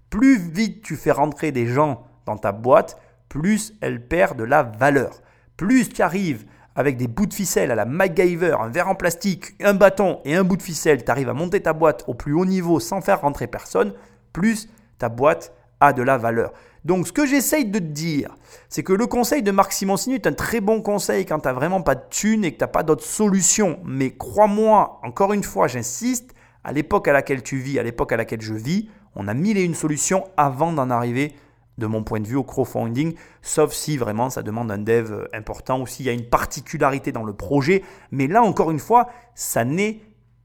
Plus 0.09 0.37
vite 0.37 0.81
tu 0.81 0.95
fais 0.95 1.11
rentrer 1.11 1.51
des 1.51 1.67
gens 1.67 2.03
dans 2.25 2.37
ta 2.37 2.51
boîte, 2.51 2.99
plus 3.29 3.73
elle 3.81 4.07
perd 4.07 4.37
de 4.37 4.43
la 4.43 4.63
valeur. 4.63 5.21
Plus 5.57 5.89
tu 5.89 6.01
arrives 6.01 6.45
avec 6.75 6.97
des 6.97 7.07
bouts 7.07 7.25
de 7.25 7.33
ficelle 7.33 7.71
à 7.71 7.75
la 7.75 7.85
MacGyver, 7.85 8.57
un 8.59 8.69
verre 8.69 8.89
en 8.89 8.95
plastique, 8.95 9.55
un 9.63 9.73
bâton 9.73 10.19
et 10.25 10.35
un 10.35 10.43
bout 10.43 10.57
de 10.57 10.61
ficelle, 10.61 11.05
tu 11.05 11.09
arrives 11.09 11.29
à 11.29 11.33
monter 11.33 11.61
ta 11.61 11.73
boîte 11.73 12.03
au 12.07 12.13
plus 12.13 12.33
haut 12.33 12.45
niveau 12.45 12.79
sans 12.79 13.01
faire 13.01 13.21
rentrer 13.21 13.47
personne, 13.47 13.93
plus 14.33 14.67
ta 14.97 15.07
boîte 15.07 15.53
a 15.79 15.93
de 15.93 16.01
la 16.01 16.17
valeur. 16.17 16.53
Donc 16.83 17.07
ce 17.07 17.11
que 17.11 17.25
j'essaye 17.25 17.65
de 17.65 17.79
te 17.79 17.83
dire, 17.83 18.35
c'est 18.69 18.83
que 18.83 18.93
le 18.93 19.07
conseil 19.07 19.41
de 19.41 19.51
Marc 19.51 19.73
Simoncini 19.73 20.15
est 20.15 20.27
un 20.27 20.33
très 20.33 20.61
bon 20.61 20.81
conseil 20.81 21.25
quand 21.25 21.39
tu 21.39 21.47
n'as 21.47 21.53
vraiment 21.53 21.81
pas 21.81 21.95
de 21.95 22.03
thunes 22.09 22.45
et 22.45 22.51
que 22.51 22.57
tu 22.57 22.63
n'as 22.63 22.67
pas 22.69 22.83
d'autre 22.83 23.03
solution. 23.03 23.79
Mais 23.83 24.11
crois-moi, 24.11 24.99
encore 25.03 25.33
une 25.33 25.43
fois, 25.43 25.67
j'insiste, 25.67 26.33
à 26.63 26.71
l'époque 26.71 27.07
à 27.07 27.13
laquelle 27.13 27.41
tu 27.41 27.57
vis, 27.57 27.79
à 27.79 27.83
l'époque 27.83 28.11
à 28.11 28.17
laquelle 28.17 28.41
je 28.41 28.53
vis, 28.53 28.89
on 29.15 29.27
a 29.27 29.33
mille 29.33 29.57
et 29.57 29.63
une 29.63 29.73
solutions 29.73 30.25
avant 30.37 30.71
d'en 30.73 30.89
arriver, 30.89 31.33
de 31.77 31.87
mon 31.87 32.03
point 32.03 32.19
de 32.19 32.27
vue, 32.27 32.35
au 32.35 32.43
crowdfunding, 32.43 33.15
sauf 33.41 33.73
si 33.73 33.97
vraiment 33.97 34.29
ça 34.29 34.43
demande 34.43 34.71
un 34.71 34.77
dev 34.77 35.27
important 35.33 35.81
ou 35.81 35.87
s'il 35.87 36.05
y 36.05 36.09
a 36.09 36.13
une 36.13 36.29
particularité 36.29 37.11
dans 37.11 37.23
le 37.23 37.33
projet. 37.33 37.83
Mais 38.11 38.27
là, 38.27 38.43
encore 38.43 38.71
une 38.71 38.79
fois, 38.79 39.09
ça 39.33 39.65
n'est 39.65 40.01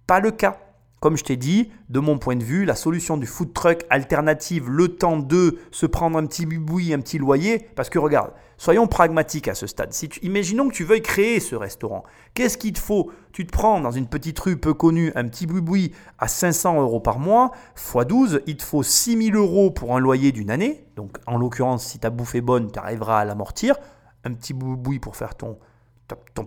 pas 0.06 0.20
le 0.20 0.30
cas. 0.30 0.58
Comme 1.00 1.16
je 1.16 1.24
t'ai 1.24 1.38
dit, 1.38 1.70
de 1.88 1.98
mon 1.98 2.18
point 2.18 2.36
de 2.36 2.44
vue, 2.44 2.66
la 2.66 2.74
solution 2.74 3.16
du 3.16 3.26
food 3.26 3.54
truck 3.54 3.86
alternative, 3.88 4.68
le 4.68 4.88
temps 4.88 5.16
de 5.16 5.58
se 5.70 5.86
prendre 5.86 6.18
un 6.18 6.26
petit 6.26 6.44
biboui, 6.44 6.92
un 6.92 7.00
petit 7.00 7.16
loyer, 7.16 7.70
parce 7.74 7.88
que 7.88 7.98
regarde, 7.98 8.32
soyons 8.58 8.86
pragmatiques 8.86 9.48
à 9.48 9.54
ce 9.54 9.66
stade. 9.66 9.94
Si 9.94 10.10
imaginons 10.20 10.68
que 10.68 10.74
tu 10.74 10.84
veuilles 10.84 11.00
créer 11.00 11.40
ce 11.40 11.56
restaurant. 11.56 12.04
Qu'est-ce 12.34 12.58
qu'il 12.58 12.74
te 12.74 12.78
faut? 12.78 13.10
Tu 13.32 13.46
te 13.46 13.50
prends 13.50 13.80
dans 13.80 13.92
une 13.92 14.08
petite 14.08 14.38
rue 14.40 14.58
peu 14.58 14.74
connue 14.74 15.10
un 15.14 15.26
petit 15.26 15.46
biboui 15.46 15.92
à 16.18 16.28
500 16.28 16.82
euros 16.82 17.00
par 17.00 17.18
mois, 17.18 17.52
x 17.78 18.06
12, 18.06 18.42
il 18.46 18.58
te 18.58 18.62
faut 18.62 18.82
6000 18.82 19.34
euros 19.36 19.70
pour 19.70 19.96
un 19.96 20.00
loyer 20.00 20.32
d'une 20.32 20.50
année. 20.50 20.84
Donc 20.96 21.16
en 21.26 21.38
l'occurrence, 21.38 21.86
si 21.86 21.98
ta 21.98 22.10
bouffe 22.10 22.34
est 22.34 22.42
bonne, 22.42 22.70
tu 22.70 22.78
arriveras 22.78 23.20
à 23.20 23.24
l'amortir. 23.24 23.76
Un 24.24 24.34
petit 24.34 24.52
biboui 24.52 24.98
pour 24.98 25.16
faire 25.16 25.34
ton 25.34 25.56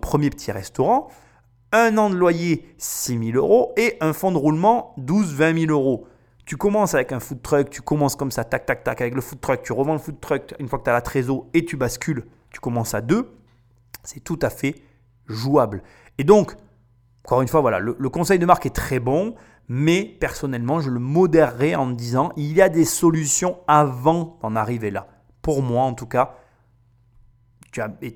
premier 0.00 0.30
petit 0.30 0.52
restaurant 0.52 1.08
un 1.74 1.98
an 1.98 2.08
de 2.08 2.14
loyer 2.14 2.64
6 2.78 3.32
000 3.32 3.36
euros 3.36 3.72
et 3.76 3.96
un 4.00 4.12
fonds 4.12 4.30
de 4.30 4.38
roulement 4.38 4.94
12-20 4.98 5.66
000 5.66 5.72
euros. 5.72 6.06
Tu 6.46 6.56
commences 6.56 6.94
avec 6.94 7.10
un 7.10 7.18
food 7.20 7.42
truck, 7.42 7.68
tu 7.68 7.82
commences 7.82 8.14
comme 8.14 8.30
ça, 8.30 8.44
tac, 8.44 8.64
tac, 8.64 8.84
tac, 8.84 9.00
avec 9.00 9.14
le 9.14 9.20
food 9.20 9.40
truck, 9.40 9.62
tu 9.62 9.72
revends 9.72 9.94
le 9.94 9.98
food 9.98 10.20
truck 10.20 10.54
une 10.60 10.68
fois 10.68 10.78
que 10.78 10.84
tu 10.84 10.90
as 10.90 10.92
la 10.92 11.00
trésor 11.00 11.46
et 11.52 11.64
tu 11.64 11.76
bascules, 11.76 12.26
tu 12.50 12.60
commences 12.60 12.94
à 12.94 13.00
deux. 13.00 13.34
C'est 14.04 14.22
tout 14.22 14.38
à 14.40 14.50
fait 14.50 14.76
jouable. 15.26 15.82
Et 16.18 16.24
donc, 16.24 16.54
encore 17.24 17.42
une 17.42 17.48
fois, 17.48 17.60
voilà, 17.60 17.80
le, 17.80 18.08
conseil 18.08 18.38
de 18.38 18.46
marque 18.46 18.66
est 18.66 18.74
très 18.74 19.00
bon, 19.00 19.34
mais 19.66 20.04
personnellement, 20.04 20.78
je 20.80 20.90
le 20.90 21.00
modérerai 21.00 21.74
en 21.74 21.86
me 21.86 21.94
disant 21.94 22.30
il 22.36 22.52
y 22.52 22.62
a 22.62 22.68
des 22.68 22.84
solutions 22.84 23.58
avant 23.66 24.38
d'en 24.42 24.54
arriver 24.54 24.90
là. 24.90 25.08
Pour 25.42 25.62
moi, 25.62 25.82
en 25.82 25.94
tout 25.94 26.06
cas, 26.06 26.36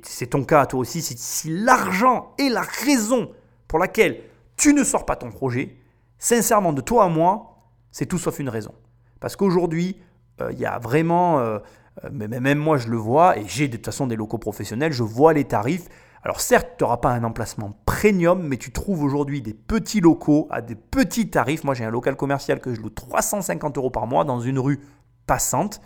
c'est 0.03 0.29
ton 0.29 0.45
cas 0.45 0.61
à 0.61 0.67
toi 0.67 0.79
aussi, 0.79 1.03
si, 1.03 1.17
si 1.17 1.51
l'argent 1.51 2.35
est 2.39 2.51
la 2.51 2.61
raison 2.61 3.31
pour 3.69 3.79
laquelle 3.79 4.21
tu 4.57 4.75
ne 4.75 4.83
sors 4.83 5.07
pas 5.07 5.15
ton 5.15 5.31
projet, 5.31 5.77
sincèrement, 6.19 6.73
de 6.73 6.81
toi 6.81 7.05
à 7.05 7.09
moi, 7.09 7.71
c'est 7.93 8.07
tout 8.07 8.19
sauf 8.19 8.39
une 8.41 8.49
raison. 8.49 8.75
Parce 9.21 9.37
qu'aujourd'hui, 9.37 10.01
euh, 10.41 10.51
il 10.53 10.59
y 10.59 10.67
a 10.67 10.79
vraiment, 10.79 11.39
euh, 11.39 11.59
euh, 12.05 12.09
mais 12.13 12.29
même 12.29 12.59
moi 12.59 12.79
je 12.79 12.89
le 12.89 12.97
vois, 12.97 13.39
et 13.39 13.45
j'ai 13.47 13.69
de 13.69 13.77
toute 13.77 13.87
façon 13.87 14.07
des 14.07 14.17
locaux 14.17 14.39
professionnels, 14.39 14.93
je 14.93 15.03
vois 15.03 15.33
les 15.33 15.45
tarifs. 15.45 15.89
Alors 16.23 16.41
certes, 16.41 16.75
tu 16.77 16.85
n'auras 16.85 16.97
pas 16.97 17.11
un 17.11 17.23
emplacement 17.25 17.79
premium, 17.87 18.43
mais 18.43 18.57
tu 18.57 18.73
trouves 18.73 19.03
aujourd'hui 19.03 19.41
des 19.41 19.55
petits 19.55 20.01
locaux 20.01 20.49
à 20.51 20.61
des 20.61 20.75
petits 20.75 21.31
tarifs. 21.31 21.65
Moi 21.65 21.75
j'ai 21.75 21.85
un 21.85 21.91
local 21.91 22.17
commercial 22.17 22.61
que 22.61 22.75
je 22.75 22.81
loue 22.81 22.91
350 22.91 23.79
euros 23.79 23.91
par 23.91 24.07
mois 24.07 24.25
dans 24.25 24.41
une 24.41 24.59
rue 24.59 24.81
passante. 25.27 25.81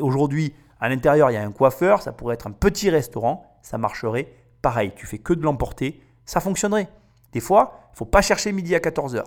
Aujourd'hui, 0.00 0.54
à 0.80 0.88
l'intérieur, 0.88 1.30
il 1.30 1.34
y 1.34 1.36
a 1.36 1.42
un 1.42 1.52
coiffeur, 1.52 2.02
ça 2.02 2.12
pourrait 2.12 2.34
être 2.34 2.46
un 2.46 2.52
petit 2.52 2.90
restaurant, 2.90 3.58
ça 3.62 3.78
marcherait 3.78 4.28
pareil. 4.62 4.92
Tu 4.96 5.06
fais 5.06 5.18
que 5.18 5.32
de 5.32 5.42
l'emporter, 5.42 6.02
ça 6.24 6.40
fonctionnerait. 6.40 6.88
Des 7.32 7.40
fois, 7.40 7.80
il 7.90 7.92
ne 7.92 7.96
faut 7.98 8.04
pas 8.04 8.22
chercher 8.22 8.52
midi 8.52 8.74
à 8.74 8.78
14h. 8.78 9.22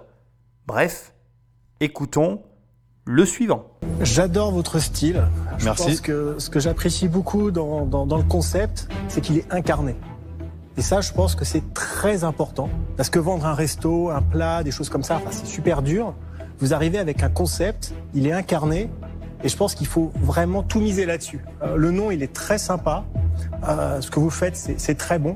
Bref, 0.68 1.14
écoutons 1.80 2.42
le 3.06 3.26
suivant. 3.26 3.66
J'adore 4.02 4.52
votre 4.52 4.80
style. 4.80 5.24
Je 5.58 5.66
Merci. 5.66 5.84
pense 5.88 6.02
que 6.02 6.36
ce 6.38 6.50
que 6.50 6.60
j'apprécie 6.60 7.08
beaucoup 7.08 7.52
dans, 7.52 7.86
dans- 7.86 8.06
dans 8.06 8.18
le 8.18 8.24
concept, 8.24 8.88
c'est 9.08 9.22
qu'il 9.22 9.38
est 9.38 9.52
incarné. 9.52 9.96
Et 10.78 10.82
ça, 10.82 11.02
je 11.02 11.12
pense 11.12 11.36
que 11.36 11.44
c'est 11.46 11.74
très 11.74 12.24
important. 12.24 12.70
Parce 12.98 13.10
que 13.10 13.20
vendre 13.20 13.46
un 13.46 13.54
resto, 13.54 14.10
un 14.10 14.22
plat, 14.22 14.64
des 14.64 14.72
choses 14.72 14.90
comme 14.90 15.04
ça, 15.04 15.18
enfin, 15.18 15.30
c'est 15.32 15.46
super 15.48 15.82
dur. 15.82 16.14
Vous 16.60 16.74
arrivez 16.74 16.98
avec 17.00 17.24
un 17.24 17.30
concept, 17.30 17.94
il 18.14 18.26
est 18.28 18.32
incarné. 18.32 18.90
Et 19.44 19.50
je 19.50 19.58
pense 19.58 19.74
qu'il 19.76 19.88
faut 19.88 20.12
vraiment 20.22 20.62
tout 20.64 20.80
miser 20.80 21.06
là-dessus. 21.08 21.44
Euh, 21.64 21.76
le 21.76 21.90
nom, 21.92 22.12
il 22.12 22.22
est 22.22 22.32
très 22.32 22.60
sympa. 22.60 23.04
Euh, 23.68 24.00
ce 24.00 24.10
que 24.12 24.20
vous 24.20 24.30
faites, 24.30 24.56
c'est 24.56 24.80
c'est 24.80 24.96
très 24.96 25.18
bon. 25.18 25.36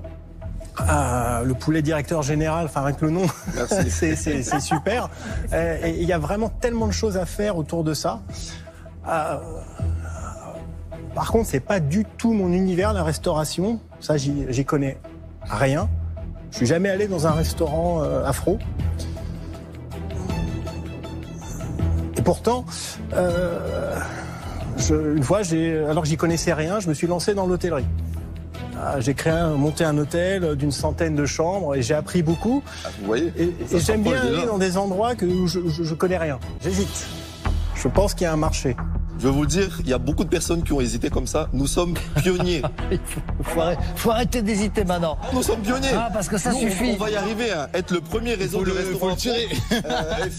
Euh, 0.90 1.44
le 1.44 1.54
poulet 1.54 1.82
directeur 1.82 2.22
général, 2.22 2.66
enfin 2.66 2.82
avec 2.84 3.00
le 3.02 3.10
nom, 3.10 3.26
c'est 3.70 4.60
super. 4.60 5.10
Euh, 5.54 5.78
et 5.84 5.92
il 6.02 6.08
y 6.08 6.12
a 6.14 6.18
vraiment 6.18 6.50
tellement 6.50 6.88
de 6.88 6.92
choses 6.92 7.16
à 7.18 7.26
faire 7.26 7.56
autour 7.58 7.84
de 7.84 7.94
ça. 7.94 8.22
Euh, 9.08 9.38
par 11.14 11.32
contre, 11.32 11.48
c'est 11.50 11.62
pas 11.62 11.80
du 11.80 12.04
tout 12.18 12.34
mon 12.34 12.52
univers, 12.52 12.92
la 12.92 13.04
restauration. 13.04 13.80
Ça, 14.02 14.18
j'y 14.18 14.66
connais 14.66 14.98
rien. 15.50 15.88
Je 16.52 16.58
suis 16.58 16.66
jamais 16.66 16.90
allé 16.90 17.08
dans 17.08 17.26
un 17.26 17.32
restaurant 17.32 18.04
euh, 18.04 18.26
afro. 18.26 18.60
Et 22.18 22.22
pourtant, 22.22 22.66
euh, 23.14 23.98
je- 24.78 25.16
une 25.16 25.24
fois, 25.24 25.40
alors 25.90 26.04
que 26.04 26.10
j'y 26.10 26.18
connaissais 26.18 26.54
rien, 26.54 26.80
je 26.80 26.90
me 26.90 26.94
suis 26.94 27.08
lancé 27.08 27.34
dans 27.34 27.46
l'hôtellerie. 27.46 27.86
Ah, 28.82 29.00
J'ai 29.00 29.14
créé, 29.14 29.34
monté 29.58 29.84
un 29.84 29.98
hôtel 29.98 30.56
d'une 30.56 30.72
centaine 30.72 31.16
de 31.16 31.26
chambres 31.26 31.76
et 31.76 31.82
j'ai 31.82 31.94
appris 31.94 32.22
beaucoup. 32.24 32.62
Vous 33.00 33.06
voyez 33.06 33.32
Et, 33.38 33.54
j'aime 33.80 34.04
bien 34.04 34.12
déjà. 34.14 34.38
aller 34.38 34.46
dans 34.46 34.58
des 34.58 34.78
endroits 34.78 35.16
que, 35.16 35.26
où 35.26 35.48
je, 35.48 35.60
je, 35.68 35.84
je 35.84 35.94
connais 35.96 36.18
rien. 36.18 36.40
J'hésite. 36.62 37.08
Je 37.76 37.88
pense 37.88 38.14
qu'il 38.14 38.24
y 38.24 38.28
a 38.28 38.34
un 38.34 38.38
marché. 38.38 38.76
Je 39.18 39.28
vais 39.28 39.34
vous 39.34 39.44
le 39.44 39.48
dire, 39.48 39.78
il 39.80 39.88
y 39.90 39.94
a 39.94 39.98
beaucoup 39.98 40.26
de 40.26 40.30
personnes 40.30 40.62
qui 40.64 40.74
ont 40.74 40.82
hésité 40.82 41.10
comme 41.10 41.26
ça. 41.28 41.48
Nous 41.54 41.68
sommes 41.68 41.94
pionniers. 42.22 42.62
Il 42.92 43.00
faut, 43.06 43.22
faut 43.44 43.62
arrêter, 43.62 43.82
faut 43.96 44.12
arrêter 44.12 44.42
d'hésiter 44.42 44.84
maintenant. 44.84 45.18
Nous 45.34 45.42
sommes 45.42 45.62
pionniers. 45.62 45.94
Ah, 45.96 46.10
parce 46.12 46.28
que 46.28 46.38
ça 46.38 46.52
Nous, 46.52 46.58
on- 46.58 46.62
suffit. 46.62 46.92
On, 46.96 46.98
va 47.04 47.10
y 47.10 47.16
arriver 47.16 47.52
à 47.52 47.70
être 47.74 47.92
le 47.92 48.02
premier 48.02 48.34
réseau 48.34 48.64
de 48.64 48.72
restaurants. 48.72 49.16
Euh, 49.72 50.30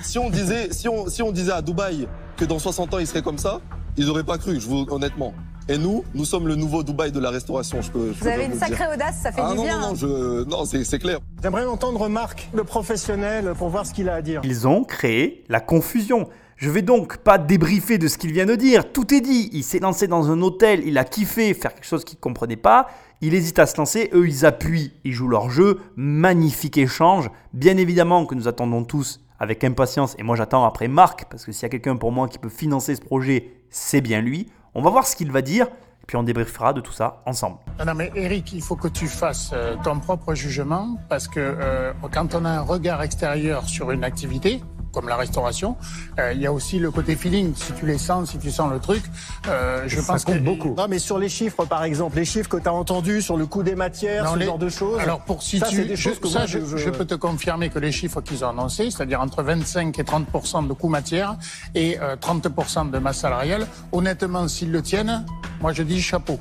si 0.00 0.18
on 0.18 0.30
disait, 0.30 0.68
si 0.72 0.88
on, 0.88 1.08
si 1.08 1.22
on 1.22 1.32
disait 1.32 1.52
à 1.52 1.60
Dubaï 1.62 2.06
que 2.36 2.44
dans 2.44 2.58
60 2.58 2.94
ans 2.94 2.98
il 2.98 3.06
serait 3.06 3.22
comme 3.22 3.38
ça, 3.38 3.60
ils 3.96 4.06
n'auraient 4.06 4.24
pas 4.24 4.38
cru, 4.38 4.58
je 4.60 4.66
vous, 4.66 4.86
honnêtement. 4.90 5.34
Et 5.70 5.76
nous, 5.76 6.02
nous 6.14 6.24
sommes 6.24 6.48
le 6.48 6.54
nouveau 6.54 6.82
Dubaï 6.82 7.12
de 7.12 7.20
la 7.20 7.28
restauration. 7.30 7.82
Je 7.82 7.90
peux, 7.90 8.08
je 8.12 8.18
Vous 8.18 8.24
peux 8.24 8.30
avez 8.30 8.44
une 8.46 8.52
dire. 8.52 8.60
sacrée 8.60 8.86
audace, 8.94 9.16
ça 9.22 9.32
fait 9.32 9.42
Ah 9.44 9.50
du 9.50 9.56
non, 9.58 9.64
bien. 9.64 9.74
non, 9.78 9.86
non, 9.88 9.92
hein. 9.92 9.94
je... 9.96 10.44
non 10.44 10.64
c'est 10.64 10.82
c'est 10.84 10.98
clair. 10.98 11.18
J'aimerais 11.42 11.66
entendre 11.66 12.08
Marc, 12.08 12.48
le 12.54 12.64
professionnel, 12.64 13.52
pour 13.56 13.68
voir 13.68 13.84
ce 13.84 13.92
qu'il 13.92 14.08
a 14.08 14.14
à 14.14 14.22
dire. 14.22 14.40
Ils 14.44 14.66
ont 14.66 14.84
créé 14.84 15.44
la 15.50 15.60
confusion. 15.60 16.28
Je 16.56 16.70
vais 16.70 16.80
donc 16.82 17.18
pas 17.18 17.36
débriefer 17.36 17.98
de 17.98 18.08
ce 18.08 18.16
qu'il 18.16 18.32
vient 18.32 18.46
de 18.46 18.54
dire. 18.54 18.90
Tout 18.92 19.12
est 19.14 19.20
dit. 19.20 19.50
Il 19.52 19.62
s'est 19.62 19.78
lancé 19.78 20.08
dans 20.08 20.30
un 20.30 20.40
hôtel, 20.40 20.82
il 20.86 20.96
a 20.96 21.04
kiffé 21.04 21.52
faire 21.52 21.74
quelque 21.74 21.86
chose 21.86 22.04
qu'il 22.04 22.16
ne 22.16 22.22
comprenait 22.22 22.56
pas. 22.56 22.88
Il 23.20 23.34
hésite 23.34 23.58
à 23.58 23.66
se 23.66 23.76
lancer. 23.76 24.08
Eux, 24.14 24.26
ils 24.26 24.46
appuient, 24.46 24.94
ils 25.04 25.12
jouent 25.12 25.28
leur 25.28 25.50
jeu. 25.50 25.80
Magnifique 25.96 26.78
échange. 26.78 27.30
Bien 27.52 27.76
évidemment 27.76 28.24
que 28.24 28.34
nous 28.34 28.48
attendons 28.48 28.84
tous 28.84 29.20
avec 29.38 29.62
impatience. 29.64 30.16
Et 30.18 30.22
moi, 30.22 30.34
j'attends 30.34 30.64
après 30.64 30.88
Marc, 30.88 31.26
parce 31.30 31.44
que 31.44 31.52
s'il 31.52 31.62
y 31.64 31.66
a 31.66 31.68
quelqu'un 31.68 31.96
pour 31.96 32.10
moi 32.10 32.26
qui 32.26 32.38
peut 32.38 32.48
financer 32.48 32.94
ce 32.96 33.02
projet, 33.02 33.52
c'est 33.70 34.00
bien 34.00 34.20
lui. 34.22 34.48
On 34.78 34.80
va 34.80 34.90
voir 34.90 35.08
ce 35.08 35.16
qu'il 35.16 35.32
va 35.32 35.42
dire. 35.42 35.66
Puis 36.06 36.16
on 36.16 36.22
débriefera 36.22 36.72
de 36.72 36.80
tout 36.80 36.92
ça 36.92 37.20
ensemble. 37.26 37.56
Non, 37.80 37.84
non, 37.86 37.94
mais 37.96 38.12
Eric, 38.14 38.52
il 38.52 38.62
faut 38.62 38.76
que 38.76 38.86
tu 38.86 39.08
fasses 39.08 39.50
euh, 39.52 39.74
ton 39.82 39.98
propre 39.98 40.34
jugement 40.34 40.96
parce 41.08 41.26
que 41.26 41.40
euh, 41.40 41.92
quand 42.12 42.36
on 42.36 42.44
a 42.44 42.50
un 42.50 42.60
regard 42.60 43.02
extérieur 43.02 43.68
sur 43.68 43.90
une 43.90 44.04
activité, 44.04 44.62
comme 44.92 45.08
la 45.08 45.16
restauration, 45.16 45.76
euh, 46.18 46.32
il 46.34 46.40
y 46.40 46.46
a 46.46 46.52
aussi 46.52 46.78
le 46.78 46.90
côté 46.90 47.16
feeling. 47.16 47.54
Si 47.54 47.72
tu 47.72 47.86
les 47.86 47.98
sens, 47.98 48.30
si 48.30 48.38
tu 48.38 48.50
sens 48.50 48.70
le 48.72 48.78
truc, 48.80 49.02
euh, 49.48 49.84
je 49.86 50.00
ça 50.00 50.12
pense 50.14 50.24
compte 50.24 50.36
que 50.36 50.40
beaucoup. 50.40 50.74
Non, 50.76 50.86
mais 50.88 50.98
sur 50.98 51.18
les 51.18 51.28
chiffres, 51.28 51.64
par 51.64 51.84
exemple, 51.84 52.16
les 52.16 52.24
chiffres 52.24 52.48
que 52.48 52.56
tu 52.56 52.68
as 52.68 52.72
entendus 52.72 53.22
sur 53.22 53.36
le 53.36 53.46
coût 53.46 53.62
des 53.62 53.74
matières, 53.74 54.24
Non, 54.24 54.34
ce 54.34 54.38
les- 54.38 54.46
genre 54.46 54.58
de 54.58 54.68
choses. 54.68 54.98
Alors 55.00 55.20
pour 55.20 55.42
si 55.42 55.58
ça, 55.58 55.66
tu, 55.66 55.76
c'est 55.76 55.84
des 55.84 55.96
je, 55.96 56.02
choses 56.08 56.18
que 56.20 56.28
ça, 56.28 56.38
moi, 56.40 56.46
je, 56.46 56.58
je, 56.64 56.76
je 56.76 56.90
peux 56.90 57.04
te 57.04 57.14
confirmer 57.14 57.68
que 57.70 57.78
les 57.78 57.92
chiffres 57.92 58.20
qu'ils 58.20 58.44
ont 58.44 58.48
annoncés, 58.50 58.90
c'est-à-dire 58.90 59.20
entre 59.20 59.42
25 59.42 59.98
et 59.98 60.02
30% 60.02 60.66
de 60.66 60.72
coûts 60.72 60.88
matières 60.88 61.36
et 61.74 61.98
euh, 62.00 62.16
30 62.16 62.90
de 62.90 62.98
masse 62.98 63.18
salariale, 63.18 63.66
honnêtement, 63.92 64.48
s'ils 64.48 64.70
le 64.72 64.82
tiennent, 64.82 65.24
moi 65.60 65.72
je 65.72 65.82
dis 65.82 66.00
chapeau. 66.00 66.38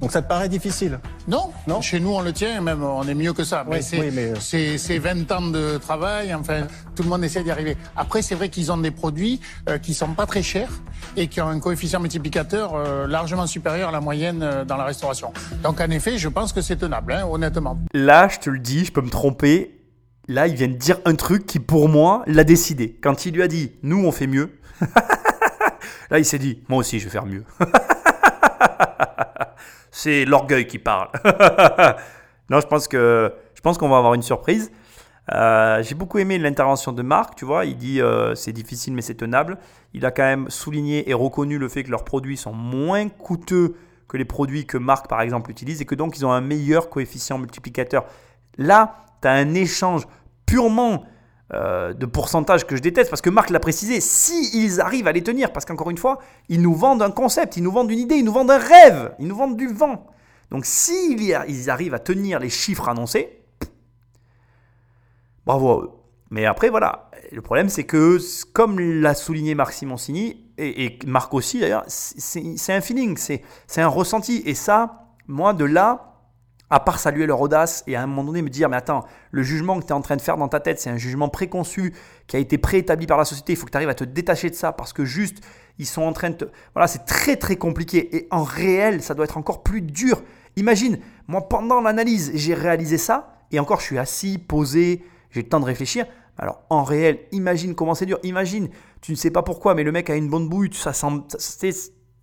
Donc 0.00 0.12
ça 0.12 0.20
te 0.20 0.28
paraît 0.28 0.48
difficile 0.50 0.98
Non, 1.28 1.50
Non 1.66 1.80
chez 1.80 1.98
nous 2.00 2.10
on 2.10 2.20
le 2.20 2.32
tient, 2.32 2.60
même 2.60 2.82
on 2.82 3.02
est 3.08 3.14
mieux 3.14 3.32
que 3.32 3.44
ça. 3.44 3.64
Mais 3.68 3.76
Oui, 3.76 3.82
c'est 3.82 4.00
oui, 4.00 4.10
mais- 4.12 4.32
euh, 4.32 4.34
c'est- 4.40 4.76
c'est 4.76 4.98
20 4.98 5.30
ans 5.32 5.40
de 5.40 5.78
travail, 5.78 6.34
enfin 6.34 6.62
tout 6.94 7.02
le 7.02 7.08
monde 7.08 7.24
essaie 7.24 7.42
d'y 7.42 7.50
arriver. 7.50 7.76
Après 7.96 8.20
c'est 8.20 8.34
vrai 8.34 8.48
qu'ils 8.50 8.70
ont 8.70 8.76
des 8.76 8.90
produits 8.90 9.40
euh, 9.68 9.78
qui 9.78 9.94
sont 9.94 10.08
pas 10.14 10.26
très 10.26 10.42
chers 10.42 10.68
et 11.16 11.28
qui 11.28 11.40
ont 11.40 11.48
un 11.48 11.58
coefficient 11.60 12.00
multiplicateur 12.00 12.74
euh, 12.74 13.06
largement 13.06 13.46
supérieur 13.46 13.88
à 13.88 13.92
la 13.92 14.00
moyenne 14.00 14.42
euh, 14.42 14.64
dans 14.64 14.76
la 14.76 14.84
restauration. 14.84 15.32
Donc 15.62 15.80
en 15.80 15.90
effet, 15.90 16.18
je 16.18 16.28
pense 16.28 16.52
que 16.52 16.60
c'est 16.60 16.76
tenable, 16.76 17.12
hein, 17.12 17.26
honnêtement. 17.30 17.78
Là, 17.94 18.28
je 18.28 18.38
te 18.40 18.50
le 18.50 18.58
dis, 18.58 18.84
je 18.84 18.92
peux 18.92 19.00
me 19.02 19.10
tromper. 19.10 19.80
Là, 20.28 20.46
il 20.48 20.54
vient 20.54 20.68
de 20.68 20.72
dire 20.74 20.98
un 21.04 21.14
truc 21.14 21.44
qui, 21.46 21.60
pour 21.60 21.88
moi, 21.88 22.22
l'a 22.26 22.44
décidé. 22.44 22.98
Quand 23.02 23.26
il 23.26 23.34
lui 23.34 23.42
a 23.42 23.48
dit, 23.48 23.72
nous, 23.82 24.04
on 24.06 24.10
fait 24.12 24.26
mieux. 24.26 24.58
Là, 26.10 26.18
il 26.18 26.24
s'est 26.24 26.38
dit, 26.38 26.62
moi 26.68 26.78
aussi, 26.78 26.98
je 26.98 27.04
vais 27.04 27.10
faire 27.10 27.26
mieux. 27.26 27.44
C'est 29.90 30.24
l'orgueil 30.24 30.66
qui 30.66 30.78
parle. 30.78 31.08
non, 32.50 32.60
je 32.60 32.66
pense 32.66 32.88
que 32.88 33.32
je 33.54 33.60
pense 33.60 33.78
qu'on 33.78 33.88
va 33.88 33.98
avoir 33.98 34.14
une 34.14 34.22
surprise. 34.22 34.70
Euh, 35.32 35.82
J'ai 35.82 35.94
beaucoup 35.94 36.18
aimé 36.18 36.38
l'intervention 36.38 36.92
de 36.92 37.02
Marc, 37.02 37.34
tu 37.36 37.44
vois, 37.44 37.64
il 37.64 37.76
dit 37.76 38.00
euh, 38.00 38.34
c'est 38.34 38.52
difficile 38.52 38.92
mais 38.92 39.02
c'est 39.02 39.14
tenable. 39.14 39.58
Il 39.94 40.04
a 40.04 40.10
quand 40.10 40.22
même 40.22 40.50
souligné 40.50 41.08
et 41.08 41.14
reconnu 41.14 41.58
le 41.58 41.68
fait 41.68 41.82
que 41.82 41.90
leurs 41.90 42.04
produits 42.04 42.36
sont 42.36 42.52
moins 42.52 43.08
coûteux 43.08 43.76
que 44.06 44.16
les 44.16 44.26
produits 44.26 44.66
que 44.66 44.76
Marc 44.76 45.08
par 45.08 45.22
exemple 45.22 45.50
utilise 45.50 45.80
et 45.80 45.86
que 45.86 45.94
donc 45.94 46.18
ils 46.18 46.26
ont 46.26 46.32
un 46.32 46.42
meilleur 46.42 46.90
coefficient 46.90 47.38
multiplicateur. 47.38 48.04
Là, 48.58 48.96
tu 49.22 49.28
as 49.28 49.32
un 49.32 49.54
échange 49.54 50.06
purement 50.44 51.04
euh, 51.52 51.92
de 51.92 52.06
pourcentage 52.06 52.66
que 52.66 52.74
je 52.74 52.80
déteste 52.80 53.10
parce 53.10 53.20
que 53.20 53.28
Marc 53.28 53.50
l'a 53.50 53.60
précisé, 53.60 54.00
si 54.00 54.50
ils 54.54 54.80
arrivent 54.80 55.06
à 55.06 55.12
les 55.12 55.22
tenir, 55.22 55.52
parce 55.52 55.66
qu'encore 55.66 55.90
une 55.90 55.98
fois, 55.98 56.18
ils 56.48 56.62
nous 56.62 56.74
vendent 56.74 57.02
un 57.02 57.10
concept, 57.10 57.58
ils 57.58 57.62
nous 57.62 57.70
vendent 57.70 57.90
une 57.90 57.98
idée, 57.98 58.14
ils 58.14 58.24
nous 58.24 58.32
vendent 58.32 58.50
un 58.50 58.58
rêve, 58.58 59.14
ils 59.18 59.28
nous 59.28 59.36
vendent 59.36 59.56
du 59.56 59.68
vent. 59.68 60.06
Donc 60.50 60.64
s'ils 60.64 61.20
ils 61.20 61.70
arrivent 61.70 61.92
à 61.92 61.98
tenir 61.98 62.38
les 62.38 62.48
chiffres 62.48 62.88
annoncés, 62.88 63.42
bravo 65.44 65.70
à 65.70 65.82
eux. 65.82 65.90
Mais 66.30 66.46
après, 66.46 66.70
voilà, 66.70 67.10
le 67.30 67.42
problème 67.42 67.68
c'est 67.68 67.84
que, 67.84 68.18
comme 68.54 68.80
l'a 68.80 69.14
souligné 69.14 69.54
Marc 69.54 69.74
Simoncini, 69.74 70.50
et, 70.56 70.86
et 70.86 70.98
Marc 71.06 71.34
aussi 71.34 71.60
d'ailleurs, 71.60 71.84
c'est 71.88 72.72
un 72.72 72.80
feeling, 72.80 73.18
c'est 73.18 73.42
un 73.76 73.88
ressenti. 73.88 74.42
Et 74.46 74.54
ça, 74.54 75.10
moi, 75.26 75.52
de 75.52 75.64
là, 75.64 76.13
à 76.70 76.80
part 76.80 76.98
saluer 76.98 77.26
leur 77.26 77.40
audace 77.40 77.84
et 77.86 77.96
à 77.96 78.02
un 78.02 78.06
moment 78.06 78.24
donné 78.24 78.42
me 78.42 78.48
dire, 78.48 78.68
mais 78.68 78.76
attends, 78.76 79.04
le 79.30 79.42
jugement 79.42 79.78
que 79.78 79.84
tu 79.84 79.90
es 79.90 79.92
en 79.92 80.00
train 80.00 80.16
de 80.16 80.22
faire 80.22 80.36
dans 80.36 80.48
ta 80.48 80.60
tête, 80.60 80.80
c'est 80.80 80.90
un 80.90 80.96
jugement 80.96 81.28
préconçu 81.28 81.94
qui 82.26 82.36
a 82.36 82.38
été 82.38 82.58
préétabli 82.58 83.06
par 83.06 83.18
la 83.18 83.24
société, 83.24 83.52
il 83.52 83.56
faut 83.56 83.66
que 83.66 83.70
tu 83.70 83.76
arrives 83.76 83.88
à 83.88 83.94
te 83.94 84.04
détacher 84.04 84.50
de 84.50 84.54
ça 84.54 84.72
parce 84.72 84.92
que 84.92 85.04
juste, 85.04 85.38
ils 85.78 85.86
sont 85.86 86.02
en 86.02 86.12
train 86.12 86.30
de 86.30 86.36
te... 86.36 86.44
Voilà, 86.74 86.86
c'est 86.86 87.04
très 87.04 87.36
très 87.36 87.56
compliqué 87.56 88.16
et 88.16 88.28
en 88.30 88.42
réel, 88.42 89.02
ça 89.02 89.14
doit 89.14 89.24
être 89.24 89.36
encore 89.36 89.62
plus 89.62 89.82
dur. 89.82 90.22
Imagine, 90.56 90.98
moi 91.28 91.48
pendant 91.48 91.80
l'analyse, 91.80 92.32
j'ai 92.34 92.54
réalisé 92.54 92.98
ça 92.98 93.38
et 93.50 93.58
encore 93.60 93.80
je 93.80 93.86
suis 93.86 93.98
assis, 93.98 94.38
posé, 94.38 95.04
j'ai 95.30 95.42
le 95.42 95.48
temps 95.48 95.60
de 95.60 95.66
réfléchir. 95.66 96.06
Alors 96.38 96.62
en 96.70 96.82
réel, 96.82 97.20
imagine 97.32 97.74
comment 97.74 97.94
c'est 97.94 98.06
dur. 98.06 98.18
Imagine, 98.22 98.68
tu 99.00 99.12
ne 99.12 99.16
sais 99.16 99.30
pas 99.30 99.42
pourquoi, 99.42 99.74
mais 99.74 99.84
le 99.84 99.92
mec 99.92 100.10
a 100.10 100.16
une 100.16 100.28
bonne 100.28 100.48
bouille, 100.48 100.72
ça 100.72 100.92
sent, 100.92 101.06
tu 101.58 101.70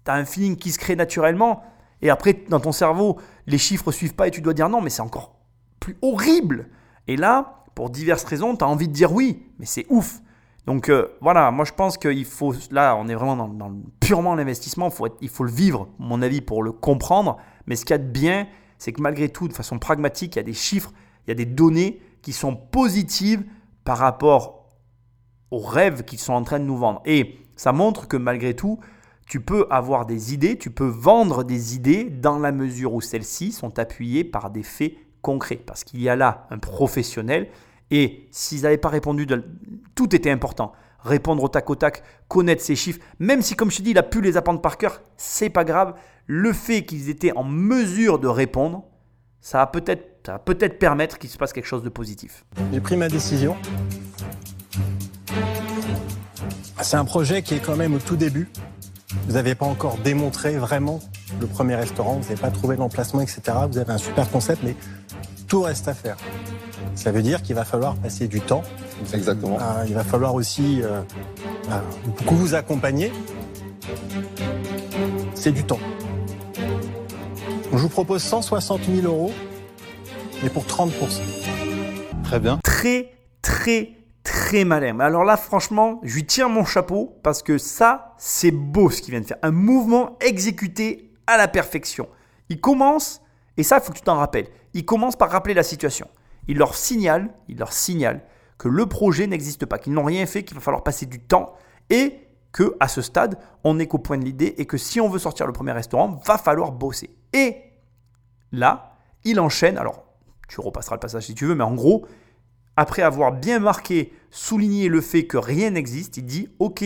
as 0.08 0.14
un 0.14 0.26
feeling 0.26 0.56
qui 0.56 0.72
se 0.72 0.80
crée 0.80 0.96
naturellement. 0.96 1.64
Et 2.02 2.10
après, 2.10 2.34
dans 2.50 2.60
ton 2.60 2.72
cerveau, 2.72 3.18
les 3.48 3.58
chiffres 3.58 3.92
suivent 3.92 4.16
pas 4.16 4.28
et 4.28 4.32
tu 4.32 4.42
dois 4.42 4.54
dire 4.54 4.70
non, 4.70 4.82
mais 4.82 4.90
c'est 4.90 5.02
encore 5.02 5.36
plus 5.80 5.98
horrible. 6.02 6.70
Et 7.08 7.18
là, 7.18 7.64
pour 7.76 7.90
diverses 7.90 8.24
raisons, 8.24 8.56
tu 8.56 8.64
as 8.64 8.68
envie 8.68 8.88
de 8.88 8.94
dire 8.94 9.12
oui, 9.12 9.44
mais 9.60 9.66
c'est 9.66 9.86
ouf. 9.90 10.22
Donc 10.66 10.90
euh, 10.90 11.08
voilà, 11.22 11.50
moi 11.52 11.66
je 11.66 11.72
pense 11.74 11.98
qu'il 11.98 12.26
faut, 12.26 12.54
là 12.70 12.96
on 12.96 13.08
est 13.08 13.16
vraiment 13.16 13.36
dans, 13.36 13.48
dans 13.48 13.74
purement 14.00 14.36
l'investissement, 14.36 14.90
il 15.22 15.30
faut 15.30 15.44
le 15.44 15.52
vivre, 15.52 15.88
à 16.00 16.04
mon 16.04 16.22
avis, 16.22 16.42
pour 16.42 16.62
le 16.62 16.72
comprendre. 16.72 17.38
Mais 17.66 17.76
ce 17.76 17.84
qu'il 17.84 17.94
y 17.94 17.96
a 17.96 17.98
de 17.98 18.04
bien, 18.04 18.48
c'est 18.78 18.94
que 18.94 19.02
malgré 19.02 19.30
tout, 19.30 19.48
de 19.48 19.54
façon 19.54 19.80
pragmatique, 19.80 20.36
il 20.36 20.40
y 20.40 20.42
a 20.42 20.44
des 20.44 20.54
chiffres, 20.54 20.92
il 21.26 21.30
y 21.30 21.32
a 21.32 21.36
des 21.36 21.46
données 21.46 22.02
qui 22.22 22.34
sont 22.34 22.56
positives 22.56 23.44
par 23.84 23.98
rapport 23.98 24.70
aux 25.50 25.60
rêves 25.60 26.04
qu'ils 26.04 26.20
sont 26.20 26.34
en 26.34 26.44
train 26.44 26.60
de 26.60 26.66
nous 26.66 26.78
vendre. 26.78 27.02
Et 27.06 27.40
ça 27.56 27.72
montre 27.72 28.08
que 28.08 28.18
malgré 28.18 28.56
tout, 28.56 28.80
tu 29.32 29.40
peux 29.40 29.66
avoir 29.70 30.06
des 30.06 30.34
idées, 30.34 30.58
tu 30.58 30.72
peux 30.72 30.90
vendre 30.90 31.46
des 31.46 31.74
idées 31.74 32.04
dans 32.04 32.38
la 32.38 32.52
mesure 32.52 32.94
où 32.94 33.00
celles-ci 33.00 33.54
sont 33.54 33.80
appuyées 33.80 34.26
par 34.26 34.50
des 34.50 34.62
faits 34.62 34.92
concrets. 35.22 35.56
Parce 35.56 35.86
qu'il 35.86 36.02
y 36.02 36.10
a 36.10 36.18
là 36.18 36.48
un 36.50 36.58
professionnel 36.58 37.48
et 37.92 38.28
s'ils 38.32 38.64
n'avaient 38.64 38.76
pas 38.76 38.90
répondu, 38.90 39.26
tout 39.96 40.14
était 40.14 40.32
important. 40.32 40.74
Répondre 41.00 41.42
au 41.42 41.48
tac 41.48 41.70
au 41.70 41.76
tac, 41.76 42.04
connaître 42.28 42.62
ses 42.62 42.76
chiffres, 42.76 43.00
même 43.20 43.42
si, 43.42 43.56
comme 43.56 43.72
je 43.72 43.78
te 43.78 43.84
dis, 43.84 43.92
il 43.92 43.98
a 43.98 44.04
pu 44.04 44.20
les 44.20 44.36
apprendre 44.36 44.60
par 44.60 44.78
cœur, 44.78 45.02
c'est 45.16 45.50
pas 45.50 45.64
grave. 45.64 45.94
Le 46.28 46.52
fait 46.52 46.84
qu'ils 46.84 47.10
étaient 47.10 47.32
en 47.32 47.46
mesure 47.46 48.20
de 48.20 48.28
répondre, 48.28 48.84
ça 49.40 49.60
va 49.60 49.68
peut-être 49.68 50.30
peut-être 50.44 50.78
permettre 50.78 51.18
qu'il 51.18 51.30
se 51.30 51.38
passe 51.38 51.54
quelque 51.54 51.68
chose 51.68 51.84
de 51.84 51.90
positif. 51.90 52.44
J'ai 52.74 52.82
pris 52.82 52.98
ma 52.98 53.08
décision. 53.08 53.56
C'est 56.82 56.98
un 56.98 57.06
projet 57.06 57.42
qui 57.44 57.54
est 57.54 57.66
quand 57.66 57.78
même 57.78 57.94
au 57.94 58.00
tout 58.00 58.18
début. 58.18 58.50
Vous 59.28 59.34
n'avez 59.34 59.56
pas 59.56 59.66
encore 59.66 59.98
démontré 59.98 60.58
vraiment 60.58 61.00
le 61.40 61.48
premier 61.48 61.76
restaurant, 61.76 62.16
vous 62.16 62.24
n'avez 62.24 62.42
pas 62.42 62.52
trouvé 62.52 62.76
l'emplacement, 62.76 63.22
etc. 63.22 63.42
Vous 63.70 63.78
avez 63.78 63.92
un 63.92 63.98
super 63.98 64.30
concept, 64.30 64.62
mais 64.64 64.76
tout 65.48 65.62
reste 65.62 65.88
à 65.88 65.94
faire. 65.94 66.18
Ça 66.96 67.12
veut 67.12 67.22
dire 67.22 67.42
qu'il 67.42 67.56
va 67.56 67.66
falloir 67.66 67.96
passer 67.96 68.28
du 68.28 68.42
temps. 68.42 68.64
Exactement. 69.14 69.58
Euh, 69.60 69.86
il 69.88 69.94
va 69.94 70.04
falloir 70.04 70.36
aussi 70.36 70.82
euh, 70.82 71.02
euh, 71.70 71.80
beaucoup 72.06 72.36
vous 72.36 72.54
accompagner. 72.54 73.12
C'est 75.34 75.52
du 75.52 75.64
temps. 75.64 75.80
Je 77.72 77.78
vous 77.78 77.90
propose 77.90 78.22
160 78.22 78.82
000 78.86 79.08
euros, 79.08 79.32
mais 80.44 80.50
pour 80.50 80.66
30% 80.66 80.92
Très 82.24 82.40
bien. 82.40 82.60
Très, 82.64 83.12
très, 83.42 83.92
très 84.24 84.64
malin. 84.64 85.00
Alors 85.00 85.24
là, 85.24 85.38
franchement, 85.38 86.00
je 86.04 86.16
lui 86.16 86.26
tire 86.26 86.50
mon 86.50 86.66
chapeau 86.66 87.18
parce 87.24 87.42
que 87.42 87.58
ça, 87.58 88.14
c'est 88.18 88.52
beau 88.52 88.90
ce 88.90 89.02
qu'il 89.02 89.12
vient 89.12 89.22
de 89.22 89.26
faire. 89.26 89.38
Un 89.42 89.52
mouvement 89.52 90.18
exécuté 90.20 91.14
à 91.28 91.38
la 91.38 91.48
perfection. 91.48 92.08
Il 92.50 92.60
commence, 92.60 93.22
et 93.58 93.64
ça, 93.64 93.78
il 93.78 93.84
faut 93.84 93.92
que 93.92 93.98
tu 93.98 94.04
t'en 94.04 94.18
rappelles, 94.18 94.48
il 94.74 94.86
commence 94.86 95.16
par 95.16 95.32
rappeler 95.32 95.54
la 95.54 95.64
situation. 95.64 96.08
Il 96.48 96.58
leur 96.58 96.76
signale, 96.76 97.34
il 97.48 97.58
leur 97.58 97.74
signale 97.74 98.24
que 98.58 98.68
le 98.68 98.86
projet 98.86 99.28
n'existe 99.28 99.66
pas, 99.66 99.80
qu'ils 99.80 99.94
n'ont 99.94 100.04
rien 100.04 100.26
fait, 100.26 100.44
qu'il 100.44 100.56
va 100.56 100.62
falloir 100.62 100.84
passer 100.84 101.06
du 101.06 101.20
temps 101.20 101.54
et 101.90 102.28
que 102.52 102.76
à 102.80 102.88
ce 102.88 103.02
stade, 103.02 103.38
on 103.64 103.76
n'est 103.76 103.88
qu'au 103.88 103.98
point 103.98 104.18
de 104.18 104.26
l'idée 104.26 104.54
et 104.58 104.66
que 104.66 104.78
si 104.78 105.00
on 105.00 105.10
veut 105.10 105.20
sortir 105.20 105.48
le 105.48 105.54
premier 105.54 105.72
restaurant, 105.72 106.20
va 106.26 106.38
falloir 106.38 106.72
bosser. 106.72 107.16
Et 107.34 107.56
là, 108.52 108.98
il 109.24 109.40
enchaîne. 109.40 109.78
Alors, 109.78 110.04
tu 110.48 110.60
repasseras 110.60 110.96
le 110.96 111.00
passage 111.00 111.26
si 111.26 111.34
tu 111.34 111.46
veux, 111.46 111.56
mais 111.56 111.64
en 111.64 111.74
gros, 111.74 112.06
après 112.82 113.02
avoir 113.04 113.32
bien 113.32 113.60
marqué, 113.60 114.12
souligné 114.32 114.88
le 114.90 115.02
fait 115.02 115.26
que 115.26 115.38
rien 115.38 115.70
n'existe, 115.72 116.18
il 116.18 116.26
dit 116.26 116.50
OK 116.60 116.84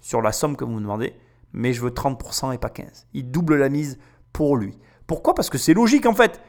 sur 0.00 0.22
la 0.22 0.32
somme 0.32 0.56
que 0.56 0.64
vous 0.64 0.72
me 0.72 0.80
demandez, 0.80 1.14
mais 1.52 1.72
je 1.72 1.80
veux 1.80 1.90
30% 1.90 2.54
et 2.54 2.58
pas 2.58 2.68
15. 2.70 3.06
Il 3.14 3.30
double 3.30 3.56
la 3.56 3.68
mise 3.68 3.98
pour 4.32 4.56
lui. 4.56 4.78
Pourquoi? 5.06 5.34
Parce 5.34 5.50
que 5.50 5.58
c'est 5.58 5.74
logique 5.74 6.06
en 6.06 6.14
fait. 6.14 6.40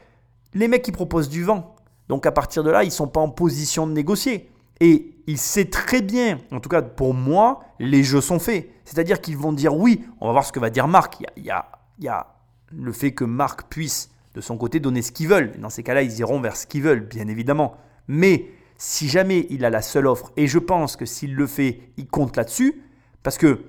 Les 0.54 0.68
mecs 0.68 0.82
qui 0.82 0.92
proposent 0.92 1.28
du 1.28 1.42
vent. 1.44 1.76
Donc 2.08 2.26
à 2.26 2.32
partir 2.32 2.62
de 2.62 2.70
là, 2.70 2.82
ils 2.82 2.88
ne 2.88 2.92
sont 2.92 3.08
pas 3.08 3.20
en 3.20 3.30
position 3.30 3.86
de 3.86 3.92
négocier. 3.92 4.50
Et 4.80 5.14
il 5.26 5.38
sait 5.38 5.66
très 5.66 6.00
bien, 6.02 6.38
en 6.52 6.60
tout 6.60 6.68
cas 6.68 6.82
pour 6.82 7.14
moi, 7.14 7.60
les 7.78 8.02
jeux 8.02 8.20
sont 8.20 8.38
faits. 8.38 8.68
C'est-à-dire 8.84 9.20
qu'ils 9.20 9.36
vont 9.36 9.52
dire 9.52 9.74
oui, 9.74 10.04
on 10.20 10.26
va 10.26 10.32
voir 10.32 10.44
ce 10.44 10.52
que 10.52 10.60
va 10.60 10.70
dire 10.70 10.88
Marc. 10.88 11.22
Il 11.36 11.44
y 11.44 11.50
a, 11.50 11.66
il 11.98 12.04
y 12.04 12.08
a- 12.08 12.26
le 12.72 12.92
fait 12.92 13.12
que 13.12 13.24
Marc 13.24 13.68
puisse 13.68 14.10
de 14.34 14.40
son 14.40 14.56
côté 14.56 14.78
donner 14.80 15.02
ce 15.02 15.10
qu'ils 15.12 15.28
veulent. 15.28 15.52
Dans 15.58 15.70
ces 15.70 15.82
cas-là, 15.82 16.02
ils 16.02 16.18
iront 16.20 16.40
vers 16.40 16.56
ce 16.56 16.66
qu'ils 16.66 16.82
veulent, 16.82 17.00
bien 17.00 17.26
évidemment. 17.28 17.74
Mais 18.06 18.46
si 18.82 19.10
jamais 19.10 19.46
il 19.50 19.66
a 19.66 19.70
la 19.70 19.82
seule 19.82 20.06
offre, 20.06 20.32
et 20.38 20.46
je 20.46 20.58
pense 20.58 20.96
que 20.96 21.04
s'il 21.04 21.34
le 21.34 21.46
fait, 21.46 21.82
il 21.98 22.08
compte 22.08 22.38
là-dessus, 22.38 22.82
parce 23.22 23.36
que 23.36 23.66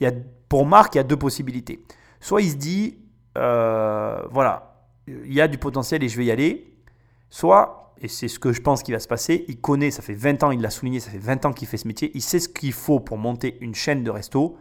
y 0.00 0.06
a, 0.06 0.12
pour 0.48 0.64
Marc, 0.64 0.94
il 0.94 0.98
y 0.98 1.00
a 1.02 1.04
deux 1.04 1.18
possibilités. 1.18 1.84
Soit 2.18 2.40
il 2.40 2.50
se 2.52 2.56
dit, 2.56 2.98
euh, 3.36 4.22
voilà, 4.30 4.86
il 5.06 5.34
y 5.34 5.42
a 5.42 5.48
du 5.48 5.58
potentiel 5.58 6.02
et 6.02 6.08
je 6.08 6.16
vais 6.16 6.24
y 6.24 6.30
aller. 6.30 6.78
Soit, 7.28 7.92
et 8.00 8.08
c'est 8.08 8.26
ce 8.26 8.38
que 8.38 8.54
je 8.54 8.62
pense 8.62 8.82
qui 8.82 8.92
va 8.92 9.00
se 9.00 9.06
passer, 9.06 9.44
il 9.48 9.60
connaît, 9.60 9.90
ça 9.90 10.00
fait 10.00 10.14
20 10.14 10.44
ans, 10.44 10.50
il 10.50 10.62
l'a 10.62 10.70
souligné, 10.70 10.98
ça 10.98 11.10
fait 11.10 11.18
20 11.18 11.44
ans 11.44 11.52
qu'il 11.52 11.68
fait 11.68 11.76
ce 11.76 11.86
métier, 11.86 12.10
il 12.14 12.22
sait 12.22 12.40
ce 12.40 12.48
qu'il 12.48 12.72
faut 12.72 13.00
pour 13.00 13.18
monter 13.18 13.58
une 13.60 13.74
chaîne 13.74 14.02
de 14.02 14.10
resto, 14.10 14.56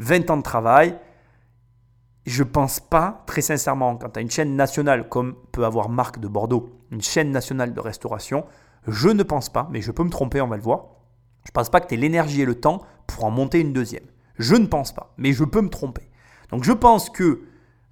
20 0.00 0.28
ans 0.30 0.38
de 0.38 0.42
travail. 0.42 0.98
Je 2.26 2.42
pense 2.42 2.80
pas, 2.80 3.22
très 3.28 3.42
sincèrement, 3.42 3.94
quand 3.94 4.10
tu 4.10 4.18
as 4.18 4.22
une 4.22 4.30
chaîne 4.30 4.56
nationale 4.56 5.08
comme 5.08 5.36
peut 5.52 5.64
avoir 5.64 5.88
Marc 5.88 6.18
de 6.18 6.26
Bordeaux, 6.26 6.80
une 6.90 7.02
chaîne 7.02 7.30
nationale 7.30 7.74
de 7.74 7.80
restauration, 7.80 8.44
je 8.86 9.08
ne 9.08 9.22
pense 9.22 9.48
pas, 9.48 9.68
mais 9.70 9.80
je 9.80 9.90
peux 9.90 10.04
me 10.04 10.10
tromper, 10.10 10.40
on 10.40 10.48
va 10.48 10.56
le 10.56 10.62
voir. 10.62 10.86
Je 11.44 11.50
pense 11.50 11.70
pas 11.70 11.80
que 11.80 11.88
tu 11.88 11.94
aies 11.94 11.98
l'énergie 11.98 12.42
et 12.42 12.44
le 12.44 12.54
temps 12.54 12.82
pour 13.06 13.24
en 13.24 13.30
monter 13.30 13.60
une 13.60 13.72
deuxième. 13.72 14.04
Je 14.38 14.56
ne 14.56 14.66
pense 14.66 14.92
pas, 14.92 15.14
mais 15.16 15.32
je 15.32 15.44
peux 15.44 15.60
me 15.60 15.68
tromper. 15.68 16.08
Donc 16.50 16.64
je 16.64 16.72
pense 16.72 17.10
que 17.10 17.42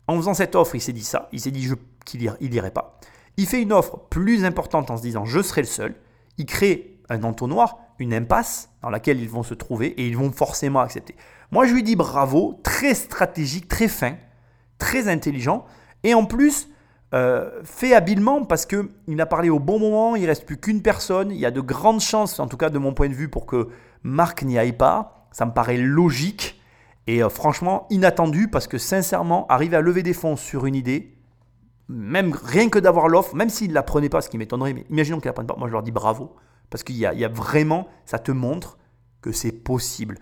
en 0.09 0.17
faisant 0.17 0.35
cette 0.35 0.57
offre, 0.57 0.75
il 0.75 0.81
s'est 0.81 0.93
dit 0.93 1.05
ça, 1.05 1.29
il 1.33 1.41
s'est 1.41 1.51
dit 1.51 1.71
qu'il 2.05 2.21
n'irait 2.41 2.71
pas. 2.71 2.99
Il 3.37 3.47
fait 3.47 3.63
une 3.63 3.73
offre 3.73 3.99
plus 4.11 4.45
importante 4.45 4.91
en 4.91 4.97
se 4.97 5.03
disant 5.03 5.25
je 5.25 5.41
serai 5.41 5.63
le 5.63 5.67
seul. 5.67 5.95
Il 6.39 6.47
crée 6.47 6.99
un 7.09 7.23
entonnoir, 7.23 7.79
une 7.99 8.15
impasse 8.15 8.71
dans 8.83 8.91
laquelle 8.91 9.21
ils 9.21 9.29
vont 9.29 9.43
se 9.43 9.55
trouver 9.55 9.89
et 9.89 10.07
ils 10.07 10.17
vont 10.17 10.33
forcément 10.33 10.81
accepter. 10.81 11.15
Moi 11.51 11.67
je 11.67 11.75
lui 11.75 11.83
dis 11.83 11.97
bravo, 11.97 12.61
très 12.63 12.95
stratégique, 12.95 13.69
très 13.69 13.89
fin, 13.89 14.17
très 14.79 15.09
intelligent 15.09 15.65
et 16.03 16.15
en 16.15 16.25
plus 16.25 16.69
euh, 17.15 17.61
fait 17.63 17.93
habilement 17.93 18.45
parce 18.45 18.65
qu'il 18.65 19.21
a 19.21 19.27
parlé 19.27 19.51
au 19.51 19.59
bon 19.59 19.79
moment, 19.79 20.17
il 20.17 20.27
reste 20.27 20.47
plus 20.47 20.57
qu'une 20.57 20.81
personne, 20.81 21.31
il 21.31 21.37
y 21.37 21.45
a 21.45 21.51
de 21.51 21.61
grandes 21.61 22.01
chances, 22.01 22.41
en 22.41 22.47
tout 22.47 22.57
cas 22.57 22.71
de 22.71 22.79
mon 22.79 22.95
point 22.95 23.09
de 23.09 23.15
vue, 23.15 23.29
pour 23.29 23.45
que 23.45 23.69
Marc 24.03 24.43
n'y 24.43 24.59
aille 24.59 24.73
pas. 24.73 25.29
Ça 25.33 25.47
me 25.47 25.53
paraît 25.53 25.77
logique 25.77 26.61
et 27.07 27.23
euh, 27.23 27.29
franchement 27.29 27.87
inattendu 27.91 28.49
parce 28.49 28.67
que 28.67 28.79
sincèrement, 28.79 29.47
arriver 29.49 29.77
à 29.77 29.81
lever 29.81 30.03
des 30.03 30.15
fonds 30.15 30.37
sur 30.37 30.67
une 30.67 30.75
idée, 30.75 31.15
même 31.89 32.33
rien 32.33 32.69
que 32.69 32.79
d'avoir 32.79 33.09
l'offre, 33.09 33.35
même 33.35 33.51
s'il 33.51 33.71
ne 33.71 33.75
la 33.75 33.83
prenait 33.83 34.09
pas, 34.09 34.23
ce 34.23 34.31
qui 34.31 34.39
m'étonnerait, 34.39 34.73
mais 34.73 34.87
imaginons 34.89 35.19
qu'il 35.19 35.27
ne 35.27 35.31
la 35.31 35.35
prenne 35.35 35.47
pas, 35.47 35.57
moi 35.59 35.69
je 35.69 35.73
leur 35.73 35.83
dis 35.83 35.91
bravo. 35.91 36.35
Parce 36.71 36.83
qu'il 36.85 36.97
y, 36.97 37.01
y 37.01 37.25
a, 37.25 37.29
vraiment, 37.29 37.89
ça 38.07 38.19
te 38.19 38.33
montre 38.33 38.79
que 39.21 39.33
c'est 39.33 39.53
possible. 39.53 40.19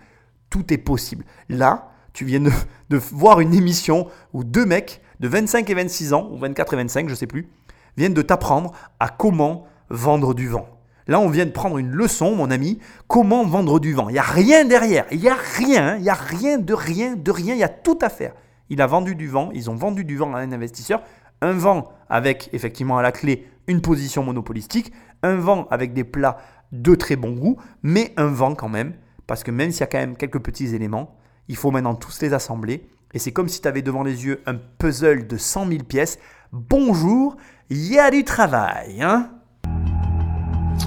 Tout 0.49 0.73
est 0.73 0.77
possible. 0.77 1.23
Là, 1.47 1.93
tu 2.11 2.25
viens 2.25 2.41
de, 2.41 2.51
de, 2.89 2.97
voir 2.97 3.39
une 3.39 3.53
émission 3.53 4.09
où 4.33 4.43
deux 4.43 4.65
mecs 4.65 5.01
de 5.21 5.27
25 5.27 5.69
et 5.69 5.73
26 5.75 6.13
ans, 6.13 6.29
ou 6.31 6.37
24 6.37 6.73
et 6.73 6.77
25, 6.77 7.05
je 7.05 7.11
ne 7.11 7.15
sais 7.15 7.27
plus, 7.27 7.47
viennent 7.95 8.15
de 8.15 8.23
t'apprendre 8.23 8.71
à 8.99 9.07
comment 9.07 9.67
vendre 9.89 10.33
du 10.33 10.47
vent. 10.47 10.67
Là, 11.07 11.19
on 11.19 11.29
vient 11.29 11.45
de 11.45 11.51
prendre 11.51 11.77
une 11.77 11.91
leçon, 11.91 12.35
mon 12.35 12.49
ami, 12.49 12.79
comment 13.07 13.45
vendre 13.45 13.79
du 13.79 13.93
vent? 13.93 14.09
Il 14.09 14.13
n'y 14.13 14.19
a 14.19 14.23
rien 14.23 14.65
derrière, 14.65 15.05
il 15.11 15.19
n'y 15.19 15.29
a 15.29 15.35
rien, 15.35 15.95
il 15.97 16.01
n'y 16.01 16.09
a 16.09 16.15
rien 16.15 16.57
de 16.57 16.73
rien, 16.73 17.15
de 17.15 17.31
rien, 17.31 17.53
il 17.53 17.59
y 17.59 17.63
a 17.63 17.69
tout 17.69 17.99
à 18.01 18.09
faire. 18.09 18.33
Il 18.69 18.81
a 18.81 18.87
vendu 18.87 19.15
du 19.15 19.27
vent, 19.27 19.51
ils 19.53 19.69
ont 19.69 19.75
vendu 19.75 20.05
du 20.05 20.17
vent 20.17 20.33
à 20.33 20.39
un 20.39 20.51
investisseur, 20.51 21.03
un 21.41 21.53
vent 21.53 21.91
avec 22.09 22.49
effectivement 22.53 22.97
à 22.97 23.03
la 23.03 23.11
clé 23.11 23.47
une 23.67 23.81
position 23.81 24.23
monopolistique, 24.23 24.91
un 25.21 25.35
vent 25.35 25.67
avec 25.69 25.93
des 25.93 26.03
plats 26.03 26.37
de 26.71 26.95
très 26.95 27.15
bon 27.15 27.31
goût, 27.31 27.57
mais 27.83 28.11
un 28.17 28.27
vent 28.27 28.55
quand 28.55 28.69
même, 28.69 28.93
parce 29.27 29.43
que 29.43 29.51
même 29.51 29.71
s'il 29.71 29.81
y 29.81 29.83
a 29.83 29.87
quand 29.87 29.99
même 29.99 30.17
quelques 30.17 30.39
petits 30.39 30.73
éléments, 30.73 31.15
il 31.47 31.57
faut 31.57 31.69
maintenant 31.69 31.95
tous 31.95 32.21
les 32.21 32.33
assembler. 32.33 32.89
Et 33.13 33.19
c'est 33.19 33.31
comme 33.31 33.49
si 33.49 33.61
tu 33.61 33.67
avais 33.67 33.81
devant 33.81 34.03
les 34.03 34.25
yeux 34.25 34.41
un 34.45 34.55
puzzle 34.55 35.27
de 35.27 35.37
100 35.37 35.67
000 35.67 35.83
pièces. 35.83 36.17
Bonjour, 36.53 37.35
il 37.69 37.91
y 37.91 37.99
a 37.99 38.09
du 38.09 38.23
travail, 38.23 39.01
hein? 39.01 39.31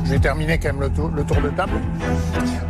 Je 0.05 0.11
vais 0.11 0.19
terminer 0.19 0.59
quand 0.59 0.73
même 0.73 0.81
le 0.81 0.91
tour 0.91 1.11
de 1.11 1.51
table. 1.51 1.73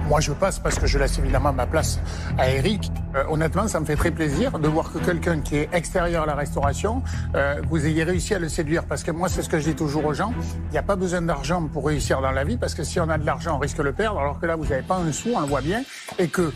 Moi, 0.09 0.21
je 0.21 0.33
passe 0.33 0.59
parce 0.59 0.79
que 0.79 0.87
je 0.87 0.99
laisse 0.99 1.19
évidemment 1.19 1.53
ma 1.53 1.67
place 1.67 1.99
à 2.37 2.51
Eric. 2.51 2.93
Euh, 3.15 3.25
honnêtement, 3.31 3.69
ça 3.69 3.81
me 3.81 3.87
fait 3.87 3.97
très 3.97 4.11
plaisir 4.11 4.59
de 4.59 4.69
voir 4.69 4.93
que 4.93 4.99
quelqu'un 4.99 5.41
qui 5.41 5.57
est 5.57 5.69
extérieur 5.73 6.25
à 6.25 6.27
la 6.27 6.35
restauration, 6.35 7.03
euh, 7.35 7.63
vous 7.71 7.87
ayez 7.87 8.05
réussi 8.05 8.35
à 8.35 8.39
le 8.39 8.51
séduire. 8.51 8.85
Parce 8.85 9.03
que 9.03 9.11
moi, 9.11 9.29
c'est 9.29 9.43
ce 9.43 9.49
que 9.49 9.59
je 9.59 9.65
dis 9.65 9.75
toujours 9.75 10.05
aux 10.05 10.13
gens. 10.13 10.33
Il 10.69 10.73
n'y 10.73 10.79
a 10.79 10.83
pas 10.83 10.97
besoin 10.97 11.23
d'argent 11.23 11.67
pour 11.73 11.87
réussir 11.87 12.21
dans 12.21 12.33
la 12.33 12.45
vie, 12.45 12.59
parce 12.59 12.75
que 12.75 12.85
si 12.85 13.01
on 13.01 13.09
a 13.09 13.17
de 13.17 13.25
l'argent, 13.25 13.57
on 13.57 13.59
risque 13.59 13.79
de 13.79 13.83
le 13.83 13.93
perdre. 13.93 14.21
Alors 14.21 14.39
que 14.39 14.47
là, 14.47 14.57
vous 14.57 14.67
n'avez 14.67 14.83
pas 14.83 14.97
un 14.97 15.11
sou, 15.11 15.31
on 15.35 15.41
le 15.41 15.47
voit 15.47 15.63
bien. 15.63 15.83
Et 16.19 16.29
que... 16.29 16.53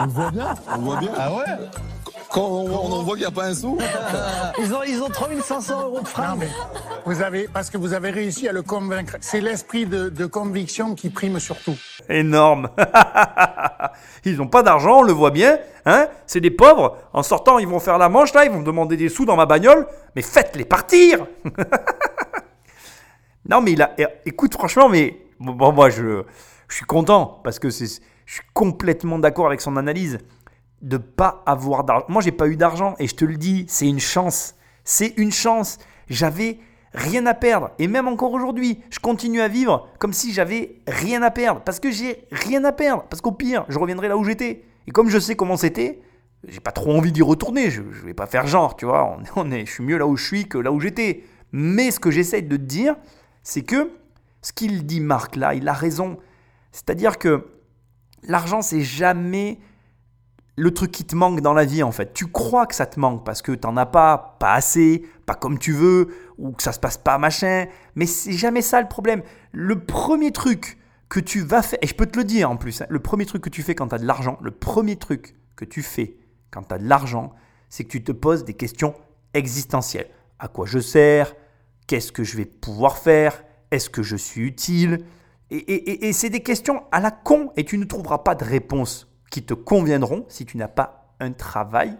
on 0.00 0.04
le 0.04 0.10
voit 0.10 0.30
bien 0.30 0.54
On 0.72 0.76
le 0.76 0.82
voit 0.82 1.00
bien 1.00 1.12
Ah 1.18 1.32
ouais 1.32 1.68
quand 2.32 2.48
on, 2.48 2.92
on 2.92 3.02
voit 3.02 3.14
qu'il 3.14 3.24
n'y 3.24 3.28
a 3.28 3.30
pas 3.30 3.46
un 3.46 3.54
sou. 3.54 3.78
ils 4.58 4.72
ont, 4.72 4.82
ils 4.82 5.02
ont 5.02 5.08
3500 5.08 5.82
euros 5.82 6.00
de 6.00 6.08
frein. 6.08 6.36
vous 7.04 7.22
avez, 7.22 7.46
parce 7.46 7.68
que 7.70 7.76
vous 7.76 7.92
avez 7.92 8.10
réussi 8.10 8.48
à 8.48 8.52
le 8.52 8.62
convaincre. 8.62 9.16
C'est 9.20 9.40
l'esprit 9.40 9.86
de, 9.86 10.08
de, 10.08 10.26
conviction 10.26 10.94
qui 10.94 11.10
prime 11.10 11.38
surtout. 11.42 11.76
Énorme. 12.08 12.70
ils 14.24 14.36
n'ont 14.36 14.48
pas 14.48 14.62
d'argent, 14.62 15.00
on 15.00 15.02
le 15.02 15.12
voit 15.12 15.30
bien. 15.30 15.58
Hein 15.84 16.08
C'est 16.26 16.40
des 16.40 16.50
pauvres. 16.50 16.96
En 17.12 17.22
sortant, 17.22 17.58
ils 17.58 17.68
vont 17.68 17.80
faire 17.80 17.98
la 17.98 18.08
manche, 18.08 18.32
là, 18.32 18.44
ils 18.44 18.50
vont 18.50 18.60
me 18.60 18.64
demander 18.64 18.96
des 18.96 19.08
sous 19.08 19.24
dans 19.24 19.36
ma 19.36 19.46
bagnole. 19.46 19.86
Mais 20.16 20.22
faites-les 20.22 20.64
partir 20.64 21.26
Non, 23.48 23.60
mais 23.60 23.72
il 23.72 23.82
a. 23.82 23.94
Écoute, 24.24 24.54
franchement, 24.54 24.88
mais. 24.88 25.18
Bon, 25.40 25.72
moi, 25.72 25.90
je, 25.90 26.22
je 26.68 26.76
suis 26.76 26.86
content 26.86 27.40
parce 27.42 27.58
que 27.58 27.68
je 27.68 27.84
suis 27.84 28.42
complètement 28.54 29.18
d'accord 29.18 29.46
avec 29.46 29.60
son 29.60 29.76
analyse 29.76 30.18
de 30.80 30.96
pas 30.96 31.42
avoir 31.46 31.84
d'argent. 31.84 32.06
Moi, 32.08 32.22
j'ai 32.22 32.32
pas 32.32 32.48
eu 32.48 32.56
d'argent 32.56 32.94
et 32.98 33.06
je 33.06 33.14
te 33.14 33.24
le 33.24 33.36
dis, 33.36 33.64
c'est 33.68 33.88
une 33.88 34.00
chance. 34.00 34.54
C'est 34.84 35.14
une 35.16 35.32
chance. 35.32 35.78
J'avais 36.08 36.58
rien 36.94 37.24
à 37.26 37.34
perdre 37.34 37.70
et 37.78 37.88
même 37.88 38.08
encore 38.08 38.32
aujourd'hui, 38.32 38.80
je 38.90 38.98
continue 38.98 39.40
à 39.40 39.48
vivre 39.48 39.88
comme 39.98 40.12
si 40.12 40.32
j'avais 40.32 40.76
rien 40.86 41.22
à 41.22 41.30
perdre 41.30 41.60
parce 41.62 41.80
que 41.80 41.90
j'ai 41.90 42.26
rien 42.30 42.64
à 42.64 42.72
perdre 42.72 43.04
parce 43.08 43.20
qu'au 43.20 43.32
pire, 43.32 43.64
je 43.68 43.78
reviendrai 43.78 44.08
là 44.08 44.16
où 44.16 44.24
j'étais. 44.24 44.64
Et 44.86 44.90
comme 44.90 45.08
je 45.08 45.18
sais 45.18 45.36
comment 45.36 45.56
c'était, 45.56 46.00
j'ai 46.46 46.60
pas 46.60 46.72
trop 46.72 46.96
envie 46.96 47.12
d'y 47.12 47.22
retourner. 47.22 47.70
Je, 47.70 47.82
je, 47.92 48.04
vais 48.04 48.14
pas 48.14 48.26
faire 48.26 48.46
genre, 48.46 48.76
tu 48.76 48.84
vois. 48.84 49.16
On, 49.36 49.50
est, 49.52 49.66
je 49.66 49.70
suis 49.70 49.84
mieux 49.84 49.98
là 49.98 50.06
où 50.06 50.16
je 50.16 50.24
suis 50.24 50.48
que 50.48 50.58
là 50.58 50.72
où 50.72 50.80
j'étais. 50.80 51.24
Mais 51.52 51.90
ce 51.90 52.00
que 52.00 52.10
j'essaie 52.10 52.42
de 52.42 52.56
te 52.56 52.62
dire, 52.62 52.96
c'est 53.42 53.62
que 53.62 53.90
ce 54.40 54.52
qu'il 54.52 54.84
dit 54.86 55.00
Marc 55.00 55.36
là, 55.36 55.54
il 55.54 55.68
a 55.68 55.72
raison. 55.72 56.18
C'est-à-dire 56.72 57.18
que 57.18 57.46
l'argent, 58.24 58.62
c'est 58.62 58.80
jamais 58.80 59.58
le 60.56 60.70
truc 60.72 60.90
qui 60.90 61.04
te 61.04 61.16
manque 61.16 61.40
dans 61.40 61.54
la 61.54 61.64
vie 61.64 61.82
en 61.82 61.92
fait. 61.92 62.12
Tu 62.12 62.26
crois 62.26 62.66
que 62.66 62.74
ça 62.74 62.86
te 62.86 63.00
manque 63.00 63.24
parce 63.24 63.42
que 63.42 63.52
t'en 63.52 63.76
as 63.76 63.86
pas, 63.86 64.36
pas 64.38 64.52
assez, 64.52 65.06
pas 65.26 65.34
comme 65.34 65.58
tu 65.58 65.72
veux, 65.72 66.08
ou 66.42 66.52
que 66.52 66.62
ça 66.62 66.72
se 66.72 66.80
passe 66.80 66.98
pas 66.98 67.18
machin, 67.18 67.66
mais 67.94 68.06
c'est 68.06 68.32
jamais 68.32 68.62
ça 68.62 68.80
le 68.80 68.88
problème. 68.88 69.22
Le 69.52 69.78
premier 69.84 70.32
truc 70.32 70.78
que 71.08 71.20
tu 71.20 71.40
vas 71.40 71.62
faire, 71.62 71.78
et 71.82 71.86
je 71.86 71.94
peux 71.94 72.06
te 72.06 72.18
le 72.18 72.24
dire 72.24 72.50
en 72.50 72.56
plus, 72.56 72.82
hein, 72.82 72.86
le 72.88 72.98
premier 72.98 73.26
truc 73.26 73.42
que 73.42 73.48
tu 73.48 73.62
fais 73.62 73.74
quand 73.74 73.88
tu 73.88 73.94
as 73.94 73.98
de 73.98 74.06
l'argent, 74.06 74.38
le 74.42 74.50
premier 74.50 74.96
truc 74.96 75.36
que 75.56 75.64
tu 75.64 75.82
fais 75.82 76.16
quand 76.50 76.62
tu 76.62 76.78
de 76.82 76.88
l'argent, 76.88 77.32
c'est 77.68 77.84
que 77.84 77.90
tu 77.90 78.02
te 78.02 78.12
poses 78.12 78.44
des 78.44 78.54
questions 78.54 78.94
existentielles. 79.34 80.08
À 80.38 80.48
quoi 80.48 80.66
je 80.66 80.80
sers? 80.80 81.34
Qu'est-ce 81.86 82.12
que 82.12 82.24
je 82.24 82.36
vais 82.36 82.44
pouvoir 82.44 82.98
faire? 82.98 83.44
Est-ce 83.70 83.88
que 83.88 84.02
je 84.02 84.16
suis 84.16 84.42
utile? 84.42 85.04
Et, 85.50 86.08
et 86.08 86.12
c'est 86.12 86.30
des 86.30 86.42
questions 86.42 86.82
à 86.92 87.00
la 87.00 87.10
con 87.10 87.52
et 87.56 87.64
tu 87.64 87.78
ne 87.78 87.84
trouveras 87.84 88.18
pas 88.18 88.34
de 88.34 88.44
réponse 88.44 89.06
qui 89.30 89.44
te 89.44 89.54
conviendront 89.54 90.24
si 90.28 90.44
tu 90.46 90.56
n'as 90.56 90.68
pas 90.68 91.14
un 91.20 91.32
travail 91.32 91.98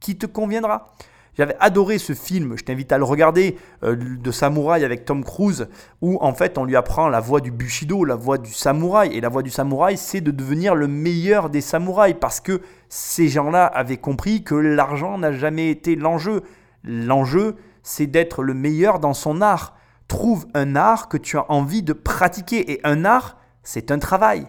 qui 0.00 0.16
te 0.16 0.26
conviendra. 0.26 0.92
J'avais 1.36 1.56
adoré 1.58 1.98
ce 1.98 2.12
film, 2.12 2.56
je 2.56 2.62
t'invite 2.62 2.92
à 2.92 2.98
le 2.98 3.04
regarder, 3.04 3.56
euh, 3.82 3.96
de 3.96 4.30
samouraï 4.30 4.84
avec 4.84 5.04
Tom 5.04 5.24
Cruise, 5.24 5.68
où 6.00 6.18
en 6.20 6.32
fait 6.32 6.58
on 6.58 6.64
lui 6.64 6.76
apprend 6.76 7.08
la 7.08 7.20
voie 7.20 7.40
du 7.40 7.50
bushido, 7.50 8.04
la 8.04 8.14
voie 8.14 8.38
du 8.38 8.52
samouraï. 8.52 9.14
Et 9.14 9.20
la 9.20 9.28
voie 9.28 9.42
du 9.42 9.50
samouraï, 9.50 9.96
c'est 9.96 10.20
de 10.20 10.30
devenir 10.30 10.74
le 10.74 10.86
meilleur 10.86 11.50
des 11.50 11.60
samouraïs, 11.60 12.16
parce 12.20 12.40
que 12.40 12.60
ces 12.88 13.28
gens-là 13.28 13.66
avaient 13.66 13.96
compris 13.96 14.44
que 14.44 14.54
l'argent 14.54 15.18
n'a 15.18 15.32
jamais 15.32 15.70
été 15.70 15.96
l'enjeu. 15.96 16.42
L'enjeu, 16.84 17.56
c'est 17.82 18.06
d'être 18.06 18.42
le 18.42 18.54
meilleur 18.54 19.00
dans 19.00 19.14
son 19.14 19.40
art. 19.40 19.76
Trouve 20.06 20.46
un 20.54 20.76
art 20.76 21.08
que 21.08 21.16
tu 21.16 21.36
as 21.36 21.50
envie 21.50 21.82
de 21.82 21.92
pratiquer. 21.92 22.72
Et 22.72 22.80
un 22.84 23.04
art, 23.04 23.38
c'est 23.62 23.90
un 23.90 23.98
travail. 23.98 24.46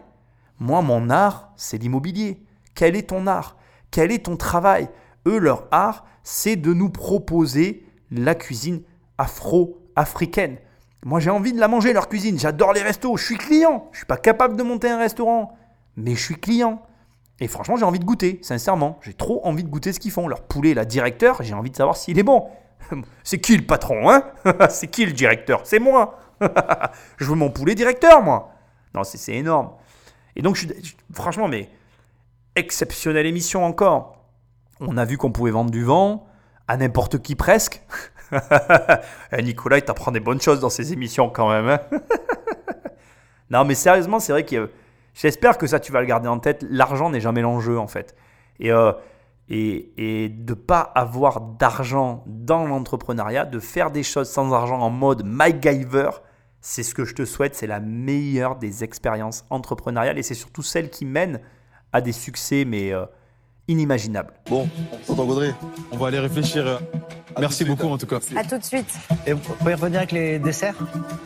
Moi, 0.59 0.81
mon 0.81 1.09
art, 1.09 1.51
c'est 1.55 1.77
l'immobilier. 1.77 2.43
Quel 2.75 2.95
est 2.95 3.09
ton 3.09 3.25
art? 3.25 3.57
Quel 3.89 4.11
est 4.11 4.25
ton 4.25 4.37
travail? 4.37 4.89
Eux, 5.25 5.39
leur 5.39 5.67
art, 5.71 6.05
c'est 6.25 6.57
de 6.57 6.73
nous 6.73 6.89
proposer 6.89 7.85
la 8.11 8.35
cuisine 8.35 8.81
afro-africaine. 9.17 10.57
Moi, 11.05 11.19
j'ai 11.19 11.29
envie 11.29 11.53
de 11.53 11.59
la 11.59 11.67
manger, 11.67 11.93
leur 11.93 12.09
cuisine. 12.09 12.37
J'adore 12.39 12.73
les 12.73 12.81
restos. 12.81 13.15
Je 13.15 13.23
suis 13.23 13.37
client. 13.37 13.87
Je 13.91 13.97
ne 13.97 13.99
suis 13.99 14.05
pas 14.07 14.17
capable 14.17 14.57
de 14.57 14.63
monter 14.63 14.89
un 14.89 14.97
restaurant. 14.97 15.55
Mais 15.95 16.15
je 16.15 16.21
suis 16.21 16.35
client. 16.35 16.81
Et 17.39 17.47
franchement, 17.47 17.77
j'ai 17.77 17.85
envie 17.85 17.99
de 17.99 18.05
goûter, 18.05 18.39
sincèrement. 18.41 18.99
J'ai 19.03 19.13
trop 19.13 19.39
envie 19.45 19.63
de 19.63 19.69
goûter 19.69 19.93
ce 19.93 19.99
qu'ils 19.99 20.11
font. 20.11 20.27
Leur 20.27 20.41
poulet, 20.41 20.73
la 20.73 20.83
directeur, 20.83 21.43
j'ai 21.43 21.53
envie 21.53 21.69
de 21.69 21.75
savoir 21.75 21.95
s'il 21.95 22.17
est 22.17 22.23
bon. 22.23 22.49
C'est 23.23 23.39
qui 23.39 23.55
le 23.55 23.65
patron, 23.65 24.09
hein? 24.09 24.23
C'est 24.69 24.87
qui 24.87 25.05
le 25.05 25.11
directeur? 25.11 25.61
C'est 25.63 25.79
moi. 25.79 26.19
je 27.17 27.25
veux 27.25 27.35
mon 27.35 27.51
poulet 27.51 27.75
directeur, 27.75 28.23
moi. 28.23 28.51
Non, 28.95 29.03
c'est 29.03 29.33
énorme. 29.33 29.71
Et 30.35 30.41
donc, 30.41 30.65
franchement, 31.13 31.47
mais 31.47 31.69
exceptionnelle 32.55 33.25
émission 33.25 33.63
encore. 33.63 34.24
On 34.79 34.97
a 34.97 35.05
vu 35.05 35.17
qu'on 35.17 35.31
pouvait 35.31 35.51
vendre 35.51 35.71
du 35.71 35.83
vent 35.83 36.27
à 36.67 36.77
n'importe 36.77 37.21
qui 37.21 37.35
presque. 37.35 37.81
Eh, 39.31 39.43
Nicolas, 39.43 39.77
il 39.77 39.83
t'apprend 39.83 40.11
des 40.11 40.19
bonnes 40.19 40.41
choses 40.41 40.59
dans 40.59 40.69
ses 40.69 40.91
émissions 40.91 41.29
quand 41.29 41.47
même. 41.47 41.69
hein. 41.69 41.79
non, 43.51 43.63
mais 43.63 43.75
sérieusement, 43.75 44.19
c'est 44.19 44.31
vrai 44.31 44.43
que 44.43 44.71
j'espère 45.13 45.57
que 45.59 45.67
ça, 45.67 45.79
tu 45.79 45.91
vas 45.91 46.01
le 46.01 46.07
garder 46.07 46.27
en 46.27 46.39
tête. 46.39 46.65
L'argent 46.69 47.11
n'est 47.11 47.21
jamais 47.21 47.41
l'enjeu 47.41 47.77
en 47.77 47.87
fait. 47.87 48.15
Et, 48.59 48.71
euh, 48.71 48.91
et, 49.47 50.29
de 50.29 50.53
pas 50.55 50.81
avoir 50.81 51.39
d'argent 51.39 52.23
dans 52.25 52.65
l'entrepreneuriat, 52.65 53.45
de 53.45 53.59
faire 53.59 53.91
des 53.91 54.03
choses 54.03 54.29
sans 54.29 54.51
argent 54.53 54.79
en 54.79 54.89
mode 54.89 55.23
MacGyver, 55.23 56.09
c'est 56.61 56.83
ce 56.83 56.95
que 56.95 57.05
je 57.05 57.13
te 57.13 57.25
souhaite. 57.25 57.53
C'est 57.55 57.67
la 57.67 57.79
meilleure 57.79 58.55
des 58.55 58.83
expériences 58.83 59.45
entrepreneuriales 59.51 60.17
et 60.17 60.23
c'est 60.23 60.33
surtout 60.33 60.63
celle 60.63 60.89
qui 60.89 61.05
mène 61.05 61.41
à 61.93 62.01
des 62.01 62.11
succès, 62.11 62.65
mais 62.65 62.91
euh, 62.91 63.05
inimaginables. 63.67 64.33
Bon, 64.49 64.67
tonton 65.07 65.25
Gaudré, 65.25 65.53
On 65.91 65.97
va 65.97 66.07
aller 66.07 66.19
réfléchir. 66.19 66.65
euh, 66.67 66.77
Merci 67.39 67.65
beaucoup 67.65 67.87
en 67.87 67.97
tout 67.97 68.05
cas. 68.07 68.19
À 68.35 68.43
tout 68.43 68.57
de 68.57 68.63
suite. 68.63 68.87
Et 69.27 69.33
vous 69.33 69.39
pouvez 69.39 69.73
revenir 69.73 69.99
avec 69.99 70.11
les 70.13 70.39
desserts? 70.39 70.75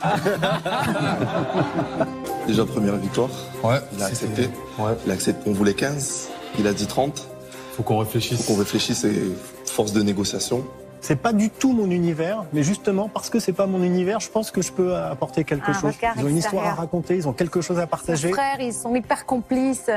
Déjà 2.48 2.66
première 2.66 2.96
victoire. 2.96 3.30
Ouais. 3.64 3.78
Il 3.96 4.02
a 4.04 4.08
accepté. 4.08 4.50
Ouais. 4.80 4.92
Il 5.06 5.12
a 5.12 5.14
accepté. 5.14 5.50
On 5.50 5.54
voulait 5.54 5.74
15. 5.76 6.30
Il 6.58 6.66
a 6.68 6.74
dit 6.74 6.88
30. 6.88 7.28
Faut 7.74 7.84
qu'on 7.84 8.00
réfléchisse. 8.00 8.44
Faut 8.46 8.54
qu'on 8.54 8.60
réfléchisse 8.60 9.04
et 9.04 9.22
force 9.66 9.94
de 9.94 10.02
négociation. 10.02 10.64
C'est 11.02 11.16
pas 11.16 11.32
du 11.32 11.50
tout 11.50 11.72
mon 11.72 11.90
univers, 11.92 12.44
mais 12.52 12.62
justement 12.62 13.08
parce 13.08 13.30
que 13.30 13.40
c'est 13.40 13.54
pas 13.54 13.68
mon 13.68 13.82
univers, 13.84 14.20
je 14.20 14.30
pense 14.30 14.52
que 14.52 14.62
je 14.62 14.74
peux 14.74 14.98
apporter 14.98 15.46
quelque 15.46 15.70
Un 15.70 15.74
chose. 15.74 15.94
Ils 16.18 16.26
ont 16.26 16.28
une 16.28 16.36
histoire 16.38 16.66
à 16.68 16.74
raconter, 16.74 17.16
ils 17.16 17.26
ont 17.26 17.32
quelque 17.32 17.62
chose 17.62 17.80
à 17.80 17.88
partager. 17.88 18.32
frères, 18.34 18.60
ils 18.60 18.74
sont 18.74 18.94
hyper 18.94 19.26
complices. 19.26 19.90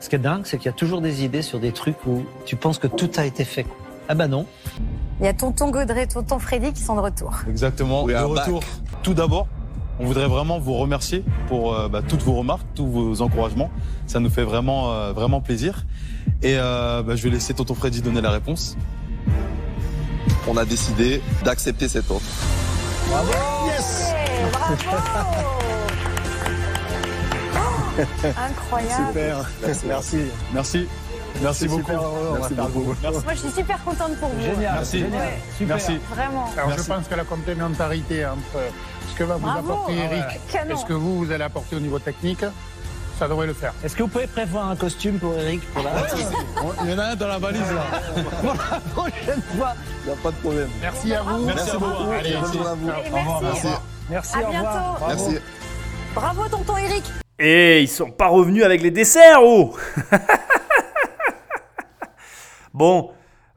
Ce 0.00 0.08
qui 0.08 0.16
est 0.16 0.18
dingue, 0.18 0.42
c'est 0.44 0.56
qu'il 0.56 0.66
y 0.66 0.70
a 0.70 0.76
toujours 0.76 1.00
des 1.00 1.24
idées 1.24 1.42
sur 1.42 1.60
des 1.60 1.72
trucs 1.72 2.06
où 2.06 2.24
tu 2.46 2.56
penses 2.56 2.78
que 2.78 2.86
tout 2.86 3.10
a 3.16 3.26
été 3.26 3.44
fait. 3.44 3.66
Ah 4.08 4.14
bah 4.14 4.26
non. 4.26 4.46
Il 5.20 5.26
y 5.26 5.28
a 5.28 5.34
tonton 5.34 5.70
Gaudré, 5.70 6.08
tonton 6.08 6.38
Freddy 6.38 6.72
qui 6.72 6.82
sont 6.82 6.96
de 6.96 7.00
retour. 7.00 7.34
Exactement. 7.48 8.06
De 8.06 8.14
retour. 8.14 8.62
Tout 9.02 9.14
d'abord, 9.14 9.46
on 10.00 10.06
voudrait 10.06 10.26
vraiment 10.26 10.58
vous 10.58 10.74
remercier 10.74 11.22
pour 11.46 11.74
euh, 11.74 11.88
bah, 11.88 12.00
toutes 12.06 12.22
vos 12.22 12.32
remarques, 12.32 12.66
tous 12.74 12.86
vos 12.86 13.20
encouragements. 13.20 13.70
Ça 14.06 14.18
nous 14.18 14.30
fait 14.30 14.42
vraiment, 14.42 14.92
euh, 14.92 15.12
vraiment 15.12 15.42
plaisir. 15.42 15.84
Et 16.42 16.54
euh, 16.56 17.02
bah, 17.02 17.16
je 17.16 17.22
vais 17.22 17.30
laisser 17.30 17.52
Tonton 17.52 17.74
Freddy 17.74 18.00
donner 18.00 18.22
la 18.22 18.30
réponse. 18.30 18.78
On 20.48 20.56
a 20.56 20.64
décidé 20.64 21.20
d'accepter 21.44 21.86
cette 21.86 22.10
offre. 22.10 22.24
Yes 23.66 24.10
Hey, 24.30 24.46
bravo 24.52 25.69
Incroyable. 28.24 29.06
Super, 29.08 29.50
merci. 29.86 30.18
Merci. 30.52 30.88
Merci 31.42 31.68
beaucoup. 31.68 31.92
heureux, 31.92 32.38
Merci 32.40 32.54
beaucoup. 32.54 32.84
Moi, 33.24 33.34
je 33.34 33.38
suis 33.38 33.50
super 33.50 33.82
contente 33.84 34.16
pour 34.18 34.28
vous. 34.30 34.40
Génial. 34.42 34.74
Merci. 34.74 34.98
génial. 35.00 35.20
Ouais. 35.20 35.38
Super. 35.56 35.76
Merci. 35.76 35.98
Vraiment. 36.10 36.50
Alors 36.56 36.68
Merci. 36.68 36.82
je 36.84 36.88
pense 36.92 37.08
que 37.08 37.14
la 37.14 37.24
complémentarité 37.24 38.26
entre 38.26 38.60
ce 39.10 39.14
que 39.16 39.24
va 39.24 39.36
vous 39.36 39.46
Bravo. 39.46 39.72
apporter 39.72 39.94
Eric 39.96 40.24
Canon. 40.50 40.74
et 40.74 40.78
ce 40.78 40.84
que 40.84 40.92
vous, 40.92 41.18
vous 41.24 41.30
allez 41.32 41.44
apporter 41.44 41.76
au 41.76 41.80
niveau 41.80 41.98
technique, 42.00 42.44
ça 43.18 43.28
devrait 43.28 43.46
le 43.46 43.54
faire. 43.54 43.72
Est-ce 43.84 43.94
que 43.94 44.02
vous 44.02 44.08
pouvez 44.08 44.26
prévoir 44.26 44.70
un 44.70 44.76
costume 44.76 45.18
pour 45.18 45.34
Eric 45.34 45.60
pour 45.72 45.82
la, 45.84 45.90
Il 46.84 46.90
y 46.90 46.94
en 46.94 46.98
a 46.98 47.04
un 47.04 47.16
dans 47.16 47.28
la 47.28 47.38
valise 47.38 47.60
là. 47.60 48.22
pour 48.42 48.54
la 48.54 48.80
prochaine 48.94 49.42
fois 49.56 49.74
Il 50.04 50.06
n'y 50.06 50.12
a 50.12 50.16
pas 50.22 50.30
de 50.30 50.36
problème. 50.36 50.68
Merci 50.80 51.14
à 51.14 51.22
vous. 51.22 51.44
Merci 51.46 51.76
beaucoup. 51.78 52.10
Allez, 52.10 52.32
journée 52.32 52.66
à 52.66 52.74
vous. 52.74 52.88
Et 52.88 53.10
Au 53.12 53.18
revoir. 53.18 53.42
merci. 53.42 53.68
Merci, 54.10 54.34
À 54.36 54.40
au 54.40 54.46
revoir. 54.46 54.62
bientôt. 54.62 54.98
Bravo. 54.98 55.28
Merci. 55.30 55.38
Bravo, 56.14 56.48
tonton 56.48 56.76
Eric. 56.76 57.04
Et 57.42 57.80
ils 57.80 57.88
sont 57.88 58.10
pas 58.10 58.28
revenus 58.28 58.64
avec 58.64 58.82
les 58.82 58.90
desserts, 58.90 59.42
oh 59.42 59.74
Bon, 62.74 63.12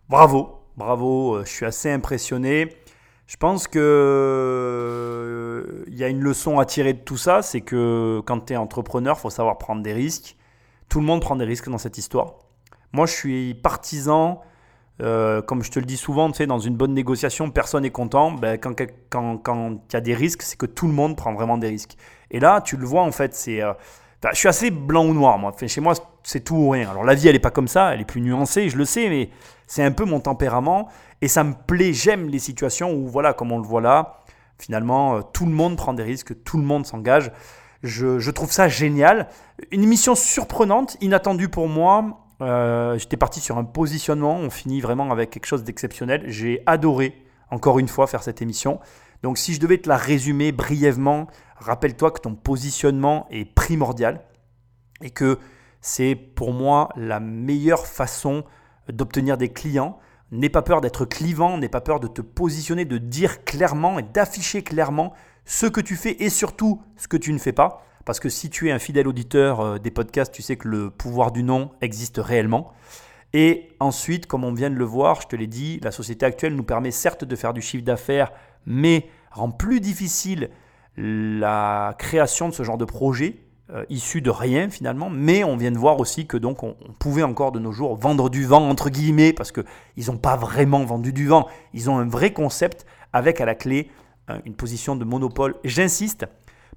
bravo, 0.08 0.62
bravo, 0.78 1.36
euh, 1.36 1.44
je 1.44 1.52
suis 1.52 1.66
assez 1.66 1.92
impressionné. 1.92 2.78
Je 3.28 3.36
pense 3.36 3.68
que 3.68 3.80
euh, 3.80 5.84
il 5.88 5.98
y 5.98 6.04
a 6.06 6.08
une 6.08 6.22
leçon 6.22 6.60
à 6.60 6.66
tirer 6.66 6.94
de 6.94 7.00
tout 7.00 7.18
ça, 7.18 7.42
c'est 7.42 7.60
que 7.60 8.22
quand 8.26 8.46
tu 8.46 8.54
es 8.54 8.56
entrepreneur, 8.56 9.20
faut 9.20 9.30
savoir 9.30 9.58
prendre 9.58 9.84
des 9.84 9.94
risques. 9.94 10.38
Tout 10.88 11.02
le 11.02 11.06
monde 11.06 11.20
prend 11.20 11.36
des 11.36 11.44
risques 11.44 11.68
dans 11.68 11.78
cette 11.78 11.98
histoire. 11.98 12.36
Moi, 12.94 13.06
je 13.06 13.12
suis 13.12 13.54
partisan, 13.54 14.40
euh, 15.02 15.42
comme 15.42 15.62
je 15.62 15.72
te 15.72 15.80
le 15.80 15.86
dis 15.86 15.98
souvent, 15.98 16.32
tu 16.32 16.38
sais, 16.38 16.48
dans 16.48 16.60
une 16.60 16.78
bonne 16.78 16.94
négociation, 16.94 17.50
personne 17.50 17.84
n'est 17.84 17.90
content. 17.90 18.32
Ben, 18.32 18.58
quand 18.58 18.80
il 18.80 18.88
quand, 19.10 19.40
quand 19.40 19.82
il 19.90 19.94
y 19.94 19.98
a 19.98 20.02
des 20.02 20.14
risques, 20.14 20.44
c'est 20.44 20.58
que 20.58 20.68
tout 20.68 20.88
le 20.88 20.94
monde 20.94 21.18
prend 21.18 21.34
vraiment 21.34 21.58
des 21.58 21.68
risques. 21.68 21.98
Et 22.34 22.40
là, 22.40 22.60
tu 22.62 22.76
le 22.76 22.86
vois, 22.86 23.04
en 23.04 23.12
fait, 23.12 23.34
c'est. 23.34 23.62
euh, 23.62 23.74
je 24.32 24.38
suis 24.38 24.48
assez 24.48 24.72
blanc 24.72 25.06
ou 25.06 25.14
noir, 25.14 25.38
moi. 25.38 25.54
Chez 25.68 25.82
moi, 25.82 25.94
c'est 26.24 26.42
tout 26.42 26.56
ou 26.56 26.70
rien. 26.70 26.90
Alors, 26.90 27.04
la 27.04 27.14
vie, 27.14 27.28
elle 27.28 27.34
n'est 27.34 27.40
pas 27.40 27.52
comme 27.52 27.68
ça, 27.68 27.94
elle 27.94 28.02
est 28.02 28.06
plus 28.06 28.22
nuancée, 28.22 28.70
je 28.70 28.78
le 28.78 28.86
sais, 28.86 29.10
mais 29.10 29.30
c'est 29.68 29.84
un 29.84 29.92
peu 29.92 30.06
mon 30.06 30.20
tempérament. 30.20 30.88
Et 31.22 31.28
ça 31.28 31.44
me 31.44 31.54
plaît, 31.54 31.94
j'aime 31.94 32.28
les 32.28 32.40
situations 32.40 32.92
où, 32.94 33.08
voilà, 33.08 33.34
comme 33.34 33.52
on 33.52 33.58
le 33.58 33.66
voit 33.66 33.82
là, 33.82 34.18
finalement, 34.60 35.16
euh, 35.18 35.22
tout 35.34 35.46
le 35.46 35.52
monde 35.52 35.76
prend 35.78 35.94
des 35.94 36.04
risques, 36.04 36.44
tout 36.44 36.58
le 36.58 36.64
monde 36.64 36.86
s'engage. 36.86 37.32
Je, 37.82 38.18
je 38.20 38.32
trouve 38.32 38.52
ça 38.52 38.70
génial. 38.70 39.28
Une 39.72 39.84
émission 39.84 40.16
surprenante, 40.16 40.96
inattendue 41.02 41.50
pour 41.50 41.68
moi. 41.68 42.20
Euh, 42.42 42.98
J'étais 42.98 43.18
parti 43.18 43.42
sur 43.42 43.58
un 43.58 43.66
positionnement, 43.66 44.36
on 44.38 44.50
finit 44.50 44.80
vraiment 44.80 45.12
avec 45.12 45.30
quelque 45.32 45.46
chose 45.46 45.64
d'exceptionnel. 45.66 46.24
J'ai 46.28 46.64
adoré, 46.66 47.14
encore 47.52 47.78
une 47.80 47.90
fois, 47.90 48.08
faire 48.08 48.24
cette 48.24 48.42
émission. 48.42 48.80
Donc, 49.22 49.38
si 49.38 49.54
je 49.54 49.60
devais 49.60 49.78
te 49.78 49.88
la 49.90 49.98
résumer 49.98 50.52
brièvement, 50.54 51.28
rappelle-toi 51.64 52.12
que 52.12 52.20
ton 52.20 52.36
positionnement 52.36 53.28
est 53.32 53.46
primordial 53.46 54.22
et 55.02 55.10
que 55.10 55.40
c'est 55.82 56.16
pour 56.16 56.54
moi 56.54 56.90
la 56.96 57.20
meilleure 57.20 57.88
façon 57.88 58.44
d'obtenir 58.92 59.38
des 59.38 59.50
clients. 59.50 60.00
N'aie 60.32 60.50
pas 60.50 60.62
peur 60.62 60.82
d'être 60.82 61.06
clivant, 61.06 61.58
n'aie 61.58 61.70
pas 61.70 61.82
peur 61.82 62.00
de 62.00 62.08
te 62.08 62.22
positionner, 62.22 62.86
de 62.86 62.98
dire 62.98 63.44
clairement 63.44 64.00
et 64.00 64.04
d'afficher 64.04 64.64
clairement 64.64 65.14
ce 65.46 65.66
que 65.66 65.82
tu 65.82 65.96
fais 65.96 66.24
et 66.24 66.30
surtout 66.30 66.82
ce 66.98 67.08
que 67.08 67.18
tu 67.18 67.34
ne 67.34 67.38
fais 67.38 67.52
pas. 67.52 67.86
Parce 68.06 68.20
que 68.20 68.30
si 68.30 68.50
tu 68.50 68.68
es 68.68 68.72
un 68.72 68.80
fidèle 68.80 69.08
auditeur 69.08 69.60
euh, 69.62 69.78
des 69.78 69.92
podcasts, 69.92 70.34
tu 70.34 70.42
sais 70.42 70.58
que 70.58 70.68
le 70.68 70.90
pouvoir 70.90 71.32
du 71.32 71.44
non 71.44 71.72
existe 71.82 72.18
réellement. 72.18 72.74
Et 73.34 73.70
ensuite, 73.80 74.28
comme 74.28 74.44
on 74.44 74.54
vient 74.54 74.70
de 74.70 74.76
le 74.76 74.86
voir, 74.86 75.22
je 75.22 75.28
te 75.28 75.36
l'ai 75.36 75.48
dit, 75.48 75.80
la 75.82 75.92
société 75.92 76.26
actuelle 76.26 76.56
nous 76.56 76.64
permet 76.64 76.92
certes 76.92 77.24
de 77.24 77.36
faire 77.36 77.54
du 77.54 77.62
chiffre 77.62 77.84
d'affaires, 77.84 78.32
mais 78.66 79.10
rend 79.32 79.52
plus 79.52 79.80
difficile 79.80 80.50
la 80.98 81.96
création 81.98 82.50
de 82.50 82.54
ce 82.54 82.64
genre 82.64 82.78
de 82.78 82.86
projet 82.86 83.38
euh, 83.72 83.86
issu 83.90 84.22
de 84.22 84.30
rien 84.30 84.70
finalement. 84.70 85.10
Mais 85.10 85.44
on 85.44 85.58
vient 85.58 85.72
de 85.72 85.78
voir 85.78 86.00
aussi 86.00 86.28
que 86.28 86.38
donc 86.38 86.64
on, 86.64 86.76
pouvait 87.00 87.24
encore 87.24 87.52
de 87.52 87.60
nos 87.60 87.72
jours 87.72 87.96
vendre 87.96 88.30
du 88.30 88.46
vent 88.46 88.70
entre 88.70 88.90
guillemets 88.90 89.34
parce 89.34 89.52
que 89.52 89.62
ils 89.98 90.08
n'ont 90.08 90.18
pas 90.18 90.36
vraiment 90.36 90.84
vendu 90.86 91.14
du 91.14 91.28
vent. 91.28 91.48
Ils 91.74 91.90
ont 91.90 91.98
un 91.98 92.08
vrai 92.08 92.34
concept 92.34 92.86
avec 93.14 93.42
à 93.42 93.46
la 93.46 93.56
clé 93.56 93.90
euh, 94.30 94.40
une 94.46 94.56
position 94.56 94.96
de 94.96 95.06
monopole. 95.06 95.56
J'insiste 95.64 96.26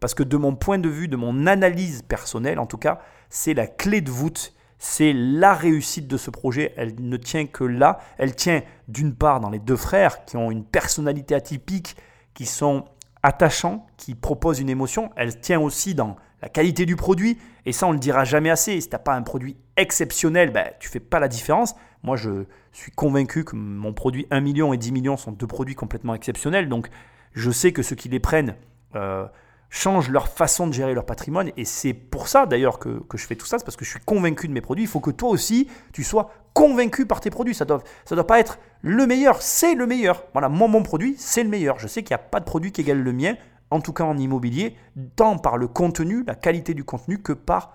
parce 0.01 0.15
que 0.15 0.23
de 0.23 0.37
mon 0.37 0.55
point 0.55 0.79
de 0.79 0.89
vue, 0.89 1.09
de 1.09 1.17
mon 1.17 1.47
analyse 1.47 2.03
personnelle 2.03 2.59
en 2.59 2.67
tout 2.67 2.79
cas, 2.79 3.01
c'est 3.31 3.55
la 3.55 3.67
clé 3.67 4.01
de 4.01 4.11
voûte 4.11 4.53
c'est 4.79 5.13
la 5.15 5.55
réussite 5.55 6.07
de 6.07 6.17
ce 6.17 6.31
projet. 6.31 6.75
Elle 6.77 6.95
ne 6.99 7.17
tient 7.17 7.47
que 7.47 7.65
là. 7.65 7.99
Elle 8.19 8.35
tient 8.35 8.63
d'une 8.89 9.15
part 9.15 9.41
dans 9.41 9.51
les 9.51 9.59
deux 9.59 9.77
frères 9.77 10.25
qui 10.25 10.37
ont 10.37 10.51
une 10.51 10.65
personnalité 10.65 11.35
atypique, 11.35 11.97
qui 12.35 12.47
sont 12.47 12.85
attachants, 13.27 13.87
qui 13.97 14.15
proposent 14.15 14.61
une 14.61 14.71
émotion. 14.71 15.11
Elle 15.17 15.41
tient 15.41 15.61
aussi 15.61 15.95
dans 15.95 16.17
la 16.43 16.49
qualité 16.49 16.87
du 16.87 16.95
produit. 16.95 17.39
Et 17.65 17.73
ça, 17.73 17.87
on 17.87 17.91
ne 17.91 17.95
le 17.95 18.01
dira 18.01 18.25
jamais 18.25 18.51
assez. 18.51 18.81
Si 18.81 18.89
tu 18.89 18.95
n'as 18.95 19.01
pas 19.01 19.15
un 19.15 19.23
produit 19.23 19.57
exceptionnel, 19.77 20.51
ben, 20.51 20.71
tu 20.79 20.89
fais 20.89 21.01
pas 21.01 21.19
la 21.19 21.27
différence. 21.27 21.75
Moi, 22.05 22.15
je 22.17 22.45
suis 22.73 22.93
convaincu 22.93 23.45
que 23.45 23.57
mon 23.57 23.93
produit 23.93 24.29
1 24.31 24.41
million 24.41 24.73
et 24.73 24.77
10 24.77 24.93
millions 24.93 25.17
sont 25.17 25.33
deux 25.33 25.49
produits 25.49 25.75
complètement 25.75 26.15
exceptionnels. 26.15 26.69
Donc, 26.69 26.89
je 27.33 27.51
sais 27.51 27.73
que 27.73 27.83
ceux 27.83 27.97
qui 27.97 28.09
les 28.09 28.21
prennent 28.21 28.55
euh, 28.95 29.27
changent 29.71 30.11
leur 30.11 30.29
façon 30.29 30.67
de 30.67 30.73
gérer 30.73 30.95
leur 30.95 31.07
patrimoine. 31.07 31.51
Et 31.57 31.65
c'est 31.65 31.95
pour 31.95 32.29
ça 32.29 32.47
d'ailleurs 32.47 32.79
que, 32.79 33.01
que 33.09 33.19
je 33.19 33.27
fais 33.27 33.37
tout 33.37 33.47
ça, 33.47 33.59
c'est 33.59 33.65
parce 33.65 33.77
que 33.77 33.85
je 33.85 33.91
suis 33.91 34.01
convaincu 34.01 34.49
de 34.49 34.53
mes 34.53 34.61
produits. 34.61 34.85
Il 34.85 34.89
faut 34.89 35.01
que 35.01 35.11
toi 35.11 35.31
aussi, 35.31 35.69
tu 35.93 36.05
sois 36.05 36.31
convaincu 36.55 37.07
par 37.07 37.21
tes 37.21 37.31
produits. 37.31 37.55
Ça 37.55 37.65
ne 37.65 37.69
doit, 37.69 37.83
ça 38.05 38.15
doit 38.15 38.27
pas 38.27 38.41
être 38.41 38.59
le 38.81 39.07
meilleur, 39.07 39.43
c'est 39.43 39.75
le 39.75 39.87
meilleur. 39.87 40.25
Voilà, 40.33 40.49
moi, 40.49 40.69
mon 40.69 40.83
produit, 40.83 41.15
c'est 41.19 41.43
le 41.43 41.51
meilleur. 41.51 41.79
Je 41.79 41.87
sais 41.87 42.03
qu'il 42.03 42.15
n'y 42.15 42.21
a 42.21 42.25
pas 42.25 42.41
de 42.41 42.45
produit 42.45 42.73
qui 42.73 42.81
égale 42.81 43.03
le 43.03 43.13
mien, 43.13 43.35
en 43.71 43.81
tout 43.81 43.93
cas 43.93 44.05
en 44.05 44.17
immobilier, 44.17 44.77
tant 45.17 45.39
par 45.39 45.57
le 45.57 45.69
contenu, 45.69 46.25
la 46.27 46.35
qualité 46.35 46.73
du 46.73 46.85
contenu, 46.85 47.19
que 47.19 47.33
par 47.33 47.75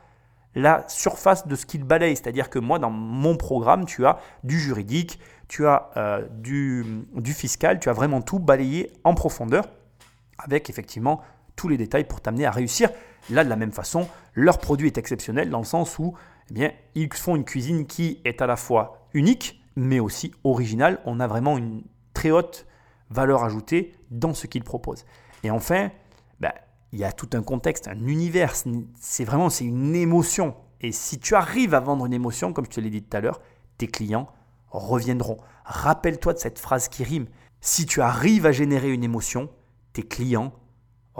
la 0.56 0.84
surface 0.88 1.48
de 1.48 1.56
ce 1.56 1.66
qu'il 1.66 1.84
balaye. 1.84 2.16
C'est-à-dire 2.16 2.50
que 2.50 2.60
moi, 2.60 2.80
dans 2.80 2.90
mon 2.90 3.38
programme, 3.38 3.86
tu 3.86 4.06
as 4.06 4.20
du 4.44 4.60
juridique, 4.60 5.20
tu 5.48 5.68
as 5.68 5.90
euh, 5.98 6.28
du, 6.32 7.06
du 7.16 7.34
fiscal, 7.34 7.80
tu 7.80 7.90
as 7.90 7.94
vraiment 7.94 8.22
tout 8.22 8.40
balayé 8.40 8.92
en 9.04 9.14
profondeur, 9.14 9.66
avec 10.38 10.70
effectivement 10.70 11.22
tous 11.56 11.68
les 11.68 11.78
détails 11.78 12.06
pour 12.06 12.22
t'amener 12.22 12.46
à 12.46 12.52
réussir. 12.52 12.90
Là, 13.30 13.44
de 13.44 13.50
la 13.50 13.56
même 13.56 13.72
façon, 13.72 14.08
leur 14.34 14.60
produit 14.60 14.88
est 14.88 14.98
exceptionnel 14.98 15.50
dans 15.50 15.60
le 15.60 15.66
sens 15.66 16.00
où 16.00 16.16
eh 16.50 16.54
bien, 16.54 16.72
ils 16.96 17.12
font 17.14 17.36
une 17.36 17.46
cuisine 17.46 17.86
qui 17.86 18.20
est 18.26 18.42
à 18.42 18.48
la 18.48 18.56
fois 18.56 19.08
unique, 19.14 19.62
mais 19.76 20.00
aussi 20.00 20.34
originale. 20.44 21.00
On 21.06 21.20
a 21.20 21.28
vraiment 21.28 21.58
une 21.58 21.84
très 22.14 22.32
haute 22.32 22.66
valeur 23.10 23.44
ajoutée 23.44 23.94
dans 24.10 24.34
ce 24.34 24.48
qu'ils 24.48 24.64
proposent. 24.64 25.06
Et 25.44 25.52
enfin, 25.52 25.92
bah, 26.40 26.54
il 26.92 27.00
y 27.00 27.04
a 27.04 27.12
tout 27.12 27.30
un 27.34 27.44
contexte, 27.44 27.88
un 27.88 28.06
univers. 28.06 28.54
C'est 29.00 29.24
vraiment 29.24 29.50
c'est 29.50 29.66
une 29.66 29.96
émotion. 29.96 30.56
Et 30.82 30.92
si 30.92 31.20
tu 31.20 31.36
arrives 31.36 31.74
à 31.74 31.80
vendre 31.80 32.06
une 32.06 32.14
émotion, 32.14 32.54
comme 32.54 32.66
je 32.66 32.72
te 32.72 32.82
l'ai 32.82 32.90
dit 32.90 33.04
tout 33.04 33.16
à 33.16 33.22
l'heure, 33.22 33.40
tes 33.78 33.88
clients 33.88 34.28
reviendront. 34.70 35.38
Rappelle-toi 35.64 36.34
de 36.34 36.40
cette 36.40 36.60
phrase 36.60 36.88
qui 36.88 37.04
rime. 37.04 37.28
Si 37.60 37.86
tu 37.86 38.02
arrives 38.02 38.46
à 38.46 38.52
générer 38.52 38.92
une 38.92 39.04
émotion, 39.04 39.50
tes 39.94 40.04
clients 40.04 40.54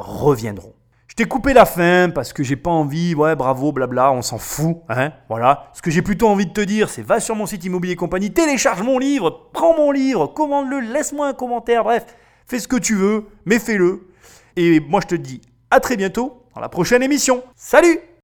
reviendront. 0.02 0.74
Je 1.08 1.16
t'ai 1.16 1.26
coupé 1.26 1.52
la 1.54 1.66
fin 1.66 2.10
parce 2.10 2.32
que 2.32 2.42
j'ai 2.42 2.56
pas 2.56 2.72
envie, 2.72 3.16
ouais, 3.16 3.36
bravo, 3.36 3.74
blabla, 3.74 4.14
on 4.14 4.22
s'en 4.22 4.38
fout, 4.38 4.78
hein, 4.88 5.12
voilà. 5.28 5.70
Ce 5.74 5.82
que 5.82 5.92
j'ai 5.92 6.02
plutôt 6.02 6.30
envie 6.30 6.46
de 6.46 6.54
te 6.54 6.62
dire, 6.62 6.90
c'est 6.90 7.02
va 7.02 7.20
sur 7.20 7.36
mon 7.36 7.46
site 7.46 7.66
Immobilier 7.66 7.98
Compagnie, 7.98 8.32
télécharge 8.32 8.82
mon 8.82 8.98
livre, 8.98 9.50
prends 9.52 9.76
mon 9.76 9.92
livre, 9.92 10.28
commande-le, 10.28 10.80
laisse-moi 10.80 11.28
un 11.28 11.34
commentaire, 11.34 11.84
bref, 11.84 12.06
fais 12.48 12.60
ce 12.60 12.68
que 12.68 12.78
tu 12.78 12.96
veux, 12.96 13.26
mais 13.46 13.60
fais-le. 13.60 14.08
Et 14.56 14.80
moi 14.80 15.02
je 15.04 15.08
te 15.08 15.16
dis 15.16 15.42
à 15.70 15.82
très 15.82 15.98
bientôt 15.98 16.44
dans 16.56 16.62
la 16.62 16.70
prochaine 16.70 17.04
émission. 17.04 17.44
Salut 17.56 18.00